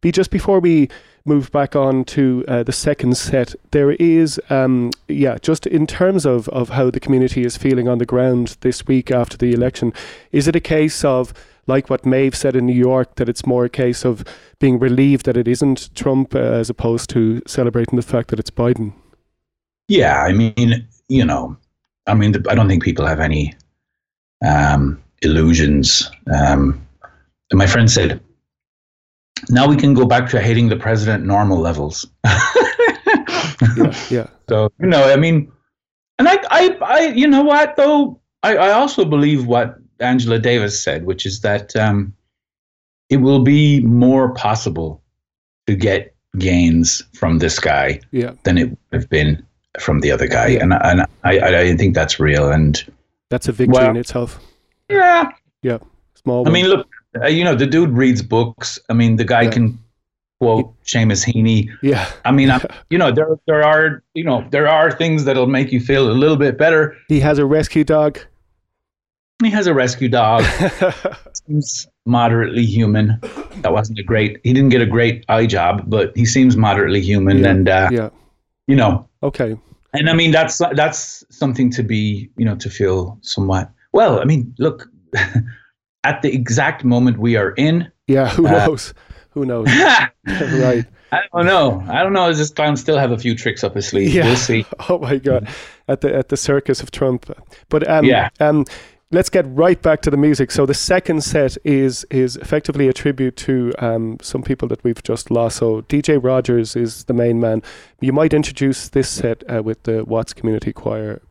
be 0.00 0.12
just 0.12 0.30
before 0.30 0.60
we 0.60 0.88
move 1.24 1.50
back 1.50 1.74
on 1.74 2.04
to 2.04 2.44
uh, 2.46 2.62
the 2.62 2.72
second 2.72 3.16
set, 3.16 3.54
there 3.72 3.92
is, 3.92 4.40
um, 4.48 4.90
yeah, 5.08 5.36
just 5.42 5.66
in 5.66 5.86
terms 5.86 6.24
of, 6.24 6.48
of 6.50 6.68
how 6.70 6.90
the 6.90 7.00
community 7.00 7.44
is 7.44 7.56
feeling 7.56 7.88
on 7.88 7.98
the 7.98 8.06
ground 8.06 8.56
this 8.60 8.86
week 8.86 9.10
after 9.10 9.36
the 9.36 9.52
election, 9.52 9.92
is 10.30 10.46
it 10.46 10.54
a 10.54 10.60
case 10.60 11.04
of, 11.04 11.34
like 11.66 11.90
what 11.90 12.06
Maeve 12.06 12.36
said 12.36 12.54
in 12.54 12.66
New 12.66 12.74
York, 12.74 13.16
that 13.16 13.28
it's 13.28 13.44
more 13.44 13.64
a 13.64 13.68
case 13.68 14.04
of 14.04 14.24
being 14.60 14.78
relieved 14.78 15.26
that 15.26 15.36
it 15.36 15.48
isn't 15.48 15.92
Trump 15.96 16.34
uh, 16.34 16.38
as 16.38 16.70
opposed 16.70 17.10
to 17.10 17.42
celebrating 17.46 17.96
the 17.96 18.02
fact 18.02 18.28
that 18.28 18.38
it's 18.38 18.50
Biden? 18.50 18.92
Yeah, 19.88 20.22
I 20.22 20.32
mean, 20.32 20.86
you 21.08 21.24
know, 21.24 21.56
I 22.06 22.14
mean, 22.14 22.34
I 22.48 22.54
don't 22.54 22.68
think 22.68 22.82
people 22.82 23.06
have 23.06 23.20
any 23.20 23.54
um, 24.46 25.02
illusions. 25.22 26.10
Um, 26.32 26.86
my 27.52 27.66
friend 27.66 27.90
said, 27.90 28.20
now 29.50 29.68
we 29.68 29.76
can 29.76 29.94
go 29.94 30.06
back 30.06 30.28
to 30.30 30.40
hating 30.40 30.68
the 30.68 30.76
president 30.76 31.24
normal 31.24 31.58
levels. 31.58 32.06
Yeah, 33.76 33.92
yeah. 34.10 34.26
So 34.48 34.70
you 34.78 34.86
know, 34.86 35.10
I 35.12 35.16
mean, 35.16 35.50
and 36.18 36.28
I, 36.28 36.36
I, 36.50 36.76
I, 36.82 37.00
you 37.08 37.26
know 37.26 37.42
what 37.42 37.74
though, 37.76 38.20
I, 38.42 38.56
I 38.56 38.70
also 38.72 39.04
believe 39.04 39.46
what 39.46 39.76
Angela 39.98 40.38
Davis 40.38 40.80
said, 40.82 41.04
which 41.04 41.26
is 41.26 41.40
that 41.40 41.74
um, 41.74 42.14
it 43.08 43.16
will 43.16 43.40
be 43.42 43.80
more 43.80 44.32
possible 44.34 45.02
to 45.66 45.74
get 45.74 46.14
gains 46.38 47.02
from 47.14 47.38
this 47.38 47.58
guy 47.58 48.00
Yeah. 48.12 48.32
than 48.44 48.58
it 48.58 48.68
would 48.70 48.78
have 48.92 49.08
been 49.08 49.44
from 49.80 50.00
the 50.00 50.10
other 50.10 50.26
guy, 50.26 50.48
Yeah. 50.48 50.62
and 50.62 50.72
and 50.72 51.00
I, 51.24 51.38
I, 51.38 51.60
I 51.60 51.76
think 51.76 51.94
that's 51.94 52.18
real. 52.20 52.50
And 52.50 52.82
That's 53.30 53.48
a 53.48 53.52
victory 53.52 53.74
Well- 53.82 53.90
in 53.90 53.96
itself. 53.96 54.38
yeah, 54.90 55.30
Yeah. 55.62 55.78
Small 56.22 56.38
I 56.40 56.42
one. 56.44 56.52
mean, 56.52 56.66
look, 56.66 56.86
uh, 57.22 57.26
you 57.28 57.44
know, 57.44 57.54
the 57.54 57.66
dude 57.66 57.90
reads 57.90 58.22
books. 58.22 58.78
I 58.88 58.92
mean, 58.94 59.16
the 59.16 59.24
guy 59.24 59.42
Yeah. 59.42 59.50
can 59.50 59.78
quote 60.40 60.74
Seamus 60.84 61.24
Heaney. 61.24 61.68
yeah. 61.82 62.06
I 62.24 62.30
mean, 62.32 62.50
I, 62.50 62.60
you 62.90 62.98
know, 62.98 63.10
there 63.12 63.28
there 63.46 63.62
are 63.64 64.02
you 64.14 64.24
know 64.24 64.44
there 64.50 64.68
are 64.68 64.90
things 64.92 65.24
that'll 65.24 65.46
make 65.46 65.72
you 65.72 65.80
feel 65.80 66.10
a 66.10 66.14
little 66.22 66.36
bit 66.36 66.58
better. 66.58 66.94
He 67.08 67.20
has 67.20 67.38
a 67.38 67.46
rescue 67.46 67.84
dog. 67.84 68.18
He 69.42 69.50
has 69.50 69.66
a 69.66 69.74
rescue 69.74 70.08
dog. 70.08 70.44
seems 71.46 71.86
moderately 72.06 72.64
human. 72.64 73.18
That 73.62 73.72
wasn't 73.72 73.98
a 73.98 74.02
great. 74.02 74.40
He 74.44 74.52
didn't 74.52 74.70
get 74.70 74.80
a 74.82 74.86
great 74.86 75.24
eye 75.28 75.46
job, 75.46 75.82
but 75.86 76.16
he 76.16 76.24
seems 76.24 76.56
moderately 76.56 77.00
human, 77.02 77.38
Yeah, 77.40 77.50
and 77.50 77.68
uh, 77.68 77.88
yeah. 77.92 78.08
you 78.66 78.76
know, 78.76 79.06
Okay. 79.22 79.56
And 79.92 80.08
I 80.10 80.12
mean 80.14 80.30
that's 80.30 80.58
that's 80.74 81.24
something 81.30 81.70
to 81.72 81.82
be 81.82 82.30
you 82.36 82.44
know 82.44 82.56
to 82.56 82.70
feel 82.70 83.18
somewhat 83.22 83.70
well. 83.92 84.20
I 84.20 84.24
mean, 84.24 84.54
look, 84.58 84.88
at 86.04 86.22
the 86.22 86.32
exact 86.34 86.84
moment 86.84 87.18
we 87.18 87.36
are 87.36 87.50
in, 87.52 87.90
Yeah. 88.06 88.28
Who 88.30 88.46
Uh, 88.46 88.66
knows? 88.66 88.94
Who 89.30 89.44
knows? 89.44 89.68
Right. 90.26 90.84
I 91.12 91.20
don't 91.32 91.46
know. 91.46 91.84
I 91.88 92.02
don't 92.02 92.12
know. 92.12 92.26
Does 92.28 92.38
this 92.38 92.50
clown 92.50 92.76
still 92.76 92.98
have 92.98 93.12
a 93.12 93.18
few 93.18 93.34
tricks 93.36 93.62
up 93.62 93.74
his 93.76 93.86
sleeve? 93.88 94.12
Yeah. 94.12 94.24
We'll 94.24 94.36
see. 94.36 94.66
Oh 94.88 94.98
my 94.98 95.16
God. 95.18 95.48
At 95.88 96.00
the 96.00 96.14
at 96.14 96.28
the 96.28 96.36
circus 96.36 96.82
of 96.82 96.90
Trump. 96.90 97.30
But 97.68 97.88
um, 97.88 98.04
Yeah. 98.04 98.28
um, 98.40 98.64
let's 99.10 99.28
get 99.28 99.44
right 99.48 99.80
back 99.80 100.02
to 100.02 100.10
the 100.10 100.16
music. 100.16 100.50
So 100.50 100.66
the 100.66 100.74
second 100.74 101.22
set 101.22 101.56
is 101.64 102.04
is 102.10 102.36
effectively 102.36 102.88
a 102.88 102.92
tribute 102.92 103.36
to 103.38 103.72
um, 103.78 104.18
some 104.20 104.42
people 104.42 104.68
that 104.68 104.82
we've 104.84 105.02
just 105.02 105.30
lost. 105.30 105.56
So 105.58 105.82
DJ 105.82 106.22
Rogers 106.22 106.76
is 106.76 107.04
the 107.04 107.14
main 107.14 107.40
man. 107.40 107.62
You 108.00 108.12
might 108.12 108.34
introduce 108.34 108.88
this 108.88 109.08
set 109.08 109.42
uh, 109.52 109.62
with 109.62 109.82
the 109.84 110.04
Watts 110.04 110.32
Community 110.32 110.72
Choir. 110.72 111.22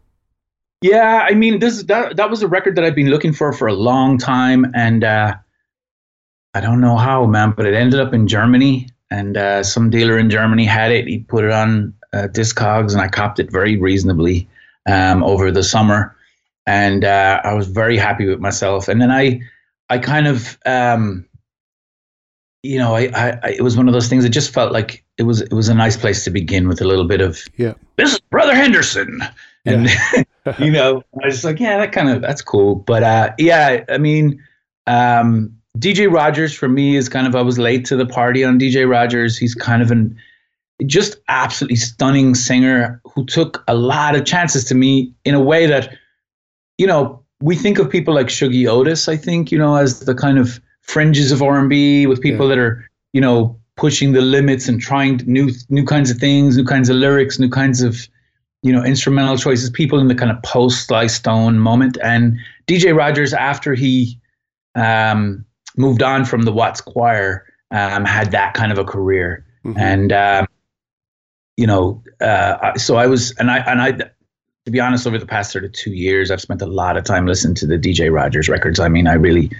Yeah, 0.82 1.26
I 1.28 1.34
mean, 1.34 1.60
this 1.60 1.84
that 1.84 2.18
that 2.18 2.30
was 2.30 2.44
a 2.44 2.48
record 2.48 2.76
that 2.76 2.84
I've 2.84 2.96
been 2.96 3.10
looking 3.10 3.34
for 3.34 3.52
for 3.54 3.68
a 3.68 3.74
long 3.74 4.18
time, 4.18 4.72
and 4.76 5.04
uh, 5.04 5.36
I 6.54 6.62
don't 6.62 6.82
know 6.82 6.98
how, 6.98 7.26
man, 7.26 7.54
but 7.56 7.66
it 7.66 7.74
ended 7.74 8.00
up 8.00 8.14
in 8.14 8.28
Germany, 8.28 8.90
and 9.10 9.38
uh, 9.38 9.64
some 9.64 9.90
dealer 9.90 10.18
in 10.18 10.30
Germany 10.30 10.66
had 10.66 10.92
it. 10.92 11.08
He 11.08 11.20
put 11.20 11.44
it 11.44 11.52
on 11.52 11.94
uh, 12.14 12.28
Discogs, 12.32 12.92
and 12.94 13.02
I 13.02 13.08
copped 13.08 13.40
it 13.40 13.52
very 13.52 13.78
reasonably 13.78 14.48
um, 14.86 15.24
over 15.24 15.50
the 15.52 15.64
summer, 15.64 16.15
and 16.66 17.06
uh, 17.06 17.42
I 17.44 17.54
was 17.54 17.68
very 17.68 17.98
happy 17.98 18.26
with 18.26 18.40
myself. 18.40 18.88
And 18.88 19.02
then 19.02 19.12
I, 19.12 19.40
I 19.90 19.98
kind 20.00 20.28
of, 20.28 20.58
um, 20.66 21.26
you 22.64 22.80
know, 22.80 22.96
I, 22.96 23.10
I, 23.14 23.40
I, 23.44 23.50
it 23.58 23.62
was 23.62 23.78
one 23.78 23.88
of 23.88 23.94
those 23.94 24.08
things. 24.08 24.26
It 24.26 24.30
just 24.30 24.54
felt 24.54 24.72
like 24.72 25.04
it 25.18 25.24
was 25.24 25.42
it 25.42 25.54
was 25.54 25.70
a 25.70 25.76
nice 25.76 25.96
place 25.96 26.24
to 26.24 26.32
begin 26.32 26.68
with 26.68 26.82
a 26.82 26.86
little 26.86 27.08
bit 27.08 27.22
of 27.22 27.40
Yeah. 27.58 27.74
this 27.98 28.14
is 28.14 28.20
Brother 28.20 28.56
Henderson, 28.56 29.22
and 29.66 29.88
you 30.60 30.72
know, 30.72 31.04
I 31.24 31.28
was 31.28 31.44
like, 31.46 31.60
yeah, 31.60 31.78
that 31.78 31.92
kind 31.92 32.10
of 32.10 32.22
that's 32.22 32.42
cool. 32.42 32.76
But 32.76 33.04
uh, 33.04 33.34
yeah, 33.38 33.84
I 33.88 34.00
mean, 34.00 34.44
um, 34.88 35.56
DJ 35.78 36.12
Rogers 36.12 36.56
for 36.56 36.68
me 36.68 36.96
is 36.96 37.08
kind 37.08 37.28
of 37.28 37.36
I 37.36 37.42
was 37.42 37.60
late 37.60 37.86
to 37.86 37.96
the 37.96 38.06
party 38.06 38.44
on 38.44 38.60
DJ 38.60 38.90
Rogers. 38.90 39.38
He's 39.38 39.54
kind 39.54 39.84
of 39.84 39.92
an 39.92 40.18
just 40.86 41.18
absolutely 41.30 41.78
stunning 41.78 42.36
singer 42.36 43.02
who 43.06 43.26
took 43.26 43.64
a 43.68 43.76
lot 43.76 44.16
of 44.16 44.26
chances 44.26 44.66
to 44.66 44.76
me 44.76 45.14
in 45.24 45.34
a 45.34 45.40
way 45.40 45.66
that, 45.66 45.96
you 46.78 46.88
know, 46.88 47.22
we 47.42 47.56
think 47.56 47.80
of 47.80 47.90
people 47.90 48.14
like 48.14 48.28
Shuggie 48.28 48.68
Otis, 48.68 49.08
I 49.08 49.18
think, 49.18 49.52
you 49.52 49.58
know, 49.58 49.76
as 49.76 50.02
the 50.02 50.16
kind 50.16 50.38
of 50.38 50.60
fringes 50.82 51.32
of 51.32 51.42
R&B 51.42 52.08
with 52.08 52.22
people 52.22 52.48
Yeah. 52.50 52.56
that 52.56 52.62
are, 52.62 52.90
you 53.14 53.22
know, 53.22 53.58
pushing 53.78 54.14
the 54.14 54.22
limits 54.22 54.68
and 54.70 54.80
trying 54.80 55.22
new 55.26 55.52
new 55.70 55.84
kinds 55.84 56.10
of 56.10 56.18
things, 56.18 56.56
new 56.58 56.64
kinds 56.64 56.90
of 56.90 56.96
lyrics, 56.96 57.40
new 57.40 57.50
kinds 57.50 57.82
of, 57.82 58.08
you 58.62 58.72
know, 58.72 58.84
instrumental 58.84 59.38
choices, 59.38 59.70
people 59.70 60.00
in 60.00 60.08
the 60.08 60.16
kind 60.16 60.32
of 60.32 60.42
post 60.44 60.88
Sly 60.88 61.08
Stone 61.08 61.60
moment. 61.60 61.98
And 62.02 62.38
DJ 62.68 62.96
Rogers, 62.96 63.34
after 63.34 63.74
he 63.74 64.18
um, 64.76 65.44
moved 65.78 66.02
on 66.04 66.24
from 66.26 66.44
the 66.44 66.52
Watts 66.54 66.82
Choir, 66.82 67.46
um, 67.72 68.06
had 68.06 68.32
that 68.32 68.54
kind 68.54 68.72
of 68.72 68.78
a 68.78 68.86
career. 68.86 69.46
Mhm. 69.66 69.78
And 69.78 70.14
um, 70.14 70.48
you 71.58 71.68
know, 71.68 72.02
uh, 72.22 72.74
so 72.78 72.96
I 72.98 73.08
was, 73.08 73.32
and 73.40 73.50
I, 73.52 73.60
and 73.60 73.82
I, 73.82 74.10
to 74.66 74.72
be 74.72 74.80
honest, 74.80 75.06
over 75.08 75.18
the 75.18 75.26
past 75.26 75.52
sort 75.52 75.64
of 75.64 75.72
two 75.74 75.92
years, 75.92 76.32
I've 76.32 76.42
spent 76.42 76.62
a 76.62 76.66
lot 76.66 76.98
of 76.98 77.04
time 77.04 77.26
listening 77.28 77.56
to 77.56 77.68
the 77.68 77.78
DJ 77.78 78.12
Rogers 78.12 78.50
records. 78.50 78.80
I 78.80 78.88
mean, 78.90 79.08
I 79.08 79.14
really, 79.14 79.52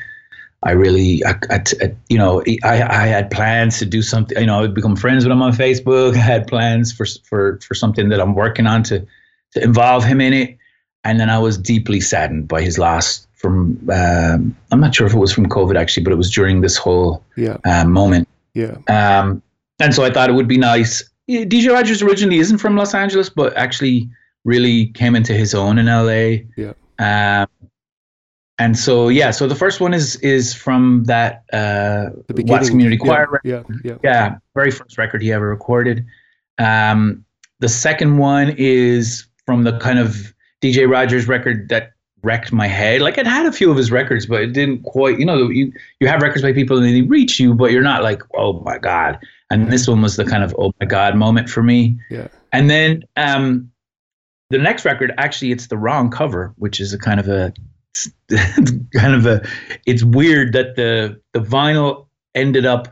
I 0.64 0.72
really, 0.72 1.24
I, 1.26 1.36
I, 1.52 1.62
you 2.10 2.18
know, 2.18 2.42
I, 2.64 2.82
I 2.82 3.06
had 3.06 3.30
plans 3.30 3.78
to 3.80 3.86
do 3.86 4.02
something. 4.02 4.38
You 4.38 4.48
know, 4.48 4.58
I 4.58 4.62
would 4.62 4.74
become 4.74 4.96
friends 4.96 5.24
with 5.24 5.32
him 5.32 5.42
on 5.44 5.54
Facebook. 5.54 6.16
I 6.16 6.18
had 6.18 6.48
plans 6.48 6.92
for 6.92 7.06
for 7.24 7.60
for 7.60 7.76
something 7.76 8.10
that 8.10 8.20
I'm 8.20 8.34
working 8.34 8.66
on 8.66 8.82
to 8.84 9.06
to 9.54 9.64
involve 9.64 10.04
him 10.04 10.20
in 10.20 10.34
it. 10.34 10.58
And 11.04 11.20
then 11.20 11.30
I 11.30 11.38
was 11.38 11.56
deeply 11.56 12.02
saddened 12.02 12.48
by 12.48 12.62
his 12.64 12.80
loss 12.80 13.28
from. 13.36 13.78
Um, 13.94 14.56
I'm 14.72 14.80
not 14.80 14.96
sure 14.96 15.06
if 15.06 15.14
it 15.14 15.20
was 15.20 15.32
from 15.32 15.46
COVID 15.48 15.76
actually, 15.80 16.04
but 16.04 16.14
it 16.14 16.18
was 16.18 16.32
during 16.32 16.62
this 16.62 16.78
whole 16.78 17.24
Yeah. 17.36 17.58
um, 17.64 17.92
moment. 17.92 18.28
Yeah. 18.56 18.78
Um, 18.88 19.44
and 19.80 19.94
so 19.94 20.04
I 20.04 20.10
thought 20.10 20.30
it 20.32 20.34
would 20.34 20.48
be 20.48 20.58
nice. 20.58 21.08
DJ 21.30 21.72
Rogers 21.72 22.02
originally 22.02 22.40
isn't 22.40 22.58
from 22.58 22.76
Los 22.76 22.96
Angeles, 22.96 23.30
but 23.30 23.56
actually 23.56 24.10
really 24.46 24.88
came 24.88 25.16
into 25.16 25.34
his 25.34 25.54
own 25.54 25.78
in 25.78 25.88
LA. 25.88 26.46
Yeah. 26.56 26.74
Um, 27.00 27.50
and 28.58 28.78
so 28.78 29.10
yeah, 29.10 29.32
so 29.32 29.48
the 29.48 29.56
first 29.56 29.82
one 29.82 29.94
is 29.94 30.16
is 30.18 30.54
from 30.54 31.04
that 31.06 31.44
uh, 31.52 32.12
The. 32.28 32.44
Watts 32.46 32.70
Community 32.70 32.96
yeah, 32.96 33.04
Choir. 33.04 33.28
record. 33.30 33.42
Yeah. 33.44 33.64
Yeah. 33.84 33.98
Yeah, 34.04 34.38
very 34.54 34.72
first 34.72 34.98
record 34.98 35.22
he 35.22 35.34
ever 35.34 35.50
recorded. 35.50 36.06
Um, 36.58 37.26
the 37.60 37.68
second 37.68 38.18
one 38.18 38.56
is 38.58 39.28
from 39.46 39.64
the 39.64 39.78
kind 39.80 40.00
of 40.00 40.34
DJ 40.62 40.90
Rogers 40.90 41.28
record 41.28 41.68
that 41.68 41.92
wrecked 42.24 42.54
my 42.54 42.68
head. 42.68 43.02
Like 43.02 43.18
I'd 43.18 43.28
had 43.28 43.46
a 43.46 43.52
few 43.52 43.70
of 43.70 43.78
his 43.78 43.92
records, 43.92 44.26
but 44.26 44.42
it 44.42 44.54
didn't 44.54 44.84
quite. 44.84 45.20
You 45.20 45.26
know, 45.26 45.50
you 45.50 45.74
you 46.00 46.08
have 46.08 46.22
records 46.22 46.42
by 46.42 46.54
people 46.54 46.78
and 46.78 46.86
they 46.86 47.02
reach 47.02 47.40
you, 47.42 47.54
but 47.54 47.72
you're 47.72 47.84
not 47.84 48.04
like, 48.04 48.22
oh 48.36 48.62
my 48.62 48.78
god. 48.78 49.20
And 49.52 49.72
this 49.72 49.88
one 49.88 50.02
was 50.02 50.16
the 50.16 50.26
kind 50.26 50.44
of 50.44 50.56
oh 50.58 50.74
my 50.80 50.86
god 50.86 51.16
moment 51.18 51.50
for 51.50 51.62
me. 51.62 52.00
Yeah. 52.10 52.30
And 52.54 52.70
then 52.70 53.04
um, 53.18 53.70
the 54.50 54.58
next 54.58 54.86
record, 54.86 55.12
actually, 55.18 55.52
it's 55.52 55.68
the 55.68 55.78
wrong 55.78 56.10
cover, 56.10 56.54
which 56.58 56.80
is 56.80 56.94
a 56.94 56.98
kind 57.00 57.20
of 57.20 57.28
a 57.28 57.54
kind 58.94 59.16
of 59.16 59.26
a. 59.26 59.48
It's 59.86 60.04
weird 60.04 60.54
that 60.54 60.76
the 60.76 61.20
the 61.34 61.40
vinyl 61.40 62.08
ended 62.34 62.66
up. 62.66 62.90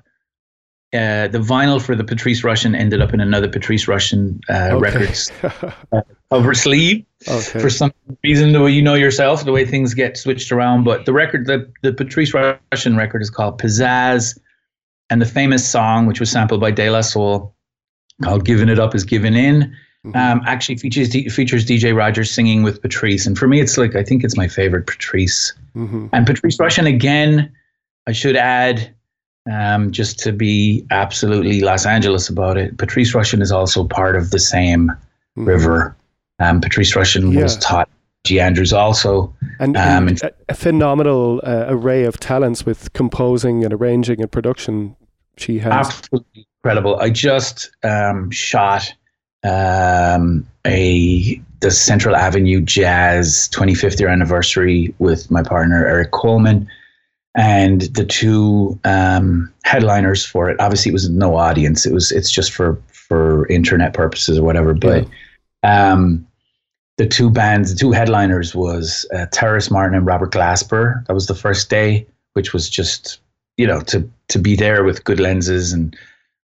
Uh, 0.94 1.28
the 1.28 1.40
vinyl 1.40 1.82
for 1.82 1.96
the 1.96 2.04
Patrice 2.04 2.44
Rushen 2.44 2.78
ended 2.78 3.02
up 3.02 3.16
in 3.16 3.20
another 3.20 3.48
Patrice 3.50 3.88
Rushen 3.88 4.40
uh, 4.48 4.76
Okay. 4.76 4.80
records 4.80 5.32
cover 6.32 6.54
sleeve 6.54 7.04
okay. 7.28 7.60
for 7.60 7.68
some 7.72 7.92
reason. 8.24 8.52
The 8.52 8.62
way 8.62 8.70
you 8.72 8.84
know 8.84 8.94
yourself, 8.94 9.44
the 9.44 9.52
way 9.52 9.66
things 9.66 9.96
get 9.96 10.18
switched 10.18 10.52
around. 10.52 10.84
But 10.84 11.08
the 11.08 11.14
record, 11.14 11.48
the 11.48 11.68
the 11.82 11.94
Patrice 11.94 12.32
Rushen 12.32 12.96
record, 12.96 13.24
is 13.24 13.32
called 13.32 13.60
Pizzazz, 13.60 14.38
and 15.10 15.20
the 15.20 15.26
famous 15.26 15.68
song, 15.68 16.06
which 16.06 16.20
was 16.20 16.30
sampled 16.30 16.62
by 16.62 16.70
De 16.70 16.88
La 16.92 17.02
Soul, 17.02 17.56
called 18.24 18.46
"Giving 18.46 18.70
It 18.70 18.78
Up 18.78 18.94
Is 18.94 19.04
Giving 19.04 19.34
In." 19.34 19.76
Mhm. 20.06 20.16
Um, 20.18 20.42
actually 20.46 20.76
features 20.76 21.10
D- 21.10 21.30
features 21.30 21.66
DJ 21.66 21.96
Rogers 21.96 22.30
singing 22.30 22.62
with 22.64 22.82
Patrice, 22.82 23.26
and 23.26 23.38
for 23.38 23.48
me, 23.48 23.62
it's 23.62 23.78
like 23.78 23.96
I 23.96 24.04
think 24.04 24.24
it's 24.24 24.36
my 24.36 24.48
favorite 24.50 24.86
Patrice. 24.86 25.54
Mhm. 25.78 26.10
And 26.12 26.28
Patrice 26.28 26.58
Rushen 26.58 26.86
again, 26.88 27.50
I 28.06 28.12
should 28.12 28.36
add, 28.36 28.90
um, 29.50 29.92
just 29.92 30.20
to 30.20 30.34
be 30.34 30.86
absolutely 30.92 31.62
Los 31.62 31.86
Angeles 31.86 32.28
about 32.28 32.58
it. 32.58 32.78
Patrice 32.78 33.14
Rushen 33.14 33.42
is 33.42 33.52
also 33.52 33.86
part 33.86 34.18
of 34.18 34.32
the 34.32 34.40
same 34.40 34.92
Mhm. 35.38 35.48
river. 35.48 35.96
Um, 36.40 36.60
Patrice 36.60 36.94
Rushen 36.94 37.42
was 37.42 37.56
taught 37.58 37.88
G. 38.26 38.40
Andrews 38.42 38.74
also. 38.74 39.34
And, 39.60 39.78
Um, 39.78 40.08
and 40.10 40.22
a, 40.24 40.32
a 40.50 40.54
phenomenal 40.54 41.40
uh, 41.46 41.66
array 41.70 42.04
of 42.04 42.20
talents 42.20 42.66
with 42.66 42.92
composing 42.94 43.64
and 43.64 43.74
arranging 43.74 44.22
and 44.22 44.30
production. 44.32 44.96
She 45.38 45.60
has. 45.60 45.72
Absolutely 45.88 46.46
incredible. 46.62 46.98
I 47.00 47.10
just 47.10 47.72
um, 47.84 48.30
shot 48.32 48.94
um, 49.44 50.48
a 50.66 51.42
the 51.60 51.72
Central 51.72 52.16
Avenue 52.16 52.62
Jazz 52.62 53.50
25th 53.54 54.00
year 54.00 54.10
anniversary 54.10 54.94
with 55.00 55.32
my 55.32 55.42
partner 55.42 55.86
Eric 55.88 56.12
Coleman, 56.12 56.70
and 57.36 57.82
the 57.94 58.06
two 58.06 58.78
um, 58.84 59.52
headliners 59.64 60.26
for 60.26 60.50
it. 60.50 60.60
Obviously, 60.60 60.90
it 60.90 60.94
was 60.94 61.10
no 61.10 61.36
audience. 61.38 61.86
It 61.86 61.94
was 61.94 62.12
it's 62.12 62.32
just 62.32 62.52
for 62.52 62.82
for 62.92 63.48
internet 63.48 63.94
purposes 63.94 64.38
or 64.38 64.44
whatever. 64.44 64.74
But 64.74 65.08
um, 65.64 66.28
the 66.98 67.08
two 67.08 67.30
bands, 67.30 67.74
the 67.74 67.80
two 67.80 67.92
headliners 67.92 68.54
was 68.54 69.06
uh, 69.16 69.26
Terrace 69.32 69.72
Martin 69.72 69.98
and 69.98 70.06
Robert 70.06 70.32
Glasper. 70.32 71.06
That 71.08 71.14
was 71.14 71.28
the 71.28 71.36
first 71.36 71.70
day, 71.70 72.06
which 72.34 72.54
was 72.54 72.70
just 72.70 73.20
you 73.58 73.68
know 73.68 73.82
to 73.82 74.10
to 74.28 74.40
be 74.40 74.56
there 74.56 74.84
with 74.84 75.04
good 75.04 75.20
lenses 75.20 75.74
and 75.74 75.96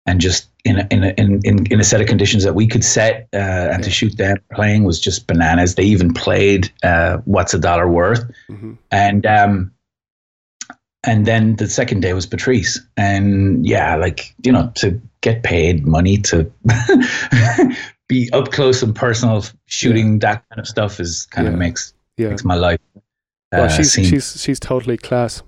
and 0.09 0.19
just 0.19 0.47
in 0.65 0.79
a, 0.79 0.87
in, 0.91 1.03
a, 1.03 1.13
in 1.17 1.65
in 1.71 1.79
a 1.79 1.83
set 1.83 2.01
of 2.01 2.07
conditions 2.07 2.43
that 2.43 2.53
we 2.55 2.65
could 2.67 2.83
set 2.83 3.27
uh, 3.33 3.37
and 3.73 3.83
to 3.83 3.89
shoot 3.89 4.17
them 4.17 4.37
playing 4.53 4.83
was 4.83 4.99
just 4.99 5.27
bananas. 5.27 5.75
They 5.75 5.83
even 5.83 6.13
played 6.13 6.71
uh, 6.83 7.17
"What's 7.25 7.53
a 7.53 7.59
Dollar 7.59 7.87
Worth," 7.87 8.23
Mhm. 8.49 8.77
and 8.91 9.25
um, 9.25 9.71
and 11.05 11.25
then 11.25 11.55
the 11.57 11.67
second 11.69 12.01
day 12.01 12.13
was 12.13 12.25
Patrice, 12.25 12.79
and 12.97 13.65
yeah, 13.65 13.95
like 13.95 14.33
you 14.45 14.51
know, 14.51 14.71
to 14.75 14.99
get 15.21 15.43
paid 15.43 15.85
money 15.85 16.17
to 16.17 16.51
be 18.07 18.29
up 18.33 18.51
close 18.51 18.81
and 18.83 18.95
personal 18.95 19.45
shooting 19.67 20.19
that 20.19 20.43
kind 20.49 20.59
of 20.59 20.67
stuff 20.67 20.99
is 20.99 21.25
kind 21.27 21.47
Yeah. 21.47 21.53
of 21.53 21.59
makes 21.59 21.93
Yeah. 22.17 22.29
makes 22.29 22.43
my 22.43 22.55
life. 22.55 22.79
Well, 23.51 23.63
uh, 23.65 23.69
she's 23.69 23.91
seem- 23.93 24.05
she's 24.05 24.41
she's 24.41 24.59
totally 24.59 24.97
class. 24.97 25.43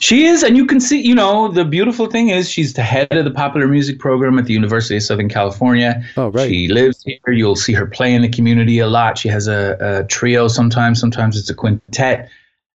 She 0.00 0.24
is, 0.26 0.42
and 0.42 0.56
you 0.56 0.66
can 0.66 0.80
see, 0.80 1.00
you 1.00 1.14
know, 1.14 1.48
the 1.48 1.64
beautiful 1.64 2.06
thing 2.06 2.28
is 2.28 2.48
she's 2.48 2.74
the 2.74 2.82
head 2.82 3.12
of 3.12 3.24
the 3.24 3.30
popular 3.30 3.66
music 3.66 3.98
program 3.98 4.38
at 4.38 4.44
the 4.46 4.52
University 4.52 4.96
of 4.96 5.02
Southern 5.02 5.28
California. 5.28 6.02
Oh, 6.16 6.28
right. 6.28 6.48
She 6.48 6.68
lives 6.68 7.02
here. 7.04 7.18
You'll 7.32 7.56
see 7.56 7.72
her 7.72 7.86
play 7.86 8.14
in 8.14 8.22
the 8.22 8.28
community 8.28 8.78
a 8.78 8.86
lot. 8.86 9.18
She 9.18 9.28
has 9.28 9.48
a, 9.48 9.76
a 9.80 10.04
trio 10.06 10.48
sometimes. 10.48 11.00
Sometimes 11.00 11.36
it's 11.36 11.50
a 11.50 11.54
quintet. 11.54 12.28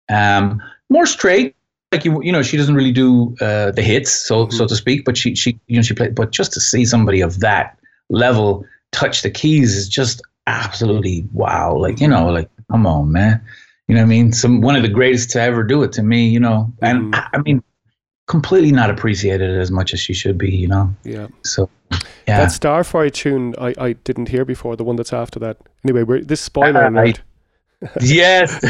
Um, 0.10 0.62
more 0.90 1.06
straight, 1.06 1.56
like 1.92 2.04
you, 2.06 2.22
you 2.24 2.32
know, 2.32 2.42
she 2.44 2.58
doesn't 2.58 2.76
really 2.76 2.92
do 2.92 3.36
uh, 3.40 3.72
the 3.72 3.82
hits, 3.82 4.12
so 4.12 4.46
Mm-hmm. 4.46 4.58
so 4.58 4.68
to 4.68 4.76
speak. 4.76 5.06
But 5.06 5.16
she, 5.18 5.36
she, 5.36 5.60
you 5.68 5.78
know, 5.78 5.82
she 5.82 5.94
played. 5.94 6.16
But 6.16 6.32
just 6.32 6.52
to 6.54 6.60
see 6.60 6.86
somebody 6.86 7.22
of 7.22 7.40
that 7.40 7.78
level 8.10 8.66
touch 8.92 9.22
the 9.22 9.30
keys 9.32 9.76
is 9.76 9.88
just 9.88 10.22
absolutely 10.46 11.26
wow. 11.32 11.76
Like 11.78 12.02
you 12.02 12.08
know, 12.08 12.30
like 12.30 12.50
come 12.70 12.86
on, 12.86 13.12
man. 13.12 13.42
You 13.88 13.96
know 13.96 14.02
what 14.02 14.06
I 14.06 14.10
mean? 14.10 14.32
Some 14.32 14.62
one 14.62 14.76
of 14.76 14.82
the 14.84 14.90
greatest 14.90 15.30
to 15.32 15.42
ever 15.42 15.64
do 15.64 15.84
it 15.84 15.92
to 15.94 16.04
me, 16.04 16.28
you 16.28 16.40
know. 16.40 16.72
And 16.82 17.14
I, 17.16 17.28
I 17.34 17.38
mean, 17.40 17.62
completely 18.28 18.72
not 18.72 18.90
appreciated 18.90 19.58
as 19.60 19.72
much 19.72 19.94
as 19.94 20.00
she 20.00 20.14
should 20.14 20.38
be, 20.38 20.50
you 20.56 20.68
know. 20.68 20.96
Yeah. 21.04 21.28
So, 21.44 21.70
yeah. 22.28 22.40
That 22.40 22.50
Starfire 22.50 23.12
tune 23.12 23.54
I, 23.60 23.74
I 23.78 23.94
didn't 23.94 24.30
hear 24.30 24.46
before. 24.46 24.76
The 24.78 24.84
one 24.86 24.96
that's 24.96 25.12
after 25.14 25.38
that. 25.40 25.58
Anyway, 25.84 26.04
we're, 26.04 26.22
this 26.22 26.40
spoiler 26.42 26.86
Uh, 26.86 26.90
alert. 26.92 27.22
yes. 28.00 28.58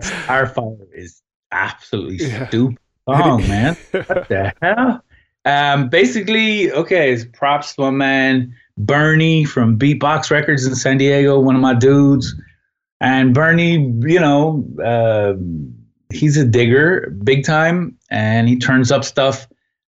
Starfire 0.00 0.76
is 0.94 1.22
absolutely 1.52 2.26
Yeah. 2.26 2.46
stupid 2.48 2.78
Oh 3.08 3.38
man. 3.38 3.76
What 3.92 4.28
the 4.28 4.52
hell? 4.62 5.02
Um, 5.44 5.88
basically, 5.88 6.72
okay, 6.72 7.12
it's 7.12 7.24
props 7.24 7.74
to 7.76 7.82
my 7.82 7.90
man 7.90 8.52
Bernie 8.78 9.44
from 9.44 9.78
Beatbox 9.78 10.28
Records 10.30 10.66
in 10.66 10.74
San 10.74 10.98
Diego, 10.98 11.38
one 11.38 11.54
of 11.54 11.60
my 11.62 11.72
dudes. 11.72 12.34
And 13.00 13.34
Bernie, 13.34 13.94
you 14.00 14.20
know, 14.20 14.66
uh, 14.82 15.34
he's 16.12 16.36
a 16.36 16.44
digger 16.44 17.10
big 17.22 17.44
time 17.44 17.96
and 18.10 18.48
he 18.48 18.58
turns 18.58 18.90
up 18.90 19.04
stuff. 19.04 19.46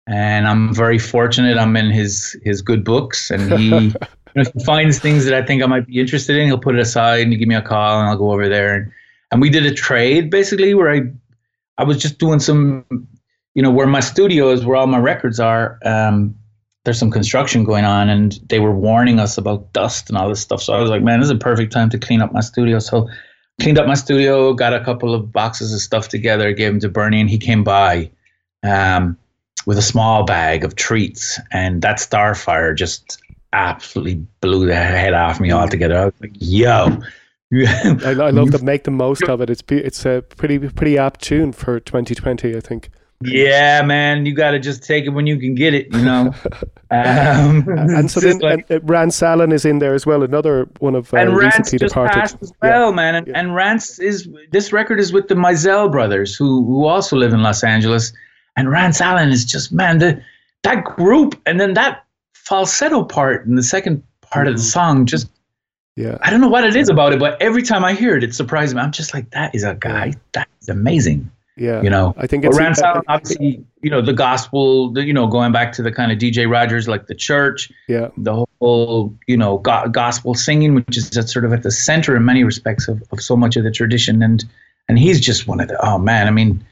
And 0.05 0.47
I'm 0.47 0.73
very 0.73 0.99
fortunate. 0.99 1.57
I'm 1.57 1.77
in 1.77 1.89
his 1.89 2.35
his 2.43 2.61
good 2.61 2.83
books, 2.83 3.31
and 3.31 3.53
he 3.53 3.69
you 4.35 4.41
know, 4.41 4.41
if 4.41 4.51
he 4.51 4.61
finds 4.65 4.99
things 4.99 5.23
that 5.23 5.33
I 5.33 5.45
think 5.45 5.63
I 5.63 5.65
might 5.65 5.87
be 5.87 5.97
interested 5.97 6.35
in, 6.35 6.47
he'll 6.47 6.57
put 6.57 6.75
it 6.75 6.81
aside 6.81 7.21
and 7.21 7.37
give 7.37 7.47
me 7.47 7.55
a 7.55 7.61
call, 7.61 8.01
and 8.01 8.09
I'll 8.09 8.17
go 8.17 8.33
over 8.33 8.49
there. 8.49 8.75
And, 8.75 8.91
and 9.31 9.41
we 9.41 9.49
did 9.49 9.65
a 9.65 9.73
trade 9.73 10.29
basically 10.29 10.73
where 10.73 10.91
I 10.91 11.03
I 11.77 11.85
was 11.85 11.97
just 11.97 12.17
doing 12.17 12.39
some, 12.39 12.85
you 13.55 13.63
know, 13.63 13.71
where 13.71 13.87
my 13.87 14.01
studio 14.01 14.49
is, 14.51 14.65
where 14.65 14.75
all 14.75 14.87
my 14.87 14.97
records 14.97 15.39
are. 15.39 15.79
Um, 15.85 16.35
there's 16.83 16.99
some 16.99 17.11
construction 17.11 17.63
going 17.63 17.85
on, 17.85 18.09
and 18.09 18.39
they 18.49 18.59
were 18.59 18.75
warning 18.75 19.19
us 19.19 19.37
about 19.37 19.71
dust 19.73 20.09
and 20.09 20.17
all 20.17 20.27
this 20.27 20.41
stuff. 20.41 20.61
So 20.61 20.73
I 20.73 20.81
was 20.81 20.89
like, 20.89 21.01
man, 21.01 21.19
this 21.19 21.27
is 21.27 21.31
a 21.31 21.37
perfect 21.37 21.71
time 21.71 21.89
to 21.91 21.97
clean 21.97 22.21
up 22.21 22.33
my 22.33 22.41
studio. 22.41 22.79
So 22.79 23.07
cleaned 23.61 23.79
up 23.79 23.87
my 23.87 23.93
studio, 23.93 24.53
got 24.53 24.73
a 24.73 24.83
couple 24.83 25.13
of 25.13 25.31
boxes 25.31 25.73
of 25.73 25.79
stuff 25.79 26.09
together, 26.09 26.51
gave 26.53 26.73
them 26.73 26.79
to 26.81 26.89
Bernie, 26.89 27.21
and 27.21 27.29
he 27.29 27.37
came 27.37 27.63
by 27.63 28.11
um, 28.63 29.17
with 29.65 29.77
a 29.77 29.81
small 29.81 30.23
bag 30.23 30.63
of 30.63 30.75
treats, 30.75 31.39
and 31.51 31.81
that 31.81 31.97
Starfire 31.97 32.75
just 32.75 33.21
absolutely 33.53 34.15
blew 34.41 34.65
the 34.65 34.75
head 34.75 35.13
off 35.13 35.39
me 35.39 35.51
altogether. 35.51 35.97
I 35.97 36.05
was 36.05 36.13
like, 36.19 36.33
yo. 36.39 36.97
I, 37.53 38.15
I 38.19 38.31
love 38.31 38.51
to 38.57 38.63
make 38.63 38.83
the 38.83 38.91
most 38.91 39.23
of 39.23 39.39
it. 39.39 39.49
It's 39.49 39.63
it's 39.69 40.05
a 40.05 40.23
pretty 40.27 40.57
pretty 40.57 40.97
apt 40.97 41.21
tune 41.21 41.53
for 41.53 41.79
2020, 41.79 42.55
I 42.55 42.59
think. 42.59 42.89
Yeah, 43.25 43.81
man, 43.83 44.25
you 44.25 44.33
got 44.33 44.51
to 44.51 44.59
just 44.59 44.83
take 44.83 45.05
it 45.05 45.09
when 45.09 45.27
you 45.27 45.37
can 45.37 45.55
get 45.55 45.73
it, 45.73 45.93
you 45.93 46.01
know. 46.01 46.33
um, 46.91 47.67
and 47.67 48.09
so 48.09 48.19
it's 48.19 48.25
then 48.25 48.39
like- 48.39 48.65
and, 48.69 48.83
uh, 48.83 48.85
Rance 48.85 49.21
Allen 49.21 49.51
is 49.51 49.65
in 49.65 49.79
there 49.79 49.93
as 49.93 50.05
well, 50.05 50.23
another 50.23 50.69
one 50.79 50.95
of 50.95 51.13
uh, 51.13 51.17
and 51.17 51.35
Rance 51.35 51.57
recently 51.57 51.79
just 51.79 51.93
departed. 51.93 52.13
passed 52.13 52.37
as 52.41 52.51
well, 52.61 52.93
man. 52.93 53.15
And, 53.15 53.29
and 53.35 53.55
Rance 53.55 53.99
is 53.99 54.27
this 54.51 54.71
record 54.73 54.99
is 54.99 55.11
with 55.13 55.27
the 55.27 55.35
Mizell 55.35 55.91
brothers, 55.91 56.35
who 56.35 56.65
who 56.65 56.85
also 56.85 57.15
live 57.15 57.33
in 57.33 57.41
Los 57.41 57.63
Angeles. 57.63 58.13
And 58.55 58.69
Rance 58.69 59.01
Allen 59.01 59.29
is 59.29 59.45
just 59.45 59.71
man, 59.71 59.97
the 59.97 60.21
that 60.63 60.83
group, 60.83 61.39
and 61.45 61.59
then 61.59 61.73
that 61.73 62.05
falsetto 62.33 63.03
part 63.03 63.45
in 63.45 63.55
the 63.55 63.63
second 63.63 64.03
part 64.21 64.47
of 64.47 64.55
the 64.55 64.61
song, 64.61 65.05
just 65.05 65.29
Yeah, 65.95 66.17
I 66.21 66.29
don't 66.29 66.41
know 66.41 66.49
what 66.49 66.63
it 66.63 66.75
is 66.75 66.89
about 66.89 67.13
it, 67.13 67.19
but 67.19 67.41
every 67.41 67.61
time 67.63 67.83
I 67.85 67.93
hear 67.93 68.17
it, 68.17 68.23
it 68.23 68.33
surprises 68.35 68.75
me. 68.75 68.81
I'm 68.81 68.91
just 68.91 69.13
like, 69.13 69.29
that 69.31 69.53
is 69.55 69.63
a 69.63 69.75
guy, 69.75 70.13
that 70.33 70.47
is 70.61 70.69
amazing. 70.69 71.29
Yeah. 71.55 71.81
You 71.81 71.89
know, 71.89 72.15
I 72.17 72.25
think 72.25 72.45
it's 72.45 72.57
Rance 72.57 72.81
uh, 72.81 73.01
obviously, 73.07 73.63
you 73.81 73.89
know, 73.89 74.01
the 74.01 74.13
gospel, 74.13 74.91
the, 74.91 75.03
you 75.03 75.13
know, 75.13 75.27
going 75.27 75.51
back 75.51 75.71
to 75.73 75.83
the 75.83 75.91
kind 75.91 76.11
of 76.11 76.17
DJ 76.17 76.49
Rogers, 76.49 76.87
like 76.87 77.07
the 77.07 77.15
church, 77.15 77.71
yeah, 77.87 78.09
the 78.17 78.45
whole, 78.59 79.15
you 79.27 79.37
know, 79.37 79.59
go- 79.59 79.87
gospel 79.89 80.33
singing, 80.33 80.73
which 80.73 80.97
is 80.97 81.15
at 81.15 81.29
sort 81.29 81.45
of 81.45 81.53
at 81.53 81.63
the 81.63 81.71
center 81.71 82.15
in 82.15 82.25
many 82.25 82.43
respects 82.43 82.87
of, 82.87 83.03
of 83.11 83.21
so 83.21 83.35
much 83.35 83.55
of 83.55 83.63
the 83.63 83.71
tradition. 83.71 84.23
And 84.23 84.43
and 84.89 84.97
he's 84.97 85.19
just 85.21 85.47
one 85.47 85.59
of 85.59 85.67
the, 85.67 85.85
oh 85.85 85.97
man, 85.97 86.27
I 86.27 86.31
mean, 86.31 86.65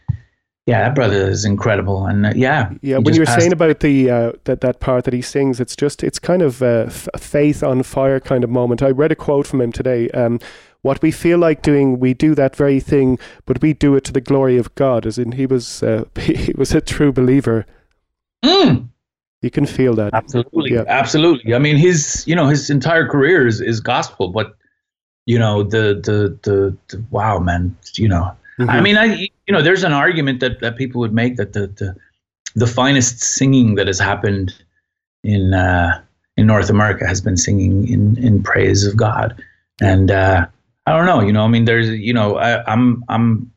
yeah, 0.67 0.81
that 0.81 0.95
brother 0.95 1.29
is 1.29 1.43
incredible. 1.43 2.05
And 2.05 2.25
uh, 2.25 2.33
yeah. 2.35 2.71
yeah. 2.81 2.97
When 2.97 3.13
you 3.13 3.21
were 3.21 3.25
saying 3.25 3.51
about 3.51 3.79
the 3.79 4.09
uh, 4.09 4.31
that 4.43 4.61
that 4.61 4.79
part 4.79 5.05
that 5.05 5.13
he 5.13 5.21
sings, 5.21 5.59
it's 5.59 5.75
just 5.75 6.03
it's 6.03 6.19
kind 6.19 6.41
of 6.41 6.61
a 6.61 6.85
f- 6.87 7.07
faith 7.17 7.63
on 7.63 7.83
fire 7.83 8.19
kind 8.19 8.43
of 8.43 8.49
moment. 8.49 8.81
I 8.81 8.89
read 8.89 9.11
a 9.11 9.15
quote 9.15 9.47
from 9.47 9.61
him 9.61 9.71
today. 9.71 10.09
Um, 10.09 10.39
what 10.81 11.01
we 11.01 11.11
feel 11.11 11.37
like 11.37 11.61
doing, 11.61 11.99
we 11.99 12.13
do 12.13 12.33
that 12.35 12.55
very 12.55 12.79
thing, 12.79 13.19
but 13.45 13.61
we 13.61 13.73
do 13.73 13.95
it 13.95 14.03
to 14.05 14.11
the 14.11 14.21
glory 14.21 14.57
of 14.57 14.73
God. 14.75 15.05
As 15.05 15.17
in, 15.19 15.33
he 15.33 15.45
was 15.45 15.83
uh, 15.83 16.05
he 16.19 16.53
was 16.57 16.73
a 16.73 16.81
true 16.81 17.11
believer. 17.11 17.65
Mm. 18.43 18.87
You 19.41 19.49
can 19.51 19.65
feel 19.65 19.93
that. 19.95 20.13
Absolutely, 20.13 20.73
Yeah. 20.73 20.83
absolutely. 20.87 21.53
I 21.55 21.59
mean, 21.59 21.77
his 21.77 22.23
you 22.27 22.35
know 22.35 22.47
his 22.47 22.69
entire 22.69 23.07
career 23.07 23.47
is, 23.47 23.61
is 23.61 23.79
gospel, 23.79 24.29
but 24.29 24.55
you 25.25 25.37
know 25.39 25.63
the 25.63 25.99
the 26.03 26.37
the, 26.43 26.77
the 26.89 27.03
wow, 27.11 27.39
man, 27.39 27.75
you 27.95 28.07
know. 28.07 28.31
I 28.59 28.63
Mhm. 28.63 28.83
mean, 28.83 28.97
I 28.97 29.05
you 29.47 29.53
know, 29.53 29.61
there's 29.61 29.83
an 29.83 29.93
argument 29.93 30.39
that, 30.41 30.59
that 30.59 30.77
people 30.77 30.99
would 31.01 31.13
make 31.13 31.37
that 31.37 31.53
the, 31.53 31.67
the 31.67 31.95
the 32.55 32.67
finest 32.67 33.21
singing 33.21 33.75
that 33.75 33.87
has 33.87 33.97
happened 33.99 34.53
in 35.23 35.53
uh, 35.53 35.99
in 36.37 36.45
North 36.47 36.69
America 36.69 37.07
has 37.07 37.21
been 37.21 37.37
singing 37.37 37.87
in 37.87 38.17
in 38.17 38.43
praise 38.43 38.85
of 38.85 38.95
God, 38.97 39.41
and 39.81 40.11
uh, 40.11 40.45
I 40.91 40.97
don't 40.97 41.05
know, 41.05 41.21
you 41.21 41.31
know, 41.31 41.45
I 41.45 41.47
mean, 41.47 41.65
there's 41.65 41.89
you 41.89 42.13
know, 42.13 42.37
I, 42.37 42.63
I'm 42.71 43.03
I'm 43.07 43.51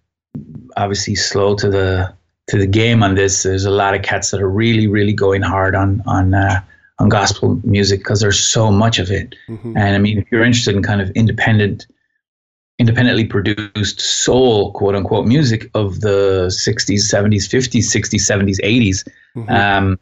obviously 0.77 1.15
slow 1.15 1.55
to 1.56 1.69
the 1.69 2.12
to 2.48 2.59
the 2.59 2.66
game 2.66 3.02
on 3.02 3.15
this. 3.15 3.43
There's 3.43 3.65
a 3.65 3.70
lot 3.70 3.94
of 3.94 4.02
cats 4.02 4.31
that 4.31 4.40
are 4.40 4.48
really, 4.48 4.86
really 4.86 5.12
going 5.12 5.43
hard 5.43 5.74
on 5.74 6.02
on 6.06 6.35
uh, 6.35 6.61
on 7.01 7.09
gospel 7.09 7.61
music 7.65 8.01
because 8.01 8.20
there's 8.20 8.39
so 8.39 8.70
much 8.70 8.98
of 8.98 9.11
it. 9.11 9.35
Mhm. 9.48 9.77
And 9.77 9.94
I 9.97 9.98
mean, 9.98 10.19
if 10.19 10.31
you're 10.31 10.44
interested 10.44 10.77
in 10.77 10.82
kind 10.82 11.01
of 11.01 11.11
independent, 11.11 11.86
independently 12.78 13.24
produced 13.24 14.01
soul, 14.01 14.73
quote 14.73 14.94
unquote, 14.94 15.27
music 15.27 15.70
of 15.74 16.01
the 16.02 16.47
60s, 16.51 17.02
70s, 17.12 17.48
50s, 17.48 17.90
60s, 17.90 18.24
70s, 18.24 18.61
80s, 18.62 19.05
Mhm. 19.36 19.51
um, 19.51 19.98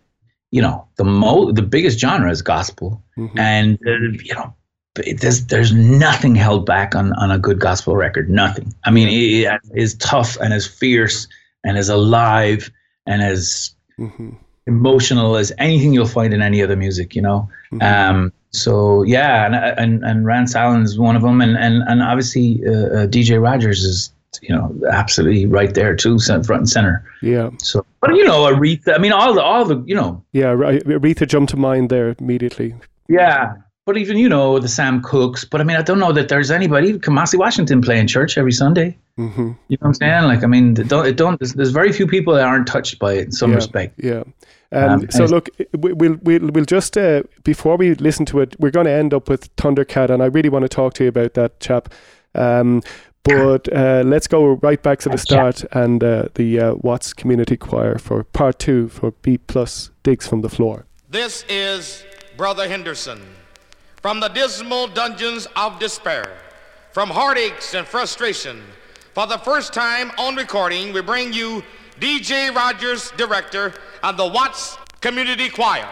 you 0.51 0.61
know, 0.61 0.87
the 0.97 1.05
mo 1.05 1.51
the 1.53 1.63
biggest 1.63 1.99
genre 1.99 2.31
is 2.31 2.43
gospel, 2.43 3.03
Mhm. 3.17 3.39
and 3.39 3.79
uh, 3.87 3.91
you 4.23 4.35
know. 4.35 4.55
There's 4.94 5.47
there's 5.47 5.73
nothing 5.73 6.35
held 6.35 6.66
back 6.66 6.94
on, 6.94 7.12
on 7.14 7.31
a 7.31 7.39
good 7.39 7.59
gospel 7.59 7.97
record. 7.97 8.28
Nothing. 8.28 8.74
I 8.85 8.90
mean, 8.90 9.09
it, 9.09 9.60
is 9.74 9.94
tough 9.94 10.36
and 10.40 10.52
as 10.52 10.66
fierce 10.66 11.27
and 11.64 11.78
as 11.78 11.89
alive 11.89 12.70
and 13.06 13.23
as 13.23 13.74
Mhm. 13.98 14.36
emotional 14.66 15.36
as 15.36 15.52
anything 15.59 15.93
you'll 15.93 16.06
find 16.06 16.32
in 16.35 16.43
any 16.43 16.62
other 16.62 16.77
music, 16.77 17.14
you 17.14 17.23
know. 17.23 17.48
Mhm. 17.73 17.82
Um, 17.82 18.32
so 18.51 19.02
yeah, 19.02 19.47
and 19.47 19.55
and 19.55 20.05
and 20.05 20.27
Rance 20.27 20.55
Allen 20.55 20.82
is 20.82 20.98
one 20.98 21.16
of 21.16 21.23
them, 21.23 21.40
and 21.40 21.56
and 21.56 21.82
and 21.89 22.02
obviously 22.02 22.62
uh, 22.66 22.70
uh, 22.73 23.06
DJ 23.06 23.39
Rogers 23.43 23.82
is 23.85 24.12
you 24.40 24.48
know, 24.55 24.74
absolutely 24.90 25.44
right 25.44 25.74
there 25.74 25.94
too, 25.94 26.19
front 26.19 26.51
and 26.51 26.69
center. 26.69 27.05
Yeah. 27.20 27.51
So, 27.59 27.85
but 28.01 28.14
you 28.16 28.24
know, 28.24 28.51
Aretha. 28.51 28.94
I 28.94 28.98
mean, 28.98 29.12
all 29.12 29.35
the 29.35 29.43
all 29.43 29.64
the 29.66 29.82
you 29.86 29.94
know, 29.94 30.23
Yeah. 30.32 30.55
Aretha 30.55 31.27
jumped 31.28 31.51
to 31.51 31.56
mind 31.59 31.90
there 31.90 32.14
immediately. 32.19 32.74
yeah. 33.09 33.52
But 33.85 33.97
even 33.97 34.17
you 34.17 34.29
know 34.29 34.59
the 34.61 34.69
Sam 34.69 35.03
Cookes. 35.03 35.45
But 35.45 35.61
I 35.61 35.65
mean, 35.65 35.77
I 35.77 35.83
don't 35.83 35.99
know 35.99 36.13
that 36.13 36.29
there's 36.29 36.51
anybody. 36.51 36.93
Kamasi 36.99 37.37
Washington 37.37 37.83
playing 37.83 38.07
church 38.07 38.39
every 38.39 38.53
Sunday. 38.53 38.97
hmm 39.17 39.27
You 39.27 39.77
know 39.77 39.77
what 39.81 39.89
I'm 39.89 39.95
saying? 39.95 40.25
Like, 40.25 40.45
I 40.45 40.47
mean, 40.47 40.77
it 40.79 40.89
don't 40.89 41.07
it 41.07 41.17
don't. 41.17 41.39
There's, 41.41 41.55
there's 41.55 41.73
very 41.73 41.93
few 41.93 42.07
people 42.07 42.35
that 42.35 42.45
aren't 42.47 42.69
touched 42.69 42.99
by 43.01 43.15
it 43.15 43.25
in 43.27 43.33
some 43.33 43.51
yeah, 43.51 43.57
respect. 43.57 43.95
Yeah. 44.03 44.23
Um, 44.71 44.91
Um, 44.91 45.11
so 45.11 45.25
look, 45.25 45.49
we- 45.77 45.93
we'll 45.93 46.17
we'll 46.23 46.49
we'll 46.53 46.65
just 46.65 46.97
uh, 46.97 47.25
before 47.43 47.77
we 47.77 47.95
listen 47.95 48.25
to 48.27 48.41
it, 48.41 48.55
we're 48.61 48.71
going 48.71 48.87
to 48.87 48.93
end 48.93 49.13
up 49.13 49.29
with 49.29 49.55
Thundercat, 49.57 50.11
and 50.11 50.23
I 50.23 50.27
really 50.27 50.49
want 50.49 50.63
to 50.63 50.69
talk 50.69 50.95
to 50.95 51.05
you 51.05 51.09
about 51.09 51.35
that 51.35 51.59
chap. 51.61 51.93
Um, 52.35 52.83
but 53.25 53.73
uh, 53.73 54.03
let's 54.05 54.27
go 54.27 54.55
right 54.63 54.83
back 54.83 54.99
to 55.01 55.09
the 55.09 55.19
start 55.19 55.65
and 55.73 56.03
uh, 56.03 56.29
the 56.35 56.59
uh, 56.59 56.75
Watts 56.77 57.13
Community 57.13 57.57
Choir 57.57 57.99
for 57.99 58.25
part 58.25 58.59
two 58.59 58.89
for 58.89 59.11
B 59.23 59.39
plus 59.39 59.91
digs 60.03 60.27
from 60.27 60.41
the 60.41 60.49
floor. 60.49 60.87
This 61.11 61.45
is 61.49 62.05
Brother 62.37 62.67
Henderson 62.69 63.21
from 64.03 64.19
the 64.19 64.29
dismal 64.29 64.89
dungeons 64.89 65.47
of 65.55 65.79
despair, 65.79 66.37
from 66.91 67.09
heartaches 67.09 67.73
and 67.74 67.87
frustration. 67.87 68.61
For 69.15 69.29
the 69.29 69.39
first 69.39 69.73
time 69.73 70.11
on 70.19 70.35
recording, 70.35 70.93
we 70.93 71.01
bring 71.03 71.33
you 71.33 71.62
DJ 72.01 72.53
Rogers, 72.53 73.12
director 73.16 73.73
of 74.03 74.16
the 74.16 74.27
Watts 74.27 74.77
Community 75.01 75.49
Choir. 75.49 75.89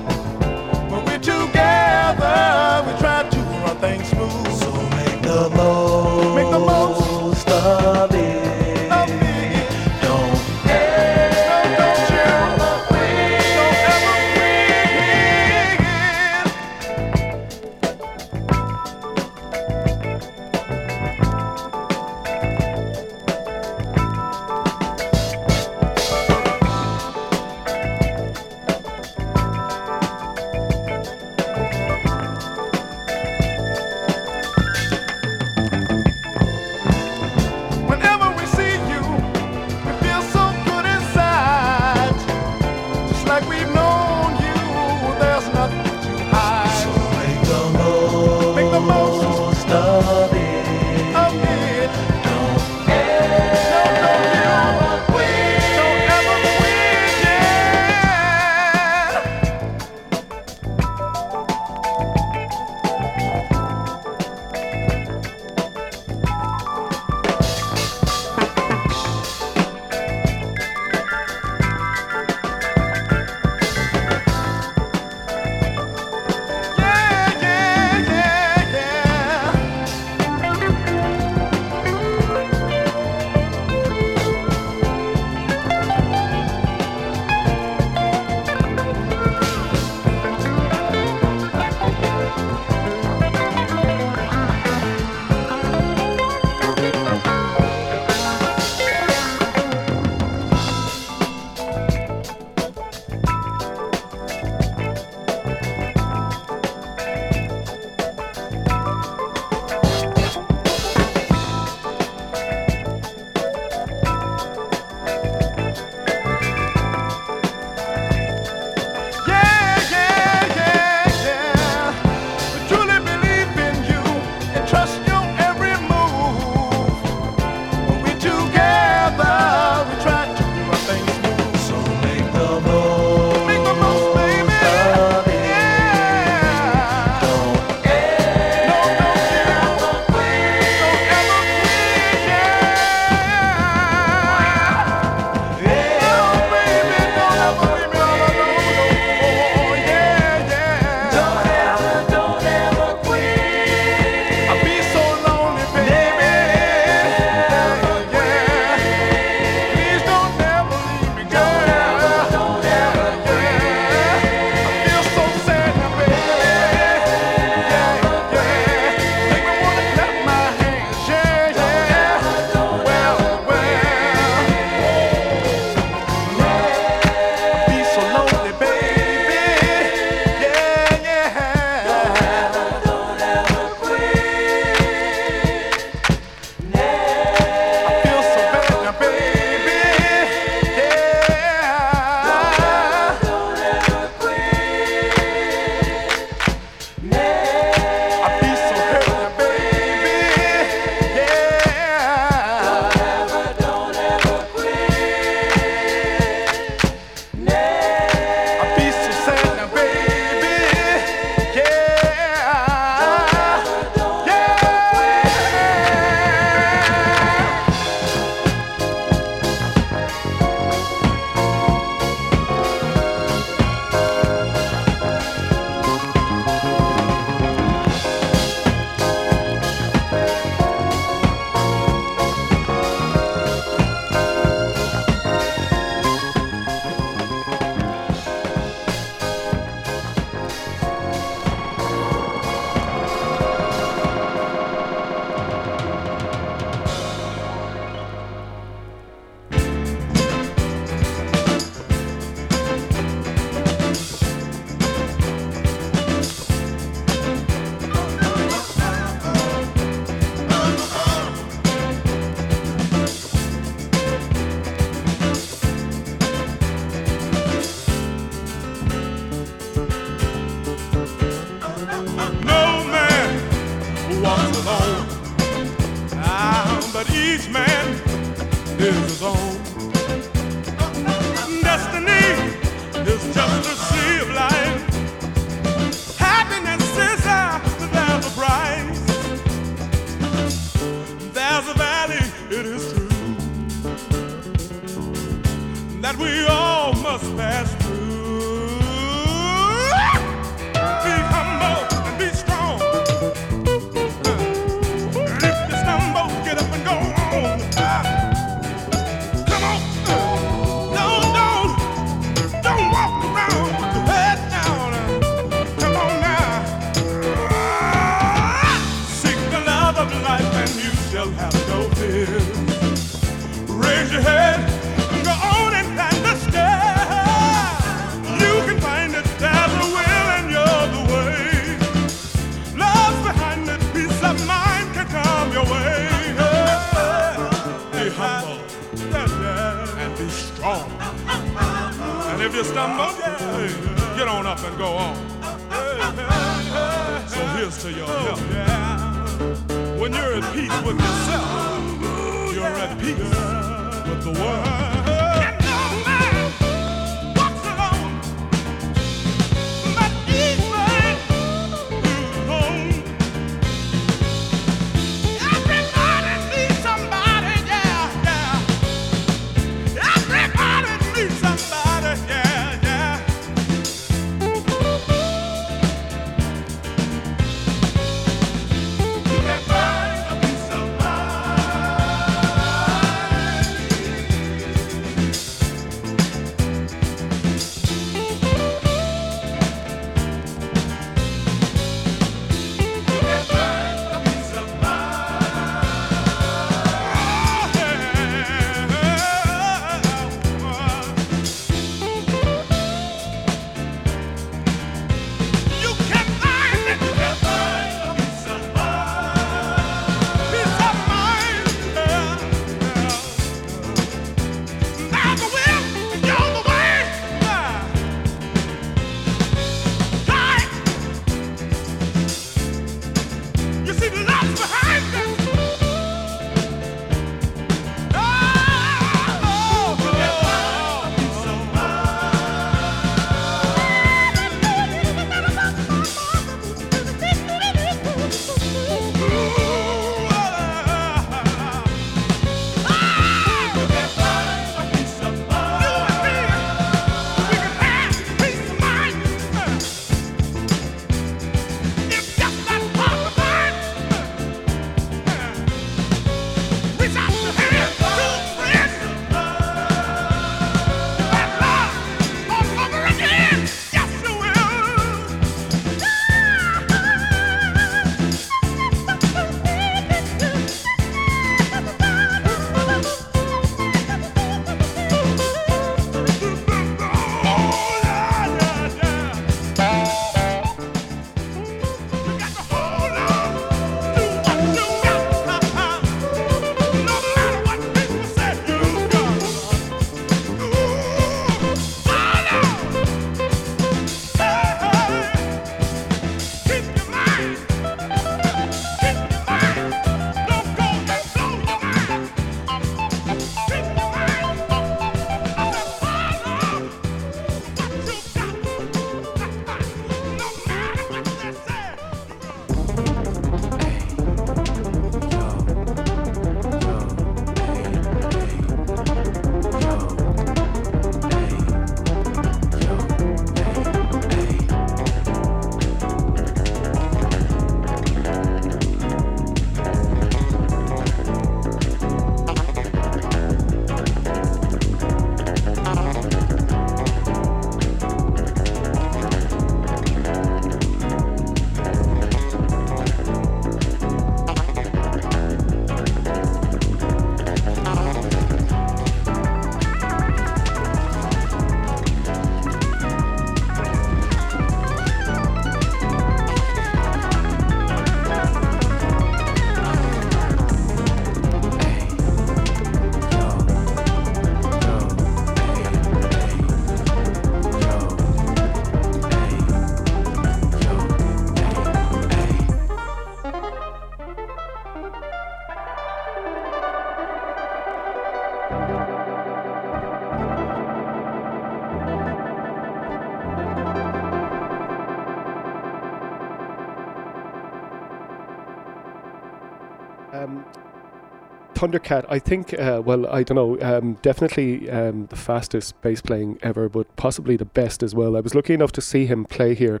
Thundercat, 591.84 592.24
I 592.28 592.38
think, 592.38 592.72
uh, 592.78 593.02
well, 593.04 593.26
I 593.26 593.42
don't 593.42 593.56
know, 593.56 593.78
um, 593.80 594.14
definitely 594.22 594.90
um, 594.90 595.26
the 595.26 595.36
fastest 595.36 596.00
bass 596.00 596.22
playing 596.22 596.58
ever, 596.62 596.88
but 596.88 597.14
possibly 597.16 597.56
the 597.56 597.66
best 597.66 598.02
as 598.02 598.14
well. 598.14 598.36
I 598.36 598.40
was 598.40 598.54
lucky 598.54 598.72
enough 598.72 598.92
to 598.92 599.02
see 599.02 599.26
him 599.26 599.44
play 599.44 599.74
here 599.74 600.00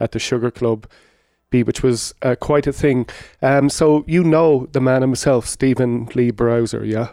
at 0.00 0.10
the 0.12 0.18
Sugar 0.18 0.50
Club 0.50 0.88
B, 1.50 1.62
which 1.62 1.82
was 1.82 2.12
uh, 2.22 2.34
quite 2.34 2.66
a 2.66 2.72
thing. 2.72 3.06
Um, 3.40 3.68
so 3.68 4.04
you 4.08 4.24
know 4.24 4.66
the 4.72 4.80
man 4.80 5.00
himself, 5.02 5.46
Stephen 5.46 6.08
Lee 6.14 6.32
Browser, 6.32 6.84
yeah? 6.84 7.10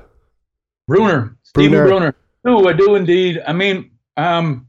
Bruner, 0.88 1.38
Stephen 1.44 1.72
Bruner. 1.72 2.16
Bruner. 2.44 2.64
Do 2.64 2.68
I 2.68 2.74
do 2.74 2.96
indeed? 2.96 3.44
I 3.46 3.54
mean, 3.54 3.92
um, 4.18 4.68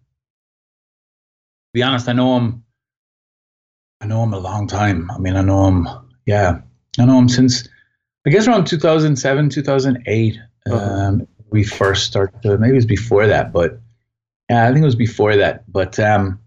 to 1.68 1.72
be 1.72 1.82
honest, 1.82 2.08
I 2.08 2.12
know 2.12 2.36
him. 2.36 2.64
I 4.02 4.06
know 4.06 4.22
him 4.22 4.34
a 4.34 4.38
long 4.38 4.66
time. 4.66 5.10
I 5.10 5.18
mean, 5.18 5.36
I 5.36 5.40
know 5.40 5.66
him. 5.66 5.88
Yeah, 6.26 6.60
I 6.98 7.04
know 7.06 7.18
him 7.18 7.28
since 7.28 7.66
I 8.26 8.30
guess 8.30 8.46
around 8.46 8.66
2007, 8.66 9.48
2008. 9.48 10.38
Um, 10.70 11.26
we 11.50 11.64
first 11.64 12.06
started. 12.06 12.42
To, 12.42 12.58
maybe 12.58 12.72
it 12.72 12.76
was 12.76 12.86
before 12.86 13.26
that, 13.26 13.52
but 13.52 13.80
yeah, 14.48 14.64
I 14.64 14.72
think 14.72 14.82
it 14.82 14.86
was 14.86 14.94
before 14.94 15.36
that. 15.36 15.70
But 15.70 15.98
um, 15.98 16.38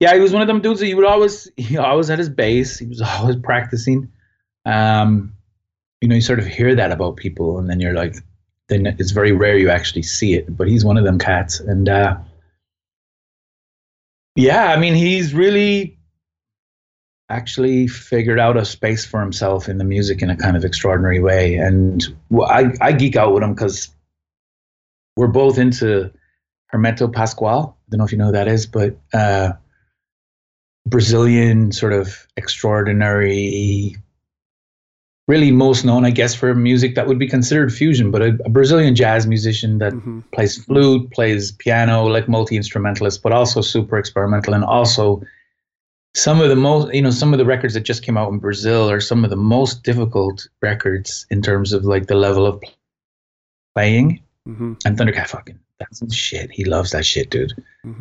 yeah, 0.00 0.14
he 0.14 0.20
was 0.20 0.32
one 0.32 0.42
of 0.42 0.48
them 0.48 0.60
dudes 0.60 0.80
that 0.80 0.88
you 0.88 0.96
would 0.96 1.04
always 1.04 1.50
he 1.56 1.78
always 1.78 2.08
had 2.08 2.18
his 2.18 2.28
bass. 2.28 2.78
He 2.78 2.86
was 2.86 3.00
always 3.18 3.36
practicing. 3.36 4.10
Um, 4.64 5.32
you 6.00 6.08
know, 6.08 6.16
you 6.16 6.20
sort 6.20 6.38
of 6.38 6.46
hear 6.46 6.74
that 6.74 6.92
about 6.92 7.16
people, 7.16 7.58
and 7.58 7.70
then 7.70 7.80
you're 7.80 7.94
like, 7.94 8.16
then 8.68 8.86
it's 8.86 9.12
very 9.12 9.32
rare 9.32 9.56
you 9.56 9.70
actually 9.70 10.02
see 10.02 10.34
it. 10.34 10.56
But 10.56 10.68
he's 10.68 10.84
one 10.84 10.98
of 10.98 11.04
them 11.04 11.18
cats, 11.18 11.60
and 11.60 11.88
uh, 11.88 12.18
yeah, 14.34 14.66
I 14.72 14.76
mean, 14.76 14.94
he's 14.94 15.32
really 15.32 15.95
actually 17.28 17.88
figured 17.88 18.38
out 18.38 18.56
a 18.56 18.64
space 18.64 19.04
for 19.04 19.20
himself 19.20 19.68
in 19.68 19.78
the 19.78 19.84
music 19.84 20.22
in 20.22 20.30
a 20.30 20.36
kind 20.36 20.56
of 20.56 20.64
extraordinary 20.64 21.20
way. 21.20 21.56
And 21.56 22.04
I 22.46 22.72
I 22.80 22.92
geek 22.92 23.16
out 23.16 23.34
with 23.34 23.42
him 23.42 23.54
because 23.54 23.88
we're 25.16 25.26
both 25.26 25.58
into 25.58 26.10
Hermeto 26.72 27.12
Pascoal. 27.12 27.76
I 27.76 27.90
don't 27.90 27.98
know 27.98 28.04
if 28.04 28.12
you 28.12 28.18
know 28.18 28.26
who 28.26 28.32
that 28.32 28.48
is, 28.48 28.66
but 28.66 28.98
uh, 29.12 29.52
Brazilian 30.86 31.72
sort 31.72 31.92
of 31.92 32.26
extraordinary, 32.36 33.96
really 35.26 35.50
most 35.50 35.84
known, 35.84 36.04
I 36.04 36.10
guess, 36.10 36.34
for 36.34 36.54
music 36.54 36.94
that 36.94 37.06
would 37.06 37.18
be 37.18 37.28
considered 37.28 37.72
fusion, 37.72 38.10
but 38.10 38.22
a, 38.22 38.38
a 38.44 38.50
Brazilian 38.50 38.94
jazz 38.94 39.26
musician 39.26 39.78
that 39.78 39.92
plays 40.32 40.62
flute, 40.64 41.10
plays 41.12 41.52
piano, 41.52 42.04
like 42.04 42.28
multi 42.28 42.56
instrumentalist, 42.56 43.22
but 43.22 43.32
also 43.32 43.60
super 43.60 43.98
experimental, 43.98 44.54
and 44.54 44.64
also 44.64 45.22
some 46.16 46.40
of 46.40 46.48
the 46.48 46.56
most, 46.56 46.94
you 46.94 47.02
know, 47.02 47.10
some 47.10 47.34
of 47.34 47.38
the 47.38 47.44
records 47.44 47.74
that 47.74 47.82
just 47.82 48.02
came 48.02 48.16
out 48.16 48.32
in 48.32 48.38
Brazil 48.38 48.90
are 48.90 49.00
some 49.00 49.22
of 49.22 49.28
the 49.28 49.36
most 49.36 49.82
difficult 49.82 50.48
records 50.62 51.26
in 51.30 51.42
terms 51.42 51.74
of 51.74 51.84
like 51.84 52.06
the 52.06 52.14
level 52.14 52.46
of 52.46 52.60
playing. 53.74 54.22
Mm-hmm. 54.48 54.74
And 54.86 54.98
Thundercat 54.98 55.26
fucking 55.28 55.58
that's 55.78 55.98
some 55.98 56.10
shit. 56.10 56.50
He 56.50 56.64
loves 56.64 56.92
that 56.92 57.04
shit, 57.04 57.28
dude. 57.28 57.52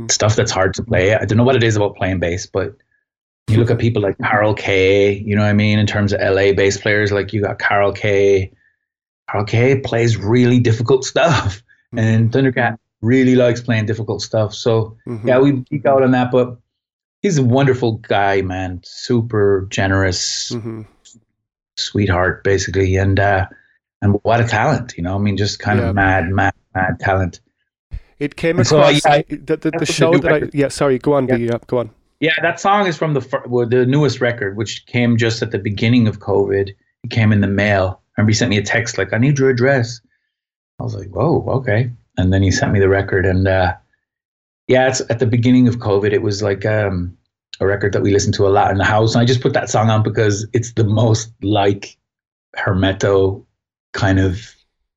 Stuff 0.09 0.37
that's 0.37 0.51
hard 0.51 0.73
to 0.75 0.83
play. 0.83 1.13
I 1.13 1.25
don't 1.25 1.37
know 1.37 1.43
what 1.43 1.57
it 1.57 1.63
is 1.63 1.75
about 1.75 1.97
playing 1.97 2.19
bass, 2.19 2.45
but 2.45 2.73
you 3.49 3.57
look 3.57 3.69
at 3.69 3.79
people 3.79 4.01
like 4.01 4.17
Carol 4.19 4.53
Kaye, 4.53 5.11
you 5.11 5.35
know 5.35 5.41
what 5.41 5.49
I 5.49 5.53
mean, 5.53 5.77
in 5.77 5.85
terms 5.85 6.13
of 6.13 6.21
LA 6.21 6.53
bass 6.53 6.77
players, 6.77 7.11
like 7.11 7.33
you 7.33 7.41
got 7.41 7.59
Carol 7.59 7.91
Kaye. 7.91 8.49
Carol 9.29 9.45
Kaye 9.45 9.81
plays 9.81 10.15
really 10.15 10.59
difficult 10.61 11.03
stuff. 11.03 11.61
And 11.97 12.31
Thundercat 12.31 12.77
really 13.01 13.35
likes 13.35 13.61
playing 13.61 13.85
difficult 13.85 14.21
stuff. 14.21 14.53
So 14.53 14.97
Mhm. 15.07 15.27
yeah, 15.27 15.39
we 15.39 15.51
geek 15.69 15.85
out 15.85 16.01
on 16.01 16.11
that, 16.11 16.31
but 16.31 16.57
he's 17.21 17.37
a 17.37 17.43
wonderful 17.43 17.93
guy, 17.93 18.41
man. 18.41 18.81
Super 18.83 19.67
generous, 19.69 20.51
Mm-hmm. 20.51 20.81
sweetheart, 21.77 22.43
basically. 22.43 22.95
And 22.95 23.19
uh 23.19 23.47
and 24.01 24.19
what 24.23 24.39
a 24.41 24.45
talent, 24.47 24.93
you 24.97 25.03
know. 25.03 25.15
I 25.15 25.19
mean, 25.19 25.37
just 25.37 25.59
kind 25.59 25.79
Yeah. 25.79 25.89
of 25.89 25.95
mad, 25.95 26.29
mad, 26.29 26.53
mad 26.73 26.99
talent. 26.99 27.39
It 28.19 28.35
came 28.35 28.59
And 28.59 28.67
so, 28.67 28.77
across 28.77 29.03
yeah, 29.05 29.21
the, 29.27 29.37
the, 29.37 29.57
the 29.57 29.71
the 29.79 29.85
show 29.85 30.11
new 30.11 30.19
that 30.19 30.43
I. 30.43 30.49
Yeah, 30.53 30.69
sorry, 30.69 30.99
go 30.99 31.13
on, 31.13 31.27
Yeah. 31.27 31.37
B, 31.37 31.49
go 31.67 31.79
on. 31.79 31.89
Yeah, 32.21 32.33
that 32.41 32.59
song 32.61 32.87
is 32.87 32.95
from 32.97 33.13
the 33.13 33.41
well, 33.47 33.67
the 33.67 33.85
newest 33.85 34.21
record, 34.21 34.55
which 34.55 34.85
came 34.85 35.17
just 35.17 35.41
at 35.41 35.51
the 35.51 35.59
beginning 35.59 36.07
of 36.07 36.19
COVID. 36.19 36.69
It 37.03 37.09
came 37.11 37.33
in 37.33 37.41
the 37.41 37.47
mail. 37.47 38.01
Remember, 38.17 38.29
he 38.29 38.33
sent 38.35 38.49
me 38.49 38.57
a 38.57 38.63
text 38.63 38.97
like, 38.97 39.11
"I 39.11 39.17
need 39.17 39.37
your 39.37 39.49
address." 39.49 39.99
I 40.79 40.83
was 40.83 40.95
like, 40.95 41.09
"Whoa, 41.09 41.43
okay." 41.59 41.91
And 42.17 42.31
then 42.31 42.41
he 42.41 42.51
sent 42.51 42.71
me 42.71 42.79
the 42.79 42.87
record, 42.87 43.25
and 43.25 43.47
uh, 43.49 43.73
yeah, 44.67 44.87
it's 44.87 45.01
at 45.09 45.19
the 45.19 45.25
beginning 45.27 45.67
of 45.67 45.77
COVID. 45.77 46.11
It 46.11 46.21
was 46.21 46.41
like 46.41 46.65
um, 46.65 47.15
a 47.59 47.65
record 47.65 47.93
that 47.93 48.01
we 48.01 48.11
listened 48.11 48.33
to 48.35 48.47
a 48.47 48.49
lot 48.49 48.71
in 48.71 48.77
the 48.77 48.83
house, 48.85 49.13
and 49.15 49.21
I 49.21 49.25
just 49.25 49.41
put 49.41 49.53
that 49.53 49.69
song 49.69 49.89
on 49.89 50.03
because 50.03 50.47
it's 50.53 50.73
the 50.73 50.83
most 50.83 51.31
like 51.41 51.97
Hermeto 52.57 53.43
kind 53.93 54.19
of 54.19 54.55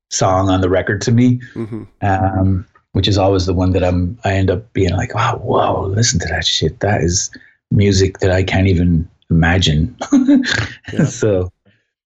song 0.09 0.49
on 0.49 0.61
the 0.61 0.69
record 0.69 1.01
to 1.01 1.11
me 1.11 1.39
Mm-hmm. 1.53 1.83
um, 2.01 2.65
which 2.93 3.07
is 3.07 3.17
always 3.17 3.45
the 3.45 3.53
one 3.53 3.71
that 3.73 3.83
I'm. 3.83 4.17
I 4.23 4.33
end 4.33 4.49
up 4.49 4.73
being 4.73 4.91
like, 4.91 5.13
wow, 5.13 5.37
whoa, 5.37 5.85
listen 5.87 6.19
to 6.21 6.27
that 6.29 6.45
shit. 6.45 6.79
That 6.79 7.01
is 7.01 7.29
music 7.69 8.17
that 8.19 8.31
I 8.31 8.41
can't 8.43 8.67
even 8.67 9.07
imagine. 9.29 9.95
so 11.07 11.51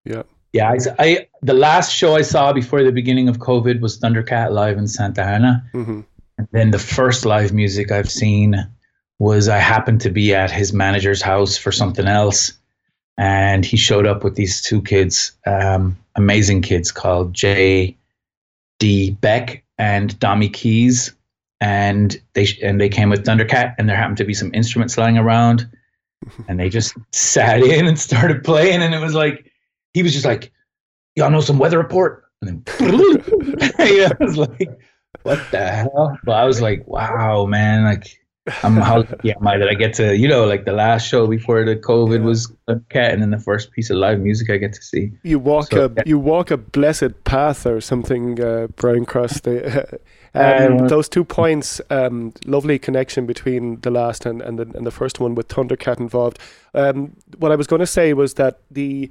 Yeah. 0.03 0.23
yeah, 0.51 0.71
I, 0.71 0.77
I 0.99 1.27
the 1.41 1.53
last 1.53 1.93
show 1.95 2.15
I 2.15 2.21
saw 2.21 2.51
before 2.51 2.83
the 2.83 2.91
beginning 2.91 3.29
of 3.29 3.37
COVID 3.39 3.79
was 3.79 3.97
Thundercat 3.97 4.51
live 4.51 4.77
in 4.77 4.87
Santa 4.87 5.23
Ana. 5.23 5.63
Mm-hmm. 5.73 6.01
Then 6.51 6.71
the 6.71 6.79
first 6.79 7.25
live 7.25 7.53
music 7.53 7.91
I've 7.91 8.09
seen 8.09 8.67
was 9.19 9.47
I 9.47 9.59
happened 9.59 10.01
to 10.01 10.09
be 10.09 10.33
at 10.33 10.51
his 10.51 10.73
manager's 10.73 11.21
house 11.21 11.57
for 11.57 11.71
something 11.71 12.07
else. 12.07 12.53
And 13.17 13.63
he 13.63 13.77
showed 13.77 14.07
up 14.07 14.23
with 14.23 14.35
these 14.35 14.61
two 14.61 14.81
kids, 14.81 15.33
um, 15.45 15.97
amazing 16.15 16.61
kids 16.61 16.91
called 16.91 17.33
J. 17.33 17.95
D. 18.79 19.11
Beck 19.11 19.63
and 19.77 20.17
Domi 20.19 20.49
Keys. 20.49 21.13
And 21.61 22.19
they 22.33 22.47
and 22.61 22.81
they 22.81 22.89
came 22.89 23.09
with 23.09 23.23
Thundercat, 23.23 23.75
and 23.77 23.87
there 23.87 23.95
happened 23.95 24.17
to 24.17 24.25
be 24.25 24.33
some 24.33 24.53
instruments 24.53 24.97
lying 24.97 25.17
around, 25.17 25.65
and 26.49 26.59
they 26.59 26.67
just 26.67 26.93
sat 27.13 27.63
in 27.63 27.87
and 27.87 27.97
started 27.97 28.43
playing, 28.43 28.81
and 28.81 28.93
it 28.93 28.99
was 28.99 29.13
like 29.13 29.49
he 29.93 30.03
was 30.03 30.11
just 30.11 30.25
like, 30.25 30.51
"Y'all 31.15 31.29
know 31.29 31.39
some 31.39 31.59
weather 31.59 31.77
report," 31.77 32.25
and 32.41 32.65
then 32.65 33.23
yeah, 33.79 34.09
I 34.19 34.23
was 34.25 34.35
like, 34.35 34.77
what 35.23 35.39
the 35.51 35.65
hell? 35.67 36.17
But 36.23 36.33
I 36.33 36.45
was 36.45 36.61
like, 36.61 36.87
wow, 36.87 37.45
man, 37.45 37.83
like 37.83 38.19
I'm 38.63 38.75
how 38.75 38.97
lucky 39.09 39.31
am 39.31 39.47
I 39.47 39.57
that 39.57 39.69
I 39.69 39.73
get 39.73 39.93
to, 39.95 40.17
you 40.17 40.27
know, 40.27 40.45
like 40.45 40.65
the 40.65 40.73
last 40.73 41.07
show 41.07 41.27
before 41.27 41.63
the 41.63 41.75
COVID 41.75 42.23
was 42.23 42.51
a 42.67 42.79
cat, 42.89 43.13
and 43.13 43.21
then 43.21 43.31
the 43.31 43.39
first 43.39 43.71
piece 43.71 43.89
of 43.89 43.97
live 43.97 44.19
music 44.19 44.49
I 44.49 44.57
get 44.57 44.73
to 44.73 44.81
see. 44.81 45.11
You 45.23 45.39
walk 45.39 45.71
So, 45.71 45.85
a 45.85 45.91
yeah. 45.95 46.03
you 46.05 46.19
walk 46.19 46.51
a 46.51 46.57
blessed 46.57 47.23
path 47.23 47.65
or 47.65 47.79
something, 47.79 48.41
uh, 48.41 48.67
Brian 48.75 49.05
Cross. 49.05 49.41
The, 49.41 49.99
um, 50.33 50.87
those 50.89 51.07
two 51.07 51.23
points, 51.23 51.79
um, 51.89 52.33
lovely 52.45 52.79
connection 52.79 53.25
between 53.25 53.79
the 53.81 53.91
last 53.91 54.25
and, 54.25 54.41
and 54.41 54.59
the 54.59 54.69
and 54.75 54.85
the 54.85 54.91
first 54.91 55.19
one 55.19 55.35
with 55.35 55.47
Thundercat 55.47 55.99
involved. 55.99 56.39
Um, 56.73 57.15
what 57.37 57.51
I 57.51 57.55
was 57.55 57.67
going 57.67 57.81
to 57.81 57.87
say 57.87 58.13
was 58.13 58.33
that 58.33 58.59
the 58.69 59.09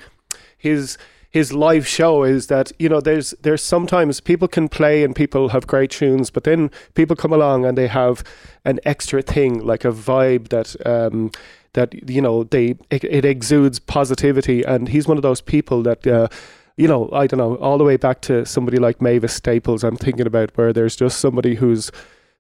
his 0.59 0.99
his 1.33 1.53
live 1.53 1.89
show 1.89 2.25
is 2.25 2.49
that 2.49 2.73
you 2.79 2.89
know 2.89 3.01
there's 3.01 3.31
there's 3.41 3.63
sometimes 3.63 4.21
people 4.21 4.47
can 4.47 4.69
play 4.69 5.03
and 5.03 5.17
people 5.17 5.49
have 5.49 5.67
great 5.67 5.91
tunes, 5.91 6.31
but 6.31 6.45
then 6.45 6.71
people 6.95 7.17
come 7.17 7.33
along 7.33 7.65
and 7.65 7.77
they 7.77 7.89
have 7.89 8.23
an 8.65 8.79
extra 8.85 9.23
thing 9.23 9.59
like 9.65 9.85
a 9.85 9.93
vibe 9.93 10.49
that. 10.49 10.77
Um, 10.87 11.33
that 11.75 11.95
you 12.07 12.21
know 12.21 12.45
they 12.45 12.77
it, 12.91 13.03
it 13.05 13.25
exudes 13.25 13.79
positivity 13.79 14.63
and 14.63 14.89
he's 14.89 15.09
one 15.09 15.17
of 15.17 15.23
those 15.23 15.41
people 15.41 15.83
that 15.83 16.07
uh, 16.07 16.29
you 16.77 16.87
know 16.87 17.09
I 17.15 17.27
don't 17.27 17.39
know 17.39 17.57
all 17.57 17.79
the 17.79 17.85
way 17.85 17.97
back 17.97 18.21
to 18.23 18.45
somebody 18.45 18.77
like 18.77 19.01
Mavis 19.01 19.33
Staples 19.33 19.83
I'm 19.83 19.97
thinking 19.97 20.27
about 20.27 20.51
where 20.57 20.75
there's 20.75 20.97
just 20.97 21.19
somebody 21.19 21.55
who's 21.55 21.91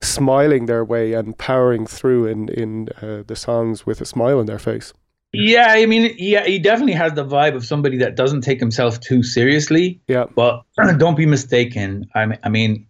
smiling 0.02 0.66
their 0.66 0.84
way 0.84 1.14
and 1.14 1.38
powering 1.38 1.86
through 1.86 2.26
in 2.26 2.50
in 2.50 2.90
uh, 3.00 3.22
the 3.26 3.34
songs 3.34 3.86
with 3.86 4.02
a 4.02 4.04
smile 4.04 4.38
on 4.38 4.44
their 4.44 4.58
face 4.58 4.92
Yeah, 5.32 5.66
I 5.68 5.86
mean, 5.86 6.14
yeah, 6.18 6.44
he 6.44 6.58
definitely 6.58 6.92
has 6.92 7.14
the 7.14 7.24
vibe 7.24 7.54
of 7.56 7.64
somebody 7.64 7.96
that 7.98 8.16
doesn't 8.16 8.42
take 8.42 8.60
himself 8.60 9.00
too 9.00 9.22
seriously. 9.22 10.00
Yeah. 10.06 10.26
But 10.34 10.62
don't 10.98 11.16
be 11.16 11.26
mistaken. 11.26 12.06
I 12.14 12.26
mean, 12.26 12.38
I 12.42 12.48
mean, 12.48 12.86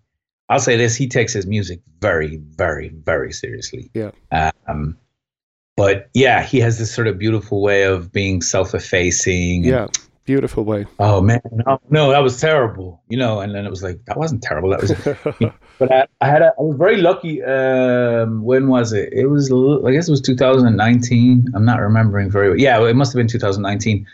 I'll 0.48 0.60
say 0.60 0.76
this: 0.76 0.96
he 0.96 1.08
takes 1.08 1.32
his 1.32 1.46
music 1.46 1.80
very, 2.00 2.38
very, 2.56 2.88
very 2.88 3.32
seriously. 3.32 3.90
Yeah. 3.94 4.10
Um, 4.66 4.98
but 5.76 6.10
yeah, 6.14 6.42
he 6.42 6.58
has 6.60 6.78
this 6.78 6.92
sort 6.92 7.06
of 7.06 7.18
beautiful 7.18 7.62
way 7.62 7.84
of 7.84 8.12
being 8.12 8.42
self-effacing. 8.42 9.64
yeah 9.64 9.86
beautiful 10.24 10.64
way 10.64 10.86
Oh 10.98 11.20
man, 11.20 11.40
no, 11.50 11.80
no, 11.90 12.10
that 12.10 12.20
was 12.22 12.40
terrible. 12.40 13.02
You 13.08 13.18
know, 13.18 13.40
and 13.40 13.54
then 13.54 13.66
it 13.66 13.70
was 13.70 13.82
like 13.82 14.04
that 14.06 14.16
wasn't 14.16 14.42
terrible. 14.42 14.70
That 14.70 14.80
was. 14.80 15.52
but 15.78 15.92
I, 15.92 16.06
I 16.20 16.28
had 16.28 16.42
a, 16.42 16.52
I 16.58 16.62
was 16.62 16.76
very 16.76 16.98
lucky. 16.98 17.42
Um, 17.42 18.44
when 18.44 18.68
was 18.68 18.92
it? 18.92 19.12
It 19.12 19.26
was 19.26 19.50
I 19.50 19.90
guess 19.92 20.08
it 20.08 20.12
was 20.12 20.20
2019. 20.20 21.48
I'm 21.54 21.64
not 21.64 21.80
remembering 21.80 22.30
very 22.30 22.50
well. 22.50 22.58
Yeah, 22.58 22.84
it 22.86 22.94
must 22.94 23.12
have 23.12 23.18
been 23.18 23.28
2019. 23.28 24.06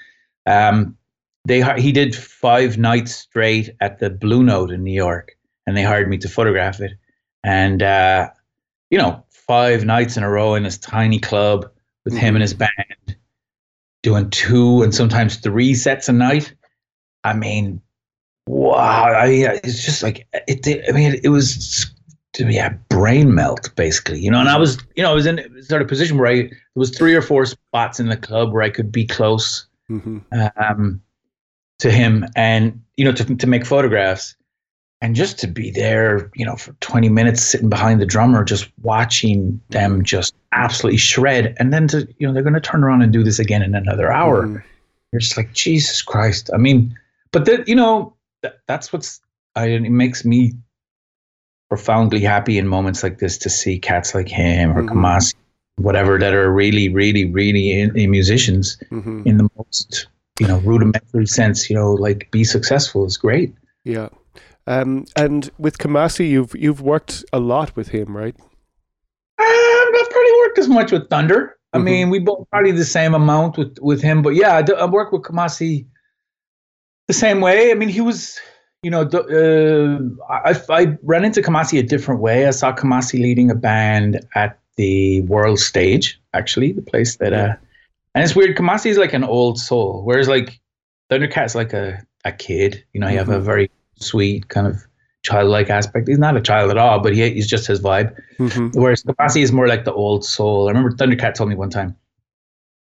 Um, 0.46 0.96
they 1.44 1.62
he 1.80 1.92
did 1.92 2.14
five 2.14 2.78
nights 2.78 3.14
straight 3.14 3.70
at 3.80 3.98
the 3.98 4.10
Blue 4.10 4.42
Note 4.42 4.70
in 4.70 4.82
New 4.84 4.94
York, 4.94 5.36
and 5.66 5.76
they 5.76 5.82
hired 5.82 6.08
me 6.08 6.18
to 6.18 6.28
photograph 6.28 6.80
it. 6.80 6.92
And 7.44 7.82
uh, 7.82 8.30
you 8.90 8.98
know, 8.98 9.24
five 9.30 9.84
nights 9.84 10.16
in 10.16 10.22
a 10.22 10.30
row 10.30 10.54
in 10.54 10.62
this 10.62 10.78
tiny 10.78 11.18
club 11.18 11.70
with 12.04 12.16
him 12.16 12.34
and 12.34 12.42
his 12.42 12.54
band, 12.54 13.16
doing 14.02 14.30
two 14.30 14.82
and 14.82 14.94
sometimes 14.94 15.36
three 15.36 15.74
sets 15.74 16.08
a 16.08 16.12
night. 16.12 16.54
I 17.24 17.34
mean, 17.34 17.80
wow. 18.46 19.12
I 19.12 19.28
mean, 19.28 19.46
it's 19.64 19.84
just 19.84 20.02
like 20.02 20.26
it. 20.46 20.62
did- 20.62 20.88
I 20.88 20.92
mean, 20.92 21.20
it 21.22 21.28
was 21.28 21.92
to 22.34 22.44
me 22.44 22.58
a 22.58 22.78
brain 22.88 23.34
melt 23.34 23.70
basically, 23.76 24.20
you 24.20 24.30
know. 24.30 24.40
And 24.40 24.48
I 24.48 24.56
was, 24.56 24.78
you 24.96 25.02
know, 25.02 25.10
I 25.10 25.14
was 25.14 25.26
in 25.26 25.38
a 25.38 25.62
sort 25.62 25.82
of 25.82 25.88
position 25.88 26.18
where 26.18 26.30
I 26.30 26.42
there 26.42 26.52
was 26.74 26.96
three 26.96 27.14
or 27.14 27.22
four 27.22 27.46
spots 27.46 27.98
in 27.98 28.08
the 28.08 28.16
club 28.16 28.52
where 28.52 28.62
I 28.62 28.70
could 28.70 28.92
be 28.92 29.04
close 29.06 29.66
mm-hmm. 29.90 30.18
um, 30.60 31.02
to 31.78 31.90
him 31.90 32.26
and 32.36 32.80
you 32.96 33.04
know 33.04 33.12
to 33.12 33.36
to 33.36 33.46
make 33.46 33.64
photographs 33.66 34.34
and 35.00 35.14
just 35.14 35.38
to 35.38 35.46
be 35.46 35.70
there 35.70 36.30
you 36.34 36.44
know 36.44 36.56
for 36.56 36.72
20 36.80 37.08
minutes 37.08 37.42
sitting 37.42 37.68
behind 37.68 38.00
the 38.00 38.06
drummer 38.06 38.44
just 38.44 38.70
watching 38.82 39.60
them 39.70 40.02
just 40.04 40.34
absolutely 40.52 40.98
shred 40.98 41.54
and 41.58 41.72
then 41.72 41.86
to 41.88 42.06
you 42.18 42.26
know 42.26 42.32
they're 42.32 42.42
going 42.42 42.54
to 42.54 42.60
turn 42.60 42.82
around 42.84 43.02
and 43.02 43.12
do 43.12 43.22
this 43.22 43.38
again 43.38 43.62
in 43.62 43.74
another 43.74 44.10
hour 44.12 44.46
Mhm. 44.46 44.62
you're 45.12 45.20
just 45.20 45.36
like 45.36 45.52
jesus 45.52 46.02
christ 46.02 46.50
i 46.54 46.56
mean 46.56 46.96
but 47.32 47.44
that 47.44 47.68
you 47.68 47.74
know 47.76 48.14
that, 48.42 48.58
that's 48.66 48.92
what's 48.92 49.20
I, 49.56 49.66
it 49.66 49.90
makes 49.90 50.24
me 50.24 50.52
profoundly 51.68 52.20
happy 52.20 52.56
in 52.58 52.66
moments 52.66 53.02
like 53.02 53.18
this 53.18 53.36
to 53.38 53.50
see 53.50 53.78
cats 53.78 54.14
like 54.14 54.28
him 54.28 54.76
or 54.76 54.82
Mhm. 54.82 54.88
Kamasi, 54.90 55.34
whatever 55.76 56.18
that 56.18 56.32
are 56.34 56.50
really 56.52 56.88
really 56.88 57.24
really 57.24 57.78
in, 57.80 57.96
in 57.96 58.10
musicians 58.10 58.78
hmm 58.88 59.22
in 59.26 59.36
the 59.36 59.48
most 59.56 60.08
you 60.40 60.46
know 60.46 60.58
rudimentary 60.60 61.26
sense 61.26 61.68
you 61.68 61.76
know 61.76 61.92
like 61.92 62.28
be 62.30 62.42
successful 62.44 63.04
is 63.04 63.16
great 63.16 63.54
Yeah. 63.84 64.08
Um, 64.68 65.06
and 65.16 65.50
with 65.58 65.78
Kamasi, 65.78 66.28
you've 66.28 66.54
you've 66.54 66.82
worked 66.82 67.24
a 67.32 67.38
lot 67.40 67.74
with 67.74 67.88
him, 67.88 68.14
right? 68.16 68.36
um, 69.40 69.88
i've 70.00 70.10
probably 70.10 70.32
worked 70.42 70.58
as 70.58 70.68
much 70.68 70.90
with 70.92 71.08
thunder 71.08 71.56
i 71.72 71.78
Mhm. 71.78 71.84
mean 71.84 72.10
we 72.10 72.18
both 72.18 72.46
probably 72.50 72.72
the 72.72 72.84
same 72.98 73.14
amount 73.14 73.56
with 73.56 73.72
with 73.80 74.02
him 74.02 74.20
but 74.20 74.34
yeah 74.34 74.56
i, 74.56 74.62
do- 74.62 74.74
I 74.74 74.84
worked 74.86 75.12
with 75.12 75.22
kamasi 75.22 75.86
the 77.06 77.14
same 77.14 77.40
way 77.40 77.70
i 77.70 77.74
mean 77.74 77.88
he 77.88 78.00
was 78.00 78.38
you 78.82 78.90
know 78.90 79.04
the, 79.04 79.20
uh, 79.40 80.24
I, 80.50 80.52
I 80.80 80.96
ran 81.02 81.24
into 81.24 81.40
kamasi 81.40 81.78
a 81.78 81.82
different 81.84 82.20
way 82.20 82.46
i 82.46 82.50
saw 82.50 82.74
kamasi 82.74 83.20
leading 83.26 83.48
a 83.50 83.54
band 83.54 84.20
at 84.34 84.58
the 84.76 85.20
world 85.22 85.60
stage 85.60 86.20
actually 86.34 86.72
the 86.72 86.82
place 86.82 87.16
that 87.16 87.32
uh 87.32 87.54
and 88.14 88.24
it's 88.24 88.34
weird 88.34 88.56
kamasi 88.56 88.86
is 88.90 88.98
like 88.98 89.12
an 89.14 89.24
old 89.24 89.58
soul 89.58 90.02
whereas 90.04 90.28
like 90.28 90.58
thundercat's 91.10 91.54
like 91.54 91.72
a, 91.72 92.02
a 92.24 92.32
kid 92.32 92.84
you 92.92 93.00
know 93.00 93.08
you 93.08 93.18
have 93.18 93.28
a 93.30 93.38
Mhm. 93.38 93.44
very 93.44 93.70
sweet 94.00 94.48
kind 94.48 94.66
of 94.66 94.76
childlike 95.22 95.68
aspect 95.68 96.08
he's 96.08 96.18
not 96.18 96.36
a 96.36 96.40
child 96.40 96.70
at 96.70 96.78
all 96.78 97.00
but 97.00 97.14
he, 97.14 97.28
he's 97.30 97.46
just 97.48 97.66
his 97.66 97.80
vibe 97.80 98.14
hmm 98.38 98.68
Whereas 98.72 99.02
Kamasi 99.02 99.42
is 99.42 99.52
more 99.52 99.66
like 99.66 99.84
the 99.84 99.92
old 99.92 100.24
soul. 100.24 100.68
I 100.68 100.70
remember 100.70 100.92
Thundercat 100.92 101.34
told 101.34 101.50
me 101.50 101.56
one 101.56 101.70
time, 101.70 101.96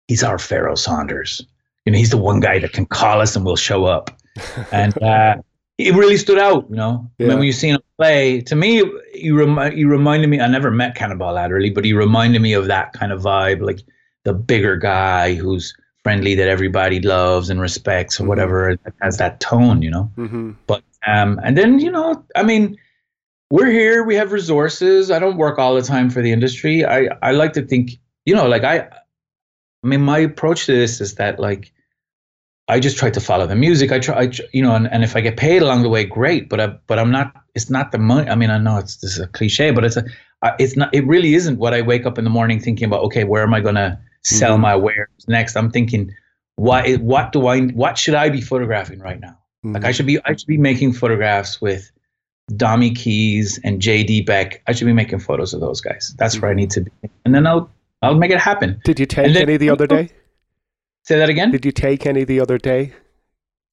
he's 0.08 0.22
our 0.22 0.38
Pharoah 0.38 0.76
Sanders. 0.76 1.42
You 1.84 1.92
know, 1.92 1.98
he's 1.98 2.10
the 2.10 2.18
one 2.18 2.40
guy 2.40 2.58
that 2.58 2.72
can 2.72 2.84
call 2.86 3.20
us 3.22 3.34
and 3.36 3.44
we'll 3.44 3.56
show 3.56 3.84
up. 3.86 4.10
And 4.72 5.00
uh, 5.02 5.36
it 5.78 5.94
really 5.94 6.16
stood 6.18 6.38
out, 6.38 6.66
you 6.68 6.76
know. 6.76 7.08
I 7.18 7.22
mean, 7.28 7.38
when 7.38 7.46
you 7.46 7.52
seen 7.52 7.74
him 7.76 7.80
play, 7.96 8.40
to 8.42 8.54
me, 8.56 8.82
he, 9.14 9.30
remi- 9.30 9.74
he 9.74 9.84
reminded 9.84 10.28
me, 10.28 10.40
I 10.40 10.48
never 10.48 10.70
met 10.70 10.94
Cannonball 10.94 11.38
Adderley, 11.38 11.70
but 11.70 11.84
he 11.84 11.92
reminded 11.92 12.42
me 12.42 12.52
of 12.52 12.66
that 12.66 12.92
kind 12.92 13.10
of 13.12 13.22
vibe, 13.22 13.60
like 13.62 13.80
the 14.24 14.34
bigger 14.34 14.76
guy 14.76 15.34
who's 15.34 15.74
friendly 16.02 16.34
that 16.34 16.48
everybody 16.48 17.00
loves 17.00 17.48
and 17.50 17.60
respects 17.60 18.20
or 18.20 18.24
Mhm. 18.24 18.28
whatever, 18.28 18.76
has 19.00 19.16
that 19.18 19.40
tone, 19.40 19.80
you 19.82 19.90
know. 19.90 20.10
hmm 20.16 20.52
But 20.66 20.82
um, 21.06 21.40
and 21.42 21.56
then 21.56 21.78
you 21.78 21.90
know, 21.90 22.24
I 22.34 22.42
mean, 22.42 22.76
we're 23.50 23.70
here. 23.70 24.04
We 24.04 24.16
have 24.16 24.32
resources. 24.32 25.10
I 25.10 25.18
don't 25.18 25.36
work 25.36 25.58
all 25.58 25.74
the 25.74 25.82
time 25.82 26.10
for 26.10 26.22
the 26.22 26.32
industry. 26.32 26.84
I 26.84 27.08
I 27.22 27.32
like 27.32 27.52
to 27.54 27.62
think, 27.62 27.92
you 28.24 28.34
know, 28.34 28.46
like 28.46 28.64
I, 28.64 28.78
I 28.80 29.86
mean, 29.86 30.02
my 30.02 30.18
approach 30.18 30.66
to 30.66 30.72
this 30.72 31.00
is 31.00 31.14
that 31.14 31.38
like, 31.38 31.72
I 32.68 32.80
just 32.80 32.98
try 32.98 33.10
to 33.10 33.20
follow 33.20 33.46
the 33.46 33.56
music. 33.56 33.92
I 33.92 33.98
try, 34.00 34.22
I, 34.24 34.30
you 34.52 34.60
know, 34.62 34.74
and, 34.74 34.86
and 34.92 35.02
if 35.02 35.16
I 35.16 35.20
get 35.22 35.36
paid 35.36 35.62
along 35.62 35.82
the 35.82 35.88
way, 35.88 36.04
great. 36.04 36.48
But 36.48 36.60
I, 36.60 36.66
but 36.86 36.98
I'm 36.98 37.10
not. 37.10 37.32
It's 37.54 37.70
not 37.70 37.92
the 37.92 37.98
money. 37.98 38.28
I 38.28 38.34
mean, 38.34 38.50
I 38.50 38.58
know 38.58 38.76
it's 38.78 38.96
this 38.96 39.12
is 39.12 39.20
a 39.20 39.26
cliche, 39.28 39.70
but 39.70 39.84
it's 39.84 39.96
a, 39.96 40.04
It's 40.58 40.76
not. 40.76 40.92
It 40.94 41.06
really 41.06 41.34
isn't 41.34 41.58
what 41.58 41.72
I 41.74 41.80
wake 41.82 42.04
up 42.06 42.18
in 42.18 42.24
the 42.24 42.30
morning 42.30 42.60
thinking 42.60 42.84
about. 42.86 43.02
Okay, 43.04 43.24
where 43.24 43.42
am 43.42 43.54
I 43.54 43.60
gonna 43.60 44.00
sell 44.24 44.56
Mhm. 44.56 44.60
my 44.60 44.76
wares 44.76 45.08
next? 45.26 45.56
I'm 45.56 45.70
thinking, 45.70 46.12
what? 46.56 46.86
What 47.00 47.32
do 47.32 47.46
I? 47.46 47.66
What 47.68 47.96
should 47.96 48.14
I 48.14 48.28
be 48.28 48.40
photographing 48.42 48.98
right 49.00 49.18
now? 49.20 49.37
Like 49.64 49.84
I 49.84 49.92
should 49.92 50.06
be 50.06 50.18
I 50.24 50.34
should 50.36 50.46
be 50.46 50.58
making 50.58 50.92
photographs 50.92 51.60
with 51.60 51.90
Domi 52.56 52.92
Keys 52.92 53.58
and 53.64 53.80
JD 53.80 54.24
Beck. 54.26 54.62
I 54.66 54.72
should 54.72 54.86
be 54.86 54.92
making 54.92 55.18
photos 55.18 55.52
of 55.52 55.60
those 55.60 55.80
guys. 55.80 56.14
That's 56.18 56.40
where 56.40 56.50
I 56.50 56.54
need 56.54 56.70
to 56.70 56.82
be. 56.82 56.90
And 57.24 57.34
then 57.34 57.46
I'll 57.46 57.68
I'll 58.02 58.14
make 58.14 58.30
it 58.30 58.38
happen. 58.38 58.80
Did 58.84 59.00
you 59.00 59.06
take 59.06 59.32
then- 59.32 59.42
any 59.42 59.56
the 59.56 59.70
other 59.70 59.86
day? 59.86 60.10
Say 61.04 61.18
that 61.18 61.28
again? 61.30 61.50
Did 61.50 61.64
you 61.64 61.72
take 61.72 62.06
any 62.06 62.24
the 62.24 62.38
other 62.40 62.58
day 62.58 62.92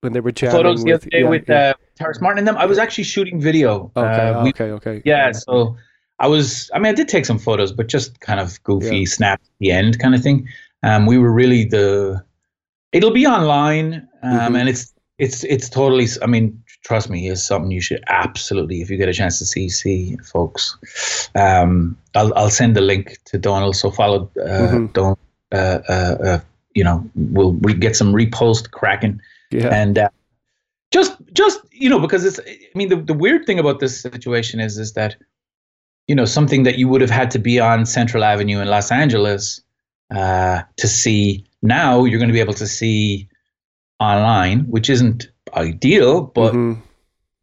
when 0.02 0.14
they 0.14 0.22
were 0.22 0.32
jamming 0.32 0.56
photos 0.56 0.84
the 0.84 0.92
with, 0.94 1.02
other 1.02 1.10
day 1.10 1.20
yeah, 1.22 1.30
with 1.30 1.50
yeah. 1.50 1.56
uh 1.56 1.74
Terrace 1.96 2.20
Martin 2.22 2.40
and 2.40 2.48
them. 2.48 2.58
I 2.58 2.66
was 2.66 2.78
actually 2.78 3.04
shooting 3.06 3.40
video. 3.40 3.92
Okay, 3.96 4.30
Uh, 4.30 4.44
we- 4.44 4.50
okay, 4.50 4.72
okay. 4.72 5.02
yeah, 5.06 5.32
so 5.32 5.76
I 6.20 6.28
was 6.28 6.72
I 6.74 6.80
mean 6.80 6.88
I 6.92 6.96
did 6.96 7.08
take 7.08 7.26
some 7.26 7.38
photos, 7.38 7.72
but 7.72 7.88
just 7.88 8.20
kind 8.22 8.40
of 8.40 8.62
goofy 8.64 9.00
Yeah. 9.00 9.06
snap 9.06 9.42
at 9.42 9.50
the 9.60 9.72
end 9.72 10.00
kind 10.00 10.16
of 10.16 10.22
thing. 10.22 10.48
Um 10.82 11.06
we 11.06 11.18
were 11.20 11.32
really 11.32 11.66
the 11.66 12.24
it'll 12.92 13.12
be 13.12 13.28
online 13.28 14.08
um 14.24 14.54
Mhm. 14.54 14.60
and 14.62 14.70
it's 14.70 14.94
it's 15.18 15.44
it's 15.46 15.70
totally 15.70 16.08
i 16.22 16.26
mean 16.26 16.62
trust 16.84 17.10
me 17.10 17.30
it's 17.30 17.44
something 17.44 17.72
you 17.72 17.82
should 17.82 18.04
absolutely 18.08 18.82
if 18.82 18.90
you 18.90 18.98
get 18.98 19.08
a 19.10 19.14
chance 19.14 19.40
to 19.40 19.46
see 19.46 19.70
see 19.70 20.18
folks 20.24 20.78
um 21.36 21.98
i'll, 22.16 22.34
I'll 22.36 22.50
send 22.50 22.76
the 22.76 22.82
link 22.82 23.18
to 23.26 23.38
donal 23.38 23.74
so 23.74 23.92
follow 23.92 24.30
uh 24.42 24.60
Mhm. 24.72 24.94
don't 24.94 25.20
uh, 25.54 25.80
uh 25.90 26.18
uh 26.26 26.40
you 26.74 26.84
know 26.84 27.10
we'll 27.16 27.54
we 27.54 27.74
get 27.74 27.96
some 27.96 28.14
repost 28.14 28.72
cracking 28.72 29.22
Yeah. 29.52 29.70
and 29.74 29.98
uh, 29.98 30.10
just 30.92 31.14
just 31.34 31.60
you 31.72 31.90
know 31.90 32.00
because 32.00 32.26
it's 32.26 32.40
i 32.40 32.78
mean 32.78 32.90
the, 32.90 32.98
the 32.98 33.14
weird 33.14 33.46
thing 33.46 33.60
about 33.60 33.80
this 33.80 34.02
situation 34.02 34.60
is 34.60 34.78
is 34.78 34.94
that 34.94 35.16
you 36.08 36.16
know 36.16 36.26
something 36.26 36.64
that 36.64 36.78
you 36.78 36.88
would 36.90 37.02
have 37.02 37.10
had 37.10 37.32
to 37.32 37.40
be 37.40 37.60
on 37.60 37.86
central 37.86 38.24
avenue 38.24 38.60
in 38.60 38.68
los 38.68 38.92
angeles 38.92 39.62
uh, 40.14 40.62
to 40.78 40.88
see 40.88 41.44
now 41.64 42.04
you're 42.04 42.20
going 42.20 42.30
to 42.30 42.34
be 42.34 42.40
able 42.42 42.54
to 42.54 42.68
see 42.68 43.28
online 44.00 44.62
which 44.70 44.90
isn't 44.90 45.28
ideal 45.54 46.22
but 46.22 46.54
Mhm. 46.54 46.82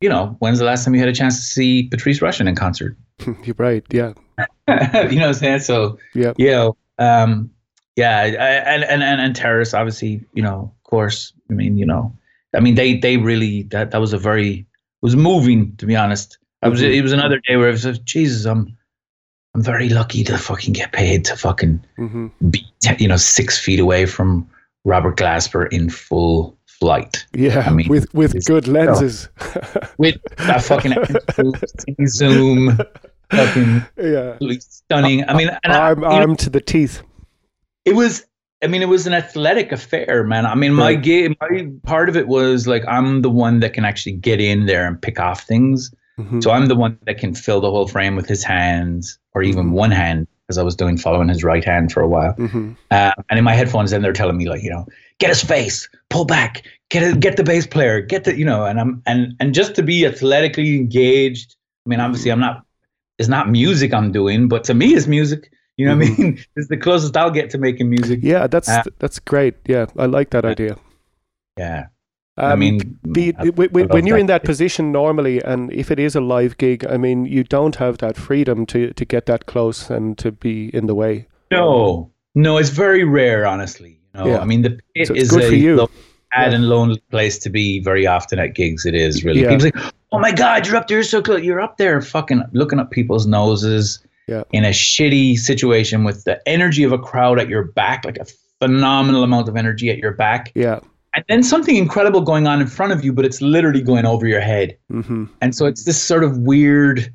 you 0.00 0.08
know 0.08 0.36
when's 0.40 0.58
the 0.58 0.64
last 0.64 0.84
time 0.84 0.94
you 0.94 1.00
had 1.00 1.08
a 1.08 1.14
chance 1.14 1.36
to 1.36 1.42
see 1.46 1.88
patrice 1.88 2.20
rushen 2.20 2.48
in 2.48 2.54
concert 2.54 2.96
You're 3.44 3.54
right. 3.58 3.84
Yeah. 3.90 4.12
you 4.68 5.18
know 5.18 5.28
what 5.28 5.28
i'm 5.28 5.34
saying 5.34 5.60
so 5.60 5.98
Yeah. 6.14 6.32
you 6.36 6.50
know 6.50 6.76
um 6.98 7.50
yeah 7.96 8.18
I, 8.20 8.28
and 8.74 8.84
and 8.84 9.02
and, 9.02 9.20
and 9.20 9.36
terrace 9.36 9.72
obviously 9.74 10.24
you 10.34 10.42
know 10.42 10.72
of 10.76 10.90
course 10.90 11.32
i 11.50 11.54
mean 11.54 11.78
you 11.78 11.86
know 11.86 12.12
i 12.54 12.60
mean 12.60 12.74
they 12.74 12.96
they 12.98 13.16
really 13.16 13.62
that 13.64 13.90
that 13.92 14.00
was 14.00 14.12
a 14.12 14.18
very 14.18 14.50
it 14.60 14.66
was 15.02 15.16
moving 15.16 15.74
to 15.76 15.86
be 15.86 15.96
honest 15.96 16.38
i 16.62 16.68
was 16.68 16.80
Mhm. 16.82 16.94
it 16.94 17.02
was 17.02 17.12
another 17.12 17.40
day 17.46 17.56
where 17.56 17.68
i 17.68 17.70
was 17.70 17.84
like 17.86 18.02
jesus 18.04 18.44
i'm 18.44 18.76
i'm 19.54 19.62
very 19.62 19.88
lucky 19.88 20.24
to 20.24 20.36
fucking 20.38 20.72
get 20.74 20.92
paid 20.92 21.24
to 21.26 21.36
fucking 21.36 21.82
hmm 21.96 22.26
be 22.50 22.64
you 22.98 23.08
know 23.08 23.16
six 23.16 23.58
feet 23.58 23.80
away 23.80 24.04
from 24.06 24.48
robert 24.84 25.16
glasper 25.16 25.72
in 25.72 25.88
full 25.90 26.56
flight 26.66 27.24
Yeah. 27.34 27.64
I 27.66 27.70
mean, 27.70 27.88
with 27.88 28.12
with 28.14 28.44
good 28.44 28.66
lenses. 28.66 29.28
with 29.98 30.16
a 30.38 30.60
fucking 30.60 30.94
zoom 32.06 32.78
fucking 33.30 33.84
yeah. 33.96 34.36
stunning 34.60 35.24
i 35.28 35.34
mean 35.34 35.48
and 35.64 35.72
I- 35.72 35.78
Arm 35.78 36.00
know, 36.00 36.06
arm 36.08 36.36
to 36.36 36.50
the 36.50 36.60
teeth. 36.60 37.02
it 37.84 37.94
was 37.94 38.24
i 38.62 38.66
mean 38.66 38.82
it 38.82 38.88
was 38.88 39.06
an 39.06 39.14
athletic 39.14 39.72
affair 39.72 40.24
man 40.24 40.44
i 40.44 40.54
mean 40.54 40.74
my 40.74 40.86
Right. 40.94 41.02
game 41.02 41.36
my 41.40 41.68
part 41.84 42.08
of 42.08 42.16
it 42.16 42.28
was 42.28 42.66
like 42.66 42.82
i'm 42.88 43.22
the 43.22 43.30
one 43.30 43.60
that 43.60 43.72
can 43.72 43.84
actually 43.84 44.12
get 44.12 44.40
in 44.40 44.66
there 44.66 44.86
and 44.86 45.00
pick 45.00 45.18
off 45.20 45.42
things 45.44 45.90
Mhm. 46.18 46.42
so 46.42 46.50
i'm 46.50 46.66
the 46.66 46.74
one 46.76 46.98
that 47.06 47.16
can 47.18 47.34
fill 47.34 47.60
the 47.62 47.70
whole 47.70 47.88
frame 47.88 48.16
with 48.16 48.26
his 48.28 48.44
hands 48.44 49.18
or 49.34 49.42
even 49.42 49.68
Mhm. 49.70 49.72
one 49.72 49.90
hand 49.92 50.26
because 50.46 50.58
i 50.58 50.62
was 50.62 50.74
doing 50.76 50.96
following 50.96 51.28
his 51.28 51.42
right 51.44 51.64
hand 51.64 51.92
for 51.92 52.00
a 52.02 52.08
while 52.08 52.34
Mhm. 52.34 52.76
uh, 52.90 53.12
and 53.30 53.38
in 53.38 53.44
my 53.44 53.54
headphones 53.54 53.90
then 53.90 54.02
they're 54.02 54.12
telling 54.12 54.36
me 54.36 54.48
like 54.48 54.62
you 54.62 54.70
know 54.70 54.86
get 55.18 55.28
his 55.30 55.42
face 55.42 55.88
pull 56.10 56.24
back 56.24 56.62
get 56.90 57.02
it, 57.02 57.20
get 57.20 57.36
the 57.36 57.44
bass 57.44 57.66
player 57.66 58.00
get 58.00 58.24
the 58.24 58.36
you 58.36 58.44
know 58.44 58.64
and 58.64 58.80
i'm 58.80 59.02
and 59.06 59.34
and 59.40 59.54
just 59.54 59.74
to 59.76 59.82
be 59.82 60.04
athletically 60.06 60.76
engaged 60.76 61.56
i 61.86 61.88
mean 61.90 62.00
obviously 62.00 62.30
i'm 62.30 62.40
not 62.40 62.64
it's 63.18 63.28
not 63.28 63.48
music 63.50 63.92
i'm 63.94 64.10
doing 64.12 64.48
but 64.48 64.64
to 64.64 64.74
me 64.74 64.94
it's 64.94 65.06
music 65.06 65.50
you 65.76 65.86
know 65.86 65.96
what 65.96 66.06
i 66.06 66.10
mean 66.10 66.38
it's 66.56 66.68
the 66.68 66.76
closest 66.76 67.16
i'll 67.16 67.30
get 67.30 67.50
to 67.50 67.58
making 67.58 67.88
music 67.88 68.20
Yeah, 68.22 68.46
that's 68.46 68.68
Uh, 68.68 68.82
that's 68.98 69.18
great. 69.18 69.54
Yeah, 69.66 69.86
I 69.96 70.06
like 70.06 70.30
that 70.30 70.44
idea. 70.44 70.76
yeah 71.58 71.86
I 72.38 72.52
Um, 72.52 72.60
mean, 72.60 72.98
be, 73.12 73.34
I- 73.38 73.50
when, 73.50 73.68
I 73.74 73.80
love 73.82 73.90
when 73.90 74.06
you're 74.06 74.16
in 74.18 74.26
that. 74.26 74.42
that 74.42 74.46
position 74.46 74.90
normally, 74.90 75.42
and 75.44 75.70
if 75.72 75.90
it 75.90 75.98
is 75.98 76.16
a 76.16 76.20
live 76.20 76.56
gig, 76.56 76.86
I 76.88 76.96
mean, 76.96 77.26
you 77.26 77.44
don't 77.44 77.76
have 77.76 77.98
that 77.98 78.16
freedom 78.16 78.64
to, 78.66 78.92
to 78.94 79.04
get 79.04 79.26
that 79.26 79.44
close 79.46 79.90
and 79.90 80.16
to 80.18 80.32
be 80.32 80.68
in 80.74 80.86
the 80.86 80.94
way. 80.94 81.26
No, 81.50 82.10
no, 82.34 82.56
it's 82.56 82.70
very 82.70 83.04
rare, 83.04 83.46
honestly. 83.46 83.98
You 84.14 84.20
know, 84.20 84.26
Yeah. 84.28 84.38
I 84.38 84.44
mean, 84.46 84.62
the 84.62 84.78
pit 84.94 85.08
So 85.08 85.14
is 85.14 85.30
good 85.30 85.42
a 85.44 85.48
for 85.48 85.54
you. 85.54 85.76
lo- 85.76 85.90
sad 86.34 86.54
and 86.54 86.68
lonely 86.70 87.02
place 87.10 87.38
to 87.40 87.50
be 87.50 87.80
very 87.80 88.06
often 88.06 88.38
at 88.38 88.54
gigs. 88.54 88.86
It 88.86 88.94
is 88.94 89.22
really. 89.24 89.42
Yeah. 89.42 89.48
People 89.58 89.60
say, 89.82 89.90
"Oh 90.12 90.18
my 90.18 90.32
God, 90.32 90.66
you're 90.66 90.76
up 90.76 90.88
there 90.88 91.02
so 91.02 91.20
close. 91.20 91.42
You're 91.42 91.60
up 91.60 91.76
there, 91.76 92.00
fucking 92.00 92.42
looking 92.52 92.78
up 92.78 92.90
people's 92.90 93.26
noses 93.26 93.98
Yeah. 94.26 94.44
in 94.52 94.64
a 94.64 94.70
shitty 94.70 95.36
situation 95.36 96.04
with 96.04 96.24
the 96.24 96.40
energy 96.48 96.82
of 96.84 96.92
a 96.92 96.98
crowd 96.98 97.38
at 97.38 97.50
your 97.50 97.64
back, 97.64 98.06
like 98.06 98.16
a 98.18 98.24
phenomenal 98.60 99.22
amount 99.22 99.48
of 99.50 99.56
energy 99.56 99.90
at 99.90 99.98
your 99.98 100.12
back, 100.12 100.50
Yeah. 100.54 100.80
And 101.14 101.24
then 101.28 101.42
something 101.42 101.76
incredible 101.76 102.22
going 102.22 102.46
on 102.46 102.60
in 102.60 102.66
front 102.66 102.92
of 102.92 103.04
you, 103.04 103.12
but 103.12 103.24
it's 103.24 103.42
literally 103.42 103.82
going 103.82 104.06
over 104.06 104.26
your 104.26 104.40
head. 104.40 104.78
Mm-hmm. 104.90 105.26
And 105.40 105.54
so 105.54 105.66
it's 105.66 105.84
this 105.84 106.00
sort 106.00 106.24
of 106.24 106.38
weird, 106.38 107.12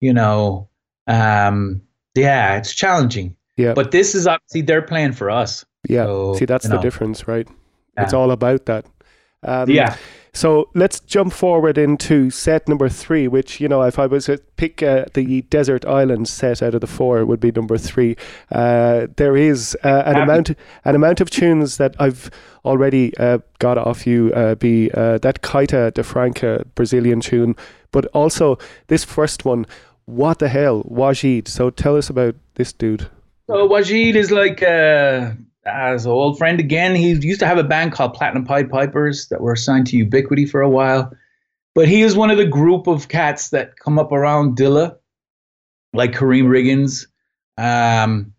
you 0.00 0.12
know, 0.12 0.68
um, 1.06 1.82
yeah, 2.14 2.56
it's 2.56 2.74
challenging. 2.74 3.36
Yeah. 3.56 3.74
But 3.74 3.90
this 3.90 4.14
is 4.14 4.26
obviously 4.26 4.62
they're 4.62 4.82
playing 4.82 5.12
for 5.12 5.30
us. 5.30 5.64
Yeah. 5.88 6.04
So, 6.04 6.34
See, 6.34 6.44
that's 6.44 6.66
the 6.66 6.76
know, 6.76 6.82
difference, 6.82 7.28
right? 7.28 7.48
It's 7.96 8.12
all 8.12 8.30
about 8.30 8.66
that. 8.66 8.86
Um, 9.42 9.68
Yeah. 9.70 9.96
So 10.34 10.68
let's 10.74 10.98
jump 10.98 11.32
forward 11.32 11.78
into 11.78 12.28
set 12.28 12.68
number 12.68 12.88
three, 12.88 13.28
which, 13.28 13.60
you 13.60 13.68
know, 13.68 13.82
if 13.82 14.00
I 14.00 14.06
was 14.06 14.26
to 14.26 14.38
pick 14.56 14.82
uh, 14.82 15.04
the 15.14 15.42
desert 15.42 15.86
island 15.86 16.28
set 16.28 16.60
out 16.60 16.74
of 16.74 16.80
the 16.80 16.88
four, 16.88 17.20
it 17.20 17.26
would 17.26 17.38
be 17.38 17.52
number 17.52 17.78
three. 17.78 18.16
Uh, 18.50 19.06
there 19.16 19.36
is 19.36 19.76
uh, 19.84 20.02
an 20.04 20.16
Happy. 20.16 20.22
amount 20.22 20.50
an 20.84 20.94
amount 20.96 21.20
of 21.20 21.30
tunes 21.30 21.76
that 21.76 21.94
I've 22.00 22.30
already 22.64 23.16
uh, 23.16 23.38
got 23.60 23.78
off 23.78 24.06
you, 24.08 24.32
uh, 24.34 24.56
be 24.56 24.90
uh, 24.92 25.18
that 25.18 25.42
Katia 25.42 25.92
de 25.92 26.02
Franca 26.02 26.64
Brazilian 26.74 27.20
tune, 27.20 27.54
but 27.92 28.06
also 28.06 28.58
this 28.88 29.04
first 29.04 29.44
one, 29.44 29.66
What 30.06 30.40
the 30.40 30.48
Hell, 30.48 30.82
Waajeed. 30.82 31.46
So 31.46 31.70
tell 31.70 31.96
us 31.96 32.10
about 32.10 32.34
this 32.56 32.72
dude. 32.72 33.08
So 33.46 33.68
Waajeed 33.68 34.16
is 34.16 34.32
like 34.32 34.62
uh, 34.62 35.32
as 35.66 36.04
an 36.04 36.12
old 36.12 36.38
friend 36.38 36.60
again. 36.60 36.94
He 36.94 37.12
used 37.12 37.40
to 37.40 37.46
have 37.46 37.58
a 37.58 37.64
band 37.64 37.92
called 37.92 38.14
Platinum 38.14 38.44
Pied 38.44 38.70
Pipers 38.70 39.28
that 39.28 39.40
were 39.40 39.52
assigned 39.52 39.86
to 39.88 39.96
Ubiquity 39.96 40.46
for 40.46 40.60
a 40.60 40.68
while. 40.68 41.12
But 41.74 41.88
he 41.88 42.02
is 42.02 42.16
one 42.16 42.30
of 42.30 42.36
the 42.36 42.46
group 42.46 42.86
of 42.86 43.08
cats 43.08 43.50
that 43.50 43.78
come 43.78 43.98
up 43.98 44.12
around 44.12 44.56
Dilla, 44.56 44.96
like 45.92 46.12
Karriem 46.12 46.46
Riggins. 46.46 47.06
Um, 47.58 48.32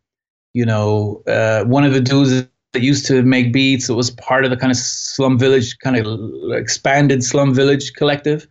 you 0.54 0.66
know, 0.66 1.22
uh, 1.28 1.64
one 1.66 1.84
of 1.84 1.94
the 1.94 2.02
dudes 2.02 2.48
that 2.72 2.82
used 2.82 3.06
to 3.08 3.24
make 3.24 3.52
beats. 3.52 3.90
It 3.90 3.94
was 3.94 4.12
part 4.12 4.46
of 4.46 4.52
the 4.52 4.58
kind 4.58 4.72
of 4.72 4.78
Slum 4.78 5.38
Village, 5.38 5.78
kind 5.80 5.98
of 5.98 6.20
expanded 6.54 7.24
Slum 7.24 7.54
Village 7.54 7.94
collective. 7.94 8.48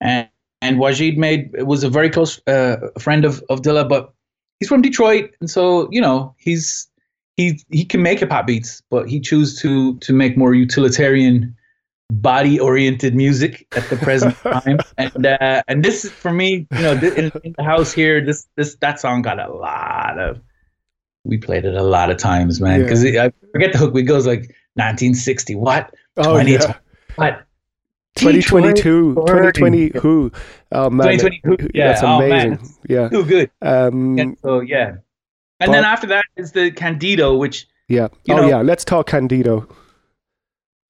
And 0.00 0.28
and 0.60 0.78
Waajeed 0.78 1.16
made 1.16 1.50
was 1.62 1.82
a 1.82 1.90
very 1.90 2.08
close 2.08 2.40
uh, 2.46 2.76
friend 2.98 3.24
of 3.24 3.42
of 3.50 3.62
Dilla, 3.62 3.88
but 3.88 4.14
he's 4.60 4.68
from 4.68 4.82
Detroit, 4.82 5.32
and 5.40 5.50
so 5.50 5.88
you 5.90 6.00
know 6.00 6.34
he's 6.38 6.88
he 7.42 7.78
he 7.78 7.84
can 7.84 8.02
make 8.02 8.20
hip 8.20 8.30
hop 8.30 8.46
beats, 8.46 8.82
but 8.90 9.08
he 9.08 9.20
chose 9.20 9.58
to 9.62 9.98
to 9.98 10.12
make 10.12 10.36
more 10.36 10.54
utilitarian, 10.54 11.54
body 12.10 12.58
oriented 12.60 13.14
music 13.14 13.66
at 13.76 13.88
the 13.90 13.96
present 13.96 14.36
time. 14.42 14.78
And 14.98 15.26
uh, 15.26 15.62
and 15.68 15.84
this 15.84 16.04
is 16.04 16.10
for 16.12 16.32
me, 16.32 16.66
you 16.72 16.82
know, 16.82 16.92
in, 16.92 17.32
in 17.44 17.54
the 17.56 17.64
house 17.64 17.92
here, 17.92 18.24
this 18.24 18.46
this 18.56 18.76
that 18.80 19.00
song 19.00 19.22
got 19.22 19.38
a 19.38 19.52
lot 19.52 20.18
of. 20.18 20.40
We 21.24 21.38
played 21.38 21.64
it 21.64 21.74
a 21.76 21.82
lot 21.84 22.10
of 22.10 22.16
times, 22.16 22.60
man, 22.60 22.80
Yeah. 22.80 22.84
because 22.86 23.04
I 23.04 23.32
forget 23.52 23.72
the 23.72 23.78
hook. 23.78 23.94
It 23.96 24.02
goes 24.02 24.26
like 24.26 24.40
1960, 24.74 25.54
what? 25.54 25.94
Oh, 26.16 26.32
20, 26.32 26.50
yeah. 26.52 26.74
what? 27.14 27.46
2022, 28.16 29.14
2020 29.14 29.92
who? 30.00 30.32
Oh, 30.72 30.90
man. 30.90 31.18
2020 31.18 31.40
who? 31.44 31.68
Yeah, 31.74 31.88
That's 31.88 32.02
oh, 32.02 32.16
amazing. 32.16 32.50
man. 32.50 32.58
Yeah. 32.88 33.08
Too 33.08 33.24
good. 33.24 33.50
Um, 33.62 34.18
And 34.18 34.36
so 34.42 34.60
yeah, 34.60 34.96
and 35.62 35.68
But- 35.70 35.72
then 35.74 35.84
after 35.84 36.06
that 36.08 36.24
is 36.36 36.52
the 36.52 36.70
Candido, 36.72 37.36
which 37.36 37.66
yeah. 37.88 38.08
you 38.24 38.34
oh, 38.34 38.38
know- 38.38 38.48
yeah. 38.48 38.62
Let's 38.62 38.84
talk 38.84 39.06
Candido. 39.06 39.66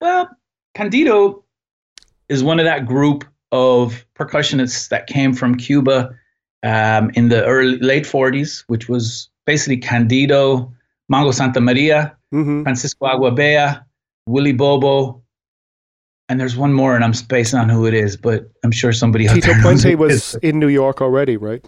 well, 0.01 0.29
Candido 0.73 1.43
is 2.29 2.43
one 2.43 2.59
of 2.59 2.65
that 2.65 2.85
group 2.85 3.23
of 3.51 4.05
percussionists 4.15 4.89
that 4.89 5.07
came 5.07 5.33
from 5.33 5.55
Cuba 5.55 6.09
um, 6.63 7.11
in 7.13 7.29
the 7.29 7.43
early 7.45 7.77
late 7.79 8.03
40s, 8.05 8.63
which 8.67 8.89
was 8.89 9.29
basically 9.45 9.77
Candido, 9.77 10.73
Mongo 11.11 11.33
Santa 11.33 11.61
Maria, 11.61 12.15
Mm-hmm. 12.33 12.63
Francisco 12.63 13.05
Aguabella, 13.05 13.85
Willie 14.25 14.53
Bobo, 14.53 15.21
and 16.29 16.39
there's 16.39 16.57
one 16.57 16.73
more, 16.73 16.95
and 16.95 17.03
I'm 17.03 17.13
spacing 17.13 17.59
on 17.59 17.69
who 17.69 17.85
it 17.85 17.93
is, 17.93 18.17
but 18.17 18.49
I'm 18.63 18.71
sure 18.71 18.91
somebody 18.91 19.27
Tito 19.27 19.53
Puente 19.61 19.95
was 19.95 20.33
in 20.41 20.57
New 20.57 20.67
York 20.69 20.99
already, 20.99 21.37
right? 21.37 21.63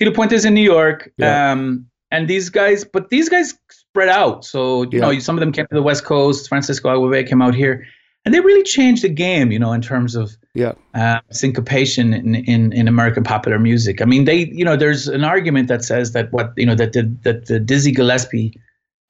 Tito 0.00 0.10
Puente's 0.10 0.44
in 0.44 0.52
New 0.52 0.64
York. 0.64 1.12
Yeah. 1.16 1.52
Um, 1.52 1.86
and 2.14 2.28
these 2.28 2.48
guys, 2.50 2.84
but 2.84 3.10
these 3.10 3.28
guys 3.28 3.54
spread 3.70 4.08
out. 4.08 4.44
So, 4.44 4.82
you 4.84 4.88
Yeah. 4.98 5.00
know, 5.12 5.18
some 5.18 5.36
of 5.36 5.40
them 5.40 5.52
came 5.52 5.66
to 5.66 5.74
the 5.74 5.82
West 5.82 6.04
Coast. 6.04 6.48
Francisco 6.48 6.88
Aguabella 6.88 7.26
came 7.28 7.42
out 7.42 7.54
here. 7.54 7.84
And 8.24 8.32
they 8.32 8.40
really 8.40 8.62
changed 8.62 9.02
the 9.04 9.10
game, 9.10 9.52
you 9.52 9.58
know, 9.58 9.72
in 9.72 9.82
terms 9.82 10.14
of 10.14 10.36
Yeah. 10.54 10.72
uh, 10.94 11.20
syncopation 11.30 12.14
in, 12.14 12.34
in, 12.36 12.72
in 12.72 12.88
American 12.88 13.22
popular 13.22 13.58
music. 13.58 14.00
I 14.00 14.06
mean, 14.06 14.24
they, 14.24 14.46
you 14.46 14.64
know, 14.64 14.76
there's 14.76 15.08
an 15.08 15.24
argument 15.24 15.68
that 15.68 15.84
says 15.84 16.12
that 16.12 16.32
what, 16.32 16.52
you 16.56 16.64
know, 16.64 16.74
that 16.74 16.92
the, 16.94 17.02
that 17.24 17.46
the 17.46 17.60
Dizzy 17.60 17.92
Gillespie 17.92 18.58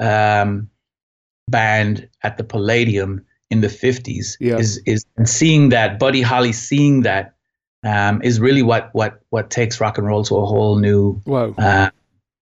um, 0.00 0.68
band 1.48 2.08
at 2.22 2.36
the 2.38 2.44
Palladium 2.44 3.24
in 3.50 3.60
the 3.60 3.68
50s 3.68 4.36
Yeah. 4.40 4.56
is, 4.58 4.78
is 4.86 5.04
and 5.16 5.28
seeing 5.28 5.68
that, 5.68 5.98
Buddy 5.98 6.22
Holly 6.22 6.52
seeing 6.52 7.02
that 7.02 7.34
um, 7.84 8.20
is 8.22 8.40
really 8.40 8.62
what, 8.62 8.90
what, 8.94 9.20
what 9.30 9.50
takes 9.50 9.80
rock 9.80 9.98
and 9.98 10.06
roll 10.06 10.24
to 10.24 10.36
a 10.36 10.44
whole 10.46 10.76
new 10.78 11.20
Wow. 11.26 11.54
uh, 11.58 11.90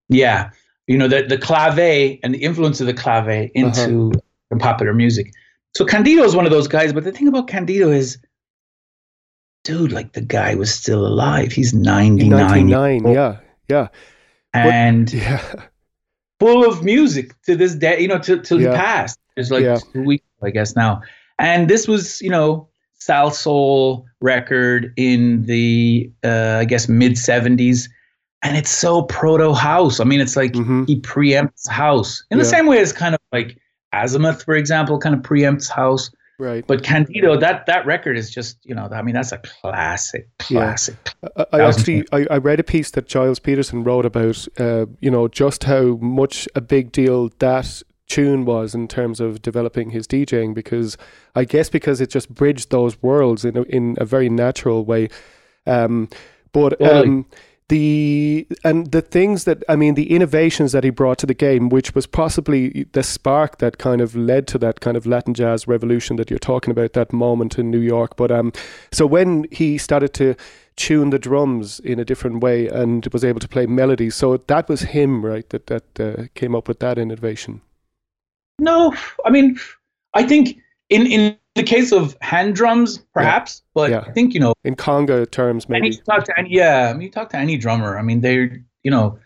yeah, 0.09 0.49
you 0.87 0.97
know 0.97 1.07
the 1.07 1.23
the 1.23 1.37
clave 1.37 2.19
and 2.23 2.33
the 2.33 2.39
influence 2.39 2.81
of 2.81 2.87
the 2.87 2.93
clave 2.93 3.51
into 3.55 4.11
Uh-huh. 4.11 4.57
popular 4.59 4.93
music. 4.93 5.31
So 5.75 5.85
Candido 5.85 6.23
is 6.23 6.35
one 6.35 6.45
of 6.45 6.51
those 6.51 6.67
guys, 6.67 6.93
but 6.93 7.03
the 7.03 7.11
thing 7.11 7.27
about 7.27 7.47
Candido 7.47 7.89
is, 7.89 8.17
dude, 9.63 9.91
like 9.91 10.13
the 10.13 10.21
guy 10.21 10.55
was 10.55 10.73
still 10.73 11.05
alive. 11.07 11.51
He's 11.51 11.73
ninety 11.73 12.25
In 12.25 12.29
nine, 12.31 12.67
99. 12.69 13.07
Yeah. 13.13 13.37
Yeah. 13.69 13.87
and 14.53 15.11
Yeah. 15.25 15.41
full 16.39 16.67
of 16.67 16.83
music 16.83 17.33
to 17.43 17.55
this 17.55 17.73
day. 17.75 17.99
You 18.01 18.07
know, 18.07 18.19
till 18.19 18.41
till 18.41 18.61
Yeah. 18.61 18.71
he 18.71 18.75
passed. 18.77 19.19
It's 19.35 19.49
like 19.49 19.63
Yeah. 19.63 19.77
two 19.93 20.03
weeks, 20.03 20.25
I 20.43 20.51
guess 20.51 20.75
now. 20.75 21.01
And 21.39 21.67
this 21.69 21.87
was, 21.87 22.21
you 22.21 22.29
know, 22.29 22.67
Salsoul 22.99 24.05
record 24.21 24.93
in 24.95 25.43
the 25.43 26.11
uh, 26.23 26.57
I 26.61 26.65
guess 26.65 26.87
mid 26.87 27.17
seventies. 27.17 27.89
And 28.43 28.57
it's 28.57 28.69
so 28.69 29.03
proto 29.03 29.53
house. 29.53 29.99
I 29.99 30.03
mean, 30.03 30.19
it's 30.19 30.35
like 30.35 30.51
Mhm. 30.53 30.85
he 30.87 30.99
preempts 30.99 31.67
house 31.67 32.23
in 32.29 32.37
the 32.37 32.45
same 32.45 32.67
way 32.67 32.79
as 32.79 32.91
kind 32.93 33.15
of 33.15 33.21
like 33.31 33.57
Azimuth, 33.93 34.43
for 34.43 34.55
example, 34.55 34.99
kind 34.99 35.15
of 35.15 35.21
preempts 35.21 35.69
house. 35.69 36.11
Right. 36.39 36.65
But 36.67 36.83
Candido, 36.83 37.37
that 37.39 37.67
that 37.67 37.85
record 37.85 38.17
is 38.17 38.29
just, 38.29 38.57
you 38.63 38.73
know, 38.75 38.89
I 38.91 39.01
mean, 39.03 39.13
that's 39.15 39.31
a 39.31 39.37
classic, 39.37 40.27
Yeah. 40.49 40.59
classic. 40.59 40.95
I, 41.37 41.45
I 41.53 41.61
actually 41.61 42.05
I, 42.11 42.25
I 42.31 42.37
read 42.37 42.59
a 42.59 42.63
piece 42.63 42.91
that 42.91 43.09
Gilles 43.09 43.39
Peterson 43.39 43.83
wrote 43.83 44.05
about 44.05 44.45
uh, 44.59 44.87
you 44.99 45.09
know 45.11 45.27
just 45.27 45.63
how 45.65 45.95
much 46.01 46.47
a 46.55 46.59
big 46.61 46.91
deal 46.91 47.29
that 47.39 47.81
tune 48.09 48.43
was 48.45 48.75
in 48.75 48.87
terms 48.87 49.19
of 49.21 49.41
developing 49.41 49.91
his 49.91 50.05
DJing 50.07 50.53
because 50.53 50.97
I 51.35 51.45
guess 51.45 51.69
because 51.69 52.01
it 52.01 52.09
just 52.09 52.33
bridged 52.33 52.71
those 52.71 53.01
worlds 53.01 53.45
in 53.45 53.55
a, 53.55 53.61
in 53.63 53.95
a 53.99 54.05
very 54.05 54.27
natural 54.27 54.83
way. 54.83 55.07
Um, 55.65 56.09
but 56.51 56.77
Totally. 56.79 57.25
The 57.69 58.47
and 58.63 58.91
the 58.91 59.01
things 59.01 59.45
that 59.45 59.63
I 59.69 59.75
mean 59.75 59.95
the 59.95 60.11
innovations 60.11 60.71
that 60.73 60.83
he 60.83 60.89
brought 60.89 61.17
to 61.19 61.25
the 61.25 61.33
game, 61.33 61.69
which 61.69 61.95
was 61.95 62.05
possibly 62.05 62.85
the 62.91 63.03
spark 63.03 63.59
that 63.59 63.77
kind 63.77 64.01
of 64.01 64.15
led 64.15 64.47
to 64.47 64.57
that 64.59 64.81
kind 64.81 64.97
of 64.97 65.05
Latin 65.05 65.33
jazz 65.33 65.67
revolution 65.67 66.17
that 66.17 66.29
you're 66.29 66.39
talking 66.39 66.71
about 66.71 66.93
that 66.93 67.13
moment 67.13 67.57
in 67.57 67.71
New 67.71 67.79
York. 67.79 68.15
But 68.15 68.31
um, 68.31 68.51
so 68.91 69.05
when 69.05 69.45
he 69.51 69.77
started 69.77 70.13
to 70.15 70.35
tune 70.75 71.11
the 71.11 71.19
drums 71.19 71.79
in 71.81 71.99
a 71.99 72.05
different 72.05 72.41
way 72.41 72.67
and 72.67 73.07
was 73.13 73.23
able 73.23 73.39
to 73.39 73.47
play 73.47 73.65
melodies, 73.65 74.15
so 74.15 74.37
that 74.37 74.67
was 74.67 74.81
him, 74.81 75.25
right? 75.25 75.47
That 75.49 75.67
that 75.67 75.99
uh, 75.99 76.23
came 76.35 76.55
up 76.55 76.67
with 76.67 76.79
that 76.79 76.97
innovation. 76.97 77.61
No, 78.59 78.93
I 79.25 79.29
mean, 79.29 79.59
I 80.13 80.23
think 80.23 80.57
in 80.89 81.07
in 81.07 81.37
the 81.55 81.63
case 81.63 81.91
of 81.91 82.17
hand 82.21 82.55
drums, 82.55 82.97
perhaps, 83.13 83.61
but 83.73 83.91
Yeah. 83.91 83.99
I 84.07 84.11
think 84.11 84.33
you 84.33 84.39
know, 84.39 84.53
In 84.63 84.75
conga 84.75 85.29
terms, 85.29 85.65
any 85.69 85.81
maybe. 85.81 85.97
talk 85.97 86.23
to 86.25 86.33
any, 86.37 86.49
yeah, 86.51 86.89
I 86.89 86.93
mean, 86.93 87.03
you 87.03 87.11
talk 87.11 87.29
to 87.29 87.37
any 87.37 87.57
drummer. 87.57 87.97
I 87.97 88.01
mean, 88.01 88.21
they're 88.21 88.57
you 88.83 88.91
know, 88.91 89.19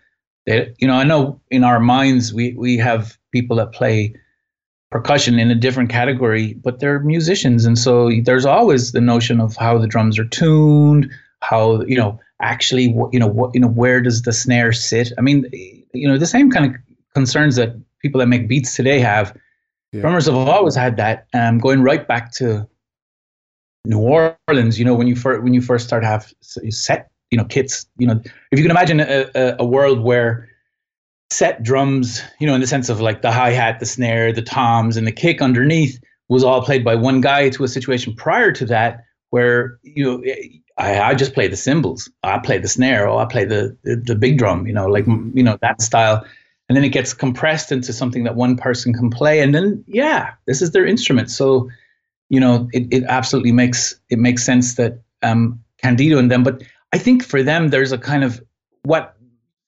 they 0.45 0.73
you 0.79 0.87
know, 0.87 0.95
I 0.95 1.03
know 1.03 1.39
in 1.51 1.63
our 1.63 1.79
minds 1.79 2.33
we 2.33 2.53
we 2.53 2.77
have 2.77 3.17
people 3.31 3.55
that 3.57 3.71
play 3.71 4.13
percussion 4.91 5.37
in 5.39 5.51
a 5.51 5.55
different 5.55 5.89
category, 5.89 6.53
but 6.63 6.79
they're 6.79 6.99
musicians, 7.01 7.65
and 7.65 7.77
so 7.77 8.09
there's 8.23 8.45
always 8.45 8.91
the 8.91 9.01
notion 9.01 9.39
of 9.41 9.55
how 9.57 9.77
the 9.77 9.87
drums 9.87 10.17
are 10.19 10.25
tuned, 10.25 11.09
how 11.41 11.81
you 11.83 11.97
know 11.97 12.19
actually 12.41 12.87
what 12.89 13.13
you 13.13 13.19
know 13.19 13.27
what 13.27 13.51
you 13.53 13.59
know 13.61 13.67
where 13.67 14.01
does 14.01 14.21
the 14.23 14.33
snare 14.33 14.71
sit. 14.73 15.11
I 15.17 15.21
mean, 15.21 15.45
you 15.93 16.07
know, 16.07 16.17
the 16.17 16.25
same 16.27 16.51
kind 16.51 16.65
of 16.65 16.81
concerns 17.13 17.55
that 17.55 17.75
people 18.01 18.19
that 18.19 18.27
make 18.27 18.47
beats 18.47 18.75
today 18.75 18.99
have. 18.99 19.35
Yeah. 19.91 20.01
Drummers 20.01 20.25
have 20.25 20.35
always 20.35 20.75
had 20.75 20.97
that, 20.97 21.27
um, 21.33 21.59
going 21.59 21.81
right 21.81 22.07
back 22.07 22.31
to 22.33 22.67
New 23.85 23.99
Orleans. 23.99 24.77
You 24.77 24.85
know, 24.85 24.95
when 24.95 25.07
you 25.07 25.15
first 25.15 25.43
when 25.43 25.53
you 25.53 25.61
first 25.61 25.87
start 25.87 26.03
have 26.03 26.33
set, 26.41 27.09
you 27.31 27.37
know, 27.37 27.45
kits. 27.45 27.87
You 27.97 28.07
know, 28.07 28.21
if 28.51 28.59
you 28.59 28.63
can 28.63 28.71
imagine 28.71 28.99
a, 28.99 29.29
a, 29.33 29.55
a 29.59 29.65
world 29.65 30.01
where 30.01 30.49
set 31.29 31.63
drums, 31.63 32.21
you 32.39 32.47
know, 32.47 32.53
in 32.53 32.61
the 32.61 32.67
sense 32.67 32.89
of 32.89 33.01
like 33.01 33.21
the 33.21 33.31
hi 33.31 33.51
hat, 33.51 33.79
the 33.79 33.85
snare, 33.85 34.33
the 34.33 34.41
toms, 34.41 34.97
and 34.97 35.07
the 35.07 35.11
kick 35.11 35.41
underneath 35.41 35.99
was 36.27 36.43
all 36.43 36.61
played 36.61 36.83
by 36.83 36.95
one 36.95 37.21
guy. 37.21 37.49
To 37.49 37.63
a 37.63 37.67
situation 37.67 38.13
prior 38.13 38.51
to 38.51 38.65
that 38.65 39.03
where 39.29 39.79
you 39.83 40.03
know. 40.03 40.23
I, 40.79 41.01
I 41.01 41.15
just 41.15 41.33
play 41.33 41.47
the 41.47 41.57
cymbals. 41.57 42.07
I 42.21 42.37
play 42.37 42.59
the 42.59 42.67
snare, 42.67 43.09
or 43.09 43.19
I 43.19 43.25
play 43.25 43.45
the, 43.45 43.75
the 43.83 43.95
the 43.95 44.15
big 44.15 44.37
drum. 44.37 44.67
You 44.67 44.73
know, 44.73 44.85
like 44.85 45.07
you 45.07 45.41
know 45.41 45.57
that 45.61 45.81
style. 45.81 46.23
And 46.69 46.75
then 46.75 46.83
it 46.83 46.89
gets 46.89 47.13
compressed 47.13 47.71
into 47.71 47.93
something 47.93 48.23
that 48.25 48.35
one 48.35 48.57
person 48.57 48.93
can 48.93 49.09
play, 49.09 49.39
and 49.39 49.55
then 49.55 49.83
yeah, 49.87 50.33
this 50.45 50.61
is 50.61 50.71
their 50.71 50.85
instrument. 50.85 51.31
So, 51.31 51.69
you 52.29 52.39
know, 52.39 52.67
it, 52.73 52.87
it 52.91 53.03
absolutely 53.07 53.51
makes 53.51 53.95
it 54.09 54.19
makes 54.19 54.43
sense 54.43 54.75
that 54.75 55.01
um, 55.23 55.63
Candido 55.81 56.17
and 56.17 56.29
them. 56.29 56.43
But 56.43 56.63
I 56.93 56.97
think 56.97 57.23
for 57.23 57.41
them, 57.43 57.69
there's 57.69 57.91
a 57.91 57.97
kind 57.97 58.23
of 58.23 58.41
what 58.83 59.15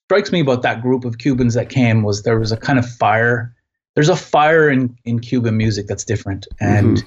strikes 0.07 0.31
me 0.31 0.41
about 0.41 0.61
that 0.63 0.81
group 0.81 1.05
of 1.05 1.19
Cubans 1.19 1.53
that 1.53 1.69
came 1.69 2.03
was 2.03 2.23
there 2.23 2.39
was 2.39 2.51
a 2.51 2.57
kind 2.57 2.79
of 2.79 2.89
fire. 2.89 3.53
There's 3.95 4.09
a 4.09 4.15
fire 4.15 4.69
in 4.69 4.97
in 5.05 5.19
Cuban 5.19 5.55
music 5.55 5.87
that's 5.87 6.03
different, 6.03 6.47
and 6.59 7.03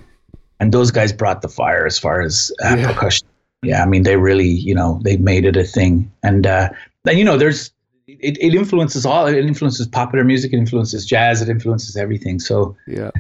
and 0.61 0.73
those 0.73 0.91
guys 0.91 1.13
brought 1.13 1.43
the 1.43 1.49
fire 1.49 1.85
as 1.87 1.99
far 1.99 2.23
as 2.23 2.53
uh, 2.65 2.77
Yeah. 2.79 2.93
percussion. 2.93 3.27
Yeah, 3.65 3.83
I 3.83 3.87
mean, 3.87 4.03
they 4.03 4.17
really, 4.17 4.49
you 4.49 4.75
know, 4.75 5.01
they 5.05 5.17
made 5.17 5.45
it 5.45 5.57
a 5.57 5.65
thing, 5.65 6.11
and 6.23 6.47
uh, 6.47 6.71
then 7.05 7.19
you 7.19 7.25
know, 7.25 7.37
there's 7.37 7.72
it, 8.07 8.37
it 8.41 8.55
influences 8.55 9.07
all. 9.07 9.27
It 9.27 9.45
influences 9.45 9.87
popular 9.87 10.25
music. 10.25 10.53
It 10.53 10.59
influences 10.59 11.07
jazz. 11.07 11.43
It 11.43 11.49
influences 11.49 11.97
everything. 11.97 12.41
So 12.41 12.77
Yeah. 12.87 13.11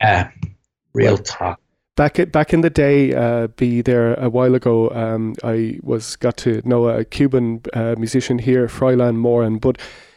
yeah, 0.00 0.30
real 0.94 1.18
talk. 1.18 1.60
Back 1.96 2.18
at, 2.18 2.32
back 2.32 2.54
in 2.54 2.62
the 2.62 2.70
day, 2.70 3.12
uh, 3.12 3.48
be 3.48 3.82
there 3.82 4.14
a 4.14 4.30
while 4.30 4.54
ago. 4.54 4.90
Um, 4.90 5.34
I 5.44 5.78
was 5.82 6.16
got 6.16 6.36
to 6.38 6.62
know 6.64 6.88
a 6.88 7.04
Cuban 7.04 7.60
uh, 7.74 7.94
musician 7.98 8.38
here, 8.38 8.68
Froilan 8.68 9.16
Moran, 9.16 9.58
but 9.58 9.76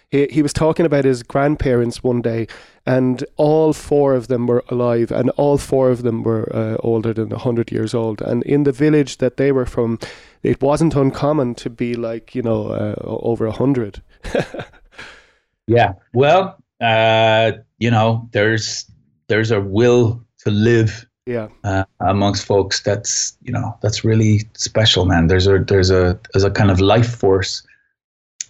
he 0.10 0.28
he 0.28 0.42
was 0.42 0.54
talking 0.54 0.86
about 0.86 1.04
his 1.04 1.24
grandparents 1.24 2.02
one 2.02 2.22
day, 2.22 2.48
and 2.86 3.26
all 3.36 3.74
four 3.74 4.14
of 4.14 4.28
them 4.28 4.48
were 4.48 4.64
alive, 4.70 5.12
and 5.12 5.30
all 5.32 5.58
four 5.58 5.90
of 5.90 6.04
them 6.04 6.24
were 6.24 6.48
uh, 6.56 6.78
older 6.80 7.14
than 7.14 7.32
hundred 7.32 7.72
years 7.72 7.94
old. 7.94 8.22
And 8.22 8.44
in 8.44 8.64
the 8.64 8.72
village 8.72 9.18
that 9.18 9.36
they 9.36 9.52
were 9.52 9.66
from, 9.66 10.00
it 10.42 10.62
wasn't 10.62 10.96
uncommon 10.96 11.56
to 11.56 11.70
be 11.70 11.96
like 11.96 12.34
you 12.34 12.44
know 12.44 12.68
uh, 12.68 12.96
over 13.04 13.46
a 13.46 13.52
hundred. 13.52 14.02
Yeah. 15.68 15.94
Well, 16.14 16.58
uh, 16.82 17.54
you 17.80 17.90
know, 17.90 18.28
there's 18.34 18.86
there's 19.30 19.52
a 19.52 19.62
will 19.62 20.22
to 20.40 20.52
live 20.52 21.06
Yeah. 21.26 21.48
uh, 21.64 21.86
amongst 22.02 22.46
folks 22.46 22.82
that's 22.84 23.38
you 23.42 23.54
know 23.54 23.78
that's 23.82 24.04
really 24.04 24.42
special 24.58 25.06
man 25.06 25.28
there's 25.28 25.48
a 25.48 25.60
there's 25.60 25.90
a 25.90 26.20
there's 26.34 26.44
a 26.44 26.52
kind 26.52 26.70
of 26.70 26.82
life 26.82 27.16
force 27.16 27.64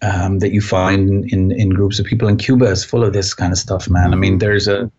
um, 0.02 0.40
that 0.40 0.52
you 0.54 0.62
find 0.62 1.32
in 1.32 1.52
in 1.52 1.70
groups 1.70 2.00
of 2.00 2.08
people 2.08 2.28
in 2.28 2.38
cuba 2.38 2.66
is 2.66 2.84
full 2.84 3.04
of 3.04 3.14
this 3.14 3.36
kind 3.36 3.52
of 3.54 3.60
stuff 3.60 3.88
man 3.92 4.12
i 4.12 4.16
mean 4.16 4.40
there's 4.40 4.68
a 4.68 4.92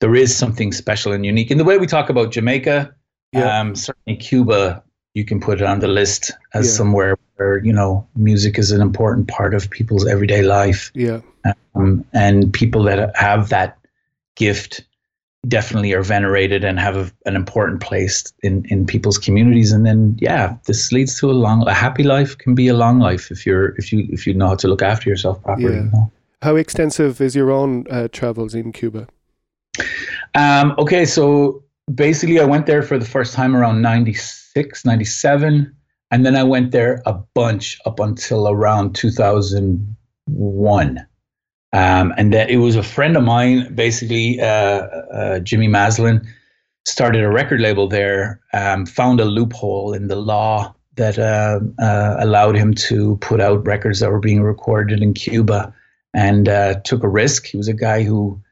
there 0.00 0.16
is 0.16 0.36
something 0.36 0.72
special 0.72 1.12
and 1.12 1.24
unique 1.24 1.52
in 1.52 1.58
the 1.58 1.64
way 1.64 1.78
we 1.78 1.86
talk 1.86 2.10
about 2.10 2.32
jamaica 2.34 2.92
Yeah. 3.32 3.60
um, 3.60 3.76
certainly 3.76 4.16
cuba 4.18 4.82
you 5.14 5.24
can 5.24 5.38
put 5.40 5.60
it 5.60 5.66
on 5.66 5.78
the 5.78 5.88
list 5.88 6.32
as 6.54 6.66
Yeah. 6.66 6.72
somewhere 6.78 7.16
where 7.40 7.58
you 7.64 7.72
know 7.72 8.06
music 8.14 8.58
is 8.58 8.70
an 8.70 8.80
important 8.82 9.26
part 9.28 9.54
of 9.54 9.70
people's 9.70 10.06
everyday 10.06 10.42
life 10.42 10.90
Yeah. 10.94 11.20
um, 11.74 12.04
and 12.12 12.52
people 12.52 12.82
that 12.84 13.16
have 13.16 13.48
that 13.48 13.78
gift 14.36 14.82
definitely 15.48 15.94
are 15.94 16.02
venerated 16.02 16.64
and 16.64 16.78
have 16.78 16.96
a, 16.96 17.10
an 17.24 17.34
important 17.34 17.80
place 17.80 18.30
in, 18.42 18.64
in 18.68 18.84
people's 18.86 19.16
communities 19.16 19.72
and 19.72 19.86
then 19.86 20.16
yeah 20.20 20.54
this 20.66 20.92
leads 20.92 21.18
to 21.18 21.30
a 21.30 21.32
long 21.32 21.66
a 21.66 21.72
happy 21.72 22.02
life 22.02 22.36
can 22.36 22.54
be 22.54 22.68
a 22.68 22.74
long 22.74 22.98
life 22.98 23.30
if 23.30 23.46
you're 23.46 23.74
if 23.78 23.90
you 23.90 24.06
if 24.12 24.26
you 24.26 24.34
know 24.34 24.48
how 24.48 24.54
to 24.54 24.68
look 24.68 24.82
after 24.82 25.08
yourself 25.08 25.42
properly 25.42 25.74
Yeah. 25.76 25.84
you 25.84 25.90
know? 25.92 26.12
How 26.42 26.56
extensive 26.56 27.20
is 27.20 27.34
your 27.36 27.50
own 27.50 27.84
uh, 27.90 28.08
travels 28.12 28.54
in 28.54 28.72
Cuba? 28.72 29.06
Um, 30.34 30.74
okay, 30.78 31.04
so 31.04 31.62
basically, 31.94 32.40
I 32.40 32.44
went 32.44 32.64
there 32.64 32.82
for 32.82 32.98
the 32.98 33.04
first 33.04 33.34
time 33.34 33.54
around 33.54 33.82
96, 33.82 34.86
97, 34.86 35.76
and 36.10 36.26
then 36.26 36.36
I 36.36 36.42
went 36.42 36.72
there 36.72 37.02
a 37.06 37.12
bunch 37.12 37.78
up 37.86 38.00
until 38.00 38.48
around 38.48 38.94
2001. 38.94 41.06
Um, 41.72 42.12
and 42.16 42.34
that 42.34 42.50
it 42.50 42.56
was 42.56 42.74
a 42.74 42.82
friend 42.82 43.16
of 43.16 43.22
mine, 43.22 43.72
basically, 43.74 44.40
uh, 44.40 44.46
uh, 44.46 45.38
Jimmy 45.38 45.68
Maslin, 45.68 46.26
started 46.84 47.22
a 47.22 47.30
record 47.30 47.60
label 47.60 47.86
there, 47.86 48.40
um, 48.52 48.86
found 48.86 49.20
a 49.20 49.24
loophole 49.24 49.92
in 49.92 50.08
the 50.08 50.16
law 50.16 50.74
that 50.96 51.16
uh, 51.18 51.60
uh, 51.80 52.16
allowed 52.18 52.56
him 52.56 52.74
to 52.74 53.16
put 53.18 53.40
out 53.40 53.64
records 53.64 54.00
that 54.00 54.10
were 54.10 54.18
being 54.18 54.42
recorded 54.42 55.00
in 55.00 55.14
Cuba 55.14 55.72
and 56.12 56.48
uh, 56.48 56.74
took 56.80 57.04
a 57.04 57.08
risk. 57.08 57.46
He 57.46 57.56
was 57.56 57.68
a 57.68 57.72
guy 57.72 58.02
who 58.02 58.42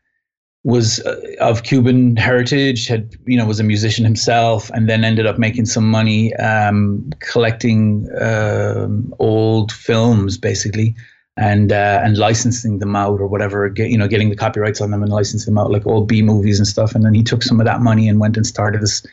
was 0.68 1.00
uh, 1.06 1.18
of 1.40 1.62
Cuban 1.62 2.14
heritage, 2.16 2.88
had 2.88 3.16
you 3.24 3.38
know 3.38 3.46
was 3.46 3.58
a 3.58 3.64
musician 3.64 4.04
himself, 4.04 4.70
and 4.74 4.86
then 4.86 5.02
ended 5.02 5.24
up 5.24 5.38
making 5.38 5.64
some 5.64 5.90
money 5.90 6.34
um, 6.34 7.10
collecting 7.20 8.06
um, 8.20 9.14
old 9.18 9.72
films, 9.72 10.36
basically, 10.36 10.94
and 11.38 11.72
uh, 11.72 12.02
and 12.04 12.18
licensing 12.18 12.80
them 12.80 12.94
out 12.94 13.18
or 13.18 13.26
whatever. 13.26 13.70
Get, 13.70 13.88
you 13.88 13.96
know, 13.96 14.06
getting 14.06 14.28
the 14.28 14.36
copyrights 14.36 14.82
on 14.82 14.90
them 14.90 15.02
and 15.02 15.10
licensing 15.10 15.54
them 15.54 15.58
out 15.58 15.70
like 15.70 15.86
old 15.86 16.06
B 16.06 16.20
movies 16.20 16.58
and 16.58 16.68
stuff. 16.68 16.94
And 16.94 17.02
then 17.02 17.14
he 17.14 17.22
took 17.22 17.42
some 17.42 17.60
of 17.60 17.64
that 17.64 17.80
money 17.80 18.06
and 18.06 18.20
went 18.20 18.36
and 18.36 18.46
started 18.46 18.82
this 18.82 19.06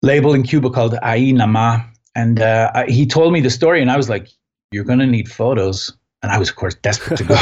label 0.00 0.32
in 0.32 0.44
Cuba 0.44 0.70
called 0.70 0.94
Ahí 1.02 1.34
Nama. 1.34 1.86
And 2.14 2.40
uh, 2.40 2.70
I, 2.74 2.86
he 2.86 3.04
told 3.04 3.34
me 3.34 3.42
the 3.42 3.50
story, 3.50 3.82
and 3.82 3.90
I 3.90 3.98
was 3.98 4.08
like, 4.08 4.28
"You're 4.72 4.84
gonna 4.84 5.06
need 5.06 5.30
photos." 5.30 5.94
And 6.22 6.32
I 6.32 6.38
was, 6.38 6.48
of 6.48 6.56
course, 6.56 6.74
desperate 6.74 7.18
to 7.18 7.24
go. 7.24 7.36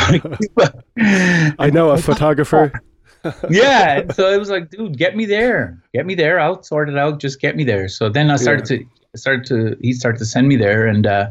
I 1.58 1.70
know 1.70 1.90
a 1.90 1.98
photographer. 2.10 2.72
Yeah. 3.50 4.04
So 4.12 4.30
it 4.32 4.38
was 4.38 4.50
like, 4.50 4.70
dude, 4.70 4.96
get 4.96 5.16
me 5.16 5.26
there. 5.26 5.80
Get 5.94 6.06
me 6.06 6.14
there. 6.14 6.40
I'll 6.40 6.62
sort 6.62 6.88
it 6.88 6.98
out. 6.98 7.20
Just 7.20 7.40
get 7.40 7.56
me 7.56 7.64
there. 7.64 7.88
So 7.88 8.08
then 8.08 8.30
I 8.30 8.36
started 8.36 8.64
to 8.66 8.76
I 9.14 9.16
started 9.16 9.46
to 9.46 9.76
he 9.80 9.92
started 9.92 10.18
to 10.18 10.26
send 10.26 10.48
me 10.48 10.56
there 10.56 10.86
and 10.86 11.06
uh 11.06 11.30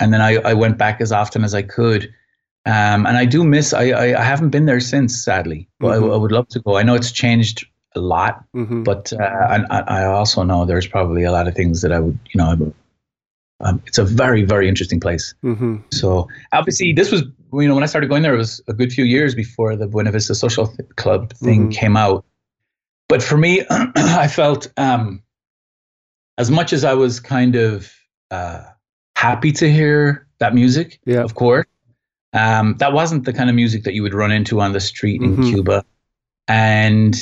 and 0.00 0.12
then 0.12 0.20
I, 0.20 0.36
I 0.38 0.54
went 0.54 0.76
back 0.78 1.00
as 1.00 1.12
often 1.12 1.44
as 1.44 1.54
I 1.54 1.62
could. 1.62 2.12
Um 2.66 3.06
and 3.06 3.16
I 3.16 3.24
do 3.24 3.44
miss 3.44 3.72
I 3.72 3.90
I, 3.90 4.20
I 4.20 4.24
haven't 4.24 4.50
been 4.50 4.66
there 4.66 4.80
since, 4.80 5.16
sadly. 5.24 5.68
But 5.80 5.88
I, 5.88 5.96
Mhm. 5.98 6.14
I 6.14 6.16
would 6.16 6.32
love 6.32 6.48
to 6.48 6.60
go. 6.60 6.76
I 6.76 6.82
know 6.82 6.94
it's 6.94 7.12
changed 7.12 7.66
a 7.94 8.00
lot, 8.00 8.44
Mhm. 8.54 8.84
but 8.84 9.12
uh, 9.12 9.46
and 9.50 9.66
I, 9.70 9.80
I 9.80 10.04
also 10.04 10.42
know 10.42 10.66
there's 10.66 10.86
probably 10.86 11.24
a 11.24 11.32
lot 11.32 11.48
of 11.48 11.54
things 11.54 11.80
that 11.80 11.92
I 11.92 12.00
would, 12.00 12.18
you 12.32 12.38
know, 12.38 12.54
would, 12.54 12.74
um, 13.60 13.82
it's 13.86 13.96
a 13.96 14.04
very, 14.04 14.42
very 14.44 14.68
interesting 14.68 15.00
place. 15.00 15.34
hmm 15.40 15.76
So 15.90 16.28
obviously, 16.52 16.92
this 16.92 17.10
was 17.10 17.22
you 17.52 17.68
know 17.68 17.74
when 17.74 17.82
I 17.82 17.86
started 17.86 18.08
going 18.08 18.22
there, 18.22 18.34
it 18.34 18.38
was 18.38 18.60
a 18.68 18.72
good 18.72 18.92
few 18.92 19.04
years 19.04 19.34
before 19.34 19.76
the 19.76 19.86
Buena 19.86 20.10
Vista 20.12 20.34
Social 20.34 20.66
Th- 20.66 20.88
Club 20.96 21.32
thing 21.34 21.68
Mhm. 21.68 21.72
came 21.74 21.96
out. 21.96 22.24
But 23.08 23.22
for 23.22 23.36
me, 23.36 23.64
I 23.70 24.28
felt 24.28 24.66
um, 24.76 25.22
as 26.38 26.50
much 26.50 26.72
as 26.72 26.84
I 26.84 26.94
was 26.94 27.20
kind 27.20 27.54
of 27.56 27.90
uh, 28.30 28.62
happy 29.16 29.52
to 29.52 29.70
hear 29.70 30.26
that 30.38 30.54
music, 30.54 30.98
Yeah. 31.06 31.22
of 31.22 31.34
course, 31.34 31.66
um, 32.32 32.76
that 32.78 32.92
wasn't 32.92 33.24
the 33.24 33.32
kind 33.32 33.48
of 33.48 33.56
music 33.56 33.84
that 33.84 33.94
you 33.94 34.02
would 34.02 34.14
run 34.14 34.32
into 34.32 34.60
on 34.60 34.72
the 34.72 34.80
street 34.80 35.22
in 35.22 35.36
Mhm. 35.36 35.48
Cuba. 35.50 35.84
And 36.48 37.16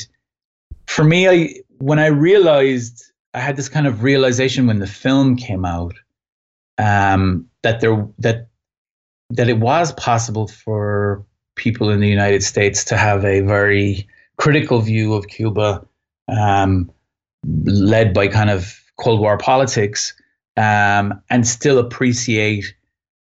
for 0.86 1.04
me, 1.04 1.28
I 1.28 1.54
when 1.78 1.98
I 1.98 2.06
realized 2.06 3.04
I 3.34 3.40
had 3.40 3.56
this 3.56 3.68
kind 3.68 3.86
of 3.86 4.02
realization 4.02 4.66
when 4.66 4.78
the 4.78 4.86
film 4.86 5.36
came 5.36 5.64
out 5.64 5.94
um, 6.78 7.46
that 7.62 7.80
there 7.80 8.06
that 8.18 8.48
that 9.34 9.48
it 9.48 9.58
was 9.58 9.92
possible 9.92 10.46
for 10.48 11.24
people 11.56 11.90
in 11.90 12.00
the 12.00 12.08
United 12.08 12.42
States 12.42 12.84
to 12.84 12.96
have 12.96 13.24
a 13.24 13.40
very 13.40 14.08
critical 14.36 14.80
view 14.80 15.14
of 15.14 15.28
Cuba, 15.28 15.86
um, 16.28 16.90
led 17.64 18.14
by 18.14 18.28
kind 18.28 18.50
of 18.50 18.80
Cold 18.96 19.20
War 19.20 19.36
politics, 19.36 20.14
um, 20.56 21.20
and 21.30 21.46
still 21.46 21.78
appreciate, 21.78 22.74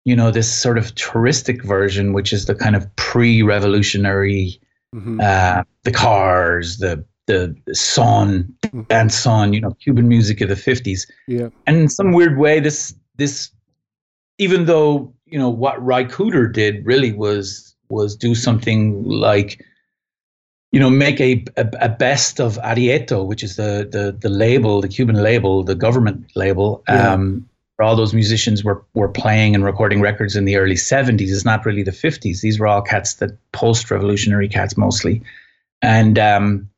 you 0.05 0.15
know, 0.15 0.31
this 0.31 0.51
sort 0.51 0.77
of 0.77 0.93
touristic 0.95 1.63
version, 1.63 2.13
which 2.13 2.33
is 2.33 2.45
the 2.45 2.55
kind 2.55 2.75
of 2.75 2.93
pre-revolutionary, 2.95 4.59
hmm 4.93 5.19
uh, 5.21 5.63
the 5.83 5.91
cars, 5.91 6.77
the 6.77 7.05
the 7.27 7.55
son 7.73 8.51
and 8.89 9.13
son, 9.13 9.53
you 9.53 9.61
know, 9.61 9.71
Cuban 9.83 10.07
music 10.07 10.41
of 10.41 10.49
the 10.49 10.55
fifties. 10.55 11.05
Yeah. 11.27 11.49
and 11.67 11.77
in 11.77 11.87
some 11.87 12.11
weird 12.11 12.39
way 12.39 12.59
this 12.59 12.95
this 13.17 13.51
even 14.39 14.65
though 14.65 15.13
you 15.31 15.39
know 15.39 15.49
what 15.49 15.83
Ry 15.83 16.03
Cooder 16.03 16.51
did 16.51 16.85
really 16.85 17.13
was 17.13 17.75
was 17.89 18.15
do 18.15 18.35
something 18.35 19.03
like 19.03 19.65
you 20.71 20.79
know 20.79 20.89
make 20.89 21.19
a, 21.19 21.43
a, 21.57 21.69
a 21.81 21.89
best 21.89 22.39
of 22.39 22.57
Areito 22.57 23.25
which 23.25 23.43
is 23.43 23.55
the, 23.55 23.87
the 23.91 24.11
the 24.11 24.29
label 24.29 24.81
the 24.81 24.87
Cuban 24.87 25.21
label 25.21 25.63
the 25.63 25.75
government 25.75 26.31
label. 26.35 26.83
Yeah. 26.87 27.13
um 27.13 27.45
where 27.75 27.87
all 27.87 27.95
those 27.95 28.13
musicians 28.13 28.63
were 28.63 28.83
were 28.93 29.07
playing 29.07 29.55
and 29.55 29.63
recording 29.63 30.01
records 30.01 30.35
in 30.35 30.43
the 30.43 30.57
early 30.57 30.75
70s 30.75 31.29
it's 31.29 31.45
not 31.45 31.65
really 31.65 31.83
the 31.83 31.91
50s 31.91 32.41
these 32.41 32.59
were 32.59 32.67
all 32.67 32.81
cats 32.81 33.15
that 33.15 33.31
post 33.53 33.89
revolutionary 33.89 34.49
cats 34.49 34.77
mostly. 34.77 35.21
And 35.81 36.19
um 36.19 36.69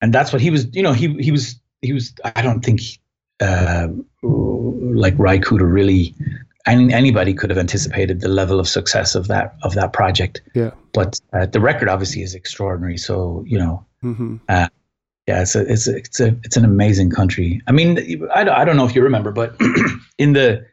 and 0.00 0.12
that's 0.12 0.32
what 0.32 0.42
he 0.42 0.50
was 0.50 0.66
you 0.74 0.82
know 0.82 0.92
he 0.92 1.14
he 1.20 1.30
was 1.30 1.60
he 1.82 1.92
was 1.92 2.14
i 2.24 2.42
don't 2.42 2.64
think 2.64 2.80
uh, 3.42 3.88
like 4.22 5.14
Ry 5.18 5.38
Cooder 5.38 5.70
really 5.70 6.14
any, 6.66 6.92
anybody 6.92 7.34
could 7.34 7.50
have 7.50 7.58
anticipated 7.58 8.20
the 8.20 8.28
level 8.28 8.60
of 8.60 8.68
success 8.68 9.14
of 9.14 9.28
that 9.28 9.56
of 9.62 9.74
that 9.74 9.92
project 9.92 10.40
Yeah. 10.54 10.70
but 10.92 11.20
uh, 11.32 11.46
the 11.46 11.60
record 11.60 11.88
obviously 11.88 12.22
is 12.22 12.34
extraordinary 12.34 12.98
so 12.98 13.44
you 13.46 13.58
know 13.58 13.84
hmm 14.00 14.36
uh, 14.48 14.68
yeah 15.26 15.42
it's 15.42 15.54
a, 15.54 15.60
it's 15.72 15.86
a, 15.86 15.96
it's 15.96 16.20
a 16.20 16.36
it's 16.44 16.56
an 16.56 16.64
amazing 16.64 17.10
country 17.10 17.60
i 17.66 17.72
mean 17.72 17.98
I 18.34 18.44
don't, 18.44 18.54
I 18.54 18.64
don't 18.64 18.76
know 18.76 18.86
if 18.86 18.94
you 18.94 19.02
remember 19.02 19.32
but 19.32 19.56
in 20.18 20.32
the 20.32 20.64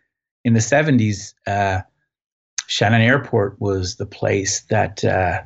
in 0.46 0.54
the 0.54 0.60
70s 0.60 1.34
uh, 1.48 1.82
Shannon 2.68 3.02
Airport 3.02 3.60
was 3.60 3.96
the 3.96 4.06
place 4.06 4.62
that 4.70 5.04
uh, 5.04 5.42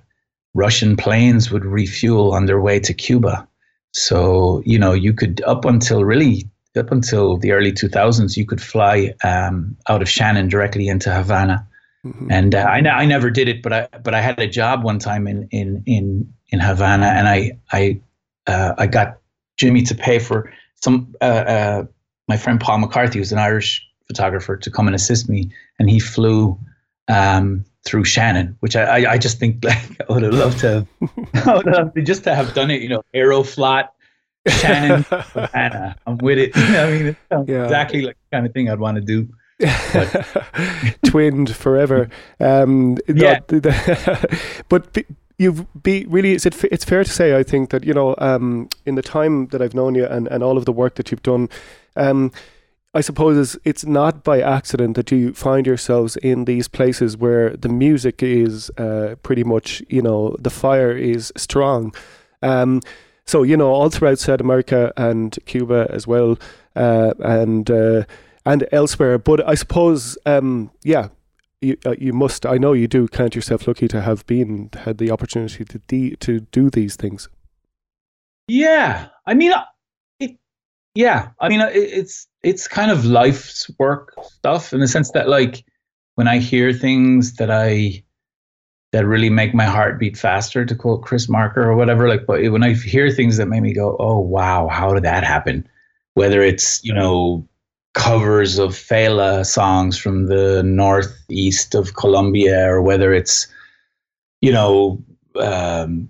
Russian 0.53 0.97
planes 0.97 1.49
would 1.51 1.63
refuel 1.65 2.33
on 2.33 2.45
their 2.47 2.59
way 2.59 2.79
to 2.81 2.93
Cuba. 2.93 3.47
So 3.93 4.61
you 4.65 4.77
know, 4.77 4.91
you 4.91 5.13
could 5.13 5.41
up 5.43 5.63
until 5.65 6.03
really 6.03 6.49
up 6.77 6.91
until 6.91 7.37
the 7.37 7.51
early 7.51 7.71
2000s, 7.71 8.35
you 8.35 8.45
could 8.45 8.61
fly 8.61 9.13
um, 9.23 9.77
out 9.89 10.01
of 10.01 10.09
Shannon 10.09 10.47
directly 10.47 10.87
into 10.87 11.13
Havana. 11.13 11.67
And 12.29 12.53
uh, 12.53 12.59
I, 12.59 12.79
I 12.79 13.05
never 13.05 13.29
did 13.29 13.47
it, 13.47 13.61
but 13.61 13.71
I 13.71 13.87
but 14.03 14.13
I 14.13 14.19
had 14.19 14.37
a 14.37 14.47
job 14.47 14.83
one 14.83 14.99
time 14.99 15.25
in 15.25 15.47
in 15.51 15.83
in 15.85 16.33
in 16.49 16.59
Havana, 16.59 17.05
and 17.05 17.29
I 17.29 17.57
I 17.71 18.01
uh, 18.45 18.73
I 18.77 18.87
got 18.87 19.19
Jimmy 19.55 19.83
to 19.83 19.95
pay 19.95 20.19
for 20.19 20.51
some 20.75 21.15
uh, 21.21 21.23
uh, 21.23 21.83
my 22.27 22.35
friend 22.35 22.59
Paul 22.59 22.79
McCarthy, 22.79 23.19
who's 23.19 23.31
an 23.31 23.39
Irish 23.39 23.87
photographer, 24.05 24.57
to 24.57 24.69
come 24.69 24.87
and 24.87 24.95
assist 24.95 25.29
me, 25.29 25.49
and 25.79 25.89
he 25.89 25.97
flew 25.97 26.59
um, 27.07 27.63
through 27.85 28.03
Shannon, 28.03 28.57
which 28.59 28.75
I, 28.75 28.83
I 28.83 29.11
I 29.13 29.17
just 29.17 29.39
think 29.39 29.63
like 29.63 30.01
I 30.01 30.11
would 30.11 30.23
have 30.23 30.33
loved 30.33 30.59
to 30.59 30.67
have, 30.67 30.87
I 31.47 31.55
would 31.55 31.67
have 31.67 31.75
loved 31.95 32.05
just 32.05 32.25
to 32.25 32.35
have 32.35 32.53
done 32.53 32.69
it, 32.69 32.81
you 32.81 32.89
know, 32.89 33.01
Aeroflot, 33.15 33.87
Shannon, 34.47 35.03
Havana. 35.09 35.95
I'm 36.05 36.17
with 36.17 36.37
it. 36.37 36.51
I 36.55 36.91
mean, 36.91 37.05
it 37.07 37.17
sounds 37.31 37.49
Yeah. 37.49 37.63
exactly 37.63 38.01
like 38.01 38.17
the 38.29 38.35
kind 38.35 38.45
of 38.45 38.53
thing 38.53 38.69
I'd 38.69 38.79
want 38.79 38.95
to 38.95 39.01
do. 39.01 39.27
twinned 41.05 41.55
forever. 41.55 42.09
Um, 42.39 42.97
Yeah. 43.07 43.33
not- 43.39 43.47
the- 43.47 44.39
but 44.69 44.93
be, 44.93 45.05
you've 45.37 45.65
be 45.83 46.05
really. 46.09 46.33
Is 46.33 46.45
it? 46.45 46.61
It's 46.65 46.85
fair 46.85 47.03
to 47.03 47.09
say, 47.11 47.37
I 47.37 47.43
think 47.43 47.69
that 47.69 47.83
you 47.85 47.93
know, 47.93 48.15
um, 48.17 48.69
in 48.85 48.95
the 48.95 49.01
time 49.01 49.47
that 49.47 49.61
I've 49.61 49.73
known 49.73 49.95
you 49.95 50.05
and, 50.05 50.27
and 50.27 50.43
all 50.43 50.57
of 50.57 50.65
the 50.65 50.73
work 50.73 50.95
that 50.95 51.11
you've 51.11 51.23
done, 51.23 51.49
um, 51.95 52.31
I 52.93 53.01
suppose 53.01 53.37
it's, 53.37 53.57
it's 53.65 53.85
not 53.85 54.23
by 54.23 54.41
accident 54.41 54.95
that 54.95 55.11
you 55.11 55.33
find 55.33 55.65
yourselves 55.65 56.15
in 56.17 56.45
these 56.45 56.67
places 56.67 57.17
where 57.17 57.55
the 57.55 57.69
music 57.69 58.21
is 58.21 58.69
uh, 58.77 59.15
pretty 59.23 59.43
much, 59.43 59.81
you 59.89 60.01
know, 60.01 60.35
the 60.39 60.49
fire 60.51 60.91
is 60.91 61.31
strong. 61.35 61.93
Um, 62.41 62.81
so 63.25 63.43
you 63.43 63.57
know, 63.57 63.71
all 63.71 63.89
throughout 63.89 64.19
South 64.19 64.41
America 64.41 64.91
and 64.97 65.37
Cuba 65.45 65.87
as 65.89 66.05
well, 66.07 66.37
uh, 66.75 67.13
and 67.19 67.69
uh, 67.69 68.03
and 68.45 68.67
elsewhere. 68.71 69.17
But 69.17 69.47
I 69.47 69.55
suppose, 69.55 70.17
um, 70.25 70.71
yeah, 70.83 71.09
you 71.61 71.77
uh, 71.85 71.95
you 71.97 72.13
must. 72.13 72.45
I 72.45 72.57
know 72.57 72.73
you 72.73 72.87
do 72.87 73.07
count 73.07 73.35
yourself 73.35 73.67
lucky 73.67 73.87
to 73.87 74.01
have 74.01 74.25
been 74.25 74.69
had 74.73 74.97
the 74.97 75.11
opportunity 75.11 75.63
to 75.65 75.79
de- 75.79 76.15
to 76.17 76.41
do 76.41 76.69
these 76.69 76.95
things. 76.95 77.29
Yeah, 78.47 79.07
I 79.25 79.33
mean, 79.33 79.53
uh, 79.53 79.63
it. 80.19 80.37
Yeah, 80.95 81.29
I 81.39 81.49
mean, 81.49 81.61
uh, 81.61 81.67
it, 81.67 81.79
it's 81.79 82.27
it's 82.43 82.67
kind 82.67 82.91
of 82.91 83.05
life's 83.05 83.71
work 83.79 84.13
stuff 84.23 84.73
in 84.73 84.81
the 84.81 84.87
sense 84.87 85.11
that, 85.11 85.29
like, 85.29 85.63
when 86.15 86.27
I 86.27 86.39
hear 86.39 86.73
things 86.73 87.35
that 87.35 87.49
I 87.49 88.03
that 88.93 89.07
really 89.07 89.29
make 89.29 89.53
my 89.53 89.65
heart 89.65 89.99
beat 89.99 90.15
faster, 90.15 90.63
to 90.63 90.75
quote 90.75 91.01
Chris 91.01 91.27
Marker 91.27 91.63
or 91.63 91.75
whatever, 91.75 92.07
like, 92.07 92.25
but 92.27 92.43
when 92.51 92.63
I 92.63 92.73
hear 92.73 93.09
things 93.09 93.37
that 93.37 93.47
make 93.47 93.63
me 93.63 93.73
go, 93.73 93.97
"Oh 93.99 94.19
wow, 94.19 94.69
how 94.69 94.93
did 94.93 95.03
that 95.03 95.23
happen?" 95.23 95.67
Whether 96.13 96.41
it's 96.41 96.81
you 96.83 96.93
know 96.93 97.45
covers 97.93 98.59
of 98.59 98.71
Fela 98.71 99.45
songs 99.45 99.97
from 99.97 100.27
the 100.27 100.63
northeast 100.63 101.75
of 101.75 101.95
Colombia, 101.95 102.69
or 102.69 102.81
whether 102.81 103.13
it's 103.13 103.47
you 104.41 104.51
know 104.51 105.03
um, 105.39 106.09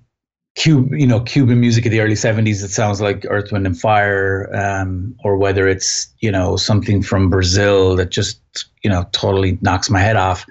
Cuba, 0.56 1.00
you 1.00 1.08
know, 1.08 1.22
Cuban 1.22 1.60
music 1.60 1.86
of 1.86 1.92
the 1.92 2.02
early 2.02 2.14
'70s 2.14 2.62
that 2.62 2.70
sounds 2.70 3.02
like 3.02 3.26
Earth, 3.30 3.52
Wind, 3.52 3.66
and 3.66 3.80
Fire, 3.80 4.54
um, 4.54 5.16
or 5.24 5.38
whether 5.38 5.68
it's 5.68 6.14
you 6.20 6.32
know 6.32 6.58
something 6.58 7.02
from 7.02 7.30
Brazil 7.30 7.96
that 7.96 8.12
just 8.12 8.40
you 8.84 8.90
know 8.90 9.06
totally 9.14 9.58
knocks 9.62 9.90
my 9.90 10.00
head 10.00 10.16
off. 10.16 10.46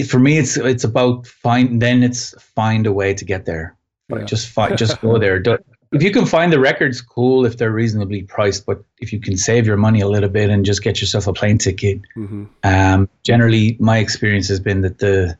It, 0.00 0.04
for 0.10 0.18
me, 0.18 0.38
it's 0.38 0.56
it's 0.56 0.84
about 0.84 1.26
find. 1.26 1.80
Then 1.80 2.02
it's 2.02 2.34
find 2.40 2.86
a 2.86 2.92
way 2.92 3.14
to 3.14 3.24
get 3.24 3.44
there. 3.46 3.76
Yeah. 4.08 4.24
Just 4.24 4.48
find, 4.48 4.76
just 4.78 5.00
go 5.00 5.18
there. 5.24 5.38
Don't- 5.40 5.64
If 5.92 6.02
you 6.02 6.10
can 6.10 6.26
find 6.26 6.52
the 6.52 6.58
records, 6.58 7.00
cool. 7.00 7.46
If 7.46 7.56
they're 7.56 7.70
reasonably 7.70 8.22
priced, 8.22 8.66
but 8.66 8.82
if 8.98 9.12
you 9.12 9.20
can 9.20 9.36
save 9.36 9.66
your 9.66 9.76
money 9.76 10.00
a 10.00 10.08
little 10.08 10.28
bit 10.28 10.50
and 10.50 10.64
just 10.66 10.82
get 10.82 11.00
yourself 11.00 11.26
a 11.28 11.32
plane 11.32 11.58
ticket, 11.58 12.00
Mm-hmm. 12.16 12.44
um, 12.64 13.08
generally, 13.22 13.76
my 13.80 13.98
experience 13.98 14.48
has 14.48 14.60
been 14.60 14.80
that 14.82 14.98
the 14.98 15.38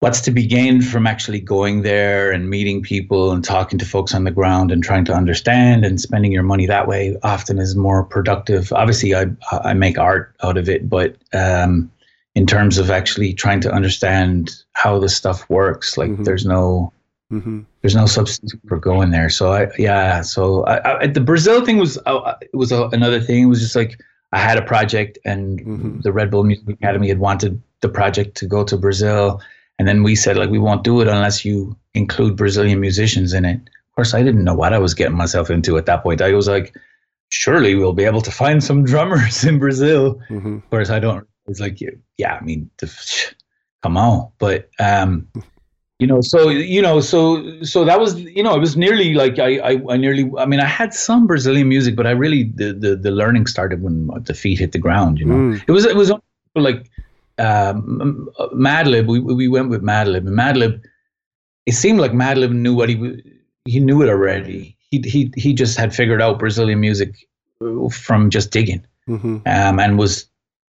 what's 0.00 0.20
to 0.20 0.30
be 0.32 0.44
gained 0.46 0.84
from 0.84 1.06
actually 1.06 1.38
going 1.40 1.82
there 1.82 2.32
and 2.32 2.50
meeting 2.50 2.82
people 2.82 3.30
and 3.32 3.44
talking 3.44 3.78
to 3.78 3.84
folks 3.84 4.14
on 4.14 4.24
the 4.24 4.32
ground 4.32 4.72
and 4.72 4.82
trying 4.82 5.04
to 5.04 5.14
understand 5.14 5.84
and 5.84 6.00
spending 6.00 6.32
your 6.32 6.42
money 6.42 6.66
that 6.66 6.88
way 6.88 7.16
often 7.22 7.58
is 7.58 7.76
more 7.76 8.02
productive. 8.04 8.72
Obviously, 8.72 9.14
I 9.14 9.26
I 9.52 9.74
make 9.74 9.98
art 9.98 10.34
out 10.42 10.56
of 10.58 10.68
it, 10.68 10.88
but 10.90 11.16
um, 11.32 11.90
in 12.34 12.46
terms 12.46 12.78
of 12.78 12.90
actually 12.90 13.32
trying 13.34 13.60
to 13.60 13.70
understand 13.72 14.50
how 14.72 14.98
this 14.98 15.14
stuff 15.16 15.48
works, 15.50 15.96
like 15.98 16.10
Mhm. 16.10 16.24
there's 16.24 16.46
no 16.46 16.92
Mm-hmm. 17.32 17.60
there's 17.80 17.94
no 17.96 18.04
substitute 18.04 18.60
for 18.68 18.76
going 18.78 19.10
there. 19.10 19.30
So 19.30 19.52
I 19.52 19.68
yeah. 19.78 20.20
So 20.20 20.64
I, 20.64 21.02
I, 21.02 21.06
the 21.06 21.20
Brazil 21.20 21.64
thing 21.64 21.78
was 21.78 21.96
uh, 22.04 22.34
it 22.42 22.54
was 22.54 22.72
a, 22.72 22.88
another 22.92 23.20
thing. 23.22 23.44
It 23.44 23.46
was 23.46 23.60
just 23.60 23.74
like 23.74 23.98
I 24.32 24.38
had 24.38 24.58
a 24.58 24.62
project, 24.62 25.18
and 25.24 25.60
Mhm. 25.60 26.02
the 26.02 26.12
Red 26.12 26.30
Bull 26.30 26.44
Music 26.44 26.68
Academy 26.68 27.08
had 27.08 27.18
wanted 27.20 27.60
the 27.80 27.88
project 27.88 28.36
to 28.38 28.46
go 28.46 28.64
to 28.64 28.76
Brazil, 28.76 29.40
and 29.78 29.88
then 29.88 30.02
we 30.02 30.14
said 30.14 30.36
like 30.36 30.50
we 30.50 30.58
won't 30.58 30.84
do 30.84 31.00
it 31.00 31.08
unless 31.08 31.42
you 31.44 31.74
include 31.94 32.36
Brazilian 32.36 32.80
musicians 32.80 33.32
in 33.32 33.44
it. 33.46 33.56
Of 33.56 33.94
course, 33.96 34.12
I 34.14 34.22
didn't 34.22 34.44
know 34.44 34.54
what 34.54 34.72
I 34.74 34.78
was 34.78 34.92
getting 34.94 35.16
myself 35.16 35.48
into 35.50 35.76
at 35.78 35.86
that 35.86 36.02
point. 36.02 36.20
I 36.22 36.32
was 36.34 36.48
like, 36.48 36.74
surely 37.30 37.74
we'll 37.74 37.92
be 37.94 38.04
able 38.04 38.20
to 38.22 38.30
find 38.30 38.62
some 38.62 38.84
drummers 38.84 39.44
in 39.50 39.58
Brazil. 39.58 40.20
Mm-hmm. 40.28 40.56
Of 40.56 40.70
course, 40.70 40.90
I 40.90 40.98
don't. 40.98 41.26
It's 41.46 41.60
like, 41.60 41.78
yeah, 42.18 42.34
I 42.40 42.44
mean, 42.44 42.70
come 43.82 43.96
on, 43.96 44.30
but 44.38 44.68
um, 44.78 45.28
you 45.98 46.06
know, 46.06 46.20
so 46.20 46.48
you 46.48 46.82
know, 46.82 47.00
so 47.00 47.62
so 47.62 47.84
that 47.84 48.00
was, 48.00 48.20
you 48.20 48.42
know, 48.42 48.54
it 48.56 48.60
was 48.60 48.76
nearly 48.76 49.14
like 49.14 49.38
I, 49.38 49.58
I, 49.58 49.82
I 49.90 49.96
nearly. 49.96 50.30
I 50.38 50.46
mean, 50.46 50.60
I 50.60 50.66
had 50.66 50.92
some 50.94 51.26
Brazilian 51.26 51.68
music, 51.68 51.94
but 51.96 52.06
I 52.06 52.10
really 52.10 52.44
the 52.54 52.72
the, 52.72 52.96
the 52.96 53.10
learning 53.10 53.46
started 53.46 53.82
when 53.82 54.08
the 54.24 54.34
feet 54.34 54.58
hit 54.58 54.72
the 54.72 54.78
ground. 54.78 55.18
You 55.18 55.26
know, 55.26 55.34
Mm. 55.34 55.62
it 55.66 55.72
was 55.72 55.84
it 55.84 55.96
was 55.96 56.10
like 56.56 56.90
um, 57.38 58.28
Madlib. 58.54 59.06
We 59.06 59.20
we 59.20 59.48
went 59.48 59.68
with 59.70 59.82
Madlib, 59.82 60.26
and 60.26 60.36
Madlib. 60.36 60.82
It 61.66 61.72
seemed 61.72 62.00
like 62.00 62.12
Madlib 62.12 62.52
knew 62.52 62.74
what 62.74 62.88
he 62.88 63.22
he 63.64 63.78
knew 63.78 64.02
it 64.02 64.08
already. 64.08 64.76
He 64.90 64.98
he 65.06 65.32
he 65.36 65.54
just 65.54 65.78
had 65.78 65.94
figured 65.94 66.20
out 66.20 66.38
Brazilian 66.38 66.80
music 66.80 67.14
from 67.90 68.28
just 68.30 68.50
digging 68.50 68.84
Mm-hmm. 69.08 69.36
um, 69.46 69.78
and 69.80 69.98
was 69.98 70.26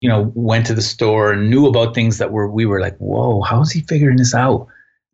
you 0.00 0.08
know 0.08 0.30
went 0.34 0.66
to 0.66 0.74
the 0.74 0.82
store 0.82 1.32
and 1.32 1.48
knew 1.50 1.66
about 1.66 1.94
things 1.94 2.18
that 2.18 2.30
were 2.32 2.48
we 2.48 2.66
were 2.66 2.80
like 2.80 2.96
whoa 2.98 3.40
how 3.42 3.60
is 3.60 3.70
he 3.72 3.80
figuring 3.80 4.16
this 4.18 4.34
out 4.34 4.66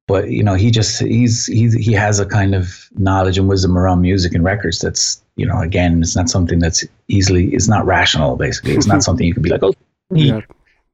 but 0.09 0.31
you 0.31 0.43
know 0.43 0.55
he 0.55 0.70
just 0.70 1.01
he's 1.01 1.47
he's 1.47 1.73
he 1.75 1.93
has 1.93 2.19
a 2.19 2.27
kind 2.27 2.55
of 2.55 2.89
knowledge 2.97 3.39
and 3.39 3.49
wisdom 3.49 3.78
around 3.78 4.01
music 4.02 4.35
and 4.35 4.44
records 4.44 4.78
that's 4.81 5.23
you 5.36 5.47
know 5.47 5.61
again 5.61 6.01
it's 6.01 6.17
not 6.17 6.28
something 6.28 6.59
that's 6.59 6.85
easily 7.09 7.55
it's 7.55 7.69
not 7.69 7.86
rational 7.86 8.36
basically 8.36 8.75
it's 8.75 8.86
not 8.86 9.02
something 9.07 9.27
you 9.27 9.35
can 9.35 9.43
be 9.43 9.51
like 9.51 9.62
oh 9.62 9.73
he, 10.15 10.28
Yeah. 10.28 10.41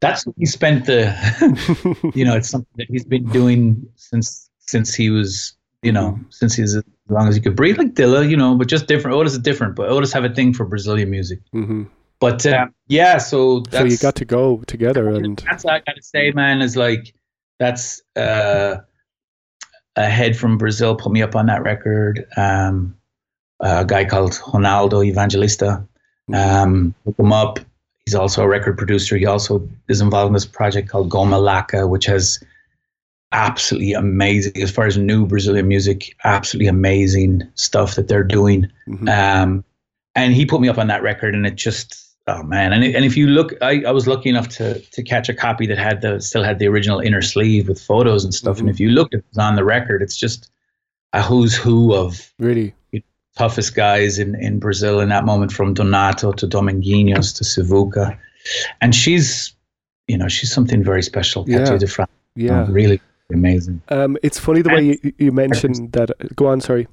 that's 0.00 0.24
he 0.36 0.44
spent 0.46 0.84
the 0.86 1.00
you 2.14 2.24
know 2.24 2.36
it's 2.36 2.50
something 2.50 2.74
that 2.76 2.86
he's 2.90 3.04
been 3.04 3.24
doing 3.30 3.88
since 3.96 4.50
since 4.58 4.94
he 4.94 5.08
was 5.10 5.54
you 5.82 5.92
know 5.92 6.18
since 6.28 6.54
he's 6.54 6.76
as 6.76 6.84
long 7.08 7.26
as 7.28 7.34
he 7.36 7.40
could 7.40 7.56
breathe 7.56 7.78
like 7.78 7.94
Dilla 7.94 8.28
you 8.28 8.36
know 8.36 8.54
but 8.54 8.68
just 8.68 8.86
different 8.86 9.16
Otis 9.16 9.32
is 9.32 9.38
different 9.38 9.74
but 9.74 9.88
Otis 9.88 10.12
have 10.12 10.24
a 10.24 10.34
thing 10.34 10.52
for 10.52 10.66
Brazilian 10.66 11.08
music 11.10 11.40
Mm-hmm. 11.54 11.84
But 12.20 12.44
uh, 12.46 12.66
yeah, 12.86 13.18
so 13.18 13.60
that's 13.60 13.76
So 13.76 13.84
you 13.84 13.98
got 13.98 14.16
to 14.16 14.24
go 14.24 14.62
together, 14.66 15.08
and 15.08 15.42
that's 15.46 15.64
what 15.64 15.74
I 15.74 15.82
gotta 15.86 16.02
say, 16.02 16.30
man. 16.32 16.60
Is 16.60 16.76
like 16.76 17.14
that's 17.58 18.02
uh, 18.16 18.76
a 19.96 20.04
head 20.08 20.36
from 20.36 20.58
Brazil 20.58 20.96
put 20.96 21.12
me 21.12 21.22
up 21.22 21.36
on 21.36 21.46
that 21.46 21.62
record. 21.62 22.26
Um, 22.36 22.96
a 23.60 23.84
guy 23.84 24.04
called 24.04 24.32
Ronaldo 24.32 25.04
Evangelista 25.04 25.84
um, 26.32 26.94
put 27.04 27.18
him 27.18 27.32
up. 27.32 27.58
He's 28.04 28.14
also 28.14 28.42
a 28.42 28.48
record 28.48 28.78
producer. 28.78 29.16
He 29.16 29.26
also 29.26 29.68
is 29.88 30.00
involved 30.00 30.28
in 30.28 30.34
this 30.34 30.46
project 30.46 30.88
called 30.88 31.10
Goma 31.10 31.40
Laca, 31.40 31.88
which 31.88 32.06
has 32.06 32.42
absolutely 33.32 33.92
amazing 33.92 34.62
as 34.62 34.70
far 34.70 34.86
as 34.86 34.96
new 34.96 35.26
Brazilian 35.26 35.68
music. 35.68 36.16
Absolutely 36.24 36.68
amazing 36.68 37.42
stuff 37.54 37.96
that 37.96 38.08
they're 38.08 38.24
doing. 38.24 38.70
Mhm. 38.88 39.08
Um, 39.08 39.64
and 40.14 40.32
he 40.32 40.46
put 40.46 40.60
me 40.60 40.68
up 40.68 40.78
on 40.78 40.86
that 40.86 41.02
record, 41.02 41.34
and 41.34 41.46
it 41.46 41.56
just 41.56 42.07
oh 42.28 42.42
man! 42.44 42.72
And 42.72 42.84
and 42.84 43.04
if 43.04 43.16
you 43.16 43.26
look, 43.26 43.54
I, 43.60 43.82
I 43.86 43.90
was 43.90 44.06
lucky 44.06 44.28
enough 44.28 44.48
to 44.50 44.78
to 44.78 45.02
catch 45.02 45.28
a 45.28 45.34
copy 45.34 45.66
that 45.66 45.78
had 45.78 46.02
the 46.02 46.20
still 46.20 46.44
had 46.44 46.58
the 46.58 46.68
original 46.68 47.00
inner 47.00 47.22
sleeve 47.22 47.68
with 47.68 47.80
photos 47.80 48.24
and 48.24 48.32
stuff. 48.32 48.60
And 48.60 48.68
if 48.70 48.78
you 48.78 48.90
looked 48.90 49.14
at 49.14 49.20
it 49.20 49.26
was 49.30 49.38
on 49.38 49.56
the 49.56 49.64
record, 49.64 50.02
it's 50.02 50.16
just 50.16 50.50
a 51.12 51.22
who's 51.22 51.56
who 51.56 51.94
of 51.94 52.32
really 52.38 52.74
toughest 53.36 53.74
guys 53.74 54.18
in, 54.18 54.34
in 54.34 54.58
Brazil 54.58 55.00
in 55.00 55.08
that 55.08 55.24
moment, 55.24 55.52
from 55.52 55.72
Donato 55.72 56.32
to 56.32 56.46
Dominguinhos 56.46 57.34
to 57.36 57.44
Sivuca. 57.44 58.18
And 58.80 58.94
she's, 58.94 59.54
you 60.08 60.18
know, 60.18 60.28
she's 60.28 60.52
something 60.52 60.82
very 60.82 61.02
special. 61.02 61.44
Yeah. 61.48 61.58
Katia 61.58 61.78
de 61.78 61.86
Fra- 61.86 62.08
yeah. 62.34 62.66
really 62.68 63.00
amazing. 63.32 63.80
Um, 63.88 64.18
it's 64.22 64.38
funny 64.38 64.62
the 64.62 64.70
way 64.70 64.82
you, 64.82 65.12
you 65.18 65.32
mentioned 65.32 65.92
that. 65.92 66.10
Go 66.34 66.48
on, 66.48 66.60
sorry. 66.60 66.88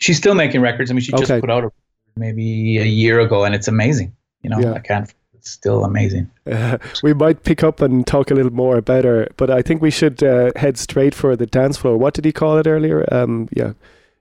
She's 0.00 0.16
still 0.16 0.34
making 0.34 0.60
records. 0.60 0.90
I 0.90 0.94
mean, 0.94 1.02
she 1.02 1.12
just 1.12 1.30
put 1.30 1.50
out 1.50 1.64
a, 1.64 1.72
maybe 2.16 2.78
a 2.78 2.84
year 2.84 3.20
ago, 3.20 3.44
and 3.44 3.54
it's 3.54 3.68
amazing. 3.68 4.14
You 4.44 4.50
know, 4.50 4.60
Yeah. 4.60 4.74
I 4.74 4.78
can't 4.78 5.12
it's 5.44 5.50
still 5.50 5.84
amazing. 5.84 6.30
Uh, 6.50 6.78
we 7.02 7.12
might 7.12 7.42
pick 7.42 7.62
up 7.62 7.82
and 7.82 8.06
talk 8.06 8.30
a 8.30 8.34
little 8.34 8.52
more 8.52 8.78
about 8.78 9.04
her, 9.04 9.28
but 9.36 9.50
I 9.50 9.60
think 9.60 9.82
we 9.82 9.90
should 9.90 10.22
uh, 10.22 10.52
head 10.56 10.78
straight 10.78 11.14
for 11.14 11.36
the 11.36 11.44
dance 11.44 11.76
floor. 11.76 11.98
What 11.98 12.14
did 12.14 12.24
he 12.24 12.32
call 12.32 12.56
it 12.56 12.66
earlier? 12.66 13.06
Um, 13.12 13.48
yeah, 13.52 13.74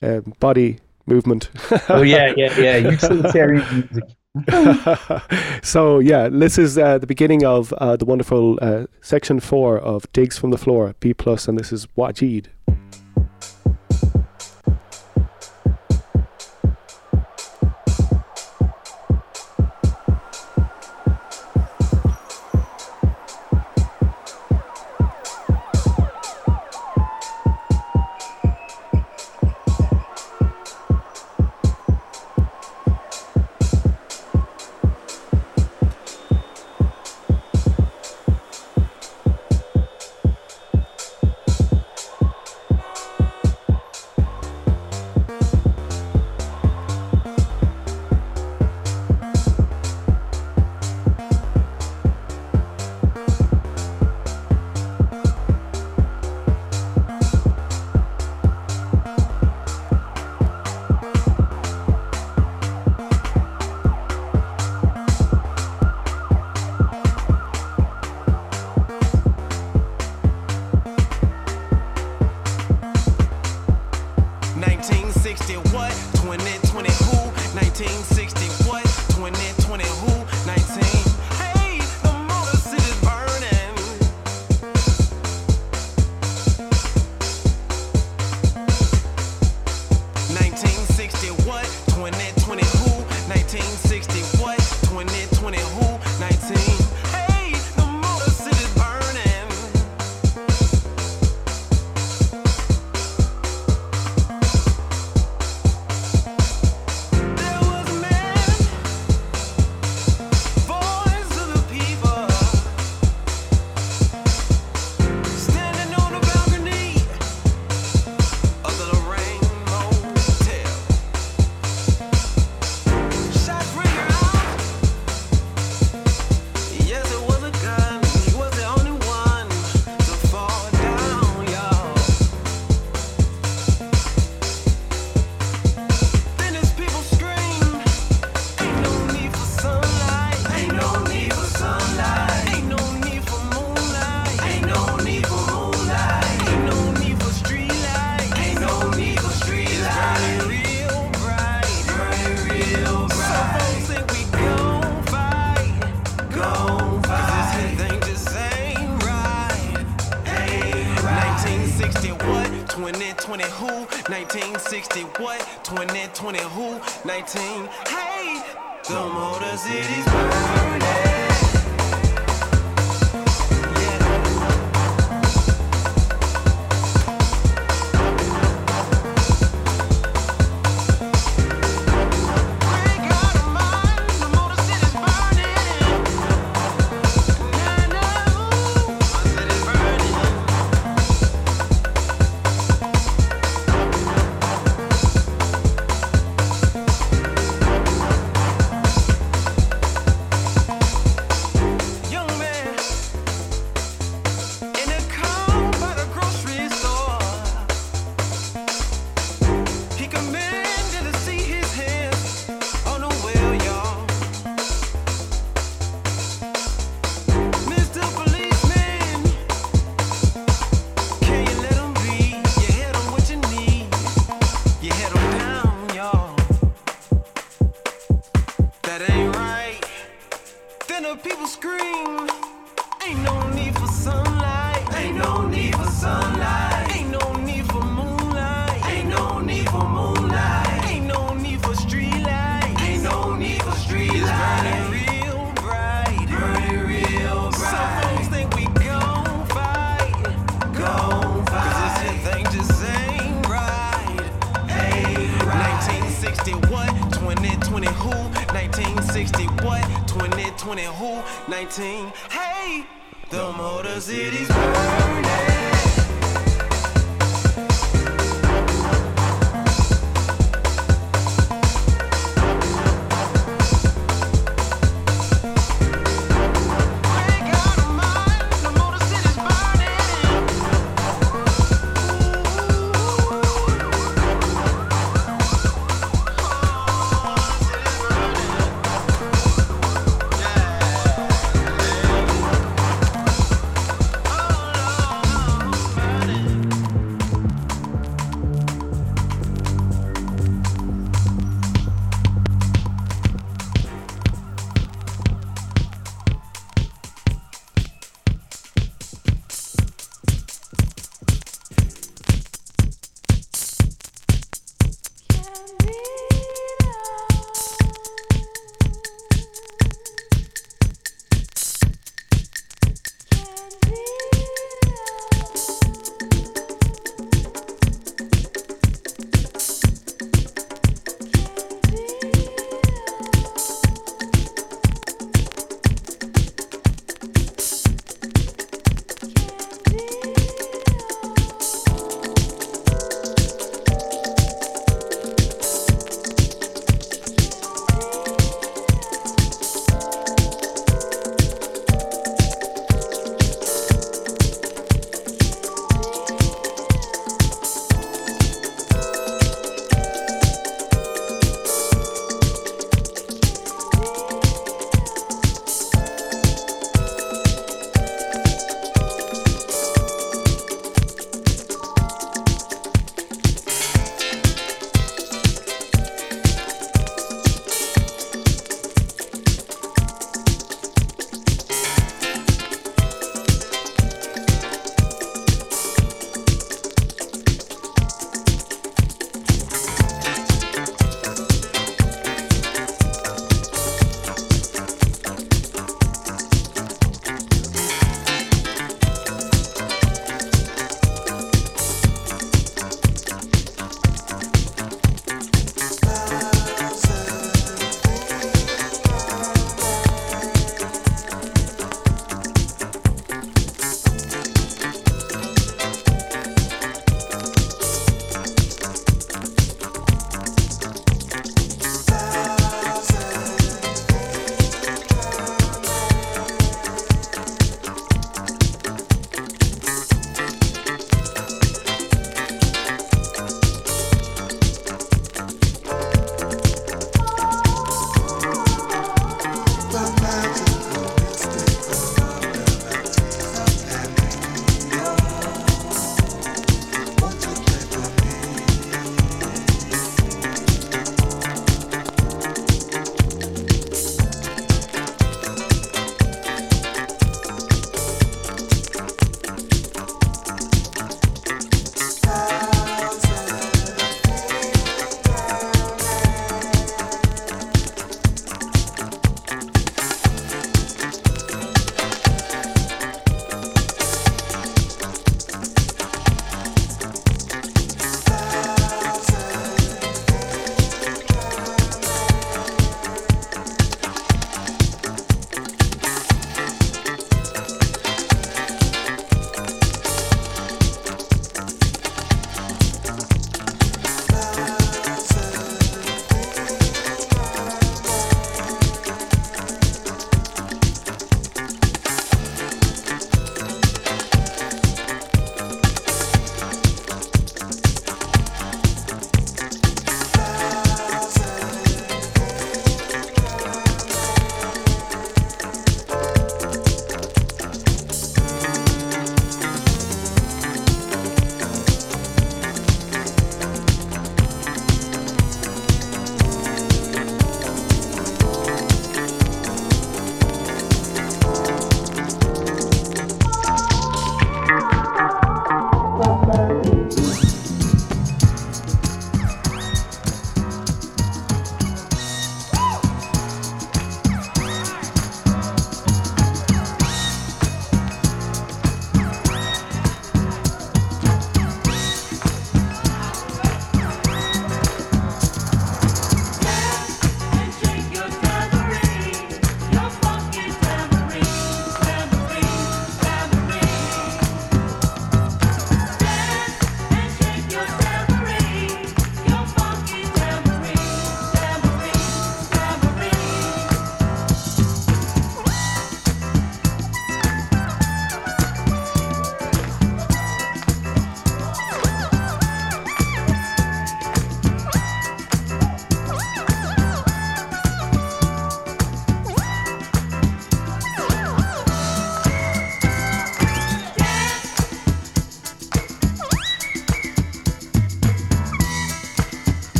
um, 0.00 0.34
body 0.38 0.78
movement. 1.06 1.50
oh 1.88 2.02
yeah, 2.02 2.32
yeah, 2.36 2.56
yeah. 2.56 2.76
Utilitarian 2.76 3.64
music. 3.90 4.04
so 5.64 5.98
yeah, 5.98 6.28
this 6.28 6.56
is 6.56 6.78
uh, 6.78 6.98
the 6.98 7.06
beginning 7.06 7.44
of 7.44 7.72
uh, 7.74 7.96
the 7.96 8.04
wonderful 8.04 8.56
uh, 8.62 8.86
section 9.00 9.40
four 9.40 9.76
of 9.76 10.10
Digs 10.12 10.38
from 10.38 10.50
the 10.50 10.58
Floor 10.58 10.94
B 11.00 11.14
plus, 11.14 11.48
and 11.48 11.58
this 11.58 11.72
is 11.72 11.86
Waajeed. 11.96 12.46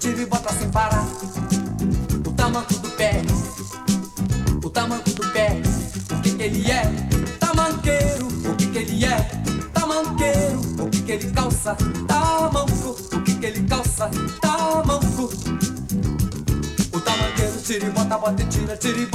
tiro 0.00 0.22
e 0.22 0.26
bota 0.26 0.52
sem 0.54 0.68
parar. 0.70 1.06
O 2.26 2.32
tamanco 2.32 2.74
do 2.74 2.90
pé, 2.92 3.22
o 4.64 4.70
tamanco 4.70 5.10
do 5.10 5.28
pé, 5.30 5.60
o 6.10 6.22
que, 6.22 6.34
que 6.36 6.42
ele 6.42 6.70
é? 6.70 6.82
Tamanqueiro, 7.38 8.26
o 8.26 8.56
que, 8.56 8.66
que 8.66 8.78
ele 8.78 9.04
é? 9.04 9.16
Tamanqueiro, 9.74 10.60
o 10.82 10.88
que, 10.88 11.02
que 11.02 11.12
ele 11.12 11.30
calça? 11.30 11.76
Tamanco, 12.08 12.96
o 13.12 13.22
que, 13.22 13.34
que 13.34 13.46
ele 13.46 13.62
calça? 13.68 14.10
Tamanco. 14.40 15.30
O 16.92 17.00
tamanqueiro 17.00 17.60
tira 17.62 17.86
e 17.86 17.90
bota, 17.90 18.18
bota 18.18 18.42
e 18.42 18.46
tira, 18.46 18.76
tira 18.78 18.98
e 18.98 19.06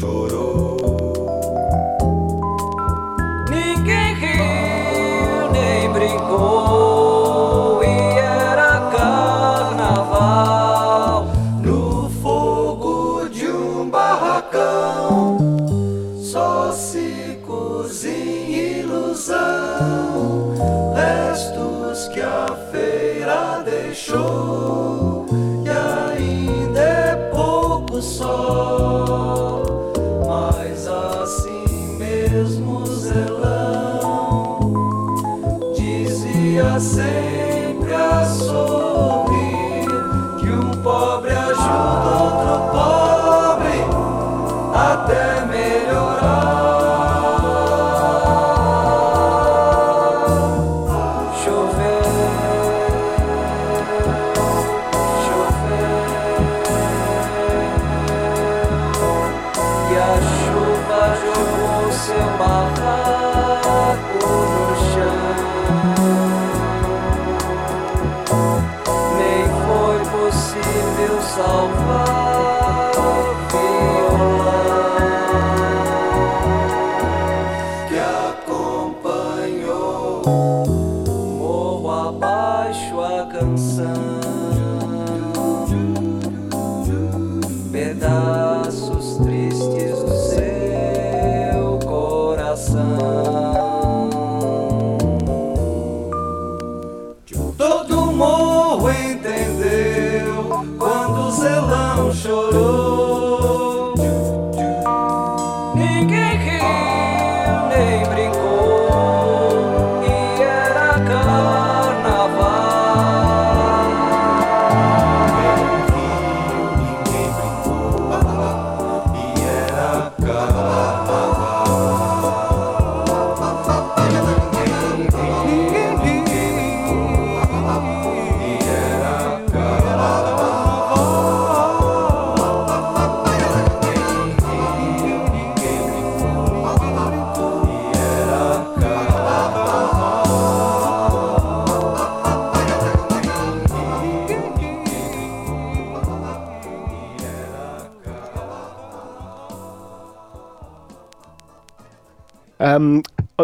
lloró. 0.00 0.69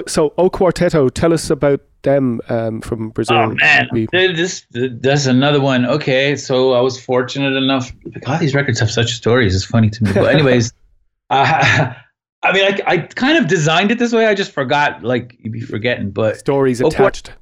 So 0.07 0.33
O 0.39 0.49
Quarteto, 0.51 1.09
tell 1.13 1.33
us 1.33 1.51
about 1.51 1.81
them 2.03 2.41
um, 2.49 2.81
from 2.81 3.11
Brazil. 3.11 3.37
Oh 3.37 3.49
man, 3.55 3.89
We- 3.93 4.07
this 4.13 4.67
that's 4.71 5.27
another 5.27 5.61
one. 5.61 5.85
Okay, 5.87 6.37
so 6.37 6.73
I 6.75 6.81
was 6.81 7.01
fortunate 7.03 7.57
enough. 7.57 7.93
God, 8.25 8.41
these 8.41 8.55
records 8.55 8.79
have 8.81 8.91
such 8.91 9.13
stories. 9.13 9.55
It's 9.55 9.65
funny 9.65 9.91
to 9.91 10.05
me. 10.05 10.13
But 10.13 10.33
anyways, 10.35 10.73
uh, 11.31 11.93
I 12.43 12.53
mean, 12.53 12.65
I, 12.65 12.81
I 12.87 12.99
kind 12.99 13.39
of 13.39 13.49
designed 13.49 13.91
it 13.91 13.99
this 13.99 14.13
way. 14.13 14.27
I 14.27 14.35
just 14.35 14.53
forgot, 14.53 15.03
like 15.03 15.37
you'd 15.41 15.53
be 15.53 15.61
forgetting, 15.61 16.11
but 16.11 16.37
stories 16.37 16.81
Oh, 16.81 16.89
attached. 16.89 17.33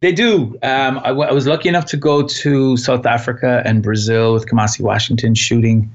They 0.00 0.12
do. 0.12 0.58
Um, 0.62 0.98
I, 0.98 1.10
I 1.10 1.32
was 1.32 1.46
lucky 1.46 1.68
enough 1.68 1.86
to 1.86 1.96
go 1.96 2.22
to 2.26 2.76
South 2.76 3.06
Africa 3.06 3.62
and 3.64 3.82
Brazil 3.82 4.34
with 4.34 4.46
Kamasi 4.46 4.80
Washington 4.80 5.34
shooting, 5.34 5.90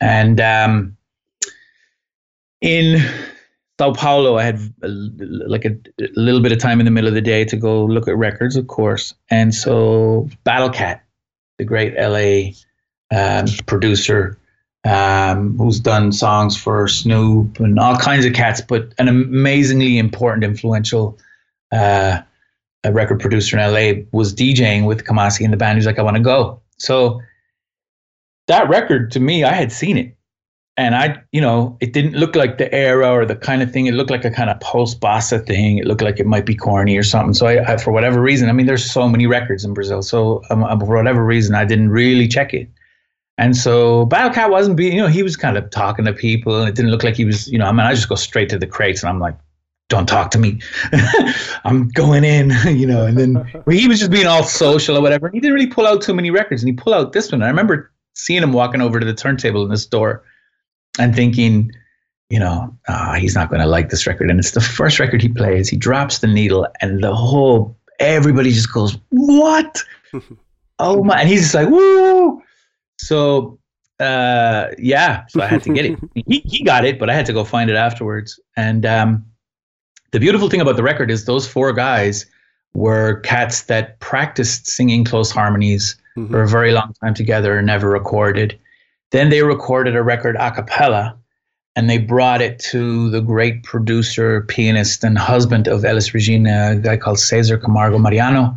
and 0.00 0.40
um, 0.40 0.96
in 2.60 3.02
Sao 3.78 3.92
Paulo, 3.92 4.38
I 4.38 4.42
had 4.42 4.56
uh, 4.82 4.88
like 4.88 5.66
a, 5.66 5.76
a 6.00 6.08
little 6.14 6.40
bit 6.40 6.52
of 6.52 6.58
time 6.58 6.80
in 6.80 6.86
the 6.86 6.90
middle 6.90 7.08
of 7.08 7.14
the 7.14 7.20
day 7.20 7.44
to 7.44 7.56
go 7.56 7.84
look 7.84 8.08
at 8.08 8.16
records, 8.16 8.56
of 8.56 8.68
course. 8.68 9.14
And 9.30 9.54
so 9.54 10.28
Battle 10.44 10.70
Cat, 10.70 11.04
the 11.58 11.64
great 11.64 11.94
LA 11.94 12.52
um, 13.16 13.46
producer, 13.66 14.38
um, 14.84 15.58
who's 15.58 15.78
done 15.78 16.12
songs 16.12 16.56
for 16.56 16.88
Snoop 16.88 17.60
and 17.60 17.78
all 17.78 17.96
kinds 17.96 18.24
of 18.24 18.32
cats, 18.32 18.62
but 18.62 18.94
an 18.98 19.08
amazingly 19.08 19.98
important, 19.98 20.44
influential 20.44 21.18
uh, 21.72 22.20
a 22.84 22.92
record 22.92 23.20
producer 23.20 23.58
in 23.58 23.72
LA, 23.72 24.04
was 24.12 24.34
DJing 24.34 24.86
with 24.86 25.04
Kamasi 25.04 25.44
and 25.44 25.52
the 25.52 25.56
band. 25.56 25.76
He's 25.76 25.86
like, 25.86 25.98
I 25.98 26.02
want 26.02 26.16
to 26.16 26.22
go. 26.22 26.60
So 26.78 27.20
that 28.46 28.68
record 28.68 29.10
to 29.12 29.20
me, 29.20 29.44
I 29.44 29.52
had 29.52 29.72
seen 29.72 29.98
it 29.98 30.15
and 30.78 30.94
I, 30.94 31.22
you 31.32 31.40
know, 31.40 31.76
it 31.80 31.92
didn't 31.94 32.14
look 32.14 32.36
like 32.36 32.58
the 32.58 32.72
era 32.74 33.10
or 33.10 33.24
the 33.24 33.36
kind 33.36 33.62
of 33.62 33.72
thing. 33.72 33.86
It 33.86 33.94
looked 33.94 34.10
like 34.10 34.24
a 34.26 34.30
kind 34.30 34.50
of 34.50 34.60
post 34.60 35.00
bossa 35.00 35.44
thing. 35.46 35.78
It 35.78 35.86
looked 35.86 36.02
like 36.02 36.20
it 36.20 36.26
might 36.26 36.44
be 36.44 36.54
corny 36.54 36.96
or 36.98 37.02
something. 37.02 37.32
So 37.32 37.46
I, 37.46 37.72
I 37.72 37.76
for 37.78 37.92
whatever 37.92 38.20
reason, 38.20 38.50
I 38.50 38.52
mean, 38.52 38.66
there's 38.66 38.88
so 38.90 39.08
many 39.08 39.26
records 39.26 39.64
in 39.64 39.72
Brazil. 39.72 40.02
So 40.02 40.42
um, 40.50 40.64
uh, 40.64 40.78
for 40.78 40.96
whatever 40.96 41.24
reason, 41.24 41.54
I 41.54 41.64
didn't 41.64 41.90
really 41.90 42.28
check 42.28 42.52
it. 42.52 42.68
And 43.38 43.56
so 43.56 44.04
Battle 44.06 44.32
Cat 44.32 44.50
wasn't 44.50 44.76
being, 44.76 44.94
you 44.94 45.02
know, 45.02 45.08
he 45.08 45.22
was 45.22 45.36
kind 45.36 45.56
of 45.56 45.70
talking 45.70 46.04
to 46.04 46.12
people. 46.12 46.60
And 46.60 46.68
it 46.68 46.74
didn't 46.74 46.90
look 46.90 47.02
like 47.02 47.16
he 47.16 47.24
was, 47.24 47.48
you 47.48 47.58
know, 47.58 47.66
I 47.66 47.72
mean, 47.72 47.80
I 47.80 47.94
just 47.94 48.08
go 48.08 48.14
straight 48.14 48.50
to 48.50 48.58
the 48.58 48.66
crates 48.66 49.02
and 49.02 49.08
I'm 49.08 49.20
like, 49.20 49.36
don't 49.88 50.06
talk 50.06 50.30
to 50.32 50.38
me. 50.38 50.60
I'm 51.64 51.88
going 51.88 52.24
in, 52.24 52.50
you 52.76 52.86
know. 52.86 53.06
And 53.06 53.16
then 53.16 53.34
well, 53.34 53.62
he 53.76 53.88
was 53.88 53.98
just 53.98 54.10
being 54.10 54.26
all 54.26 54.42
social 54.42 54.96
or 54.98 55.00
whatever. 55.00 55.30
He 55.30 55.40
didn't 55.40 55.54
really 55.54 55.68
pull 55.68 55.86
out 55.86 56.02
too 56.02 56.12
many 56.12 56.30
records. 56.30 56.62
And 56.62 56.68
he 56.68 56.74
pulled 56.74 56.94
out 56.94 57.12
this 57.12 57.32
one. 57.32 57.42
I 57.42 57.48
remember 57.48 57.90
seeing 58.14 58.42
him 58.42 58.52
walking 58.52 58.82
over 58.82 59.00
to 59.00 59.06
the 59.06 59.14
turntable 59.14 59.62
in 59.62 59.70
the 59.70 59.78
store 59.78 60.22
and 60.98 61.14
thinking, 61.14 61.72
you 62.30 62.38
know, 62.38 62.74
ah, 62.88 63.14
he's 63.14 63.34
not 63.34 63.48
going 63.48 63.60
to 63.60 63.66
like 63.66 63.90
this 63.90 64.06
record. 64.06 64.30
And 64.30 64.38
it's 64.38 64.52
the 64.52 64.60
first 64.60 64.98
record 64.98 65.22
he 65.22 65.28
plays. 65.28 65.68
He 65.68 65.76
drops 65.76 66.18
the 66.18 66.26
needle, 66.26 66.66
and 66.80 67.02
the 67.02 67.14
whole 67.14 67.76
everybody 68.00 68.52
just 68.52 68.72
goes, 68.72 68.98
"What? 69.10 69.82
oh 70.78 71.04
my!" 71.04 71.20
And 71.20 71.28
he's 71.28 71.42
just 71.42 71.54
like, 71.54 71.68
"Woo!" 71.68 72.42
So, 72.98 73.58
uh, 74.00 74.68
yeah. 74.78 75.24
So 75.28 75.42
I 75.42 75.46
had 75.46 75.62
to 75.64 75.72
get 75.72 75.86
it. 75.86 75.98
he 76.26 76.42
he 76.44 76.64
got 76.64 76.84
it, 76.84 76.98
but 76.98 77.10
I 77.10 77.14
had 77.14 77.26
to 77.26 77.32
go 77.32 77.44
find 77.44 77.70
it 77.70 77.76
afterwards. 77.76 78.40
And 78.56 78.84
um, 78.84 79.24
the 80.12 80.20
beautiful 80.20 80.48
thing 80.48 80.60
about 80.60 80.76
the 80.76 80.82
record 80.82 81.10
is 81.10 81.24
those 81.24 81.46
four 81.46 81.72
guys 81.72 82.26
were 82.74 83.20
cats 83.20 83.62
that 83.62 83.98
practiced 84.00 84.66
singing 84.66 85.04
close 85.04 85.30
harmonies 85.30 85.96
for 86.30 86.42
a 86.42 86.48
very 86.48 86.72
long 86.72 86.94
time 87.02 87.14
together 87.14 87.58
and 87.58 87.66
never 87.66 87.88
recorded. 87.88 88.58
Then 89.12 89.30
they 89.30 89.42
recorded 89.42 89.96
a 89.96 90.02
record 90.02 90.36
a 90.36 90.50
cappella 90.50 91.16
and 91.76 91.90
they 91.90 91.98
brought 91.98 92.40
it 92.40 92.58
to 92.58 93.10
the 93.10 93.20
great 93.20 93.62
producer, 93.62 94.40
pianist, 94.42 95.04
and 95.04 95.18
husband 95.18 95.68
of 95.68 95.84
Elis 95.84 96.14
Regina, 96.14 96.72
a 96.72 96.76
guy 96.76 96.96
called 96.96 97.18
Cesar 97.18 97.58
Camargo 97.58 97.98
Mariano. 97.98 98.56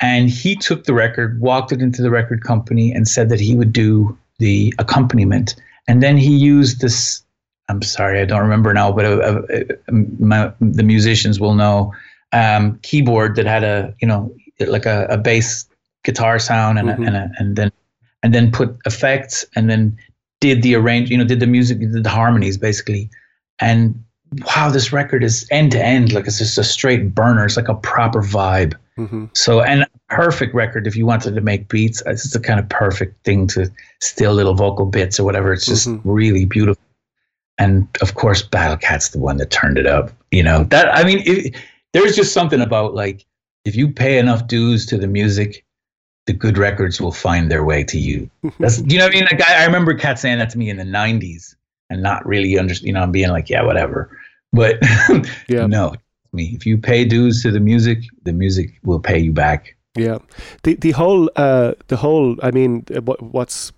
And 0.00 0.28
he 0.28 0.56
took 0.56 0.84
the 0.84 0.92
record, 0.92 1.40
walked 1.40 1.70
it 1.70 1.80
into 1.80 2.02
the 2.02 2.10
record 2.10 2.42
company, 2.42 2.92
and 2.92 3.06
said 3.06 3.28
that 3.28 3.38
he 3.38 3.54
would 3.54 3.72
do 3.72 4.18
the 4.38 4.74
accompaniment. 4.80 5.54
And 5.86 6.02
then 6.02 6.16
he 6.16 6.36
used 6.36 6.80
this. 6.80 7.22
I'm 7.68 7.80
sorry, 7.82 8.20
I 8.20 8.24
don't 8.24 8.40
remember 8.40 8.74
now, 8.74 8.90
but 8.90 9.04
uh, 9.04 9.08
uh, 9.08 9.60
my, 9.92 10.52
the 10.60 10.82
musicians 10.82 11.38
will 11.38 11.54
know. 11.54 11.94
Um, 12.32 12.78
keyboard 12.82 13.36
that 13.36 13.44
had 13.46 13.62
a 13.62 13.94
you 14.00 14.08
know 14.08 14.34
like 14.58 14.86
a, 14.86 15.06
a 15.10 15.18
bass 15.18 15.68
guitar 16.02 16.38
sound 16.38 16.78
and 16.78 16.88
Mhm. 16.88 16.98
a, 16.98 17.06
and 17.06 17.16
a, 17.16 17.30
and 17.38 17.56
then 17.56 17.72
and 18.22 18.34
then 18.34 18.50
put 18.50 18.76
effects 18.86 19.44
and 19.56 19.68
then 19.68 19.96
did 20.40 20.62
the 20.62 20.74
arrange 20.74 21.10
you 21.10 21.16
know 21.16 21.24
did 21.24 21.40
the 21.40 21.46
music 21.46 21.78
did 21.80 22.04
the 22.04 22.10
harmonies 22.10 22.56
basically. 22.56 23.10
And 23.58 24.02
wow 24.46 24.70
this 24.70 24.92
record 24.92 25.22
is 25.22 25.46
end 25.50 25.72
to 25.72 25.84
end 25.84 26.12
like 26.12 26.26
it's 26.26 26.38
just 26.38 26.58
a 26.58 26.64
straight 26.64 27.14
burner. 27.14 27.44
It's 27.44 27.56
like 27.56 27.68
a 27.68 27.74
proper 27.74 28.22
vibe. 28.22 28.74
Mm-hmm. 28.98 29.24
so 29.32 29.62
and 29.62 29.86
perfect 30.10 30.54
record 30.54 30.86
if 30.86 30.96
you 30.96 31.06
wanted 31.06 31.34
to 31.34 31.40
make 31.40 31.68
beats. 31.68 32.02
It's 32.04 32.22
just 32.22 32.34
the 32.34 32.40
kind 32.40 32.60
of 32.60 32.68
perfect 32.68 33.24
thing 33.24 33.46
to 33.48 33.70
steal 34.02 34.34
little 34.34 34.54
vocal 34.54 34.84
bits 34.84 35.18
or 35.18 35.24
whatever. 35.24 35.52
It's 35.52 35.64
just 35.64 35.88
really 36.04 36.44
beautiful. 36.44 36.82
And 37.56 37.88
of 38.02 38.14
course 38.14 38.42
battle 38.42 38.76
cat's 38.76 39.10
the 39.10 39.18
one 39.18 39.38
that 39.38 39.50
turned 39.50 39.78
it 39.78 39.86
up 39.86 40.12
you 40.30 40.42
know. 40.42 40.64
That 40.64 40.94
i 40.94 41.04
mean 41.04 41.22
it, 41.24 41.56
there's 41.92 42.16
just 42.16 42.32
something 42.32 42.60
about 42.60 42.94
like 42.94 43.24
if 43.64 43.76
you 43.76 43.92
pay 43.92 44.18
enough 44.18 44.46
dues 44.48 44.86
to 44.86 44.98
the 44.98 45.06
music 45.06 45.64
the 46.26 46.32
good 46.32 46.56
records 46.56 47.00
will 47.00 47.12
find 47.12 47.50
their 47.50 47.64
way 47.64 47.82
to 47.84 47.98
you 47.98 48.30
that's 48.60 48.80
you 48.86 48.98
know 48.98 49.04
what 49.04 49.14
i 49.14 49.18
mean 49.18 49.28
like 49.30 49.48
i, 49.48 49.62
I 49.62 49.64
remember 49.64 49.94
cat 49.94 50.18
saying 50.18 50.38
that 50.38 50.50
to 50.50 50.58
me 50.58 50.70
in 50.70 50.76
the 50.76 50.84
90s 50.84 51.54
and 51.90 52.02
not 52.02 52.24
really 52.26 52.58
under 52.58 52.74
you 52.74 52.92
know 52.92 53.02
I'm 53.02 53.12
being 53.12 53.30
like 53.30 53.50
yeah 53.50 53.62
whatever 53.62 54.16
but 54.52 54.78
yeah 55.48 55.66
no 55.66 55.94
me 56.32 56.52
if 56.54 56.64
you 56.64 56.78
pay 56.78 57.04
dues 57.04 57.42
to 57.42 57.50
the 57.50 57.60
music 57.60 57.98
the 58.22 58.32
music 58.32 58.70
will 58.82 59.00
pay 59.00 59.18
you 59.18 59.32
back 59.32 59.76
Yeah, 59.94 60.18
the 60.62 60.74
the 60.76 60.92
whole 60.92 61.30
uh, 61.36 61.72
the 61.88 61.98
whole. 61.98 62.36
I 62.42 62.50
mean, 62.50 62.84
uh, 62.94 63.02
what, 63.02 63.20
what's 63.20 63.72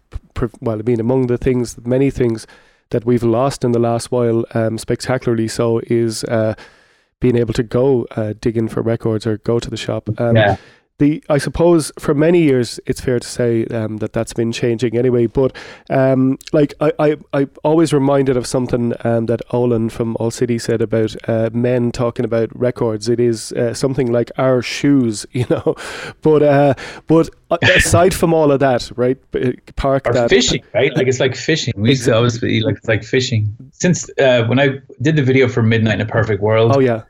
well, 0.61 0.79
I 0.79 0.83
mean, 0.83 1.01
among 1.01 1.27
the 1.27 1.39
things, 1.39 1.77
many 1.85 2.11
things 2.11 2.47
that 2.91 3.05
we've 3.05 3.25
lost 3.25 3.65
in 3.65 3.73
the 3.73 3.81
last 3.81 4.13
while, 4.13 4.45
um, 4.55 4.79
spectacularly 4.79 5.49
so, 5.49 5.81
is 5.87 6.23
uh, 6.25 6.55
being 7.19 7.37
able 7.37 7.53
to 7.55 7.65
go 7.65 8.07
uh, 8.13 8.35
digging 8.41 8.69
for 8.69 8.81
records 8.83 9.27
or 9.27 9.39
go 9.39 9.59
to 9.59 9.69
the 9.69 9.77
shop. 9.77 10.09
Um, 10.21 10.37
Yeah. 10.37 10.57
The 10.99 11.25
I 11.29 11.39
suppose 11.39 11.91
for 11.99 12.15
many 12.15 12.43
years 12.43 12.79
it's 12.87 13.01
fair 13.01 13.19
to 13.19 13.27
say 13.27 13.65
um, 13.67 13.97
that 13.97 14.13
that's 14.13 14.33
been 14.33 14.53
changing 14.53 14.97
anyway. 14.97 15.27
But 15.27 15.57
um, 15.91 16.39
like 16.53 16.73
I 16.81 16.93
I 17.01 17.17
I 17.33 17.49
always 17.65 17.93
reminded 17.93 18.37
of 18.37 18.47
something 18.47 18.95
um, 19.03 19.27
that 19.27 19.41
Olan 19.49 19.91
from 19.91 20.17
All 20.21 20.31
City 20.31 20.57
said 20.57 20.81
about 20.81 21.17
uh, 21.29 21.51
men 21.53 21.91
talking 21.91 22.25
about 22.25 22.49
records. 22.57 23.09
It 23.09 23.19
is 23.19 23.51
uh, 23.53 23.75
something 23.75 24.13
like 24.13 24.31
our 24.39 24.63
shoes, 24.63 25.27
you 25.33 25.47
know. 25.51 25.75
But 26.23 26.45
uh, 26.45 26.75
but 27.09 27.29
aside 27.63 28.15
from 28.15 28.33
all 28.33 28.53
of 28.53 28.61
that, 28.61 28.93
right? 28.95 29.19
Park 29.75 30.07
or 30.07 30.13
that 30.13 30.31
fishing, 30.31 30.63
right? 30.75 30.95
Like 30.95 31.09
it's 31.09 31.19
like 31.19 31.35
fishing. 31.35 31.75
We 31.77 31.91
used 31.91 32.05
to 32.05 32.15
always 32.15 32.39
be 32.39 32.61
like 32.61 32.77
it's 32.77 32.87
like 32.87 33.03
fishing. 33.03 33.53
Since 33.73 34.09
uh, 34.21 34.45
when 34.45 34.61
I 34.61 34.79
did 35.03 35.17
the 35.17 35.25
video 35.25 35.49
for 35.49 35.61
Midnight 35.61 35.95
in 35.95 36.03
a 36.03 36.07
Perfect 36.07 36.41
World, 36.41 36.71
Oh 36.73 36.79
yeah, 36.79 37.03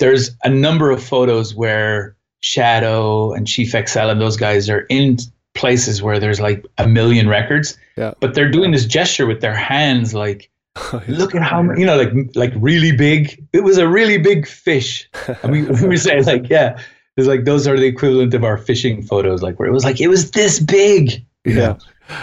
there's 0.00 0.36
a 0.42 0.48
number 0.48 0.90
of 0.90 1.00
photos 1.00 1.54
where 1.54 2.15
Shadow 2.40 3.32
and 3.32 3.46
Chief 3.46 3.72
Xcel 3.72 4.10
and 4.10 4.20
those 4.20 4.36
guys 4.36 4.68
are 4.70 4.80
in 4.88 5.16
places 5.54 6.02
where 6.02 6.18
there's 6.18 6.40
like 6.40 6.64
a 6.78 6.86
million 6.86 7.28
records. 7.28 7.76
Yeah. 7.96 8.14
But 8.20 8.34
they're 8.34 8.50
doing 8.50 8.72
this 8.72 8.84
gesture 8.86 9.26
with 9.26 9.40
their 9.40 9.54
hands, 9.54 10.14
like, 10.14 10.50
oh, 10.76 11.02
look 11.08 11.34
at 11.34 11.42
how 11.42 11.62
you 11.74 11.86
know, 11.86 11.96
like 11.96 12.12
like 12.34 12.52
really 12.56 12.92
big. 12.92 13.42
It 13.52 13.64
was 13.64 13.78
a 13.78 13.88
really 13.88 14.18
big 14.18 14.46
fish. 14.46 15.08
I 15.42 15.46
mean, 15.48 15.68
we 15.82 15.88
were 15.88 15.96
saying 15.96 16.24
like, 16.24 16.48
yeah, 16.50 16.78
it's 17.16 17.26
like 17.26 17.44
those 17.44 17.66
are 17.66 17.76
the 17.78 17.86
equivalent 17.86 18.34
of 18.34 18.44
our 18.44 18.58
fishing 18.58 19.02
photos, 19.02 19.42
like 19.42 19.58
where 19.58 19.68
it 19.68 19.72
was 19.72 19.84
like 19.84 20.00
it 20.00 20.08
was 20.08 20.30
this 20.32 20.60
big. 20.60 21.24
you 21.44 21.54
Yeah. 21.54 21.54
know? 21.68 21.78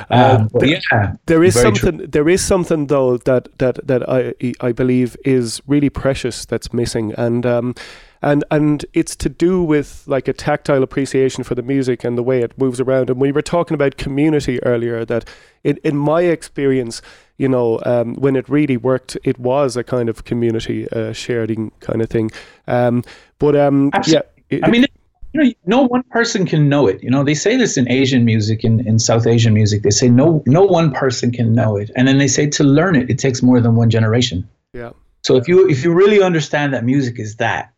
Um, 0.10 0.50
but 0.54 0.68
yeah, 0.68 1.16
there 1.26 1.44
is 1.44 1.56
very 1.56 1.72
true. 1.72 1.90
something. 1.90 2.10
There 2.10 2.30
is 2.30 2.44
something 2.44 2.88
though 2.88 3.18
that 3.18 3.58
that 3.58 3.86
that 3.88 4.10
I 4.10 4.34
I 4.62 4.72
believe 4.72 5.18
is 5.26 5.62
really 5.68 5.90
precious 5.90 6.46
that's 6.46 6.74
missing, 6.74 7.14
and 7.18 7.46
um, 7.46 7.76
and 8.22 8.44
and 8.50 8.86
it's 8.94 9.16
to 9.18 9.30
do 9.30 9.64
with 9.64 10.04
like 10.08 10.28
a 10.28 10.34
tactile 10.34 10.84
appreciation 10.84 11.44
for 11.44 11.56
the 11.56 11.62
music 11.62 12.04
and 12.04 12.18
the 12.18 12.24
way 12.24 12.42
it 12.42 12.58
moves 12.58 12.80
around. 12.80 13.10
And 13.10 13.20
we 13.20 13.32
were 13.32 13.42
talking 13.42 13.76
about 13.76 13.98
community 13.98 14.64
earlier. 14.64 15.06
That 15.06 15.30
in 15.64 15.78
in 15.84 15.98
my 15.98 16.22
experience, 16.22 17.02
you 17.38 17.50
know, 17.50 17.80
um, 17.86 18.16
when 18.16 18.36
it 18.36 18.48
really 18.48 18.78
worked, 18.78 19.18
it 19.24 19.38
was 19.38 19.76
a 19.76 19.84
kind 19.84 20.10
of 20.10 20.24
community 20.24 20.88
uh, 20.92 21.12
sharing 21.14 21.72
kind 21.82 22.02
of 22.02 22.10
thing. 22.10 22.32
Um, 22.68 23.04
but 23.40 23.56
um, 23.56 23.92
yeah. 24.08 24.22
I 24.64 24.70
mean, 24.70 24.86
you 25.34 25.44
know, 25.44 25.52
no 25.66 25.82
one 25.84 26.04
person 26.04 26.46
can 26.46 26.70
know 26.70 26.88
it. 26.88 27.02
You 27.04 27.10
know, 27.10 27.24
they 27.24 27.34
say 27.34 27.58
this 27.58 27.76
in 27.78 27.90
Asian 27.90 28.24
music, 28.26 28.64
in, 28.64 28.86
in 28.88 29.00
South 29.00 29.26
Asian 29.28 29.54
music. 29.54 29.82
They 29.82 29.90
say 29.90 30.08
no, 30.10 30.44
no 30.46 30.64
one 30.64 30.92
person 30.92 31.32
can 31.32 31.54
know 31.54 31.76
it, 31.78 31.90
and 31.96 32.08
then 32.08 32.18
they 32.20 32.28
say 32.28 32.48
to 32.50 32.64
learn 32.64 32.96
it, 32.96 33.10
it 33.10 33.18
takes 33.20 33.42
more 33.42 33.60
than 33.60 33.76
one 33.76 33.90
generation. 33.90 34.48
yeah. 34.74 34.92
So 35.24 35.38
if 35.38 35.48
you 35.48 35.70
if 35.70 35.84
you 35.86 35.94
really 35.94 36.22
understand 36.22 36.74
that 36.74 36.84
music 36.84 37.18
is 37.18 37.38
that, 37.38 37.72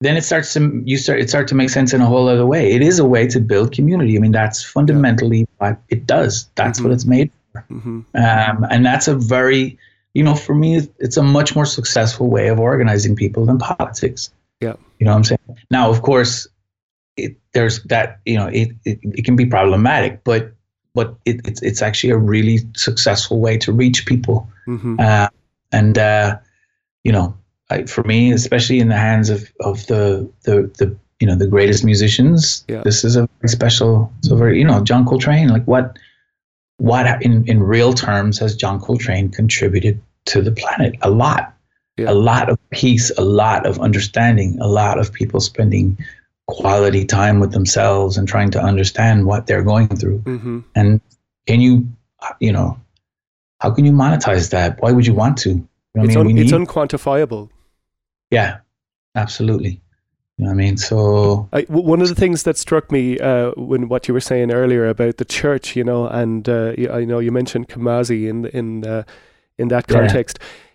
then 0.00 0.16
it 0.16 0.22
starts 0.22 0.52
to 0.54 0.82
you 0.84 0.96
start 0.98 1.18
it 1.20 1.28
start 1.28 1.48
to 1.48 1.54
make 1.54 1.68
sense 1.70 1.92
in 1.92 2.00
a 2.00 2.06
whole 2.06 2.28
other 2.28 2.46
way. 2.46 2.70
It 2.72 2.80
is 2.82 2.98
a 3.00 3.04
way 3.04 3.26
to 3.28 3.40
build 3.40 3.72
community. 3.72 4.16
I 4.16 4.20
mean, 4.20 4.32
that's 4.32 4.62
fundamentally 4.62 5.48
what 5.58 5.80
it 5.88 6.06
does. 6.06 6.48
That's 6.54 6.80
what 6.80 6.92
it's 6.92 7.04
made 7.04 7.30
for, 7.52 7.64
Mm-hmm. 7.72 8.00
um, 8.14 8.66
and 8.70 8.84
that's 8.86 9.08
a 9.08 9.14
very 9.16 9.78
you 10.14 10.22
know 10.22 10.34
for 10.34 10.54
me 10.54 10.80
it's 10.98 11.16
a 11.16 11.22
much 11.22 11.56
more 11.56 11.66
successful 11.66 12.28
way 12.30 12.48
of 12.48 12.60
organizing 12.60 13.16
people 13.16 13.46
than 13.46 13.58
politics. 13.58 14.30
Yeah. 14.60 14.74
You 14.98 15.06
know 15.06 15.12
what 15.12 15.16
I'm 15.18 15.24
saying? 15.24 15.40
Now, 15.70 15.90
of 15.90 16.02
course, 16.02 16.46
it, 17.16 17.36
there's 17.52 17.82
that. 17.84 18.20
You 18.24 18.36
know, 18.36 18.46
it, 18.48 18.68
it 18.84 18.98
it 19.02 19.24
can 19.24 19.36
be 19.36 19.46
problematic, 19.46 20.22
but 20.24 20.52
but 20.94 21.14
it, 21.24 21.40
it's 21.46 21.62
it's 21.62 21.82
actually 21.82 22.10
a 22.10 22.18
really 22.18 22.58
successful 22.74 23.40
way 23.40 23.58
to 23.58 23.72
reach 23.72 24.06
people. 24.06 24.48
Mhm. 24.66 25.00
Uh, 25.00 25.28
and 25.72 25.98
uh, 25.98 26.38
you 27.04 27.12
know, 27.12 27.36
I, 27.70 27.84
for 27.84 28.02
me, 28.04 28.32
especially 28.32 28.78
in 28.80 28.88
the 28.88 28.96
hands 28.96 29.30
of 29.30 29.50
of 29.60 29.86
the 29.86 30.28
the 30.44 30.70
the 30.78 30.96
you 31.20 31.26
know 31.26 31.36
the 31.36 31.46
greatest 31.46 31.84
musicians, 31.84 32.64
Yeah. 32.68 32.82
this 32.84 33.04
is 33.04 33.16
a 33.16 33.28
very 33.40 33.48
special. 33.48 34.12
So 34.22 34.36
very 34.36 34.58
you 34.58 34.64
know, 34.64 34.82
John 34.84 35.04
Coltrane. 35.06 35.48
Like 35.48 35.64
what 35.64 35.96
what 36.78 37.22
in 37.22 37.44
in 37.48 37.62
real 37.62 37.92
terms 37.92 38.38
has 38.38 38.54
John 38.54 38.80
Coltrane 38.80 39.30
contributed 39.30 40.00
to 40.26 40.42
the 40.42 40.52
planet? 40.52 40.96
A 41.02 41.10
lot 41.10 41.52
a 41.98 42.12
lot 42.12 42.50
of 42.50 42.58
peace, 42.72 43.10
a 43.16 43.24
lot 43.24 43.64
of 43.64 43.78
understanding, 43.80 44.58
a 44.60 44.66
lot 44.68 44.98
of 44.98 45.10
people 45.12 45.40
spending 45.40 45.96
quality 46.46 47.04
time 47.04 47.40
with 47.40 47.52
themselves 47.52 48.16
and 48.16 48.28
trying 48.28 48.50
to 48.52 48.60
understand 48.60 49.26
what 49.26 49.46
they're 49.46 49.62
going 49.64 49.88
through. 49.88 50.20
Mm-hmm. 50.20 50.60
And 50.74 51.00
can 51.46 51.60
you, 51.60 51.88
you 52.40 52.52
know, 52.52 52.78
how 53.60 53.70
can 53.70 53.84
you 53.84 53.92
monetize 53.92 54.50
that? 54.50 54.80
Why 54.80 54.92
would 54.92 55.06
you 55.06 55.14
want 55.14 55.38
to? 55.38 55.50
You 55.50 55.68
know 55.94 56.04
It's, 56.04 56.16
I 56.16 56.22
mean, 56.22 56.36
we 56.36 56.42
it's 56.42 56.52
unquantifiable. 56.52 57.48
yeah, 58.30 58.58
absolutely. 59.14 59.80
You 60.38 60.44
know 60.44 60.50
what 60.50 60.54
I 60.54 60.56
mean? 60.56 60.76
So 60.76 61.48
I, 61.52 61.62
w- 61.62 61.88
one 61.88 62.02
of 62.02 62.08
the 62.08 62.14
things 62.14 62.42
that 62.42 62.58
struck 62.58 62.92
me 62.92 63.18
uh, 63.18 63.52
when 63.56 63.88
what 63.88 64.06
you 64.06 64.12
were 64.12 64.20
saying 64.20 64.52
earlier 64.52 64.86
about 64.86 65.16
the 65.16 65.24
church, 65.24 65.74
you 65.74 65.82
know, 65.82 66.06
and 66.06 66.46
uh, 66.46 66.74
I 66.92 67.06
know 67.06 67.18
you 67.20 67.32
mentioned 67.32 67.68
Kamasi 67.68 68.28
in 68.28 68.44
in 68.46 68.86
uh, 68.86 69.04
in 69.56 69.68
that 69.68 69.90
Yeah. 69.90 69.96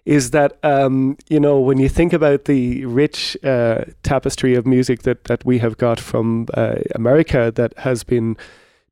Is 0.05 0.31
that 0.31 0.57
um, 0.63 1.17
you 1.29 1.39
know 1.39 1.59
when 1.59 1.77
you 1.77 1.89
think 1.89 2.13
about 2.13 2.45
the 2.45 2.85
rich 2.85 3.37
uh, 3.43 3.83
tapestry 4.03 4.55
of 4.55 4.65
music 4.65 5.03
that 5.03 5.25
that 5.25 5.45
we 5.45 5.59
have 5.59 5.77
got 5.77 5.99
from 5.99 6.47
uh, 6.53 6.75
America 6.95 7.51
that 7.55 7.77
has 7.77 8.03
been 8.03 8.35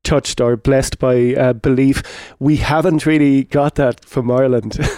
touched 0.02 0.40
or 0.40 0.56
blessed 0.56 0.98
by 0.98 1.34
uh, 1.34 1.52
belief, 1.52 2.02
we 2.38 2.56
haven't 2.56 3.04
really 3.06 3.44
got 3.44 3.74
that 3.74 4.04
from 4.04 4.30
Ireland. 4.30 4.78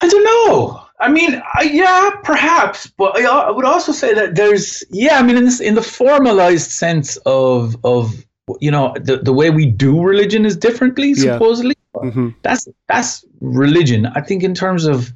I 0.00 0.08
don't 0.08 0.24
know. 0.24 0.84
I 1.00 1.08
mean, 1.08 1.42
yeah, 1.62 2.10
perhaps, 2.22 2.86
but 2.86 3.16
I, 3.16 3.24
I 3.24 3.50
would 3.50 3.64
also 3.64 3.92
say 3.92 4.14
that 4.14 4.36
there's, 4.36 4.82
yeah, 4.90 5.18
I 5.18 5.22
mean, 5.22 5.36
in 5.36 5.44
this, 5.44 5.60
in 5.60 5.74
the 5.74 5.82
formalized 5.82 6.70
sense 6.70 7.16
of 7.26 7.76
of 7.84 8.24
you 8.60 8.70
know 8.70 8.94
the 9.00 9.16
the 9.18 9.32
way 9.32 9.50
we 9.50 9.66
do 9.66 10.02
religion 10.02 10.44
is 10.44 10.56
differently 10.56 11.14
Yeah. 11.16 11.38
Mhm. 11.94 12.34
That's 12.42 12.68
that's 12.88 13.24
religion. 13.40 14.06
I 14.06 14.20
think 14.20 14.42
in 14.42 14.54
terms 14.54 14.84
of 14.84 15.12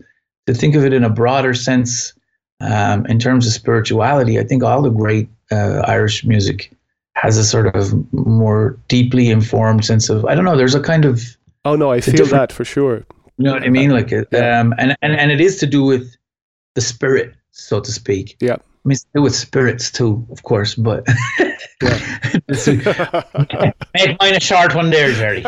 to 0.47 0.55
think 0.55 0.75
of 0.75 0.85
it 0.85 0.93
in 0.93 1.05
a 1.05 1.11
broader 1.11 1.55
sense, 1.55 2.13
um, 2.61 3.07
in 3.07 3.19
terms 3.19 3.47
of 3.47 3.53
spirituality, 3.53 4.39
I 4.39 4.45
think 4.45 4.63
all 4.63 4.83
the 4.83 4.91
great 4.91 5.29
uh, 5.51 5.83
Irish 5.87 6.25
music 6.25 6.73
has 7.15 7.37
a 7.37 7.45
sort 7.45 7.75
of 7.75 7.93
more 8.13 8.79
deeply 8.89 9.29
informed 9.31 9.85
sense 9.85 10.09
of 10.09 10.25
I 10.25 10.35
don't 10.35 10.45
know. 10.45 10.57
There's 10.57 10.75
a 10.75 10.81
kind 10.81 11.05
of 11.05 11.37
Oh 11.65 11.75
no, 11.77 11.91
I 11.91 12.01
feel 12.01 12.27
that 12.27 12.53
for 12.53 12.65
sure. 12.65 13.05
you 13.37 13.45
know 13.45 13.53
what 13.53 13.63
I 13.65 13.69
mean, 13.69 13.91
like 13.91 14.13
it, 14.13 14.33
um, 14.35 14.75
and 14.79 14.97
and 15.03 15.13
and 15.15 15.31
it 15.31 15.41
is 15.41 15.59
to 15.59 15.67
do 15.67 15.83
with 15.85 16.15
the 16.75 16.81
spirit, 16.81 17.35
so 17.51 17.81
to 17.81 17.91
speak. 17.93 18.37
Yeah. 18.41 18.57
I 18.85 18.89
mean, 18.89 18.93
it's 18.93 19.03
to 19.03 19.09
do 19.17 19.23
with 19.23 19.35
spirits 19.35 19.91
too, 19.91 20.27
of 20.31 20.43
course, 20.43 20.75
but 20.75 21.07
make 23.95 24.17
mine 24.21 24.35
a 24.35 24.41
short 24.41 24.75
one 24.75 24.91
there, 24.91 25.13
Jerry. 25.13 25.43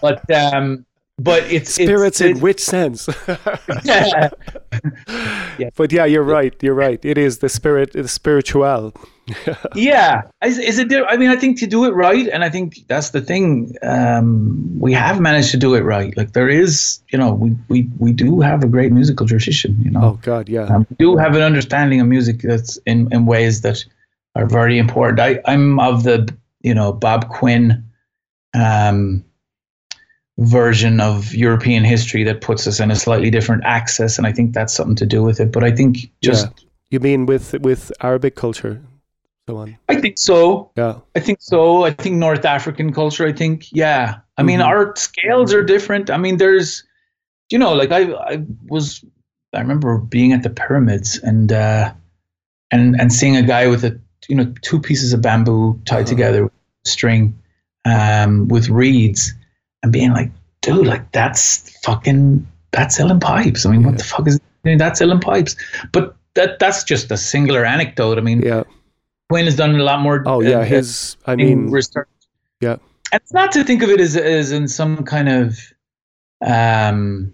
But 0.00 0.30
um, 0.30 0.84
but 1.18 1.42
it's 1.50 1.74
Spirits 1.74 2.20
it's, 2.20 2.36
in 2.36 2.40
which 2.40 2.60
sense? 2.60 3.08
Yeah. 5.58 5.70
But 5.74 5.90
yeah, 5.90 6.04
you're 6.04 6.22
right. 6.22 6.54
You're 6.62 6.74
right. 6.74 7.04
It 7.04 7.18
is 7.18 7.38
the 7.38 7.48
spirit, 7.48 7.92
the 7.92 8.06
spiritual. 8.06 8.92
yeah. 9.74 10.22
Is, 10.44 10.58
is 10.58 10.78
it 10.78 10.92
i 11.08 11.16
mean 11.16 11.30
i 11.30 11.36
think 11.36 11.58
to 11.58 11.66
do 11.66 11.84
it 11.84 11.90
right 11.90 12.28
and 12.28 12.44
i 12.44 12.50
think 12.50 12.86
that's 12.88 13.10
the 13.10 13.20
thing 13.20 13.74
um, 13.82 14.78
we 14.78 14.92
have 14.92 15.20
managed 15.20 15.50
to 15.50 15.56
do 15.56 15.74
it 15.74 15.80
right. 15.80 16.16
Like 16.16 16.32
there 16.32 16.48
is 16.48 17.00
you 17.08 17.18
know 17.18 17.34
we 17.34 17.56
we, 17.68 17.88
we 17.98 18.12
do 18.12 18.40
have 18.40 18.62
a 18.62 18.68
great 18.68 18.92
musical 18.92 19.26
tradition 19.26 19.76
you 19.82 19.90
know? 19.90 20.00
Oh 20.02 20.18
God, 20.22 20.48
yeah. 20.48 20.64
um, 20.64 20.86
we 20.90 20.96
do 20.96 21.16
have 21.16 21.34
an 21.34 21.42
understanding 21.42 22.00
of 22.00 22.06
music 22.06 22.40
that's 22.42 22.76
in, 22.86 23.12
in 23.12 23.26
ways 23.26 23.62
that 23.62 23.84
are 24.34 24.46
very 24.46 24.78
important. 24.78 25.20
I, 25.20 25.40
i'm 25.44 25.78
of 25.80 26.04
the 26.04 26.32
you 26.62 26.74
know 26.74 26.92
bob 26.92 27.28
quinn 27.28 27.84
um, 28.54 29.24
version 30.38 31.00
of 31.00 31.34
european 31.34 31.84
history 31.84 32.22
that 32.24 32.40
puts 32.40 32.66
us 32.66 32.78
in 32.80 32.90
a 32.90 32.96
slightly 32.96 33.30
different 33.30 33.64
access 33.64 34.18
and 34.18 34.26
i 34.26 34.32
think 34.32 34.54
that's 34.54 34.72
something 34.72 34.96
to 34.96 35.06
do 35.06 35.22
with 35.22 35.40
it. 35.40 35.50
But 35.52 35.64
i 35.64 35.72
think 35.72 36.10
just 36.22 36.46
yeah. 36.46 36.64
You 36.90 37.00
mean 37.00 37.26
with 37.26 37.54
with 37.60 37.92
Arabic 38.00 38.34
culture, 38.34 38.80
so 39.48 39.56
on? 39.56 39.76
I 39.88 39.96
think 40.00 40.18
so. 40.18 40.70
Yeah. 40.76 40.98
I 41.16 41.20
think 41.20 41.38
so. 41.40 41.84
I 41.84 41.90
think 41.92 42.16
North 42.16 42.44
African 42.44 42.92
culture. 42.92 43.26
I 43.26 43.32
think 43.32 43.66
yeah. 43.72 44.16
I 44.36 44.42
mean, 44.42 44.60
Mhm. 44.60 44.66
our 44.66 44.94
scales 44.96 45.52
are 45.54 45.64
different. 45.64 46.10
I 46.10 46.16
mean, 46.18 46.36
there's, 46.36 46.84
you 47.50 47.58
know, 47.58 47.72
like 47.72 47.90
I 47.92 48.02
I 48.32 48.42
was 48.68 49.04
I 49.54 49.60
remember 49.60 49.98
being 49.98 50.32
at 50.32 50.42
the 50.42 50.50
pyramids 50.50 51.18
and 51.24 51.50
uh, 51.52 51.92
and 52.70 53.00
and 53.00 53.12
seeing 53.12 53.36
a 53.36 53.42
guy 53.42 53.66
with 53.68 53.84
a 53.84 53.98
you 54.28 54.36
know 54.36 54.52
two 54.62 54.78
pieces 54.80 55.12
of 55.14 55.22
bamboo 55.22 55.80
tied 55.86 56.06
together 56.06 56.44
with 56.44 56.52
string 56.84 57.34
um, 57.84 58.48
with 58.48 58.68
reeds 58.68 59.32
and 59.82 59.92
being 59.92 60.12
like, 60.12 60.30
dude, 60.60 60.86
like 60.86 61.10
that's 61.12 61.70
fucking 61.84 62.46
that's 62.72 62.96
selling 62.96 63.20
pipes. 63.20 63.64
I 63.64 63.70
mean, 63.70 63.82
what 63.82 63.96
the 63.98 64.04
fuck 64.04 64.28
is 64.28 64.38
I 64.64 64.68
mean, 64.68 64.78
that's 64.78 64.98
selling 64.98 65.20
pipes? 65.20 65.56
But 65.92 66.14
that 66.34 66.58
that's 66.58 66.84
just 66.84 67.10
a 67.10 67.16
singular 67.16 67.64
anecdote. 67.64 68.18
I 68.18 68.20
mean, 68.20 68.42
yeah. 68.42 68.64
Quinn 69.28 69.44
has 69.44 69.56
done 69.56 69.74
a 69.74 69.82
lot 69.82 70.00
more. 70.00 70.22
Oh 70.26 70.40
yeah, 70.40 70.60
uh, 70.60 70.64
his. 70.64 71.16
I 71.26 71.36
mean, 71.36 71.70
research. 71.70 72.08
yeah. 72.60 72.76
And 73.12 73.20
it's 73.22 73.32
not 73.32 73.52
to 73.52 73.64
think 73.64 73.82
of 73.82 73.90
it 73.90 74.00
as 74.00 74.16
as 74.16 74.52
in 74.52 74.68
some 74.68 75.04
kind 75.04 75.28
of, 75.28 75.58
um, 76.44 77.32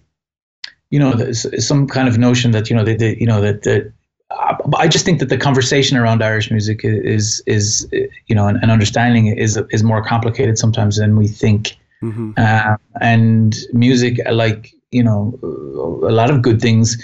you 0.90 0.98
know, 0.98 1.32
some 1.32 1.86
kind 1.86 2.08
of 2.08 2.18
notion 2.18 2.50
that 2.52 2.68
you 2.70 2.76
know 2.76 2.84
that 2.84 2.98
that, 2.98 3.20
you 3.20 3.26
know 3.26 3.40
that 3.40 3.62
that. 3.62 3.92
I- 4.30 4.56
I 4.76 4.88
just 4.88 5.04
think 5.04 5.20
that 5.20 5.28
the 5.28 5.36
conversation 5.36 5.96
around 5.96 6.22
Irish 6.22 6.50
music 6.50 6.80
is 6.82 7.42
is 7.46 7.88
you 8.26 8.34
know, 8.34 8.48
and, 8.48 8.58
and 8.60 8.70
understanding 8.72 9.26
is 9.28 9.56
is 9.70 9.82
more 9.84 10.02
complicated 10.02 10.58
sometimes 10.58 10.96
than 10.96 11.16
we 11.16 11.28
think. 11.28 11.76
Mm-hmm. 12.02 12.32
Um, 12.36 12.78
and 13.00 13.56
music, 13.72 14.18
like 14.30 14.74
you 14.90 15.04
know, 15.04 15.38
a 15.42 16.10
lot 16.12 16.30
of 16.30 16.42
good 16.42 16.60
things, 16.60 16.96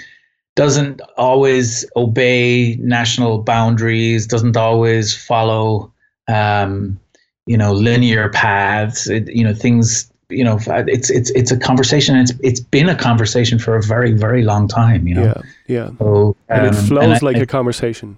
doesn't 0.55 1.01
always 1.17 1.85
obey 1.95 2.75
national 2.81 3.39
boundaries. 3.43 4.27
Doesn't 4.27 4.57
always 4.57 5.13
follow, 5.15 5.91
um, 6.27 6.99
you 7.45 7.57
know, 7.57 7.73
linear 7.73 8.29
paths. 8.29 9.07
It, 9.09 9.29
you 9.33 9.43
know, 9.43 9.53
things. 9.53 10.07
You 10.29 10.45
know, 10.45 10.57
it's 10.87 11.09
it's 11.09 11.29
it's 11.31 11.51
a 11.51 11.57
conversation. 11.57 12.15
It's 12.15 12.31
it's 12.41 12.61
been 12.61 12.87
a 12.87 12.95
conversation 12.95 13.59
for 13.59 13.75
a 13.75 13.81
very 13.83 14.13
very 14.13 14.43
long 14.43 14.67
time. 14.69 15.05
You 15.07 15.15
know, 15.15 15.23
Yeah, 15.23 15.41
yeah. 15.67 15.89
so 15.99 16.35
and 16.47 16.65
it 16.67 16.75
um, 16.75 16.85
flows 16.87 17.21
I- 17.21 17.25
like 17.25 17.35
I- 17.37 17.41
a 17.41 17.45
conversation. 17.45 18.17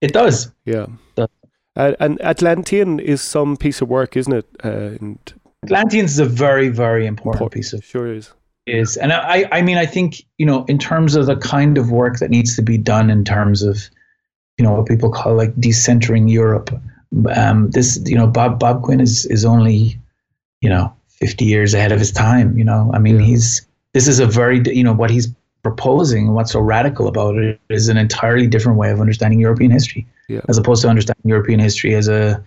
it 0.00 0.12
does. 0.12 0.52
Yeah. 0.64 0.86
Does. 1.16 1.28
Uh, 1.74 1.94
and 2.00 2.20
Atlantean 2.22 3.00
is 3.00 3.20
some 3.22 3.56
piece 3.56 3.80
of 3.80 3.88
work, 3.88 4.16
isn't 4.16 4.32
it? 4.32 4.46
Uh, 4.64 4.98
and 5.00 5.18
Atlanteans 5.64 6.12
is 6.12 6.18
a 6.20 6.24
very 6.24 6.68
very 6.68 7.06
important 7.06 7.50
piece 7.52 7.72
of 7.72 7.84
sure 7.84 8.12
is. 8.14 8.32
Is 8.68 8.96
and 8.96 9.12
i 9.12 9.48
i 9.52 9.62
mean 9.62 9.76
i 9.78 9.86
think 9.86 10.22
you 10.38 10.46
know 10.46 10.64
in 10.66 10.78
terms 10.78 11.14
of 11.16 11.26
the 11.26 11.36
kind 11.36 11.78
of 11.78 11.90
work 11.90 12.18
that 12.18 12.30
needs 12.30 12.54
to 12.56 12.62
be 12.62 12.78
done 12.78 13.10
in 13.10 13.24
terms 13.24 13.62
of 13.62 13.88
you 14.58 14.64
know 14.64 14.72
what 14.72 14.86
people 14.86 15.10
call 15.10 15.34
like 15.34 15.54
decentering 15.56 16.30
europe 16.30 16.70
um 17.34 17.70
this 17.70 18.00
you 18.04 18.16
know 18.16 18.26
bob 18.26 18.58
bob 18.58 18.82
quinn 18.82 19.00
is 19.00 19.24
is 19.26 19.44
only 19.44 19.98
you 20.60 20.68
know 20.68 20.92
50 21.08 21.44
years 21.44 21.74
ahead 21.74 21.92
of 21.92 21.98
his 21.98 22.12
time 22.12 22.56
you 22.56 22.64
know 22.64 22.90
i 22.94 22.98
mean 22.98 23.18
he's 23.18 23.66
this 23.94 24.06
is 24.06 24.20
a 24.20 24.26
very 24.26 24.62
you 24.66 24.84
know 24.84 24.92
what 24.92 25.10
he's 25.10 25.28
proposing 25.62 26.32
what's 26.34 26.52
so 26.52 26.60
radical 26.60 27.08
about 27.08 27.36
it 27.36 27.60
is 27.68 27.88
an 27.88 27.96
entirely 27.96 28.46
different 28.46 28.78
way 28.78 28.90
of 28.90 29.00
understanding 29.00 29.40
european 29.40 29.70
history 29.70 30.06
Yeah. 30.28 30.40
as 30.48 30.58
opposed 30.58 30.82
to 30.82 30.88
understanding 30.88 31.28
european 31.28 31.58
history 31.60 31.94
as 31.94 32.08
a 32.08 32.44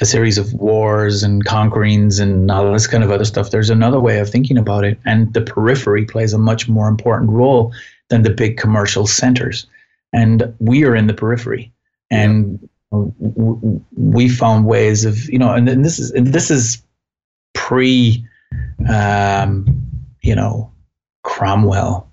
a 0.00 0.06
series 0.06 0.38
of 0.38 0.52
wars 0.54 1.22
and 1.22 1.44
conquerings 1.44 2.20
and 2.20 2.50
all 2.50 2.72
this 2.72 2.86
kind 2.86 3.02
of 3.02 3.10
other 3.10 3.24
stuff. 3.24 3.50
There's 3.50 3.70
another 3.70 3.98
way 4.00 4.18
of 4.18 4.30
thinking 4.30 4.58
about 4.58 4.84
it, 4.84 4.98
and 5.04 5.32
the 5.34 5.40
periphery 5.40 6.04
plays 6.04 6.32
a 6.32 6.38
much 6.38 6.68
more 6.68 6.88
important 6.88 7.30
role 7.30 7.72
than 8.08 8.22
the 8.22 8.30
big 8.30 8.56
commercial 8.56 9.06
centers. 9.06 9.66
And 10.12 10.54
we 10.58 10.84
are 10.84 10.94
in 10.94 11.06
the 11.06 11.14
periphery, 11.14 11.72
and 12.10 12.68
w- 12.90 13.82
we 13.96 14.28
found 14.28 14.66
ways 14.66 15.04
of 15.04 15.28
you 15.28 15.38
know, 15.38 15.52
and, 15.52 15.68
then 15.68 15.82
this 15.82 15.98
is 15.98 16.10
and 16.12 16.28
this 16.28 16.50
is 16.50 16.82
pre, 17.54 18.24
um, 18.88 19.66
you 20.22 20.34
know, 20.34 20.72
Cromwell. 21.24 22.08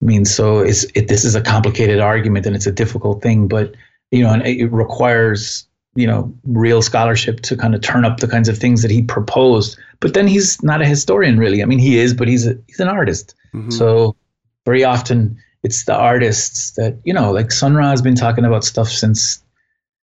I 0.00 0.04
mean, 0.04 0.24
so 0.24 0.60
it's 0.60 0.84
it, 0.94 1.08
this 1.08 1.24
is 1.24 1.34
a 1.34 1.40
complicated 1.40 2.00
argument 2.00 2.46
and 2.46 2.54
it's 2.54 2.66
a 2.66 2.72
difficult 2.72 3.22
thing, 3.22 3.48
but 3.48 3.74
you 4.10 4.22
know, 4.22 4.32
and 4.32 4.46
it 4.46 4.66
requires 4.72 5.66
you 5.94 6.06
know 6.06 6.32
real 6.44 6.82
scholarship 6.82 7.40
to 7.40 7.56
kind 7.56 7.74
of 7.74 7.80
turn 7.80 8.04
up 8.04 8.20
the 8.20 8.28
kinds 8.28 8.48
of 8.48 8.58
things 8.58 8.82
that 8.82 8.90
he 8.90 9.02
proposed. 9.02 9.78
But 10.00 10.14
then 10.14 10.26
he's 10.26 10.62
not 10.62 10.80
a 10.80 10.86
historian, 10.86 11.38
really. 11.38 11.62
I 11.62 11.66
mean, 11.66 11.78
he 11.78 11.98
is, 11.98 12.14
but 12.14 12.28
he's 12.28 12.46
a, 12.46 12.56
he's 12.68 12.80
an 12.80 12.88
artist. 12.88 13.34
Mhm. 13.54 13.72
So 13.72 14.16
very 14.64 14.84
often 14.84 15.36
it's 15.62 15.84
the 15.84 15.94
artists 15.94 16.72
that 16.72 16.98
you 17.04 17.12
know, 17.12 17.32
like 17.32 17.50
Sun 17.52 17.74
Ra 17.74 17.90
has 17.90 18.02
been 18.02 18.14
talking 18.14 18.44
about 18.44 18.64
stuff 18.64 18.88
since 18.88 19.42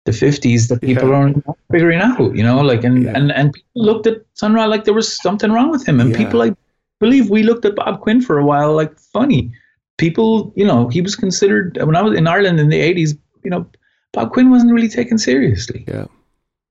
the 0.06 0.11
50s 0.11 0.67
that 0.69 0.82
people 0.82 1.14
are 1.14 1.33
figuring 1.72 2.01
out. 2.01 2.35
You 2.35 2.43
know, 2.43 2.61
like 2.61 2.83
and 2.83 3.08
and 3.08 3.32
and 3.32 3.53
people 3.53 3.85
looked 3.85 4.08
at 4.08 4.17
Sun 4.33 4.53
Ra 4.53 4.66
like 4.66 4.83
there 4.83 4.93
was 4.93 5.11
something 5.22 5.51
wrong 5.51 5.72
with 5.72 5.88
him, 5.88 5.99
and 5.99 6.11
Yeah. 6.11 6.17
people 6.17 6.41
I 6.41 6.51
believe 6.99 7.30
we 7.30 7.43
looked 7.43 7.66
at 7.66 7.75
Bob 7.75 8.01
Quinn 8.01 8.22
for 8.22 8.38
a 8.38 8.45
while 8.45 8.75
like 8.75 8.98
funny. 8.99 9.51
People, 9.98 10.53
you 10.56 10.66
know, 10.66 10.88
he 10.88 11.01
was 11.01 11.16
considered 11.16 11.77
when 11.83 11.95
I 11.95 12.01
was 12.01 12.17
in 12.17 12.25
Ireland 12.27 12.59
in 12.59 12.69
the 12.69 12.80
80s. 12.80 13.17
You 13.43 13.51
know, 13.51 13.66
Bob 14.13 14.31
Quinn 14.31 14.49
wasn't 14.49 14.73
really 14.73 14.89
taken 14.89 15.17
seriously. 15.17 15.85
Yeah. 15.88 16.05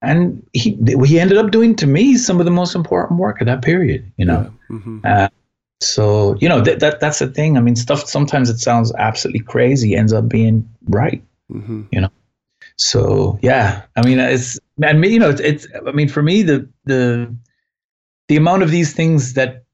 And 0.02 0.46
he 0.52 0.78
he 1.04 1.18
ended 1.18 1.38
up 1.38 1.50
doing 1.50 1.74
to 1.76 1.86
me 1.86 2.16
some 2.16 2.38
of 2.38 2.44
the 2.44 2.50
most 2.52 2.74
important 2.74 3.18
work 3.18 3.40
of 3.40 3.46
that 3.46 3.62
period. 3.62 4.10
You 4.16 4.26
know. 4.26 4.52
hmm 4.68 5.00
Uh, 5.04 5.28
so 5.80 6.36
you 6.40 6.48
know 6.48 6.60
that 6.60 6.80
that 6.80 7.00
that's 7.00 7.18
the 7.20 7.28
thing. 7.28 7.56
I 7.56 7.60
mean, 7.60 7.76
stuff 7.76 8.06
sometimes 8.08 8.50
it 8.50 8.58
sounds 8.58 8.92
absolutely 8.94 9.40
crazy, 9.40 9.94
ends 9.96 10.12
up 10.12 10.28
being 10.28 10.68
right. 10.88 11.22
hmm 11.50 11.82
You 11.90 12.02
know. 12.02 12.10
So 12.76 13.38
yeah, 13.42 13.82
I 13.96 14.06
mean, 14.06 14.18
it's 14.20 14.58
and 14.82 15.00
me, 15.00 15.08
you 15.08 15.18
know, 15.18 15.30
it's, 15.30 15.40
it's 15.40 15.66
I 15.86 15.90
mean, 15.92 16.08
for 16.08 16.22
me, 16.22 16.42
the 16.42 16.68
the 16.84 17.34
the 18.28 18.36
amount 18.36 18.62
of 18.62 18.70
these 18.70 18.92
things 18.94 19.34
that 19.34 19.64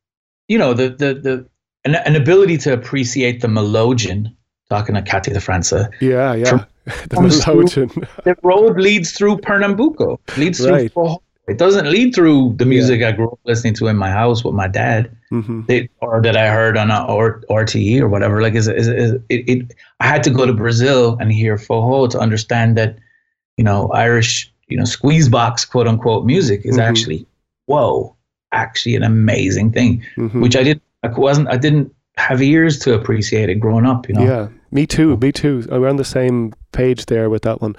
you 0.49 0.59
know, 0.59 0.73
the 0.75 0.89
the 0.91 1.15
the 1.15 1.49
an, 1.84 1.94
an 1.97 2.17
ability 2.17 2.57
to 2.59 2.73
appreciate 2.73 3.41
the 3.41 3.49
melodeon 3.49 4.34
Talking 4.70 4.94
to 4.94 5.02
Katia 5.02 5.34
de 5.34 5.41
França, 5.41 5.91
Yeah, 6.01 6.34
yeah. 6.34 6.49
From- 6.49 6.67
the 7.11 8.07
the 8.25 8.37
road 8.43 8.79
leads 8.79 9.13
through 9.13 9.39
Pernambuco, 9.39 10.21
leads 10.37 10.61
Right. 10.61 10.93
through. 10.93 11.05
Forró. 11.05 11.19
It 11.47 11.59
doesn't 11.59 11.91
lead 11.91 12.15
through 12.15 12.55
the 12.57 12.65
music 12.65 13.03
I 13.03 13.13
grew 13.13 13.29
up 13.31 13.39
listening 13.45 13.75
to 13.75 13.89
in 13.89 13.99
my 13.99 14.11
house 14.11 14.43
with 14.45 14.55
my 14.55 14.67
dad 14.67 15.15
hmm 15.31 15.61
they, 15.67 15.91
or 16.01 16.23
that 16.23 16.37
I 16.39 16.49
heard 16.49 16.79
on 16.79 16.91
a 16.91 17.05
or, 17.05 17.43
RTE 17.51 18.01
or 18.01 18.09
whatever. 18.09 18.41
Like, 18.41 18.55
is, 18.55 18.67
is, 18.67 18.89
is 18.89 19.13
it, 19.29 19.49
it? 19.49 19.75
I 20.01 20.07
had 20.07 20.23
to 20.25 20.31
go 20.31 20.47
to 20.47 20.55
Brazil 20.55 21.19
and 21.21 21.31
hear 21.31 21.57
Forró 21.57 22.09
to 22.11 22.19
understand 22.19 22.79
that, 22.79 22.97
you 23.59 23.65
know, 23.65 23.89
Irish, 23.93 24.51
you 24.69 24.79
know, 24.79 24.85
squeeze 24.85 25.29
box 25.29 25.67
quote 25.67 25.87
unquote 25.87 26.25
music 26.25 26.63
is 26.65 26.77
Mhm. 26.79 26.83
actually 26.83 27.27
whoa, 27.67 28.15
actually 28.53 28.95
an 28.95 29.03
amazing 29.03 29.71
thing, 29.73 30.03
hmm 30.17 30.41
which 30.43 30.57
I 30.57 30.63
didn't, 30.63 30.83
I 31.03 31.09
wasn't, 31.09 31.49
I 31.49 31.57
didn't 31.59 31.93
have 32.17 32.41
ears 32.43 32.79
to 32.81 32.95
appreciate 32.95 33.49
it 33.51 33.57
growing 33.57 33.85
up. 33.87 34.09
You 34.09 34.15
know, 34.15 34.25
Yeah, 34.25 34.49
me 34.75 34.86
too. 34.86 35.17
Me 35.17 35.33
too. 35.33 35.65
We're 35.70 35.89
on 35.89 35.97
the 35.97 36.05
same 36.05 36.53
page 36.73 37.07
there 37.07 37.31
with 37.31 37.43
that 37.43 37.62
one. 37.62 37.77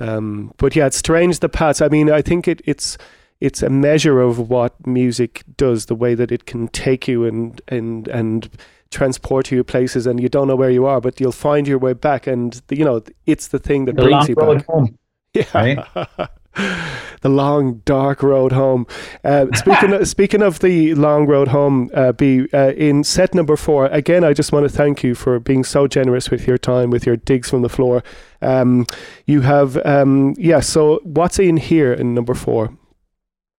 Um, 0.00 0.52
but 0.58 0.76
yeah, 0.76 0.86
it's 0.86 0.96
strange 0.98 1.38
the 1.40 1.48
paths. 1.48 1.80
I 1.80 1.88
mean, 1.88 2.10
I 2.10 2.20
think 2.20 2.46
it, 2.48 2.60
it's 2.66 2.98
it's 3.40 3.62
a 3.62 3.70
measure 3.70 4.20
of 4.20 4.50
what 4.50 4.86
music 4.86 5.42
does, 5.56 5.86
the 5.86 5.94
way 5.94 6.14
that 6.14 6.30
it 6.32 6.44
can 6.44 6.68
take 6.68 7.08
you 7.08 7.24
and 7.24 7.60
and 7.68 8.08
and 8.08 8.48
transport 8.90 9.50
you 9.50 9.64
places, 9.64 10.06
and 10.06 10.20
you 10.20 10.28
don't 10.28 10.48
know 10.48 10.56
where 10.56 10.70
you 10.70 10.84
are, 10.86 11.00
but 11.00 11.20
you'll 11.20 11.32
find 11.32 11.66
your 11.66 11.78
way 11.78 11.94
back, 11.94 12.26
and 12.26 12.60
you 12.70 12.84
know 12.84 13.02
it's 13.26 13.48
the 13.48 13.58
thing 13.58 13.84
that 13.86 13.96
The 13.96 14.02
brings 14.02 14.28
you 14.28 14.34
back. 14.34 14.66
home. 14.66 14.98
Yeah. 15.34 15.86
the 17.20 17.28
long 17.28 17.80
dark 17.84 18.22
road 18.22 18.52
home. 18.52 18.86
Uh, 19.24 19.46
speaking 19.54 19.92
of, 19.92 20.08
speaking 20.16 20.42
of 20.42 20.60
the 20.60 20.94
long 20.94 21.26
road 21.26 21.48
home, 21.48 21.90
uh, 21.94 22.12
B 22.12 22.46
uh, 22.52 22.72
in 22.76 23.04
set 23.04 23.34
number 23.34 23.56
four. 23.56 23.86
Again, 23.86 24.24
I 24.24 24.32
just 24.32 24.52
want 24.52 24.64
to 24.64 24.74
thank 24.74 25.02
you 25.02 25.14
for 25.14 25.40
being 25.40 25.64
so 25.64 25.86
generous 25.86 26.30
with 26.30 26.46
your 26.46 26.58
time, 26.58 26.90
with 26.90 27.06
your 27.06 27.16
digs 27.16 27.50
from 27.50 27.62
the 27.62 27.68
floor. 27.68 28.02
Um, 28.42 28.86
you 29.26 29.40
have, 29.40 29.84
um, 29.86 30.34
yeah. 30.38 30.60
So 30.60 31.00
what's 31.02 31.38
in 31.38 31.56
here 31.56 31.92
in 31.92 32.14
number 32.14 32.34
four? 32.34 32.76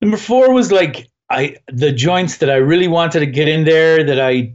Number 0.01 0.17
four 0.17 0.53
was 0.53 0.71
like 0.71 1.09
I 1.29 1.57
the 1.67 1.91
joints 1.91 2.37
that 2.37 2.49
I 2.49 2.55
really 2.55 2.87
wanted 2.87 3.19
to 3.19 3.25
get 3.25 3.47
in 3.47 3.65
there 3.65 4.03
that 4.03 4.19
I 4.19 4.53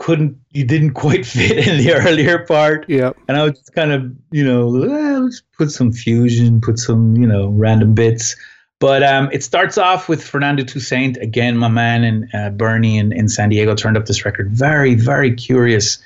couldn't 0.00 0.36
you 0.50 0.64
didn't 0.64 0.94
quite 0.94 1.24
fit 1.36 1.68
in 1.68 1.78
the 1.78 1.92
earlier 1.92 2.40
part. 2.46 2.84
Yeah. 2.88 3.12
And 3.28 3.36
I 3.36 3.44
was 3.44 3.52
just 3.52 3.74
kind 3.74 3.92
of, 3.92 4.10
you 4.32 4.42
know, 4.42 4.82
"Eh, 4.82 5.18
let's 5.18 5.42
put 5.56 5.70
some 5.70 5.92
fusion, 5.92 6.60
put 6.60 6.78
some, 6.78 7.14
you 7.16 7.26
know, 7.26 7.48
random 7.50 7.94
bits. 7.94 8.34
But 8.80 9.02
um, 9.02 9.28
it 9.30 9.44
starts 9.44 9.76
off 9.76 10.08
with 10.08 10.24
Fernando 10.24 10.64
Toussaint, 10.64 11.18
again, 11.18 11.58
my 11.58 11.68
man, 11.68 12.02
and 12.02 12.34
uh, 12.34 12.48
Bernie 12.48 12.96
in, 12.96 13.12
in 13.12 13.28
San 13.28 13.50
Diego 13.50 13.74
turned 13.74 13.98
up 13.98 14.06
this 14.06 14.24
record. 14.24 14.50
Very, 14.52 14.94
very 14.94 15.34
curious 15.34 15.98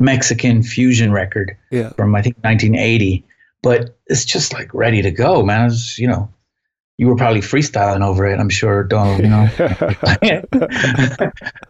Mexican 0.00 0.64
fusion 0.64 1.12
record 1.12 1.56
Yeah. 1.70 1.90
from, 1.90 2.14
I 2.16 2.22
think, 2.22 2.36
1980. 2.38 3.24
But 3.62 3.96
it's 4.08 4.24
just 4.24 4.52
like 4.52 4.74
ready 4.74 5.00
to 5.00 5.12
go, 5.12 5.44
man. 5.44 5.60
It 5.62 5.64
was, 5.66 5.96
you 5.98 6.08
know, 6.08 6.28
you 6.98 7.06
were 7.06 7.14
probably 7.14 7.40
freestyling 7.40 8.04
over 8.04 8.26
it, 8.26 8.38
I'm 8.38 8.48
sure, 8.48 8.82
Donal, 8.82 9.20
you 9.20 9.28
know. 9.28 9.42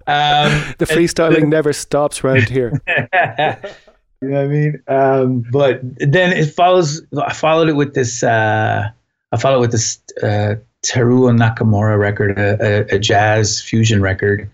um, 0.07 0.75
The 0.79 0.87
freestyling 0.89 1.49
never 1.49 1.75
stops 1.75 2.25
round 2.25 2.49
here. 2.49 2.81
you 2.89 4.29
know 4.29 4.37
what 4.37 4.41
I 4.41 4.47
mean? 4.47 4.83
Um, 4.89 5.45
but 5.53 5.81
then 5.99 6.33
it 6.33 6.47
follows. 6.47 7.03
I 7.23 7.35
followed 7.35 7.69
it 7.69 7.75
with 7.75 7.93
this. 7.95 8.23
Uh, 8.23 8.89
I 9.31 9.37
followed 9.37 9.61
with 9.61 9.73
this 9.73 10.01
uh, 10.23 10.55
Teruo 10.83 11.31
Nakamura 11.37 11.99
record, 11.99 12.39
a, 12.39 12.89
a, 12.93 12.97
a 12.97 12.99
jazz 12.99 13.61
fusion 13.61 14.01
record 14.01 14.51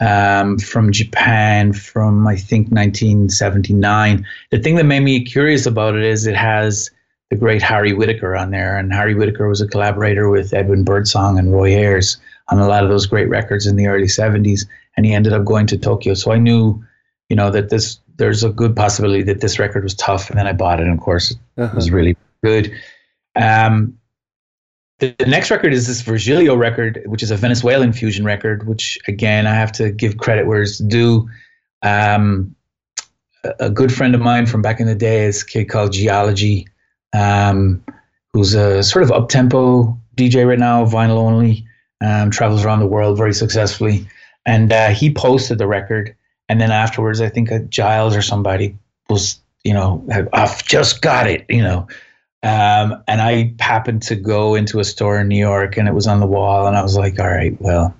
um, 0.00 0.58
from 0.58 0.92
Japan, 0.92 1.72
from 1.72 2.26
I 2.26 2.36
think 2.36 2.68
1979. 2.68 4.26
The 4.50 4.58
thing 4.58 4.74
that 4.76 4.84
made 4.84 5.00
me 5.00 5.24
curious 5.24 5.64
about 5.64 5.94
it 5.94 6.02
is 6.02 6.26
it 6.26 6.36
has 6.36 6.90
the 7.30 7.36
great 7.36 7.62
Harry 7.62 7.92
Whitaker 7.92 8.36
on 8.36 8.50
there, 8.50 8.76
and 8.76 8.92
Harry 8.92 9.14
Whitaker 9.14 9.48
was 9.48 9.60
a 9.60 9.68
collaborator 9.68 10.28
with 10.28 10.52
Edwin 10.52 10.82
Birdsong 10.84 11.38
and 11.38 11.52
Roy 11.52 11.70
Ayers 11.72 12.16
on 12.48 12.58
a 12.58 12.66
lot 12.66 12.82
of 12.82 12.90
those 12.90 13.06
great 13.06 13.28
records 13.28 13.66
in 13.66 13.76
the 13.76 13.86
early 13.86 14.06
70s, 14.08 14.66
and 14.96 15.06
he 15.06 15.12
ended 15.12 15.32
up 15.32 15.44
going 15.44 15.66
to 15.68 15.78
Tokyo. 15.78 16.14
So 16.14 16.32
I 16.32 16.38
knew, 16.38 16.84
you 17.28 17.36
know, 17.36 17.50
that 17.50 17.70
this 17.70 17.98
there's 18.16 18.44
a 18.44 18.50
good 18.50 18.76
possibility 18.76 19.22
that 19.22 19.40
this 19.40 19.58
record 19.58 19.82
was 19.84 19.94
tough, 19.94 20.28
and 20.28 20.38
then 20.38 20.46
I 20.46 20.52
bought 20.52 20.80
it, 20.80 20.86
and 20.86 20.92
of 20.92 21.00
course, 21.00 21.30
it 21.30 21.38
Uh-huh. 21.56 21.74
was 21.74 21.90
really 21.90 22.16
good. 22.44 22.72
Um, 23.36 23.96
the, 24.98 25.14
the 25.18 25.26
next 25.26 25.50
record 25.50 25.72
is 25.72 25.86
this 25.86 26.02
Virgilio 26.02 26.54
record, 26.56 27.00
which 27.06 27.22
is 27.22 27.30
a 27.30 27.36
Venezuelan 27.36 27.92
fusion 27.92 28.24
record, 28.24 28.66
which 28.66 28.98
again 29.08 29.46
I 29.46 29.54
have 29.54 29.72
to 29.72 29.90
give 29.92 30.18
credit 30.18 30.46
where 30.48 30.60
it's 30.62 30.78
due. 30.78 31.28
Um, 31.82 32.54
a, 33.44 33.54
a 33.60 33.70
good 33.70 33.92
friend 33.94 34.14
of 34.16 34.20
mine 34.20 34.44
from 34.46 34.60
back 34.62 34.80
in 34.80 34.86
the 34.86 34.94
day 34.96 35.24
is 35.26 35.42
a 35.42 35.46
kid 35.46 35.70
called 35.70 35.92
Geology, 35.92 36.66
um, 37.12 37.84
who's 38.32 38.54
a 38.54 38.82
sort 38.82 39.02
of 39.02 39.12
up 39.12 39.28
tempo 39.28 39.98
DJ 40.16 40.46
right 40.46 40.58
now, 40.58 40.84
vinyl 40.84 41.16
only, 41.16 41.64
um, 42.00 42.30
travels 42.30 42.64
around 42.64 42.80
the 42.80 42.86
world 42.86 43.16
very 43.16 43.34
successfully. 43.34 44.06
And 44.46 44.72
uh, 44.72 44.90
he 44.90 45.12
posted 45.12 45.58
the 45.58 45.66
record. 45.66 46.14
And 46.48 46.60
then 46.60 46.70
afterwards, 46.70 47.20
I 47.20 47.28
think 47.28 47.52
uh, 47.52 47.60
Gilles 47.70 48.16
or 48.16 48.22
somebody 48.22 48.76
was, 49.08 49.38
you 49.64 49.72
know, 49.72 50.04
I've 50.32 50.64
just 50.64 51.02
got 51.02 51.28
it, 51.28 51.44
you 51.48 51.62
know. 51.62 51.86
Um, 52.42 53.02
and 53.06 53.20
I 53.20 53.54
happened 53.60 54.02
to 54.04 54.16
go 54.16 54.54
into 54.54 54.80
a 54.80 54.84
store 54.84 55.20
in 55.20 55.28
New 55.28 55.38
York 55.38 55.76
and 55.76 55.86
it 55.86 55.94
was 55.94 56.06
on 56.06 56.20
the 56.20 56.26
wall. 56.26 56.66
And 56.66 56.76
I 56.76 56.82
was 56.82 56.96
like, 56.96 57.18
all 57.20 57.28
right, 57.28 57.60
well, 57.60 57.94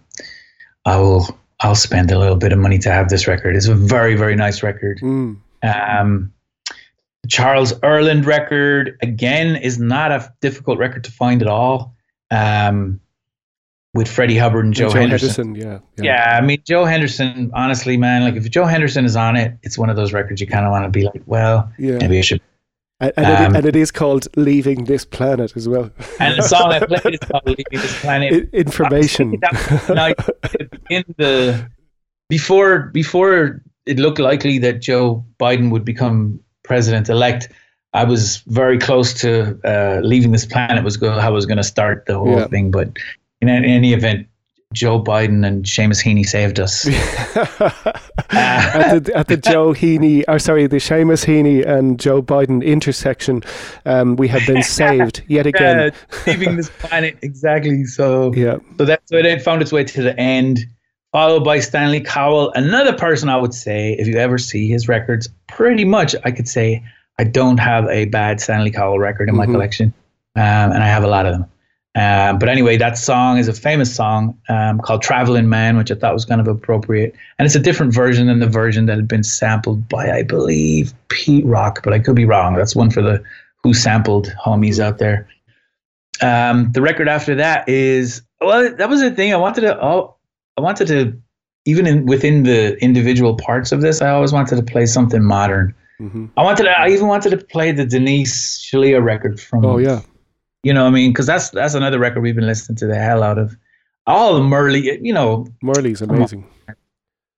I 0.86 0.97
will, 0.97 1.26
I'll 1.60 1.74
spend 1.74 2.10
a 2.10 2.18
little 2.18 2.36
bit 2.36 2.52
of 2.52 2.58
money 2.58 2.78
to 2.78 2.90
have 2.90 3.10
this 3.10 3.26
record. 3.26 3.55
It's 3.55 3.68
a 3.68 3.74
very, 3.74 4.14
very 4.14 4.34
nice 4.34 4.62
record. 4.62 4.98
Mm. 5.00 5.36
Um, 5.62 6.32
Charles 7.31 7.73
Earland 7.81 8.26
record 8.26 8.99
again 9.02 9.57
is 9.57 9.78
not 9.78 10.10
a 10.12 10.33
difficult 10.41 10.78
record 10.78 11.05
to 11.05 11.12
find 11.12 11.41
at 11.42 11.49
all. 11.49 11.94
Um, 12.31 13.00
with 13.92 14.07
Freddie 14.09 14.39
Hubbard 14.39 14.65
and 14.65 14.73
Joe, 14.75 14.89
Joe 14.89 15.00
Henderson. 15.00 15.55
Henderson, 15.57 15.83
yeah. 15.97 16.05
Yeah. 16.05 16.36
I 16.39 16.41
mean 16.41 16.62
Joe 16.65 16.84
Henderson. 16.84 17.50
Honestly, 17.55 17.97
man, 17.97 18.23
like 18.23 18.34
if 18.36 18.49
Joe 18.50 18.65
Henderson 18.67 19.05
is 19.05 19.17
on 19.17 19.34
it, 19.36 19.57
it's 19.62 19.76
one 19.76 19.91
of 19.91 19.97
those 19.97 20.12
records 20.12 20.41
you 20.41 20.47
kind 20.47 20.65
of 20.65 20.70
want 20.70 20.84
to 20.84 20.91
be 20.91 21.05
like, 21.07 21.23
well, 21.26 21.73
Yeah. 21.78 21.99
maybe 21.99 22.18
I 22.18 22.20
should. 22.20 22.41
And, 23.00 23.12
and, 23.17 23.26
it, 23.26 23.41
Um, 23.47 23.57
and 23.57 23.67
it 23.67 23.75
is 23.75 23.91
called 23.91 24.28
Leaving 24.36 24.84
This 24.84 25.05
Planet 25.05 25.57
as 25.57 25.67
well. 25.68 25.91
And 26.20 26.39
the 26.39 26.42
song 26.42 26.70
I 26.73 26.81
played 26.81 27.15
is 27.15 27.20
called 27.20 27.42
"Leaving 27.47 27.65
This 27.73 28.00
Planet." 28.00 28.49
Information. 28.52 29.41
Now, 29.89 30.12
in 30.91 31.02
the 31.17 31.68
before 32.28 32.91
before 32.92 33.62
it 33.86 33.99
looked 33.99 34.18
likely 34.20 34.59
that 34.59 34.81
Joe 34.83 35.25
Biden 35.41 35.70
would 35.70 35.84
become 35.84 36.39
president 36.70 37.08
elect, 37.08 37.49
I 37.94 38.05
was 38.05 38.23
very 38.47 38.78
close 38.78 39.12
to 39.23 39.58
uh, 39.65 40.00
leaving 40.12 40.31
this 40.31 40.47
planet. 40.47 40.84
Was 40.84 40.97
go 40.97 41.10
how 41.18 41.26
I 41.28 41.31
was 41.40 41.47
going 41.47 41.57
to 41.65 41.65
start 41.74 42.05
the 42.07 42.16
whole 42.16 42.39
Yeah. 42.39 42.47
thing, 42.47 42.70
but 42.70 42.89
in, 43.40 43.49
in 43.49 43.65
any 43.65 43.92
event, 43.92 44.28
Joe 44.73 45.02
Biden 45.02 45.44
and 45.44 45.65
Seamus 45.65 46.00
Heaney 46.05 46.24
saved 46.24 46.60
us. 46.60 46.86
at 48.31 49.05
the 49.05 49.12
at 49.16 49.26
the 49.26 49.36
Joe 49.36 49.73
Heaney, 49.74 50.23
or 50.28 50.39
sorry, 50.39 50.68
the 50.68 50.76
Seamus 50.76 51.24
Heaney 51.26 51.66
and 51.66 51.99
Joe 51.99 52.23
Biden 52.23 52.65
intersection, 52.65 53.42
um, 53.84 54.15
we 54.15 54.28
have 54.28 54.47
been 54.47 54.62
saved 54.62 55.23
yet 55.28 55.47
again. 55.47 55.92
Yeah, 55.92 56.18
leaving 56.26 56.57
this 56.57 56.70
planet 56.78 57.18
exactly. 57.23 57.84
So 57.84 58.32
Yeah. 58.44 58.58
so 58.78 58.84
that 58.84 59.00
so 59.07 59.16
it 59.16 59.42
found 59.42 59.60
its 59.62 59.73
way 59.73 59.82
to 59.84 60.02
the 60.02 60.16
end, 60.20 60.60
followed 61.12 61.44
by 61.44 61.58
Stanley 61.60 62.00
Cowell, 62.00 62.52
another 62.55 62.92
person 62.92 63.28
I 63.28 63.36
would 63.36 63.55
say 63.55 63.92
if 63.98 64.06
you 64.06 64.16
ever 64.16 64.39
see 64.39 64.68
his 64.68 64.89
records, 64.89 65.28
pretty 65.48 65.84
much 65.84 66.14
I 66.24 66.30
could 66.30 66.48
say 66.48 66.82
I 67.18 67.24
don't 67.24 67.58
have 67.58 67.86
a 67.89 68.06
bad 68.06 68.40
Stanley 68.40 68.70
Cowell 68.70 68.98
record 68.98 69.28
in 69.28 69.36
my 69.36 69.47
Mhm. 69.47 69.52
collection, 69.52 69.92
um, 70.36 70.72
and 70.72 70.82
I 70.82 70.86
have 70.86 71.05
a 71.05 71.08
lot 71.08 71.26
of 71.26 71.32
them. 71.32 71.47
Um, 71.97 72.39
but 72.39 72.48
anyway, 72.48 72.76
that 72.76 72.97
song 72.97 73.39
is 73.39 73.48
a 73.48 73.52
famous 73.52 73.92
song 73.92 74.36
um, 74.48 74.78
called 74.78 75.02
"Traveling 75.02 75.48
Man," 75.48 75.76
which 75.76 75.90
I 75.90 75.97
thought 75.97 76.14
was 76.14 76.24
kind 76.24 76.40
of 76.40 76.47
appropriate, 76.47 77.14
and 77.39 77.47
it's 77.47 77.56
a 77.56 77.60
different 77.60 77.92
version 77.92 78.28
than 78.28 78.39
the 78.39 78.47
version 78.47 78.86
that 78.86 78.97
had 78.97 79.08
been 79.08 79.24
sampled 79.24 79.89
by, 79.89 80.12
I 80.12 80.22
believe, 80.22 80.94
Pete 81.08 81.44
Rock, 81.44 81.80
but 81.82 81.92
I 81.92 81.98
could 81.98 82.14
be 82.14 82.24
wrong. 82.24 82.55
That's 82.55 82.76
one 82.76 82.90
for 82.90 83.02
the 83.02 83.20
who 83.64 83.74
sampled 83.74 84.32
homies 84.42 84.78
out 84.78 84.98
there. 84.98 85.26
Um, 86.22 86.70
the 86.72 86.80
record 86.80 87.08
after 87.08 87.34
that 87.34 87.68
is 87.68 88.22
well, 88.40 88.72
that 88.74 88.89
was 88.89 89.00
the 89.00 89.10
thing 89.10 89.34
I 89.34 89.36
wanted 89.36 89.62
to. 89.62 89.84
Oh, 89.84 90.14
I 90.57 90.61
wanted 90.61 90.89
to 90.89 91.20
even 91.67 91.87
in 91.87 92.07
within 92.07 92.43
the 92.45 92.77
individual 92.83 93.37
parts 93.37 93.73
of 93.73 93.81
this, 93.81 94.01
I 94.03 94.11
always 94.11 94.33
wanted 94.33 94.57
to 94.57 94.62
play 94.62 94.87
something 94.87 95.23
modern. 95.23 95.75
Mhm. 96.01 96.31
I 96.37 96.43
wanted 96.43 96.65
to. 96.65 96.70
I 96.70 96.89
even 96.89 97.07
wanted 97.09 97.31
to 97.31 97.37
play 97.39 97.73
the 97.73 97.85
Denise 97.85 98.59
Chaila 98.70 99.03
record 99.05 99.39
from. 99.41 99.65
Oh 99.67 99.77
yeah, 99.79 100.01
You 100.62 100.73
know, 100.73 100.85
what 100.85 100.89
I 100.89 100.93
mean, 100.93 101.11
because 101.12 101.27
that's 101.27 101.51
that's 101.51 101.75
another 101.75 101.99
record 101.99 102.23
we've 102.23 102.35
been 102.35 102.47
listening 102.47 102.77
to 102.77 102.87
the 102.87 102.97
hell 102.97 103.23
out 103.23 103.39
of. 103.39 103.55
All 104.07 104.35
the 104.35 104.41
Murli, 104.41 104.99
you 105.03 105.12
know, 105.12 105.47
Murli's 105.62 106.01
on. 106.03 106.11
amazing. 106.11 106.47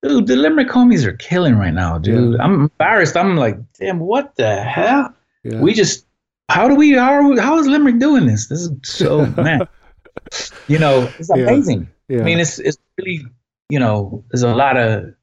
dude, 0.03 0.27
the 0.29 0.37
Limerick 0.37 0.69
homies 0.69 1.05
are 1.05 1.13
killing 1.17 1.57
right 1.57 1.75
now, 1.75 1.99
dude. 1.99 2.35
Yeah. 2.35 2.43
I'm 2.45 2.55
embarrassed. 2.63 3.17
I'm 3.17 3.37
like, 3.37 3.59
damn, 3.79 3.99
what 3.99 4.37
the 4.37 4.63
hell? 4.63 5.13
Yeah. 5.45 5.61
We 5.61 5.75
just, 5.75 6.07
how 6.49 6.69
do 6.69 6.75
we, 6.77 6.93
how, 6.93 7.13
are 7.13 7.29
we- 7.29 7.39
how 7.41 7.59
is 7.59 7.67
Limerick 7.67 7.99
doing 7.99 8.27
this? 8.27 8.47
This 8.47 8.61
is 8.61 8.71
so, 8.85 9.27
man, 9.37 9.67
you 10.69 10.79
know, 10.79 11.11
it's 11.19 11.31
amazing. 11.31 11.81
Yeah. 11.81 11.87
I 12.11 12.25
mean, 12.25 12.41
it's, 12.41 12.59
it's 12.59 12.79
really, 12.99 13.25
you 13.69 13.79
know, 13.79 14.25
there's 14.31 14.43
a 14.43 14.55
lot 14.55 14.77
of, 14.77 15.15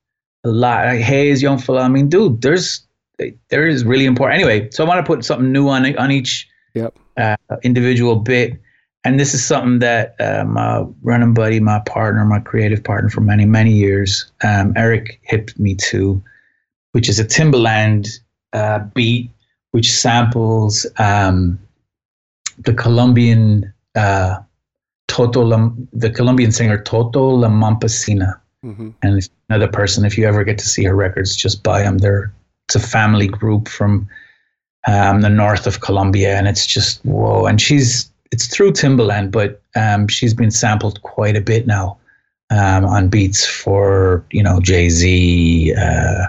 a 0.43 0.49
lot, 0.49 0.85
like 0.85 1.01
Hayes, 1.01 1.41
Young 1.41 1.57
Fella. 1.57 1.81
I 1.81 1.87
mean, 1.89 2.09
dude, 2.09 2.41
there's, 2.41 2.87
there 3.49 3.67
is 3.67 3.83
really 3.83 4.05
important. 4.05 4.41
Anyway, 4.41 4.69
so 4.71 4.83
I 4.83 4.87
want 4.87 5.05
to 5.05 5.07
put 5.07 5.25
something 5.25 5.51
new 5.51 5.67
on, 5.67 5.97
on 5.97 6.11
each 6.11 6.47
Yep. 6.75 6.97
uh, 7.17 7.35
individual 7.63 8.15
bit. 8.15 8.59
And 9.03 9.19
this 9.19 9.33
is 9.33 9.45
something 9.45 9.79
that 9.79 10.15
uh, 10.19 10.43
my 10.45 10.85
running 11.01 11.33
buddy, 11.33 11.59
my 11.59 11.79
partner, 11.85 12.23
my 12.25 12.39
creative 12.39 12.83
partner 12.83 13.09
for 13.09 13.21
many, 13.21 13.45
many 13.45 13.71
years, 13.71 14.31
um, 14.43 14.73
Eric 14.75 15.19
hipped 15.23 15.57
me 15.57 15.75
to, 15.75 16.21
which 16.91 17.09
is 17.09 17.19
a 17.19 17.25
Timbaland 17.25 18.19
uh, 18.53 18.79
beat, 18.93 19.31
which 19.71 19.91
samples 19.91 20.85
um, 20.97 21.57
the 22.57 22.73
Colombian 22.73 23.73
uh, 23.95 24.39
Toto, 25.19 25.41
La, 25.41 25.69
the 25.91 26.09
Colombian 26.09 26.49
singer 26.49 26.81
Toto 26.81 27.27
La 27.27 27.49
Momposina. 27.49 28.39
Mhm. 28.65 28.93
And 29.03 29.29
another 29.49 29.67
person, 29.67 30.05
if 30.05 30.17
you 30.17 30.25
ever 30.25 30.45
get 30.45 30.57
to 30.59 30.65
see 30.65 30.85
her 30.85 30.95
records, 30.95 31.35
just 31.35 31.61
buy 31.61 31.83
them. 31.83 31.97
They're, 31.97 32.31
it's 32.67 32.75
a 32.75 32.79
family 32.79 33.27
group 33.27 33.67
from 33.67 34.07
um, 34.87 35.19
the 35.19 35.29
north 35.29 35.67
of 35.67 35.81
Colombia, 35.81 36.37
and 36.37 36.47
it's 36.47 36.65
just 36.65 37.03
whoa. 37.03 37.45
And 37.47 37.59
she's 37.59 38.09
it's 38.31 38.47
through 38.47 38.71
Timbaland, 38.71 39.31
but 39.31 39.61
um, 39.75 40.07
she's 40.07 40.33
been 40.33 40.51
sampled 40.51 41.01
quite 41.01 41.35
a 41.35 41.41
bit 41.41 41.67
now 41.67 41.97
um, 42.49 42.85
on 42.85 43.09
beats 43.09 43.45
for 43.45 44.23
you 44.31 44.41
know 44.41 44.61
Jay 44.61 44.87
Z. 44.89 45.73
Uh, 45.73 46.27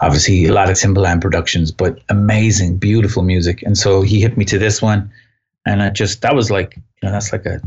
obviously, 0.00 0.46
a 0.46 0.52
lot 0.52 0.70
of 0.70 0.76
Timbaland 0.76 1.20
productions, 1.20 1.70
but 1.70 2.00
amazing, 2.08 2.78
beautiful 2.78 3.22
music. 3.22 3.62
And 3.62 3.78
so 3.78 4.02
he 4.02 4.20
hit 4.20 4.36
me 4.36 4.44
to 4.46 4.58
this 4.58 4.82
one, 4.82 5.08
and 5.66 5.82
I 5.84 5.90
just 5.90 6.20
that 6.22 6.34
was 6.34 6.50
like 6.50 6.74
you 6.76 6.82
know 7.04 7.12
that's 7.12 7.30
like 7.30 7.46
a 7.46 7.60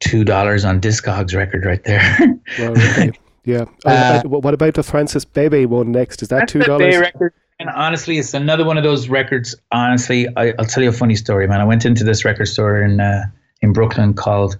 two 0.00 0.24
dollars 0.24 0.64
on 0.64 0.80
Discogs 0.80 1.34
record 1.34 1.64
right 1.64 1.82
there. 1.84 2.02
Well, 2.58 2.72
okay. 2.72 3.12
Yeah. 3.44 3.64
Uh, 3.86 4.22
what 4.24 4.52
about 4.52 4.74
the 4.74 4.82
Francis 4.82 5.24
Bebey 5.24 5.66
one 5.66 5.92
next? 5.92 6.20
Is 6.20 6.28
that 6.28 6.46
two 6.46 6.60
dollars? 6.60 6.98
Record. 6.98 7.32
And 7.58 7.70
honestly, 7.70 8.18
it's 8.18 8.34
another 8.34 8.64
one 8.64 8.76
of 8.76 8.84
those 8.84 9.08
records. 9.08 9.54
Honestly, 9.72 10.28
I, 10.36 10.52
I'll 10.58 10.66
tell 10.66 10.82
you 10.82 10.90
a 10.90 10.92
funny 10.92 11.16
story, 11.16 11.48
man. 11.48 11.60
I 11.60 11.64
went 11.64 11.86
into 11.86 12.04
this 12.04 12.24
record 12.24 12.46
store 12.46 12.82
in 12.82 13.00
uh, 13.00 13.24
in 13.62 13.72
Brooklyn 13.72 14.12
called 14.12 14.58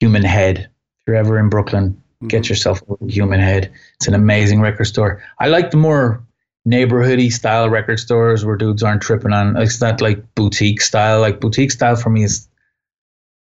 Human 0.00 0.22
Head. 0.22 0.58
If 0.58 1.06
you're 1.06 1.16
ever 1.16 1.38
in 1.38 1.48
Brooklyn, 1.48 2.00
get 2.26 2.48
yourself 2.48 2.82
a 2.88 3.06
Human 3.06 3.40
Head. 3.40 3.72
It's 3.96 4.06
an 4.06 4.14
amazing 4.14 4.60
record 4.60 4.84
store. 4.84 5.22
I 5.38 5.48
like 5.48 5.70
the 5.70 5.78
more 5.78 6.22
neighborhoody 6.68 7.32
style 7.32 7.70
record 7.70 7.98
stores 7.98 8.44
where 8.44 8.56
dudes 8.56 8.82
aren't 8.82 9.02
tripping 9.02 9.32
on. 9.32 9.56
It's 9.56 9.80
not 9.80 10.00
like 10.00 10.34
boutique 10.34 10.82
style. 10.82 11.20
Like 11.20 11.40
boutique 11.40 11.72
style 11.72 11.96
for 11.96 12.10
me 12.10 12.24
is 12.24 12.48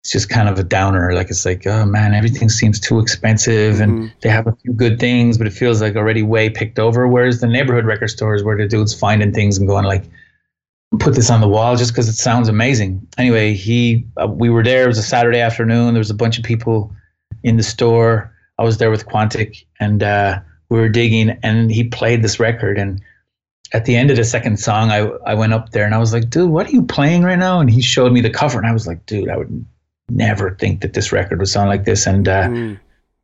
it's 0.02 0.11
just 0.11 0.30
kind 0.30 0.48
of 0.48 0.58
a 0.58 0.64
downer. 0.64 1.14
Like 1.14 1.30
it's 1.30 1.45
like, 1.45 1.68
oh 1.68 1.86
man, 1.86 2.14
everything 2.14 2.50
seems 2.50 2.80
too 2.80 3.00
expensive, 3.00 3.82
and 3.82 4.11
they 4.22 4.30
have 4.30 4.48
a 4.48 4.56
few 4.64 4.74
good 4.74 5.00
things, 5.00 5.38
but 5.38 5.48
it 5.48 5.53
feels 5.53 5.82
like 5.82 5.95
already 5.95 6.24
way 6.24 6.50
picked 6.50 6.80
over. 6.80 7.08
Whereas 7.08 7.42
the 7.42 7.48
neighborhood 7.48 7.86
record 7.86 8.10
stores, 8.10 8.44
where 8.44 8.58
the 8.58 8.68
dudes 8.68 8.94
finding 8.98 9.34
things 9.34 9.58
and 9.58 9.68
going 9.68 9.86
like, 9.86 10.06
put 11.00 11.16
this 11.16 11.30
on 11.30 11.42
the 11.42 11.48
wall 11.48 11.76
just 11.76 11.92
because 11.92 12.08
it 12.08 12.16
sounds 12.16 12.48
amazing. 12.48 13.06
Anyway, 13.18 13.53
he, 13.53 14.06
uh, 14.22 14.28
we 14.28 14.50
were 14.50 14.64
there. 14.64 14.86
It 14.86 14.88
was 14.88 14.98
a 14.98 15.03
Saturday 15.03 15.40
afternoon. 15.40 15.94
There 15.94 16.00
was 16.00 16.10
a 16.10 16.16
bunch 16.16 16.38
of 16.38 16.44
people 16.44 16.92
in 17.44 17.58
the 17.58 17.64
store. 17.64 18.34
I 18.58 18.64
was 18.64 18.78
there 18.78 18.92
with 18.92 19.06
Quantic, 19.06 19.66
and 19.80 20.02
uh, 20.02 20.40
we 20.69 20.80
were 20.80 20.90
digging, 20.90 21.38
and 21.44 21.72
he 21.72 21.84
played 21.84 22.24
this 22.24 22.40
record, 22.40 22.78
and 22.78 23.02
at 23.74 23.86
the 23.86 23.95
end 23.95 24.10
of 24.10 24.18
the 24.18 24.24
second 24.24 24.60
song, 24.60 24.92
I 24.92 25.00
I 25.26 25.36
went 25.36 25.53
up 25.53 25.69
there 25.69 25.86
and 25.86 25.94
I 25.94 26.00
was 26.00 26.11
like, 26.11 26.30
dude, 26.30 26.50
what 26.50 26.68
are 26.68 26.72
you 26.72 26.84
playing 26.84 27.24
right 27.24 27.38
now? 27.38 27.60
And 27.60 27.69
he 27.69 27.82
showed 27.82 28.11
me 28.11 28.22
the 28.22 28.30
cover, 28.30 28.58
and 28.58 28.68
I 28.68 28.74
was 28.74 28.88
like, 28.88 29.06
dude, 29.06 29.30
I 29.30 29.38
would 29.38 29.66
never 30.12 30.56
think 30.56 30.82
that 30.82 30.94
this 30.94 31.12
record 31.12 31.40
would 31.40 31.48
sound 31.48 31.70
like 31.70 31.86
this. 31.86 32.06
And 32.08 32.28
uh, 32.28 32.50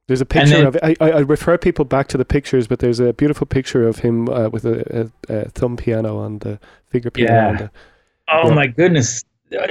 There's 0.07 0.21
a 0.21 0.25
picture 0.25 0.57
then- 0.57 0.65
of 0.67 0.77
I, 0.83 0.95
I 1.01 1.11
I 1.11 1.19
refer 1.19 1.57
people 1.57 1.85
back 1.85 2.07
to 2.09 2.17
the 2.17 2.25
pictures, 2.25 2.67
but 2.67 2.79
there's 2.79 2.99
a 2.99 3.13
beautiful 3.13 3.47
picture 3.47 3.87
of 3.87 3.99
him 3.99 4.29
uh, 4.29 4.49
with 4.49 4.65
a, 4.65 5.11
a, 5.29 5.33
a 5.35 5.49
thumb 5.49 5.77
piano 5.77 6.17
on 6.17 6.39
the 6.39 6.59
finger 6.89 7.09
piano. 7.11 7.59
Yeah. 7.59 7.67
Oh 8.29 8.49
Yeah. 8.49 8.55
my 8.55 8.67
goodness, 8.67 9.23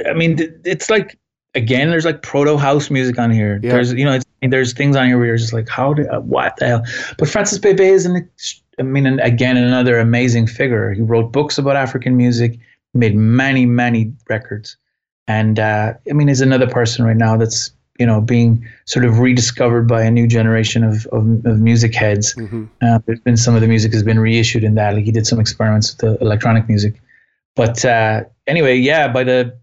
I 0.06 0.12
mean, 0.12 0.38
it's 0.64 0.88
like 0.90 1.18
again, 1.54 1.90
there's 1.90 2.04
like 2.04 2.22
proto 2.22 2.56
house 2.56 2.90
music 2.90 3.18
on 3.18 3.30
here. 3.30 3.60
Yeah. 3.62 3.72
There's 3.72 3.92
you 3.92 4.04
know, 4.04 4.12
it's, 4.14 4.24
there's 4.42 4.72
things 4.72 4.96
on 4.96 5.06
here 5.06 5.16
where 5.18 5.26
you're 5.26 5.36
just 5.36 5.52
like, 5.52 5.68
how 5.68 5.94
did 5.94 6.08
uh, 6.08 6.20
what 6.20 6.56
the 6.56 6.66
hell? 6.66 6.82
But 7.18 7.28
Francis 7.28 7.58
Bebey 7.58 7.90
is 7.92 8.04
an, 8.06 8.28
I 8.78 8.82
mean, 8.82 9.06
and 9.06 9.20
again, 9.20 9.56
another 9.56 9.98
amazing 9.98 10.48
figure. 10.48 10.92
He 10.92 11.00
wrote 11.00 11.30
books 11.32 11.58
about 11.58 11.76
African 11.76 12.16
music, 12.16 12.58
made 12.92 13.14
many 13.16 13.66
many 13.66 14.12
records, 14.28 14.76
and 15.26 15.58
uh, 15.58 15.94
I 16.08 16.12
mean, 16.12 16.28
is 16.28 16.40
another 16.40 16.68
person 16.68 17.04
right 17.04 17.16
now 17.16 17.36
that's 17.36 17.70
you 17.98 18.06
know 18.06 18.20
being 18.20 18.66
sort 18.86 19.04
of 19.04 19.18
rediscovered 19.20 19.86
by 19.86 20.02
a 20.02 20.10
new 20.10 20.26
generation 20.26 20.84
of 20.84 21.06
of, 21.06 21.44
of 21.46 21.60
music 21.60 21.94
heads. 21.94 22.34
Mhm. 22.34 22.68
Uh, 22.82 22.98
there's 23.06 23.20
been 23.20 23.36
some 23.36 23.54
of 23.54 23.60
the 23.60 23.68
music 23.68 23.92
has 23.92 24.02
been 24.02 24.18
reissued 24.18 24.64
in 24.64 24.74
that. 24.74 24.94
Like 24.94 25.04
he 25.04 25.12
did 25.12 25.26
some 25.26 25.40
experiments 25.40 25.92
with 25.92 25.98
the 25.98 26.24
electronic 26.24 26.68
music. 26.68 27.00
But 27.56 27.84
uh, 27.84 28.24
anyway, 28.46 28.76
yeah, 28.76 29.08
by 29.08 29.24
the 29.24 29.56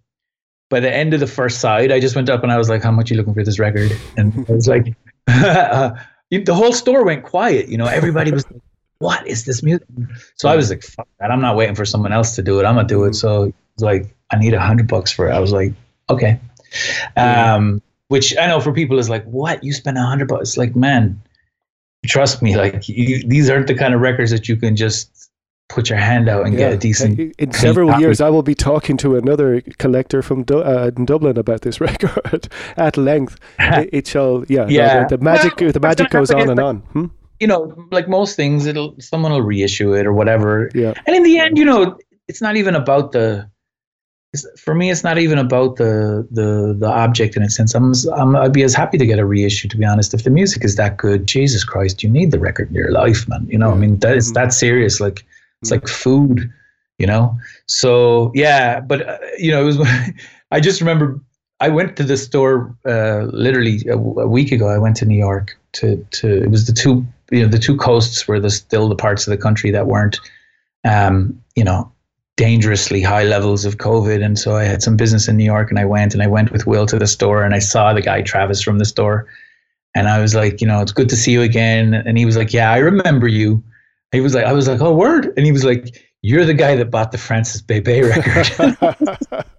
by 0.69 0.80
the 0.80 0.93
end 0.93 1.14
of 1.14 1.19
the 1.19 1.27
first 1.27 1.59
side, 1.59 1.91
I 1.91 1.99
just 1.99 2.15
went 2.15 2.30
up 2.30 2.43
and 2.43 2.51
I 2.51 2.57
was 2.57 2.69
like, 2.69 2.81
"How 2.81 2.91
much 2.91 3.11
are 3.11 3.14
you 3.14 3.17
looking 3.19 3.33
for 3.33 3.43
this 3.43 3.59
record?" 3.59 3.91
And 4.17 4.45
I 4.49 4.53
was 4.53 4.67
like, 4.67 4.95
uh, 5.27 5.91
the 6.31 6.56
whole 6.56 6.72
store 6.72 7.03
went 7.03 7.23
quiet. 7.23 7.67
You 7.67 7.77
know, 7.77 7.85
everybody 7.85 8.31
was 8.31 8.49
like, 8.49 8.61
"What 8.99 9.27
is 9.27 9.43
this 9.43 9.61
music?" 9.61 9.85
So 10.35 10.48
I 10.48 10.56
was 10.56 10.69
like, 10.69 10.83
"Fuck 10.83 11.09
that! 11.19 11.30
I'm 11.30 11.41
not 11.41 11.57
waiting 11.57 11.75
for 11.75 11.83
someone 11.85 12.14
else 12.14 12.35
to 12.35 12.41
do 12.41 12.59
it. 12.59 12.65
I'm 12.65 12.75
gonna 12.75 12.88
do 12.88 13.03
it." 13.03 13.15
So 13.15 13.43
it 13.43 13.56
was 13.70 13.70
like, 13.82 14.16
"I 14.32 14.38
need 14.38 14.53
a 14.53 14.60
hundred 14.60 14.88
bucks 14.88 15.11
for 15.11 15.27
it." 15.30 15.34
I 15.34 15.40
was 15.40 15.51
like, 15.51 15.74
"Okay." 16.10 16.40
Um, 17.18 17.82
which 18.08 18.35
I 18.38 18.48
know 18.48 18.60
for 18.60 18.72
people 18.74 19.00
is 19.00 19.10
like, 19.10 19.24
"What? 19.26 19.64
You 19.64 19.74
spend 19.74 19.98
a 19.98 20.01
hundred 20.03 20.27
bucks?" 20.27 20.50
It's 20.50 20.58
like, 20.58 20.76
man, 20.76 21.22
trust 22.06 22.42
me, 22.42 22.58
like 22.58 22.88
you, 22.88 23.27
these 23.27 23.50
aren't 23.50 23.68
the 23.68 23.76
kind 23.76 23.93
of 23.93 24.01
records 24.01 24.32
that 24.32 24.48
you 24.50 24.56
can 24.56 24.76
just 24.76 25.30
put 25.69 25.90
your 25.90 25.98
hand 26.00 26.27
out 26.27 26.45
and 26.45 26.58
get 26.58 26.74
a 26.74 26.77
decent. 26.77 27.34
In 27.40 27.51
several 27.53 27.90
copy. 27.90 28.01
years, 28.01 28.19
I 28.19 28.30
will 28.30 28.43
be 28.43 28.56
talking 28.56 28.98
to 28.98 29.16
another 29.16 29.61
collector 29.77 30.22
from 30.22 30.43
Du- 30.43 30.60
uh, 30.60 30.90
Dublin 30.90 31.38
about 31.38 31.61
this 31.61 31.80
record 31.88 32.50
at 32.76 32.98
length. 32.98 33.40
it, 33.60 33.90
it 33.93 34.08
shall, 34.08 34.43
yeah, 34.50 34.64
no, 34.66 34.69
Yeah. 34.69 35.08
the, 35.08 35.18
the 35.18 35.24
magic, 35.24 35.60
Well, 35.61 35.72
the 35.72 35.80
magic 35.80 36.10
goes 36.10 36.30
on 36.32 36.42
and 36.42 36.58
like, 36.58 36.60
on. 36.66 36.77
Hmm? 36.80 37.06
You 37.40 37.48
know, 37.48 37.88
like 37.92 38.10
most 38.10 38.35
things, 38.35 38.66
it'll 38.66 38.95
someone 39.00 39.32
will 39.32 39.42
reissue 39.42 39.93
it 39.93 40.06
or 40.06 40.14
whatever. 40.14 40.69
Yeah. 40.76 40.93
And 41.08 41.16
in 41.16 41.24
the 41.24 41.40
end, 41.40 41.58
you 41.58 41.66
know, 41.66 41.98
it's 42.27 42.42
not 42.42 42.56
even 42.58 42.76
about 42.76 43.14
the. 43.14 43.50
It's, 44.34 44.45
for 44.60 44.74
me, 44.74 44.90
it's 44.90 45.03
not 45.03 45.18
even 45.18 45.38
about 45.38 45.76
the 45.76 46.27
the 46.32 46.76
the 46.77 46.88
object 46.88 47.35
in 47.35 47.43
a 47.43 47.50
sense. 47.50 47.76
I'm, 47.76 47.93
I'm 48.16 48.35
I'd 48.35 48.53
be 48.53 48.64
as 48.64 48.74
happy 48.74 48.98
to 48.98 49.06
get 49.06 49.19
a 49.19 49.26
reissue. 49.26 49.68
To 49.68 49.77
be 49.77 49.85
honest, 49.85 50.14
if 50.14 50.24
the 50.24 50.30
music 50.30 50.64
is 50.64 50.77
that 50.77 50.98
good, 50.98 51.27
Jesus 51.27 51.64
Christ, 51.64 52.01
you 52.01 52.10
need 52.10 52.32
the 52.32 52.40
record 52.40 52.69
in 52.69 52.76
your 52.76 52.92
life, 52.92 53.27
man. 53.27 53.45
You 53.50 53.58
know, 53.58 53.72
I 53.72 53.76
mean, 53.76 54.00
that 54.00 54.16
is 54.16 54.32
that 54.34 54.53
serious. 54.53 55.01
Like 55.01 55.26
it's 55.61 55.72
like 55.72 55.88
food, 55.88 56.50
you 56.98 57.08
know. 57.08 57.38
So 57.66 58.32
yeah, 58.34 58.80
but 58.80 59.08
uh, 59.08 59.18
you 59.38 59.51
know, 59.51 59.61
it 59.61 59.66
was. 59.66 59.88
I 60.53 60.60
just 60.60 60.82
remember 60.82 61.19
I 61.61 61.69
went 61.69 61.95
to 61.98 62.03
the 62.03 62.18
store 62.18 62.76
uh, 62.85 63.24
literally 63.32 63.85
a, 63.88 63.93
a 63.93 64.27
week 64.27 64.51
ago. 64.51 64.68
I 64.68 64.77
went 64.77 64.95
to 64.98 65.06
New 65.06 65.18
York 65.18 65.58
to 65.74 65.98
to. 66.11 66.43
It 66.43 66.50
was 66.50 66.68
the 66.68 66.74
two 66.74 67.06
you 67.32 67.42
know 67.42 67.48
the 67.50 67.60
two 67.60 67.76
coasts 67.76 68.27
were 68.27 68.40
the 68.40 68.50
still 68.50 68.88
the 68.88 68.95
parts 68.95 69.27
of 69.27 69.32
the 69.32 69.38
country 69.38 69.72
that 69.72 69.88
weren't, 69.88 70.19
um, 70.85 71.42
you 71.56 71.64
know, 71.64 71.92
dangerously 72.38 73.01
high 73.01 73.24
levels 73.24 73.66
of 73.66 73.77
COVID. 73.77 74.24
And 74.24 74.40
so 74.40 74.56
I 74.56 74.64
had 74.64 74.82
some 74.82 74.98
business 74.98 75.27
in 75.27 75.38
New 75.38 75.43
York, 75.43 75.69
and 75.69 75.80
I 75.80 75.85
went 75.85 76.14
and 76.14 76.24
I 76.24 76.27
went 76.27 76.51
with 76.51 76.66
Will 76.66 76.85
to 76.88 76.98
the 76.98 77.08
store, 77.08 77.43
and 77.43 77.53
I 77.53 77.60
saw 77.60 77.93
the 77.93 78.01
guy 78.01 78.22
Travis 78.22 78.61
from 78.61 78.80
the 78.80 78.85
store, 78.85 79.27
and 79.95 80.08
I 80.08 80.22
was 80.22 80.34
like, 80.35 80.61
you 80.61 80.68
know, 80.68 80.82
it's 80.82 80.93
good 80.93 81.10
to 81.10 81.16
see 81.16 81.32
you 81.34 81.42
again. 81.42 81.93
And 81.93 82.18
he 82.18 82.26
was 82.26 82.38
like, 82.38 82.53
yeah, 82.53 82.72
I 82.72 82.77
remember 82.77 83.27
you. 83.27 83.64
He 84.11 84.22
was 84.22 84.34
like, 84.35 84.45
I 84.45 84.53
was 84.53 84.68
like, 84.68 84.82
oh 84.82 84.95
word, 84.95 85.32
and 85.38 85.45
he 85.45 85.51
was 85.51 85.64
like, 85.64 86.01
you're 86.22 86.45
the 86.45 86.53
guy 86.53 86.76
that 86.76 86.92
bought 86.92 87.11
the 87.11 87.18
Francis 87.18 87.61
Bebey 87.61 88.03
record. 88.03 89.45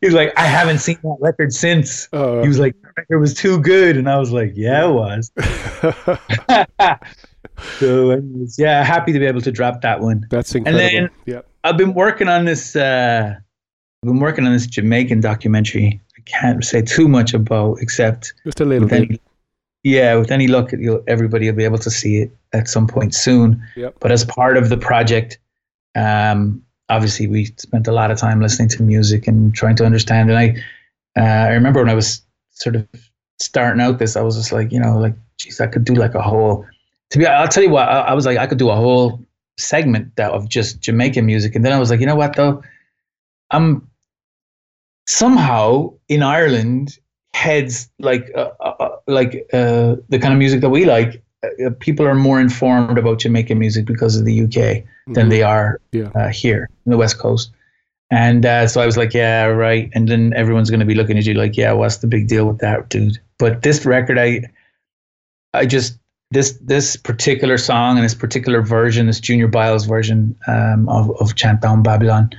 He's 0.00 0.12
like, 0.12 0.32
I 0.36 0.46
haven't 0.46 0.78
seen 0.80 0.98
that 1.02 1.16
record 1.20 1.52
since. 1.52 2.08
Oh. 2.12 2.42
he 2.42 2.48
was 2.48 2.58
like, 2.58 2.74
that 2.82 2.92
record 2.96 3.20
was 3.20 3.34
too 3.34 3.60
good, 3.60 3.96
and 3.96 4.08
I 4.10 4.18
was 4.18 4.32
like, 4.32 4.52
yeah, 4.54 4.88
it 4.88 4.92
was. 4.92 5.30
so, 7.78 8.10
anyways, 8.10 8.58
yeah, 8.58 8.84
happy 8.84 9.12
to 9.12 9.18
be 9.18 9.26
able 9.26 9.40
to 9.40 9.52
drop 9.52 9.80
that 9.82 10.00
one. 10.00 10.26
That's 10.30 10.54
And 10.54 10.66
incredible. 10.66 11.08
then 11.08 11.10
yeah. 11.26 11.40
I've 11.64 11.76
been 11.76 11.94
working 11.94 12.28
on 12.28 12.44
this. 12.44 12.76
Uh, 12.76 13.34
I've 13.36 14.06
been 14.06 14.18
working 14.20 14.46
on 14.46 14.52
this 14.52 14.66
Jamaican 14.66 15.20
documentary. 15.20 16.00
I 16.16 16.20
can't 16.22 16.64
say 16.64 16.82
too 16.82 17.08
much 17.08 17.34
about, 17.34 17.78
except 17.80 18.34
Just 18.44 18.60
a 18.60 18.64
little 18.64 18.88
bit. 18.88 19.02
any, 19.02 19.20
yeah, 19.84 20.16
with 20.16 20.30
any 20.30 20.48
luck, 20.48 20.72
you'll, 20.72 21.02
everybody 21.06 21.46
will 21.48 21.56
be 21.56 21.64
able 21.64 21.78
to 21.78 21.90
see 21.90 22.18
it 22.18 22.36
at 22.52 22.68
some 22.68 22.86
point 22.86 23.14
soon. 23.14 23.62
Yep. 23.76 23.96
But 24.00 24.12
as 24.12 24.24
part 24.24 24.56
of 24.56 24.68
the 24.68 24.76
project, 24.76 25.38
um, 25.94 26.62
obviously 26.88 27.26
we 27.26 27.46
spent 27.58 27.86
a 27.86 27.92
lot 27.92 28.10
of 28.10 28.18
time 28.18 28.40
listening 28.40 28.68
to 28.70 28.82
music 28.82 29.28
and 29.28 29.54
trying 29.54 29.76
to 29.76 29.84
understand. 29.84 30.30
And 30.30 30.38
I, 30.38 30.56
uh, 31.16 31.48
I 31.48 31.52
remember 31.52 31.80
when 31.80 31.90
I 31.90 31.94
was 31.94 32.22
sort 32.50 32.76
of 32.76 32.88
starting 33.40 33.80
out 33.80 33.98
this, 33.98 34.16
I 34.16 34.22
was 34.22 34.36
just 34.36 34.52
like, 34.52 34.72
you 34.72 34.80
know, 34.80 34.98
like, 34.98 35.14
geez, 35.38 35.60
I 35.60 35.66
could 35.68 35.84
do 35.84 35.94
like 35.94 36.14
a 36.14 36.22
whole. 36.22 36.66
To 37.10 37.18
be, 37.18 37.26
I'll 37.26 37.48
tell 37.48 37.62
you 37.62 37.70
what, 37.70 37.88
I, 37.88 38.00
I 38.00 38.14
was 38.14 38.26
like, 38.26 38.38
I 38.38 38.46
could 38.46 38.58
do 38.58 38.70
a 38.70 38.76
whole 38.76 39.20
segment 39.58 40.14
that 40.16 40.30
of 40.32 40.48
just 40.48 40.80
Jamaican 40.80 41.26
music, 41.26 41.54
and 41.54 41.64
then 41.64 41.72
I 41.72 41.78
was 41.78 41.90
like, 41.90 42.00
you 42.00 42.06
know 42.06 42.16
what 42.16 42.36
though, 42.36 42.62
I'm 43.50 43.88
somehow 45.06 45.92
in 46.08 46.22
Ireland 46.22 46.98
heads 47.34 47.88
like 47.98 48.30
uh, 48.36 48.50
uh, 48.60 48.74
uh, 48.80 48.96
like 49.06 49.46
uh, 49.52 49.96
the 50.08 50.18
kind 50.18 50.32
of 50.32 50.38
music 50.38 50.60
that 50.60 50.70
we 50.70 50.84
like. 50.84 51.22
Uh, 51.44 51.70
people 51.80 52.06
are 52.06 52.14
more 52.14 52.40
informed 52.40 52.98
about 52.98 53.18
Jamaican 53.18 53.58
music 53.58 53.84
because 53.84 54.16
of 54.16 54.24
the 54.24 54.42
UK 54.44 54.84
than 55.08 55.26
Mhm. 55.26 55.30
they 55.30 55.42
are 55.42 55.80
Yeah. 55.90 56.10
uh, 56.14 56.28
here 56.28 56.68
in 56.86 56.90
the 56.90 56.96
West 56.96 57.18
Coast. 57.18 57.50
And 58.12 58.44
uh, 58.46 58.68
so 58.68 58.80
I 58.80 58.86
was 58.86 58.96
like, 58.96 59.12
yeah, 59.14 59.46
right. 59.46 59.90
And 59.94 60.06
then 60.06 60.32
everyone's 60.36 60.70
going 60.70 60.80
to 60.80 60.86
be 60.86 60.94
looking 60.94 61.18
at 61.18 61.24
you 61.24 61.34
like, 61.34 61.56
yeah, 61.56 61.72
what's 61.72 61.96
the 61.96 62.06
big 62.06 62.28
deal 62.28 62.46
with 62.46 62.58
that, 62.58 62.90
dude? 62.90 63.18
But 63.38 63.62
this 63.62 63.84
record, 63.86 64.18
I, 64.18 64.42
I 65.54 65.64
just 65.66 65.98
this 66.32 66.52
this 66.60 66.96
particular 66.96 67.58
song 67.58 67.96
and 67.96 68.04
this 68.04 68.14
particular 68.14 68.62
version, 68.62 69.06
this 69.06 69.20
Junior 69.20 69.48
Byles 69.48 69.86
version 69.86 70.36
um, 70.46 70.88
of 70.88 71.10
of 71.20 71.34
Chant 71.34 71.60
Down 71.60 71.82
Babylon, 71.82 72.30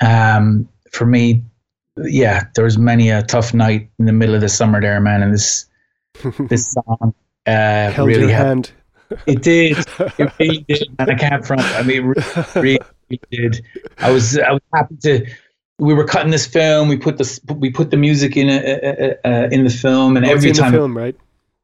um, 0.00 0.68
for 0.92 1.06
me, 1.06 1.42
yeah, 1.96 2.44
there 2.54 2.64
was 2.64 2.78
many 2.78 3.10
a 3.10 3.22
tough 3.22 3.52
night 3.54 3.90
in 3.98 4.06
the 4.06 4.12
middle 4.12 4.34
of 4.34 4.40
the 4.40 4.48
summer 4.48 4.80
there, 4.80 5.00
man, 5.00 5.22
and 5.22 5.32
this 5.32 5.66
this 6.48 6.70
song 6.72 7.14
uh, 7.46 7.90
Held 7.90 8.08
really 8.08 8.20
your 8.20 8.30
helped. 8.30 8.72
hand. 9.10 9.20
It 9.26 9.42
did. 9.42 9.78
It 10.18 10.32
really 10.38 10.64
did. 10.68 10.88
And 10.98 11.10
I 11.10 11.14
can't 11.14 11.44
front. 11.44 11.62
I 11.62 11.82
mean, 11.82 12.14
it 12.16 12.54
really, 12.54 12.78
really 13.08 13.20
did. 13.30 13.64
I 13.98 14.10
was 14.10 14.38
I 14.38 14.52
was 14.52 14.62
happy 14.72 14.96
to 15.02 15.26
we 15.78 15.94
were 15.94 16.04
cutting 16.04 16.30
this 16.30 16.46
film. 16.46 16.88
We 16.88 16.96
put 16.96 17.18
this 17.18 17.40
we 17.56 17.70
put 17.70 17.90
the 17.90 17.96
music 17.96 18.36
in 18.36 18.48
uh, 18.48 19.16
uh, 19.24 19.28
uh, 19.28 19.48
in 19.50 19.64
the 19.64 19.70
film, 19.70 20.16
and 20.16 20.26
Oh, 20.26 20.30
every 20.30 20.52
time 20.52 20.72
the 20.72 20.78
film, 20.78 20.96
right? 20.96 21.16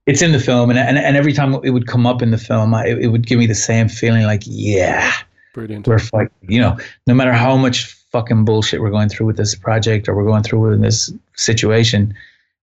It's 0.07 0.23
in 0.23 0.33
the 0.33 0.39
film, 0.41 0.71
and, 0.71 0.79
and 0.79 0.99
and 0.99 1.17
every 1.17 1.33
time 1.33 1.55
it 1.65 1.71
would 1.71 1.87
come 1.87 2.07
up 2.07 2.23
in 2.23 2.31
the 2.31 2.39
film, 2.39 2.75
I, 2.75 2.87
it 2.87 3.09
would 3.09 3.27
give 3.27 3.39
me 3.39 3.47
the 3.47 3.55
same 3.55 3.89
feeling, 3.89 4.23
like 4.25 4.43
yeah, 4.47 5.13
Brilliant. 5.55 5.87
we're 5.87 5.99
like 6.13 6.31
you 6.43 6.61
know, 6.61 6.77
no 7.07 7.15
matter 7.15 7.33
how 7.33 7.57
much 7.57 7.85
fucking 8.13 8.45
bullshit 8.45 8.81
we're 8.81 8.91
going 8.91 9.09
through 9.09 9.27
with 9.27 9.37
this 9.37 9.55
project 9.55 10.09
or 10.09 10.15
we're 10.15 10.25
going 10.25 10.43
through 10.43 10.73
in 10.73 10.81
this 10.81 11.13
situation, 11.37 12.15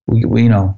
we, 0.07 0.25
we 0.25 0.43
you 0.43 0.49
know, 0.49 0.77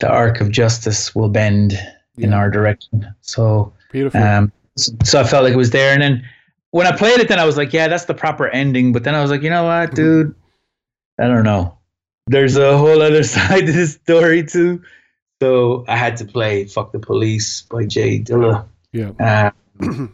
the 0.00 0.08
arc 0.08 0.40
of 0.40 0.50
justice 0.50 1.14
will 1.14 1.28
bend 1.28 1.78
in 2.18 2.32
our 2.32 2.48
direction. 2.48 3.12
So 3.22 3.72
Beautiful. 3.90 4.22
um, 4.22 4.52
so, 4.76 4.92
so 5.04 5.20
I 5.20 5.24
felt 5.24 5.42
like 5.44 5.52
it 5.52 5.56
was 5.56 5.70
there, 5.70 5.92
and 5.92 6.00
then 6.00 6.24
when 6.70 6.86
I 6.86 6.96
played 6.96 7.18
it, 7.20 7.28
then 7.28 7.38
I 7.40 7.44
was 7.44 7.56
like, 7.56 7.72
yeah, 7.72 7.86
that's 7.88 8.04
the 8.06 8.14
proper 8.14 8.48
ending. 8.48 8.92
But 8.92 9.04
then 9.04 9.14
I 9.14 9.20
was 9.22 9.30
like, 9.30 9.42
you 9.42 9.50
know 9.50 9.64
what, 9.64 9.90
Mm-hmm. 9.90 9.94
dude, 9.96 10.34
I 11.20 11.26
don't 11.28 11.44
know. 11.44 11.76
There's 12.26 12.56
a 12.56 12.76
whole 12.78 13.02
other 13.02 13.22
side 13.36 13.66
to 13.66 13.72
this 13.72 13.94
story 13.94 14.44
too. 14.44 14.80
So 15.44 15.84
I 15.88 15.96
had 15.98 16.16
to 16.18 16.24
play 16.24 16.64
"Fuck 16.64 16.92
the 16.92 16.98
Police" 16.98 17.62
by 17.70 17.84
Jay 17.84 18.18
Dilla. 18.18 18.64
Yeah. 18.92 19.10
Uh, 19.20 19.50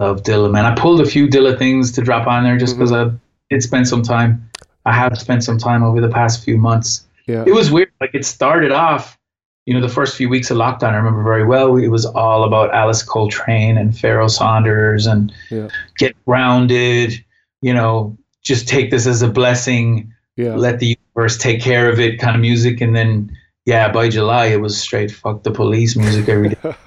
love 0.00 0.24
Dilla, 0.24 0.50
man. 0.50 0.64
I 0.64 0.74
pulled 0.74 1.00
a 1.00 1.06
few 1.06 1.28
Dilla 1.28 1.56
things 1.56 1.92
to 1.92 2.00
drop 2.02 2.26
on 2.26 2.42
there 2.42 2.54
Mm-hmm. 2.54 2.58
just 2.58 2.76
because 2.76 2.90
I 2.90 3.10
did 3.50 3.62
spend 3.62 3.86
some 3.86 4.02
time. 4.02 4.50
I 4.84 4.92
have 4.92 5.16
spent 5.16 5.44
some 5.44 5.58
time 5.58 5.84
over 5.84 6.00
the 6.00 6.08
past 6.08 6.44
few 6.44 6.58
months. 6.58 7.06
Yeah. 7.28 7.44
It 7.46 7.54
was 7.54 7.70
weird. 7.70 7.92
Like 8.00 8.16
it 8.16 8.24
started 8.26 8.72
off, 8.72 9.16
you 9.64 9.74
know, 9.74 9.80
the 9.80 9.88
first 9.98 10.16
few 10.16 10.28
weeks 10.28 10.50
of 10.50 10.56
lockdown. 10.56 10.92
I 10.94 10.96
remember 10.96 11.22
very 11.22 11.44
well. 11.44 11.76
It 11.76 11.88
was 11.88 12.04
all 12.04 12.42
about 12.42 12.74
Alice 12.74 13.02
Coltrane 13.04 13.78
and 13.78 13.96
Pharoah 13.96 14.28
Sanders 14.28 15.06
and 15.06 15.32
Yeah. 15.50 15.68
get 15.98 16.16
grounded. 16.24 17.24
You 17.62 17.74
know, 17.74 18.18
just 18.42 18.66
take 18.66 18.90
this 18.90 19.06
as 19.06 19.22
a 19.22 19.28
blessing. 19.28 20.12
Yeah. 20.36 20.56
Let 20.56 20.80
the 20.80 20.98
universe 21.14 21.38
take 21.38 21.60
care 21.62 21.88
of 21.88 22.00
it, 22.00 22.18
kind 22.18 22.34
of 22.34 22.40
music. 22.42 22.80
And 22.80 22.96
then, 22.96 23.30
yeah, 23.64 23.90
by 23.90 24.08
July 24.08 24.46
it 24.46 24.60
was 24.60 24.80
straight 24.80 25.10
fuck 25.10 25.42
the 25.42 25.50
police 25.50 25.96
music 25.96 26.28
every 26.28 26.50
day. 26.50 26.74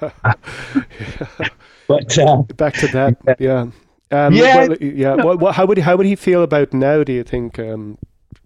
but 1.88 2.18
uh, 2.18 2.42
Back 2.56 2.74
to 2.74 2.88
that. 2.88 3.16
Yeah. 3.38 3.70
Um, 4.10 4.32
Yeah. 4.34 4.68
well, 4.68 4.76
yeah. 4.80 5.14
What, 5.14 5.38
what, 5.38 5.54
how 5.54 5.66
would 5.66 5.78
he, 5.78 5.82
how 5.82 5.96
would 5.96 6.06
he 6.06 6.16
feel 6.16 6.42
about 6.42 6.72
now? 6.72 7.04
Do 7.04 7.12
you 7.12 7.24
think? 7.24 7.58
Um, 7.58 7.98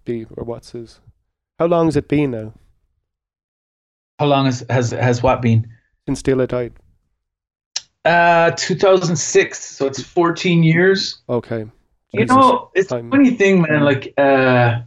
be 0.05 0.25
or 0.35 0.43
what's 0.43 0.71
his? 0.71 0.99
How 1.59 1.67
long 1.67 1.85
has 1.85 1.95
it 1.95 2.09
been 2.09 2.31
now 2.31 2.53
how 4.19 4.25
long 4.25 4.45
has 4.45 4.65
has 4.69 4.91
has 4.91 5.21
what 5.21 5.41
been? 5.41 5.69
since 6.07 6.21
Dilla 6.21 6.47
died? 6.47 6.73
Uh, 8.05 8.51
2006. 8.51 9.63
So 9.63 9.85
it's 9.85 10.03
14 10.03 10.63
years. 10.63 11.21
Okay. 11.29 11.65
You 12.11 12.25
know, 12.25 12.69
it's 12.75 12.91
a 12.91 13.01
funny 13.03 13.31
thing, 13.31 13.61
man. 13.61 13.81
Like, 13.83 14.13
uh, 14.17 14.81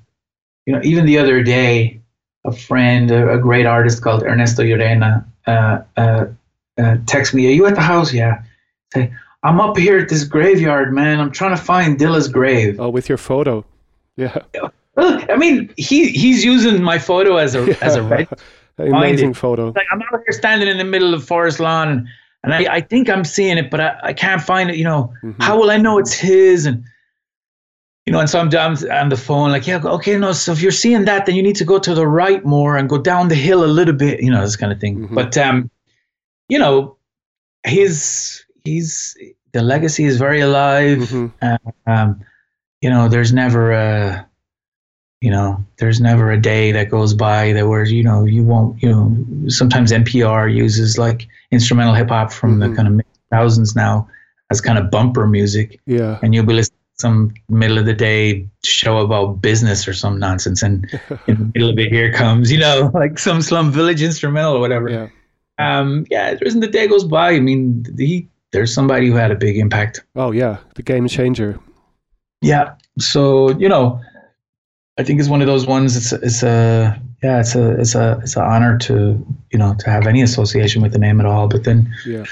you 0.67 0.75
know, 0.75 0.81
even 0.85 1.07
the 1.07 1.19
other 1.19 1.43
day, 1.43 2.03
a 2.47 2.53
friend, 2.53 3.11
a, 3.11 3.33
a 3.35 3.39
great 3.39 3.67
artist 3.67 4.03
called 4.03 4.23
Ernesto 4.23 4.63
Llorena, 4.63 5.25
uh, 5.47 5.79
uh, 5.97 6.25
uh, 6.79 6.97
text 7.07 7.35
me, 7.35 7.47
"Are 7.49 7.53
you 7.53 7.67
at 7.67 7.75
the 7.75 7.81
house?" 7.81 8.13
Yeah. 8.13 8.43
Say, 8.95 9.13
I'm 9.43 9.61
up 9.61 9.77
here 9.77 9.99
at 9.99 10.09
this 10.09 10.25
graveyard, 10.25 10.93
man. 10.93 11.21
I'm 11.21 11.31
trying 11.31 11.57
to 11.57 11.63
find 11.63 11.99
Dilla's 11.99 12.29
grave. 12.29 12.81
Oh, 12.81 12.89
with 12.89 13.09
your 13.09 13.19
photo. 13.19 13.65
Yeah. 14.17 14.39
Look, 14.97 15.29
I 15.31 15.37
mean, 15.37 15.73
he 15.77 16.09
he's 16.09 16.45
using 16.45 16.83
my 16.83 16.99
photo 16.99 17.37
as 17.37 17.55
a 17.55 17.77
as 17.85 17.97
a 17.97 18.03
red. 18.03 18.29
Amazing 18.79 19.35
photo. 19.35 19.73
Like 19.75 19.87
I'm 19.93 20.03
out 20.03 20.21
here 20.25 20.33
standing 20.33 20.69
in 20.69 20.79
the 20.79 20.85
middle 20.85 21.15
of 21.15 21.25
Forest 21.25 21.61
Lawn, 21.61 21.89
and, 21.89 22.09
and 22.45 22.55
I, 22.55 22.77
I 22.77 22.81
think 22.81 23.09
I'm 23.09 23.25
seeing 23.25 23.57
it, 23.59 23.71
but 23.71 23.81
I, 23.81 23.99
I 24.03 24.13
can't 24.13 24.41
find 24.43 24.69
it. 24.71 24.77
You 24.77 24.85
know, 24.85 25.13
Mm-hmm. 25.23 25.41
how 25.43 25.59
will 25.59 25.71
I 25.71 25.77
know 25.79 25.99
it's 25.99 26.13
his? 26.13 26.67
And 26.67 26.85
you 28.07 28.13
know, 28.13 28.21
and 28.21 28.31
so 28.31 28.39
I'm 28.39 28.49
down 28.49 28.77
on 28.91 29.09
the 29.09 29.17
phone, 29.17 29.51
like, 29.51 29.67
yeah, 29.67 29.81
okay, 29.85 30.17
no. 30.17 30.33
So 30.33 30.53
if 30.53 30.63
you're 30.63 30.71
seeing 30.71 31.05
that, 31.07 31.27
then 31.27 31.35
you 31.35 31.43
need 31.43 31.57
to 31.57 31.65
go 31.65 31.79
to 31.79 31.93
the 31.93 32.07
right 32.07 32.45
more 32.45 32.77
and 32.77 32.89
go 32.89 32.99
down 32.99 33.29
the 33.29 33.35
hill 33.35 33.65
a 33.65 33.67
little 33.67 33.95
bit. 33.95 34.23
You 34.23 34.31
know, 34.31 34.43
this 34.43 34.57
kind 34.57 34.73
of 34.73 34.81
thing. 34.81 35.01
Mm-hmm. 35.01 35.15
But 35.15 35.37
um, 35.37 35.71
you 36.49 36.59
know, 36.59 36.97
his 37.65 38.45
he's 38.65 39.17
the 39.53 39.63
legacy 39.63 40.05
is 40.05 40.19
very 40.19 40.41
alive. 40.41 40.99
Mm-hmm. 40.99 41.27
Uh, 41.43 41.91
um, 41.91 42.21
you 42.81 42.91
know, 42.91 43.09
there's 43.09 43.33
never 43.33 43.73
a 43.73 44.29
you 45.21 45.31
know 45.31 45.65
there's 45.79 46.01
never 46.01 46.31
a 46.31 46.41
day 46.41 46.73
that 46.73 46.91
goes 46.91 47.15
by 47.15 47.53
that 47.55 47.67
where 47.67 47.85
you 47.85 48.03
know 48.03 48.25
you 48.25 48.45
won't 48.45 48.81
you 48.83 48.89
know 48.89 49.17
sometimes 49.49 49.91
npr 49.91 50.55
uses 50.55 50.99
like 50.99 51.27
instrumental 51.51 51.95
hip 51.95 52.11
hop 52.11 52.31
from 52.31 52.59
the 52.59 52.71
kind 52.75 52.87
of 52.87 53.01
thousands 53.31 53.75
now 53.75 54.07
as 54.51 54.61
kind 54.61 54.79
of 54.79 54.91
bumper 54.91 55.27
music 55.27 55.81
Yeah. 55.87 56.19
and 56.23 56.35
you'll 56.35 56.45
be 56.45 56.53
listening 56.53 56.79
some 56.99 57.33
middle 57.49 57.79
of 57.79 57.85
the 57.87 57.93
day 57.95 58.49
show 58.65 58.99
about 58.99 59.41
business 59.43 59.87
or 59.87 59.93
some 59.93 60.19
nonsense 60.19 60.63
and 60.63 60.85
in 61.27 61.37
the 61.39 61.51
middle 61.55 61.71
of 61.71 61.79
it 61.79 61.93
here 61.93 62.11
comes 62.13 62.51
you 62.51 62.59
know 62.59 62.91
like 62.95 63.19
some 63.19 63.43
slum 63.43 63.71
village 63.71 64.03
instrumental 64.03 64.55
or 64.57 64.61
whatever 64.61 64.89
Yeah. 64.89 65.09
um 65.59 66.07
yeah 66.11 66.31
there 66.35 66.47
isn't 66.47 66.65
a 66.65 66.69
day 66.71 66.87
goes 66.89 67.05
by 67.05 67.33
i 67.33 67.41
mean 67.41 67.85
he 67.99 68.29
there's 68.53 68.73
somebody 68.73 69.09
who 69.09 69.15
had 69.15 69.31
a 69.31 69.35
big 69.35 69.57
impact 69.59 70.03
Oh 70.15 70.31
yeah. 70.31 70.57
The 70.77 70.83
game 70.83 71.07
changer. 71.09 71.59
yeah. 72.41 72.75
So 72.99 73.51
you 73.59 73.69
know, 73.69 74.01
I 74.99 75.03
think 75.03 75.21
it's 75.21 75.29
one 75.29 75.43
of 75.43 75.47
those 75.47 75.67
ones. 75.67 75.95
It's 75.97 76.13
it's 76.13 76.43
a 76.43 76.99
yeah. 77.23 77.41
It's 77.41 77.55
a 77.55 77.81
it's 77.81 77.95
a 77.95 78.19
it's 78.23 78.37
an 78.37 78.43
honor 78.43 78.79
to 78.79 79.27
you 79.53 79.59
know 79.59 79.75
to 79.79 79.91
have 79.91 80.07
any 80.07 80.23
association 80.23 80.83
with 80.83 80.93
the 80.93 80.99
name 80.99 81.21
at 81.21 81.27
all. 81.27 81.49
But 81.49 81.65
then 81.65 81.93
Yeah. 82.07 82.25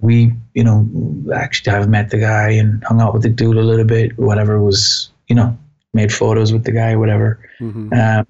we 0.00 0.32
you 0.54 0.64
know 0.64 0.86
actually 1.34 1.76
I've 1.76 1.88
met 1.88 2.10
the 2.10 2.18
guy 2.18 2.50
and 2.50 2.82
hung 2.84 3.00
out 3.00 3.12
with 3.14 3.22
the 3.22 3.28
dude 3.28 3.56
a 3.56 3.62
little 3.62 3.84
bit. 3.84 4.16
Whatever 4.18 4.60
was 4.62 5.10
you 5.28 5.34
know 5.36 5.56
made 5.94 6.12
photos 6.12 6.52
with 6.52 6.64
the 6.64 6.72
guy. 6.72 6.96
Whatever. 6.96 7.38
hmm 7.58 7.92
Um, 7.92 8.26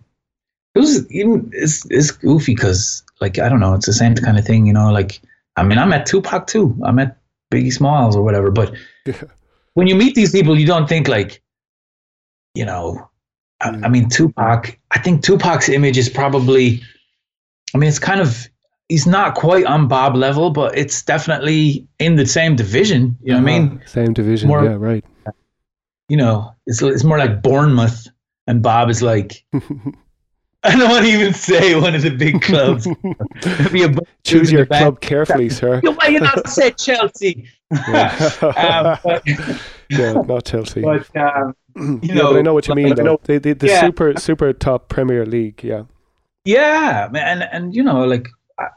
it 0.74 0.80
was 0.80 1.10
even 1.10 1.48
it's 1.52 1.86
it's 1.90 2.10
goofy 2.10 2.54
because 2.54 3.02
like 3.20 3.38
I 3.38 3.48
don't 3.48 3.60
know. 3.60 3.74
It's 3.74 3.86
the 3.86 3.92
same 3.92 4.14
kind 4.14 4.38
of 4.38 4.44
thing. 4.44 4.66
You 4.66 4.72
know, 4.74 4.90
like 4.92 5.20
I 5.56 5.62
mean, 5.62 5.78
I 5.78 5.86
met 5.86 6.04
Tupac 6.06 6.46
too. 6.46 6.76
I 6.84 6.92
met 6.92 7.16
Biggie 7.52 7.72
Smalls 7.72 8.14
or 8.14 8.22
whatever. 8.22 8.50
But 8.50 8.74
when 9.74 9.86
you 9.86 9.94
meet 9.96 10.14
these 10.14 10.32
people, 10.32 10.58
you 10.58 10.66
don't 10.66 10.86
think 10.88 11.08
like, 11.08 11.40
you 12.54 12.64
know, 12.66 13.08
I, 13.60 13.68
I 13.68 13.88
mean, 13.88 14.08
Tupac. 14.08 14.78
I 14.90 14.98
think 14.98 15.22
Tupac's 15.22 15.68
image 15.68 15.98
is 15.98 16.08
probably, 16.08 16.82
I 17.74 17.78
mean, 17.78 17.88
it's 17.88 17.98
kind 17.98 18.20
of, 18.20 18.48
he's 18.88 19.06
not 19.06 19.34
quite 19.34 19.64
on 19.66 19.88
Bob 19.88 20.14
level, 20.14 20.50
but 20.50 20.76
it's 20.76 21.02
definitely 21.02 21.86
in 21.98 22.16
the 22.16 22.26
same 22.26 22.56
division. 22.56 23.16
You 23.22 23.32
know 23.32 23.42
what 23.42 23.50
I 23.50 23.58
mean? 23.58 23.68
Uh-huh. 23.68 23.86
Same 23.86 24.12
division. 24.12 24.48
More- 24.48 24.64
yeah. 24.64 24.76
Right. 24.78 25.04
You 26.08 26.16
know, 26.16 26.54
it's 26.66 26.80
it's 26.82 27.02
more 27.02 27.18
like 27.18 27.42
Bournemouth, 27.42 28.06
and 28.46 28.62
Bob 28.62 28.90
is 28.90 29.02
like. 29.02 29.44
I 30.62 30.76
don't 30.76 30.90
want 30.90 31.04
to 31.04 31.10
even 31.10 31.32
say 31.32 31.74
one 31.80 31.94
of 31.94 32.02
the 32.02 32.10
big 32.10 32.42
clubs. 32.42 32.86
It'd 32.86 33.72
be 33.72 33.84
a 33.84 33.94
Choose 34.24 34.50
your 34.50 34.66
club 34.66 35.00
carefully, 35.00 35.48
sir. 35.48 35.80
Why 35.84 36.08
you 36.08 36.18
not 36.18 36.48
say 36.48 36.72
Chelsea? 36.72 37.48
um, 37.70 38.98
but, 39.04 39.22
yeah, 39.90 40.12
not 40.12 40.44
Chelsea. 40.44 40.82
but 40.82 41.16
um, 41.16 41.54
you 41.80 42.00
yeah, 42.02 42.14
know, 42.14 42.32
but 42.32 42.38
I 42.38 42.42
know 42.42 42.54
what 42.54 42.66
you 42.68 42.74
mean. 42.74 42.88
like, 42.88 42.96
Though. 42.96 43.20
The, 43.24 43.38
the, 43.38 43.52
the 43.54 43.66
Yeah. 43.68 43.80
super 43.80 44.14
super 44.18 44.52
top 44.52 44.88
Premier 44.88 45.24
League. 45.26 45.62
Yeah. 45.62 45.82
Yeah, 46.44 47.08
and 47.14 47.42
and 47.52 47.74
you 47.74 47.82
know, 47.82 48.04
like 48.04 48.28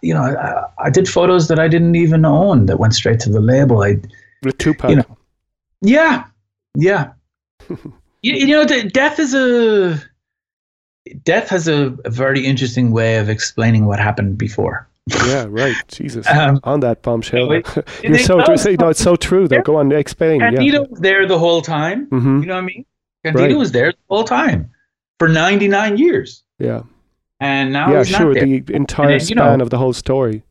you 0.02 0.14
know, 0.14 0.22
I, 0.22 0.64
I 0.86 0.90
did 0.90 1.08
photos 1.08 1.48
that 1.48 1.60
I 1.60 1.68
didn't 1.68 1.96
even 1.96 2.26
own 2.26 2.66
that 2.66 2.80
went 2.80 2.94
straight 2.96 3.20
to 3.22 3.30
the 3.30 3.40
label. 3.40 3.82
I, 3.84 3.98
With 4.44 4.58
Tupac. 4.58 4.90
you 4.90 4.96
know, 4.98 5.18
yeah, 5.82 6.26
yeah. 6.76 7.12
you, 7.70 7.84
you 8.22 8.48
know, 8.48 8.66
de- 8.66 8.90
death 8.90 9.20
is 9.20 9.34
a 9.36 10.02
death 11.24 11.50
has 11.50 11.68
a, 11.68 11.96
a 12.06 12.10
very 12.10 12.46
interesting 12.46 12.92
way 12.92 13.18
of 13.18 13.30
explaining 13.30 13.86
what 13.86 14.00
happened 14.00 14.38
before. 14.38 14.88
Yeah. 15.28 15.46
Right. 15.50 15.76
Jesus. 15.88 16.26
Um, 16.30 16.60
On 16.64 16.80
that 16.82 17.02
bombshell. 17.02 17.52
it- 17.52 17.68
You're 18.04 18.18
so 18.20 18.42
true. 18.44 18.76
No, 18.80 18.90
it's 18.90 19.02
so 19.02 19.16
true. 19.16 19.48
Though. 19.48 19.62
Go 19.62 19.78
on. 19.78 19.92
Explain. 19.92 20.40
Yeah. 20.42 20.52
Candido 20.52 20.86
was 20.90 21.00
there 21.00 21.26
the 21.28 21.38
whole 21.40 21.62
time. 21.62 22.08
Mhm. 22.08 22.42
You 22.42 22.48
know 22.48 22.56
what 22.56 22.64
I 22.64 22.66
mean? 22.66 22.86
Candido 23.26 23.48
Right. 23.48 23.58
was 23.58 23.72
there 23.72 23.92
the 23.92 23.98
whole 24.10 24.24
time 24.24 24.70
for 25.20 25.28
99 25.28 25.98
years, 25.98 26.44
Yeah. 26.60 26.82
and 27.40 27.74
now 27.74 27.92
yeah. 27.92 27.98
he's 28.00 28.10
Sure. 28.10 28.34
The 28.34 28.64
entire 28.74 29.18
then, 29.20 29.28
you 29.28 29.36
know, 29.36 29.44
span 29.44 29.62
of 29.62 29.70
the 29.70 29.78
whole 29.78 29.94
story. 29.94 30.44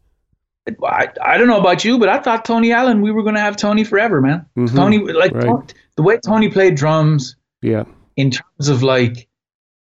I, 0.84 1.08
I 1.22 1.38
don't 1.38 1.46
know 1.46 1.58
about 1.58 1.82
you, 1.84 1.98
but 1.98 2.10
I 2.10 2.18
thought 2.18 2.44
Tony 2.44 2.72
Allen, 2.72 3.00
we 3.00 3.10
were 3.10 3.22
going 3.22 3.34
to 3.36 3.40
have 3.40 3.56
Tony 3.56 3.84
forever, 3.84 4.20
man. 4.20 4.44
Mhm. 4.58 4.74
Tony, 4.76 4.98
like 4.98 5.34
Right. 5.34 5.74
the 5.96 6.02
way 6.02 6.18
Tony 6.18 6.50
played 6.50 6.74
drums 6.74 7.36
Yeah. 7.62 7.84
in 8.16 8.30
terms 8.30 8.68
of 8.68 8.82
like 8.82 9.26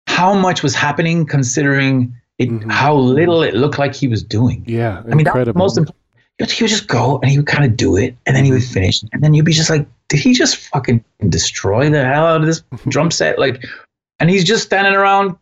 how 0.07 0.33
much 0.33 0.63
was 0.63 0.73
happening, 0.73 1.25
considering 1.25 2.13
it, 2.37 2.49
Mhm. 2.49 2.71
how 2.71 2.95
little 2.95 3.43
it 3.43 3.55
looked 3.55 3.77
like 3.77 3.93
he 3.93 4.07
was 4.07 4.23
doing. 4.23 4.63
Yeah. 4.65 4.99
I 4.99 5.01
mean, 5.01 5.03
was 5.03 5.09
the 5.09 5.19
incredible. 5.29 5.59
most 5.59 5.77
important. 5.77 5.98
He 6.39 6.43
would- 6.43 6.51
he 6.51 6.63
would 6.63 6.69
just 6.69 6.87
go 6.87 7.19
and 7.19 7.29
he 7.29 7.37
would 7.37 7.45
kind 7.47 7.65
of 7.65 7.77
do 7.77 7.95
it, 7.97 8.15
and 8.25 8.35
then 8.35 8.43
he 8.45 8.51
would 8.51 8.61
Mm-hmm. 8.61 8.73
finish, 8.73 9.03
and 9.13 9.21
then 9.23 9.33
you'd 9.35 9.45
be 9.45 9.53
just 9.53 9.69
like, 9.69 9.85
did 10.07 10.19
he 10.19 10.33
just 10.33 10.55
fucking 10.55 11.03
destroy 11.27 11.89
the 11.89 12.03
hell 12.03 12.25
out 12.25 12.41
of 12.41 12.47
this 12.47 12.63
drum 12.87 13.11
set? 13.11 13.37
Like, 13.37 13.63
and 14.19 14.29
he's 14.29 14.43
just 14.43 14.63
standing 14.63 14.93
around 14.93 15.35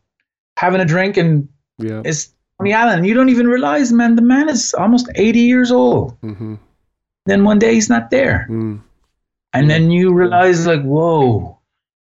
having 0.57 0.81
a 0.81 0.85
drink, 0.85 1.15
and 1.17 1.47
yeah. 1.77 2.01
it's 2.03 2.33
Tony 2.59 2.73
Allen. 2.73 3.03
You 3.05 3.13
don't 3.13 3.29
even 3.29 3.47
realize, 3.47 3.93
man, 3.93 4.15
the 4.15 4.21
man 4.21 4.49
is 4.49 4.73
almost 4.73 5.07
80 5.15 5.39
years 5.39 5.71
old. 5.71 6.19
Mm-hmm. 6.21 6.55
Then 7.27 7.43
one 7.43 7.59
day 7.59 7.75
he's 7.75 7.89
not 7.89 8.09
there. 8.09 8.47
Mm. 8.49 8.81
And 9.53 9.69
then 9.69 9.89
you 9.91 10.13
realize, 10.13 10.65
like, 10.67 10.81
whoa, 10.83 11.57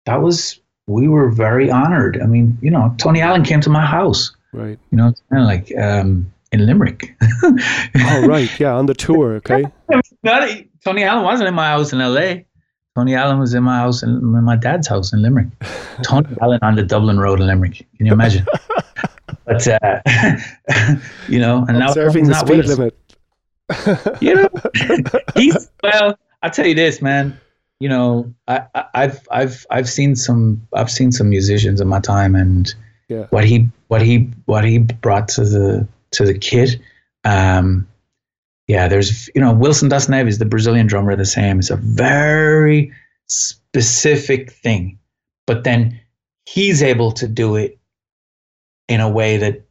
that 0.06 0.22
was 0.22 0.60
we 0.88 1.08
were 1.08 1.30
very 1.30 1.70
honored. 1.72 2.20
I 2.22 2.26
mean, 2.26 2.58
you 2.62 2.72
know, 2.72 2.94
Tony 2.98 3.22
Allen 3.22 3.44
came 3.44 3.62
to 3.62 3.70
my 3.70 3.86
house. 3.86 4.32
Right. 4.54 4.78
You 4.92 4.98
know, 4.98 5.08
it's 5.10 5.22
kind 5.30 5.42
of 5.42 5.48
like 5.48 5.72
um, 5.78 6.32
in 6.52 6.66
Limerick. 6.66 7.16
oh, 7.44 8.26
right. 8.28 8.50
Yeah, 8.60 8.74
on 8.76 8.86
the 8.86 8.94
tour. 8.94 9.36
Okay. 9.44 9.66
Not, 10.24 10.50
Tony 10.84 11.04
Allen 11.04 11.24
wasn't 11.24 11.48
in 11.50 11.56
my 11.56 11.68
house 11.68 11.94
in 11.94 12.02
L.A. 12.02 12.46
Tony 12.96 13.16
Allen 13.16 13.40
was 13.40 13.54
in 13.54 13.64
my 13.64 13.78
house 13.78 14.04
in, 14.04 14.10
in 14.10 14.44
my 14.44 14.56
dad's 14.58 14.88
house 14.88 15.14
in 15.14 15.22
Limerick. 15.22 15.48
Tony 16.04 16.28
Allen 16.42 16.60
on 16.62 16.76
the 16.76 16.84
Dublin 16.84 17.20
Road 17.20 17.40
in 17.40 17.48
Limerick. 17.48 17.86
Can 17.98 18.06
you 18.06 18.12
imagine? 18.14 18.46
but 19.46 19.66
uh, 19.68 20.02
you 21.30 21.40
know, 21.40 21.66
and 21.68 21.80
now 21.80 21.88
Observing 21.88 22.26
Tony's 22.26 22.40
the 22.40 22.46
not 22.46 22.50
with 22.50 22.66
speed 22.66 22.78
limit. 22.78 24.22
you 24.22 24.36
know, 24.36 24.50
he's 25.36 25.70
well. 25.82 26.18
I'll 26.44 26.50
tell 26.52 26.66
you 26.68 26.76
this, 26.76 27.02
man. 27.02 27.40
You 27.80 27.88
know, 27.90 28.34
I, 28.48 28.64
I, 28.76 28.86
I've 28.94 29.28
I've 29.32 29.66
I've 29.70 29.90
seen 29.90 30.16
some 30.16 30.68
I've 30.74 30.92
seen 30.92 31.12
some 31.12 31.30
musicians 31.30 31.80
in 31.80 31.88
my 31.88 32.00
time, 32.02 32.36
and 32.36 32.74
Yeah. 33.08 33.28
what 33.30 33.46
he 33.46 33.70
what 33.88 34.02
he 34.02 34.30
what 34.46 34.66
he 34.66 34.80
brought 34.80 35.30
to 35.30 35.46
the 35.46 35.88
to 36.12 36.26
the 36.26 36.38
kid. 36.38 36.82
Um, 37.24 37.88
yeah, 38.68 38.88
there's 38.88 39.30
you 39.36 39.42
know 39.42 39.54
Wilson 39.54 39.90
Das 39.90 40.08
Neves, 40.08 40.40
the 40.40 40.46
Brazilian 40.46 40.88
drummer, 40.88 41.16
the 41.16 41.26
same. 41.26 41.60
It's 41.60 41.70
a 41.70 41.76
very 41.76 42.92
specific 43.28 44.52
thing, 44.52 44.98
but 45.48 45.64
then 45.64 46.00
he's 46.46 46.82
able 46.82 47.12
to 47.14 47.28
do 47.28 47.56
it 47.56 47.78
in 48.88 49.00
a 49.00 49.10
way 49.10 49.38
that 49.38 49.62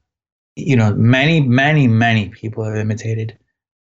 you 0.56 0.76
know 0.76 0.94
many 0.94 1.40
many 1.40 1.86
many 1.86 2.28
people 2.28 2.64
have 2.64 2.76
imitated 2.76 3.36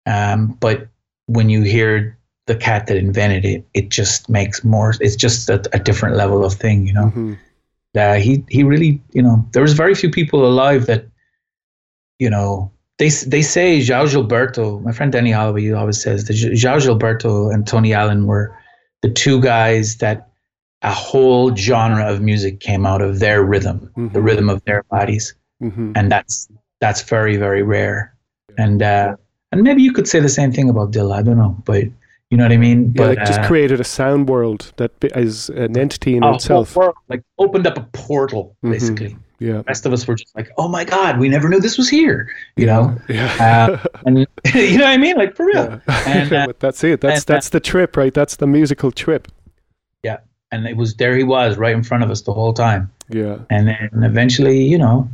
um, 0.06 0.48
but 0.60 0.88
when 1.28 1.50
you 1.50 1.64
hear 1.64 2.18
the 2.46 2.56
cat 2.56 2.88
that 2.88 2.98
invented 2.98 3.46
it 3.46 3.66
it 3.74 3.90
just 3.90 4.30
makes 4.30 4.64
more 4.64 4.94
it's 5.00 5.16
just 5.16 5.50
a, 5.50 5.62
a 5.74 5.80
different 5.80 6.16
level 6.16 6.44
of 6.44 6.54
thing 6.54 6.88
you 6.88 6.94
know 6.94 7.06
Mm-hmm. 7.08 7.34
uh, 7.98 8.16
he 8.16 8.44
he 8.50 8.64
really 8.64 9.02
you 9.12 9.22
know 9.22 9.46
there 9.52 9.62
was 9.62 9.74
very 9.74 9.96
few 9.96 10.10
people 10.10 10.46
alive 10.46 10.86
that 10.88 11.06
you 12.20 12.30
know 12.30 12.72
they 12.98 13.10
they 13.28 13.42
say 13.42 13.80
João 13.80 14.08
Gilberto 14.08 14.82
my 14.84 14.92
friend 14.92 15.12
Danny 15.12 15.32
Holloway 15.32 15.72
always 15.72 16.02
says 16.02 16.26
that 16.26 16.34
João 16.34 16.80
Gilberto 16.80 17.54
and 17.54 17.68
Tony 17.68 17.94
Allen 17.94 18.26
were 18.28 18.56
the 19.02 19.10
two 19.10 19.40
guys 19.42 19.98
that 19.98 20.28
a 20.84 20.92
whole 20.92 21.56
genre 21.56 22.06
of 22.12 22.22
music 22.22 22.60
came 22.60 22.86
out 22.86 23.02
of 23.02 23.20
their 23.20 23.44
rhythm 23.44 23.92
the 24.14 24.22
rhythm 24.22 24.50
of 24.50 24.64
their 24.66 24.84
bodies 24.92 25.34
Mhm. 25.62 25.94
and 25.96 26.12
that's 26.12 26.48
that's 26.82 27.02
very 27.02 27.36
very 27.38 27.64
rare 27.64 28.14
and 28.60 28.82
uh 28.84 29.16
and 29.52 29.64
maybe 29.64 29.82
you 29.82 29.92
could 29.92 30.08
say 30.08 30.20
the 30.20 30.30
same 30.30 30.52
thing 30.52 30.70
about 30.70 30.92
Dilla 30.92 31.16
I 31.16 31.22
don't 31.24 31.38
know 31.38 31.56
but 31.66 31.84
you 32.30 32.38
know 32.38 32.44
what 32.44 32.52
I 32.52 32.58
mean 32.58 32.80
Yeah, 32.86 32.92
but 33.02 33.08
like 33.18 33.26
just 33.28 33.40
uh, 33.40 33.48
created 33.48 33.80
a 33.80 33.84
sound 33.84 34.30
world 34.30 34.72
that 34.78 34.92
is 35.16 35.50
an 35.50 35.76
entity 35.78 36.16
in 36.18 36.24
itself. 36.24 36.76
world, 36.76 36.94
like 37.10 37.24
opened 37.40 37.66
up 37.66 37.78
a 37.78 37.86
portal 37.94 38.56
Mhm. 38.64 38.72
basically 38.72 39.18
Yeah. 39.40 39.58
the 39.58 39.64
rest 39.64 39.86
of 39.86 39.94
us 39.94 40.08
were 40.08 40.16
just 40.16 40.36
like 40.36 40.50
oh 40.58 40.68
my 40.68 40.84
god 40.84 41.20
we 41.20 41.30
never 41.30 41.48
knew 41.50 41.60
this 41.60 41.78
was 41.78 41.88
here 41.90 42.28
you 42.56 42.66
know 42.66 42.96
Yeah. 43.10 43.78
uh, 43.80 43.88
and 44.06 44.20
you 44.56 44.78
know 44.78 44.86
what 44.86 44.94
I 44.94 44.98
mean 44.98 45.16
like 45.18 45.36
for 45.36 45.46
real 45.46 45.80
and 45.88 46.34
uh, 46.34 46.46
but 46.48 46.60
that's 46.60 46.84
it. 46.84 47.02
That's 47.02 47.22
and, 47.24 47.32
uh, 47.32 47.34
that's 47.36 47.50
the 47.50 47.60
trip, 47.60 47.96
right? 47.98 48.14
That's 48.14 48.36
the 48.38 48.48
musical 48.48 48.92
trip. 48.92 49.28
yeah 50.04 50.18
and 50.52 50.66
it 50.66 50.78
was 50.78 50.96
there 50.96 51.16
he 51.18 51.24
was 51.24 51.58
right 51.58 51.76
in 51.76 51.84
front 51.84 52.04
of 52.04 52.10
us 52.10 52.22
the 52.22 52.34
whole 52.34 52.54
time 52.54 52.90
Yeah. 53.10 53.38
and 53.50 53.68
then 53.68 53.90
eventually 54.04 54.60
you 54.64 54.78
know 54.78 55.08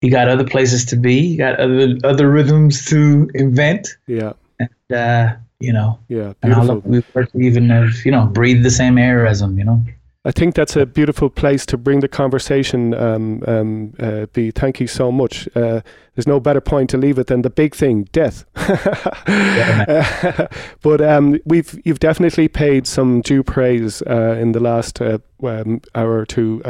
he 0.00 0.08
got 0.10 0.28
other 0.28 0.44
places 0.44 0.84
to 0.86 0.96
be 0.96 1.20
he 1.28 1.36
got 1.36 1.58
other 1.60 1.96
other 2.04 2.30
rhythms 2.30 2.84
to 2.86 3.30
invent 3.34 3.88
Yeah. 4.06 4.32
and 4.58 4.70
uh, 5.02 5.36
you 5.60 5.72
know 5.72 5.98
Yeah. 6.08 6.32
and 6.42 6.52
how 6.54 6.64
Beautiful. 6.64 6.90
lucky 6.90 7.28
we 7.34 7.42
were 7.42 7.46
even 7.48 7.70
have 7.70 7.94
you 8.06 8.10
know 8.12 8.24
breathe 8.26 8.62
the 8.62 8.70
same 8.82 8.96
air 8.98 9.26
as 9.26 9.40
him 9.42 9.58
you 9.58 9.64
know 9.64 9.78
I 10.26 10.30
think 10.30 10.54
that's 10.54 10.74
a 10.74 10.86
beautiful 10.86 11.28
place 11.28 11.66
to 11.66 11.76
bring 11.76 12.00
the 12.00 12.08
conversation. 12.08 12.94
Um, 12.94 13.42
um, 13.46 13.92
uh, 14.00 14.24
B, 14.32 14.50
thank 14.50 14.80
you 14.80 14.86
so 14.86 15.12
much. 15.12 15.46
Uh, 15.54 15.82
there's 16.14 16.26
no 16.26 16.40
better 16.40 16.62
point 16.62 16.88
to 16.90 16.96
leave 16.96 17.18
it 17.18 17.26
than 17.26 17.42
the 17.42 17.50
big 17.50 17.74
thing, 17.74 18.04
death. 18.04 18.46
Uh, 18.56 20.46
but 20.82 21.02
um, 21.02 21.38
we've 21.44 21.78
you've 21.84 22.00
definitely 22.00 22.48
paid 22.48 22.86
some 22.86 23.20
due 23.20 23.42
praise 23.42 24.00
uh, 24.02 24.36
in 24.40 24.52
the 24.52 24.60
last 24.60 25.02
uh, 25.02 25.18
um, 25.42 25.82
hour 25.94 26.18
or 26.18 26.24
two. 26.24 26.62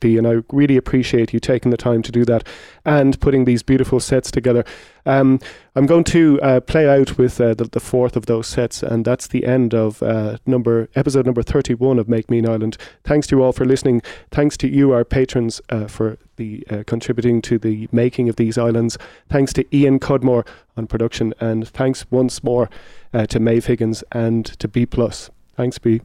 B, 0.00 0.16
and 0.16 0.26
I 0.26 0.42
really 0.52 0.76
appreciate 0.76 1.32
you 1.32 1.40
taking 1.40 1.70
the 1.70 1.76
time 1.76 2.02
to 2.02 2.12
do 2.12 2.24
that 2.24 2.46
and 2.84 3.18
putting 3.20 3.44
these 3.44 3.62
beautiful 3.62 4.00
sets 4.00 4.30
together. 4.30 4.64
Um, 5.06 5.40
I'm 5.74 5.86
going 5.86 6.04
to 6.04 6.40
uh, 6.42 6.60
play 6.60 6.88
out 6.88 7.16
with 7.16 7.40
uh, 7.40 7.54
the, 7.54 7.64
the 7.64 7.80
fourth 7.80 8.16
of 8.16 8.26
those 8.26 8.46
sets, 8.46 8.82
and 8.82 9.04
that's 9.04 9.26
the 9.26 9.46
end 9.46 9.74
of 9.74 10.02
uh, 10.02 10.38
number 10.44 10.88
episode 10.94 11.24
number 11.24 11.42
31 11.42 11.98
of 11.98 12.08
Make 12.08 12.30
Me 12.30 12.38
an 12.38 12.48
Island. 12.48 12.76
Thanks 13.04 13.26
to 13.28 13.36
you 13.36 13.42
all 13.42 13.52
for 13.52 13.64
listening. 13.64 14.02
Thanks 14.30 14.56
to 14.58 14.68
you, 14.68 14.92
our 14.92 15.04
patrons, 15.04 15.60
uh, 15.70 15.86
for 15.86 16.18
the 16.36 16.64
uh, 16.70 16.82
contributing 16.86 17.40
to 17.42 17.58
the 17.58 17.88
making 17.90 18.28
of 18.28 18.36
these 18.36 18.58
islands. 18.58 18.98
Thanks 19.28 19.52
to 19.54 19.76
Ian 19.76 19.98
Cudmore 19.98 20.46
on 20.76 20.86
production, 20.86 21.32
and 21.40 21.66
thanks 21.68 22.04
once 22.10 22.42
more 22.44 22.68
uh, 23.14 23.26
to 23.26 23.40
Maeve 23.40 23.66
Higgins 23.66 24.04
and 24.12 24.44
to 24.44 24.68
B 24.68 24.84
Plus. 24.84 25.30
Thanks, 25.56 25.78
B. 25.78 26.02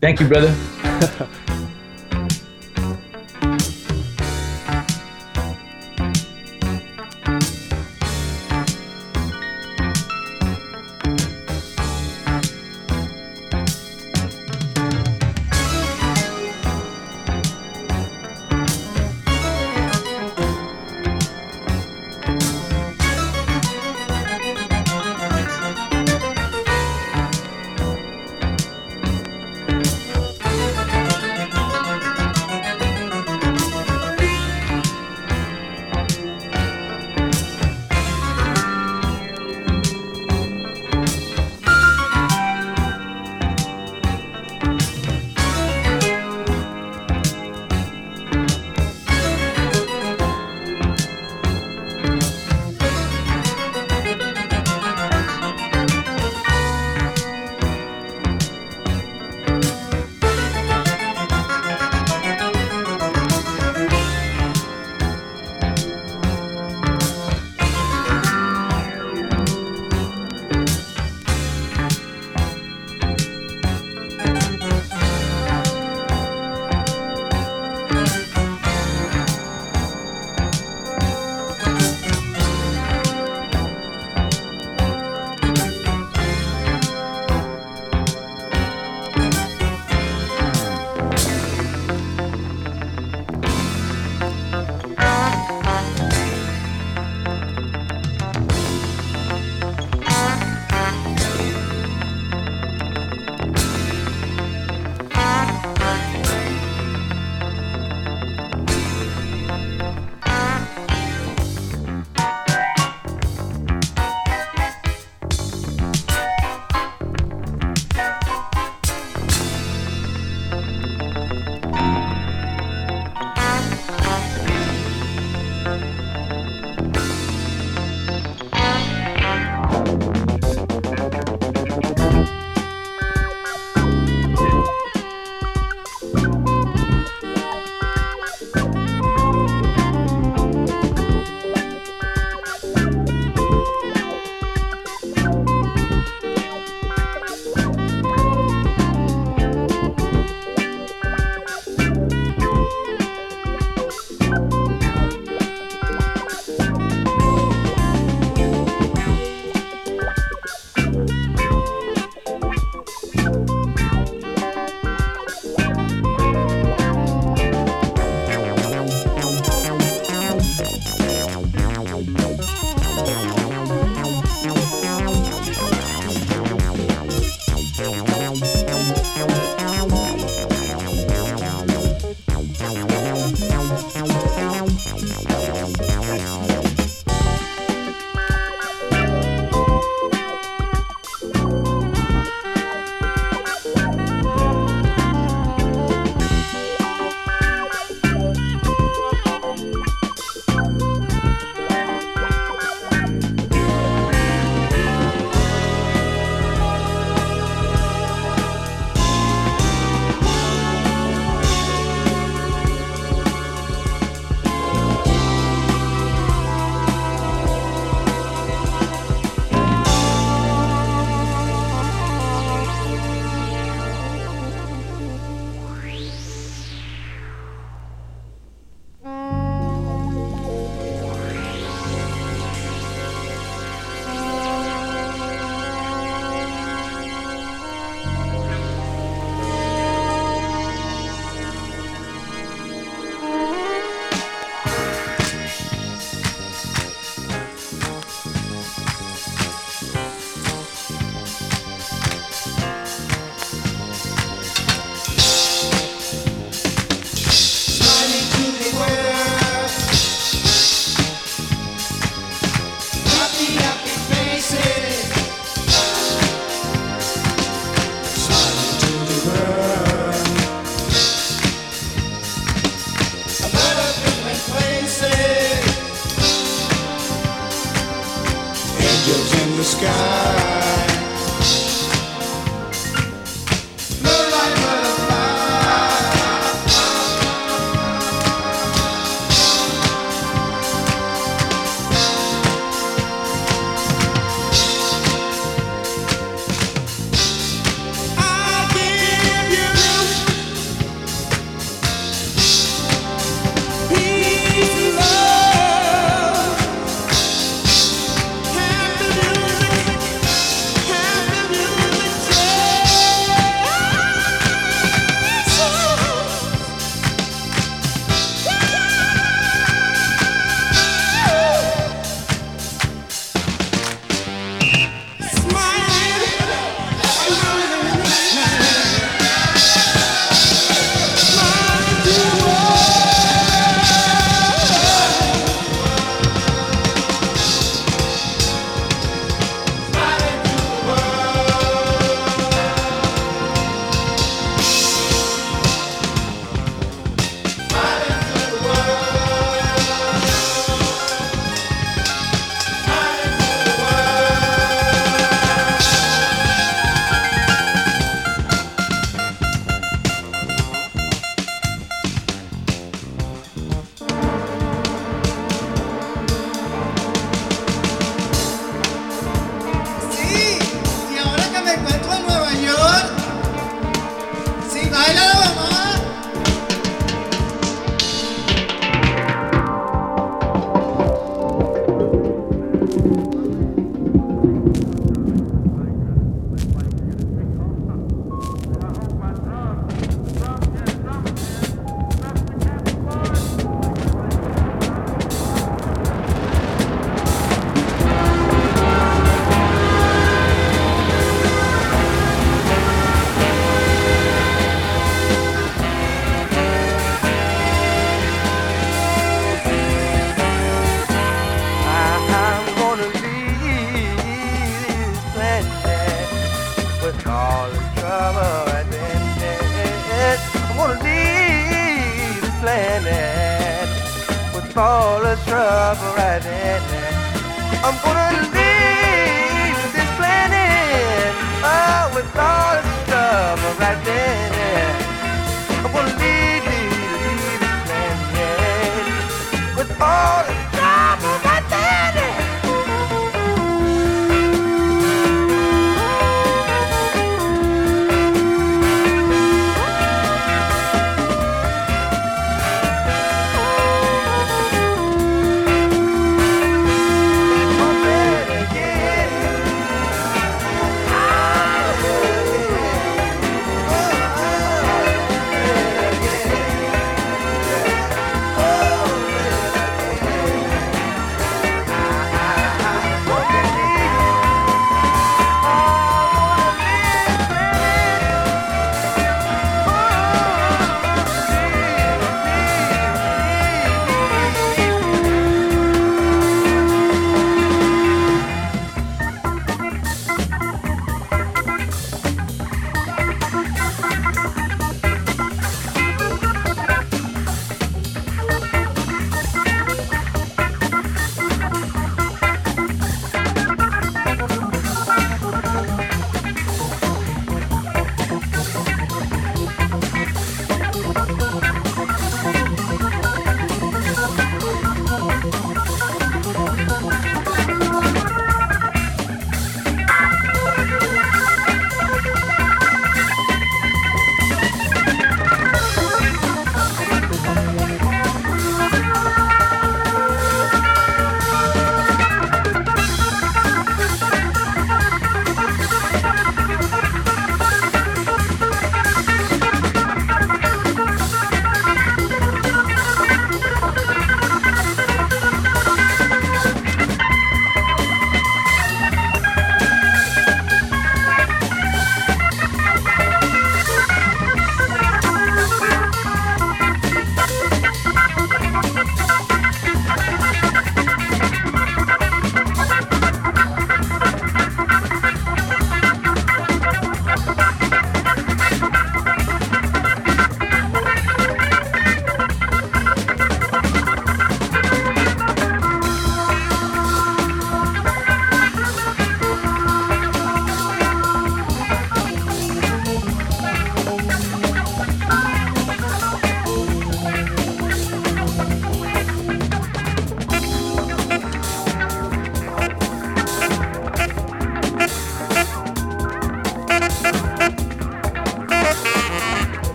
thank 0.00 0.18
you 0.18 0.26
brother 0.26 0.52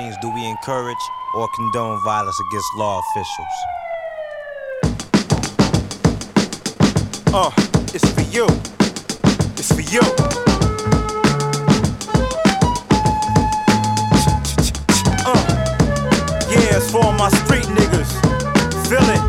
means 0.00 0.16
do 0.22 0.30
we 0.30 0.46
encourage 0.46 1.04
or 1.34 1.46
condone 1.54 2.02
violence 2.02 2.38
against 2.40 2.68
law 2.76 3.00
officials. 3.04 3.56
Uh, 7.32 7.50
it's 7.94 8.08
for 8.16 8.26
you. 8.34 8.46
It's 9.60 9.72
for 9.76 9.84
you. 9.94 10.00
Uh, 15.28 15.42
yeah, 16.48 16.78
it's 16.78 16.90
for 16.90 17.12
my 17.20 17.28
street 17.42 17.68
niggas. 17.76 18.10
Feel 18.88 19.06
it. 19.16 19.22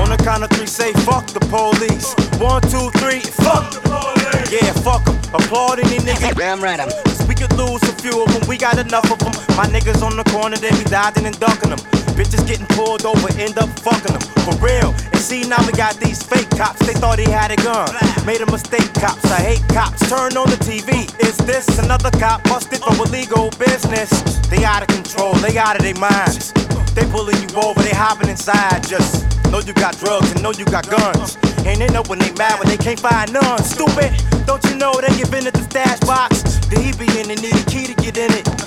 On 0.00 0.08
the 0.08 0.16
count 0.24 0.44
of 0.44 0.50
three, 0.50 0.66
say 0.66 0.92
fuck 1.04 1.26
the 1.26 1.40
police. 1.52 2.14
One, 2.40 2.62
two, 2.62 2.88
three, 3.00 3.20
fuck 3.20 3.70
the 3.74 3.80
police. 3.84 4.50
Yeah, 4.50 4.72
fuck 4.72 5.04
them. 5.04 5.16
Applaud 5.34 5.80
any 5.80 5.98
nigga. 5.98 6.34
Damn 6.36 6.62
right, 6.62 6.80
I'm. 6.80 6.88
We 7.28 7.34
could 7.34 7.52
lose 7.52 7.82
a 7.84 7.94
few 8.02 8.24
of 8.24 8.32
them. 8.32 8.48
We 8.48 8.56
got 8.58 8.78
enough 8.78 9.10
of 9.10 9.18
them. 9.18 9.41
My 9.56 9.66
niggas 9.68 10.02
on 10.02 10.16
the 10.16 10.24
corner, 10.32 10.56
they 10.56 10.70
be 10.70 10.84
dodging 10.84 11.26
and 11.26 11.38
ducking 11.38 11.70
them. 11.70 11.78
Bitches 12.16 12.46
getting 12.46 12.66
pulled 12.72 13.04
over, 13.04 13.28
end 13.38 13.58
up 13.58 13.68
fucking 13.80 14.12
them. 14.12 14.24
For 14.44 14.56
real. 14.64 14.94
And 15.12 15.20
see, 15.20 15.44
now 15.44 15.60
we 15.66 15.72
got 15.72 15.96
these 15.96 16.22
fake 16.22 16.48
cops. 16.56 16.80
They 16.86 16.94
thought 16.94 17.18
he 17.18 17.30
had 17.30 17.50
a 17.50 17.56
gun. 17.56 17.92
Made 18.26 18.40
a 18.40 18.50
mistake, 18.50 18.92
cops. 18.94 19.24
I 19.30 19.40
hate 19.40 19.64
cops. 19.68 20.08
Turn 20.08 20.36
on 20.36 20.48
the 20.48 20.56
TV. 20.64 21.08
Is 21.20 21.36
this 21.38 21.78
another 21.78 22.10
cop 22.12 22.42
busted 22.44 22.80
for 22.80 23.06
illegal 23.06 23.50
business? 23.58 24.10
They 24.48 24.64
out 24.64 24.82
of 24.82 24.88
control. 24.88 25.34
They 25.34 25.58
out 25.58 25.76
of 25.76 25.82
their 25.82 25.96
minds. 25.96 26.52
They 26.94 27.04
pulling 27.12 27.36
you 27.36 27.48
over. 27.56 27.80
They 27.82 27.94
hopping 27.94 28.28
inside. 28.28 28.86
Just 28.88 29.24
know 29.50 29.60
you 29.60 29.74
got 29.74 29.96
drugs 29.98 30.32
and 30.32 30.42
know 30.42 30.52
you 30.52 30.64
got 30.64 30.88
guns. 30.88 31.36
And 31.64 31.80
they 31.80 31.88
know 31.88 32.02
when 32.08 32.18
they 32.18 32.32
mad 32.32 32.58
when 32.58 32.68
they 32.68 32.78
can't 32.78 33.00
find 33.00 33.32
none. 33.32 33.62
Stupid. 33.62 34.12
Don't 34.46 34.64
you 34.64 34.76
know 34.76 34.92
they 35.00 35.14
give 35.16 35.32
in 35.34 35.46
at 35.46 35.54
the 35.54 35.62
stash 35.68 36.00
box? 36.00 36.42
The 36.66 36.80
he 36.80 36.92
be 36.92 37.06
in 37.20 37.30
and 37.30 37.40
need 37.40 37.54
a 37.54 37.64
key 37.70 37.86
to 37.86 37.94
get 37.94 38.16
in 38.16 38.32
it. 38.32 38.61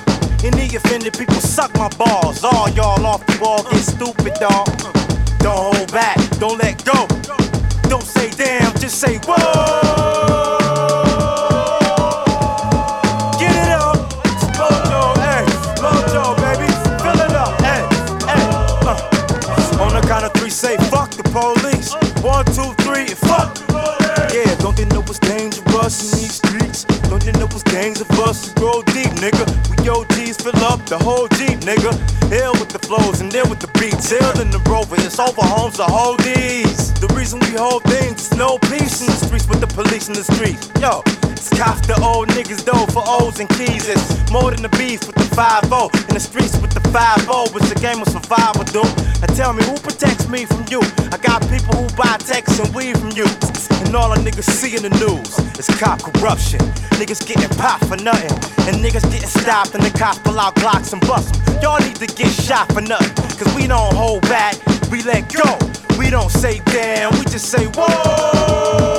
Any 0.45 0.75
offended 0.75 1.17
people 1.17 1.41
suck 1.41 1.73
my 1.75 1.89
balls. 1.97 2.43
All 2.43 2.69
y'all 2.69 3.03
off 3.03 3.25
the 3.25 3.35
wall 3.41 3.63
get 3.63 3.81
stupid, 3.81 4.35
dog. 4.35 4.67
Don't 5.39 5.73
hold 5.73 5.91
back, 5.91 6.17
don't 6.37 6.59
let 6.59 6.85
go. 6.85 7.07
Don't 7.89 8.03
say 8.03 8.29
damn, 8.29 8.71
just 8.77 8.99
say 8.99 9.17
whoa. 9.25 9.35
Get 13.39 13.55
it 13.57 13.71
up, 13.73 13.97
Mojo, 14.53 15.17
hey, 15.17 15.45
Mojo, 15.81 16.37
baby, 16.37 16.69
fill 17.01 17.19
it 17.25 17.33
up, 17.33 17.59
hey, 17.61 17.81
hey. 18.29 18.45
Uh, 18.85 19.81
on 19.81 19.99
the 19.99 20.07
count 20.07 20.25
of 20.25 20.33
three, 20.33 20.51
say 20.51 20.77
fuck 20.93 21.09
the 21.09 21.23
police. 21.33 21.95
One, 22.21 22.45
two, 22.53 22.71
three, 22.85 23.07
fuck. 23.15 23.57
Yeah, 24.31 24.53
don't 24.61 24.77
they 24.77 24.85
know 24.85 25.01
it's 25.01 25.17
dangerous 25.17 26.13
in 26.13 26.19
these 26.19 26.35
streets? 26.35 26.83
Don't 27.09 27.23
they 27.23 27.31
know 27.31 27.45
it's 27.45 27.63
gangs 27.63 27.99
of 27.99 28.11
us 28.19 28.49
who 28.49 28.61
go 28.61 28.83
deep, 28.93 29.09
nigga? 29.17 29.54
Fill 30.45 30.63
up 30.65 30.85
the 30.85 30.99
whole 30.99 31.27
Jeep, 31.41 31.57
nigga. 31.65 31.89
Ill 32.29 32.53
with 32.61 32.69
the 32.69 32.77
flows 32.77 33.19
and 33.19 33.31
then 33.31 33.49
with 33.49 33.57
the 33.57 33.71
beats. 33.81 34.11
Ill 34.11 34.39
in 34.39 34.51
the 34.53 34.61
rover, 34.69 34.93
it's 34.93 35.17
over 35.17 35.41
homes, 35.41 35.77
the 35.77 35.89
whole 35.89 36.13
these. 36.21 36.93
The 37.01 37.09
reason 37.17 37.39
we 37.49 37.57
hold 37.57 37.81
things 37.89 38.29
is 38.29 38.37
no 38.37 38.59
peace 38.69 39.01
in 39.01 39.09
the 39.09 39.17
streets 39.25 39.49
with 39.49 39.57
the 39.57 39.65
police 39.65 40.05
in 40.07 40.13
the 40.13 40.21
streets. 40.21 40.69
Yo, 40.77 41.01
it's 41.33 41.49
cops 41.49 41.81
the 41.89 41.97
old 41.97 42.29
niggas 42.37 42.61
though 42.61 42.85
for 42.93 43.01
O's 43.09 43.41
and 43.41 43.49
keys. 43.57 43.89
It's 43.89 44.05
more 44.29 44.53
than 44.53 44.61
the 44.61 44.69
beef 44.77 45.01
with 45.09 45.17
the 45.17 45.25
5 45.33 45.65
In 46.05 46.13
the 46.13 46.21
streets 46.21 46.61
with 46.61 46.77
the 46.77 46.85
5 46.93 47.25
It's 47.57 47.71
a 47.73 47.79
game 47.81 48.05
of 48.05 48.09
survival, 48.13 48.69
dude. 48.69 48.85
Now 49.25 49.33
tell 49.33 49.49
me 49.49 49.65
who 49.65 49.73
protects 49.81 50.29
me 50.29 50.45
from 50.45 50.61
you? 50.69 50.85
I 51.09 51.17
got 51.17 51.41
people 51.49 51.73
who 51.73 51.89
buy 51.97 52.21
texts 52.21 52.61
and 52.61 52.69
weed 52.77 53.01
from 53.01 53.17
you. 53.17 53.25
And 53.81 53.97
all 53.97 54.13
the 54.13 54.21
niggas 54.21 54.45
see 54.45 54.77
in 54.77 54.85
the 54.85 54.93
news 55.01 55.33
is 55.57 55.65
cop 55.81 56.05
corruption. 56.05 56.61
Niggas 57.01 57.25
getting 57.25 57.49
popped 57.57 57.89
for 57.89 57.97
nothing. 57.97 58.54
And 58.67 58.83
niggas 58.83 59.09
getting 59.11 59.29
stopped 59.29 59.75
and 59.75 59.83
the 59.83 59.95
cops 59.97 60.19
pull 60.19 60.39
out 60.39 60.55
Glocks 60.55 60.93
and 60.93 61.01
bust 61.07 61.35
'em. 61.47 61.61
Y'all 61.61 61.79
need 61.79 61.95
to 61.97 62.07
get 62.07 62.31
shot 62.31 62.71
for 62.73 62.81
nothing. 62.81 63.13
Cause 63.37 63.53
we 63.55 63.67
don't 63.67 63.93
hold 63.93 64.21
back, 64.23 64.55
we 64.91 65.01
let 65.03 65.31
go. 65.31 65.57
We 65.99 66.09
don't 66.09 66.31
say 66.31 66.61
damn, 66.65 67.11
we 67.17 67.25
just 67.25 67.47
say 67.49 67.65
whoa. 67.67 68.94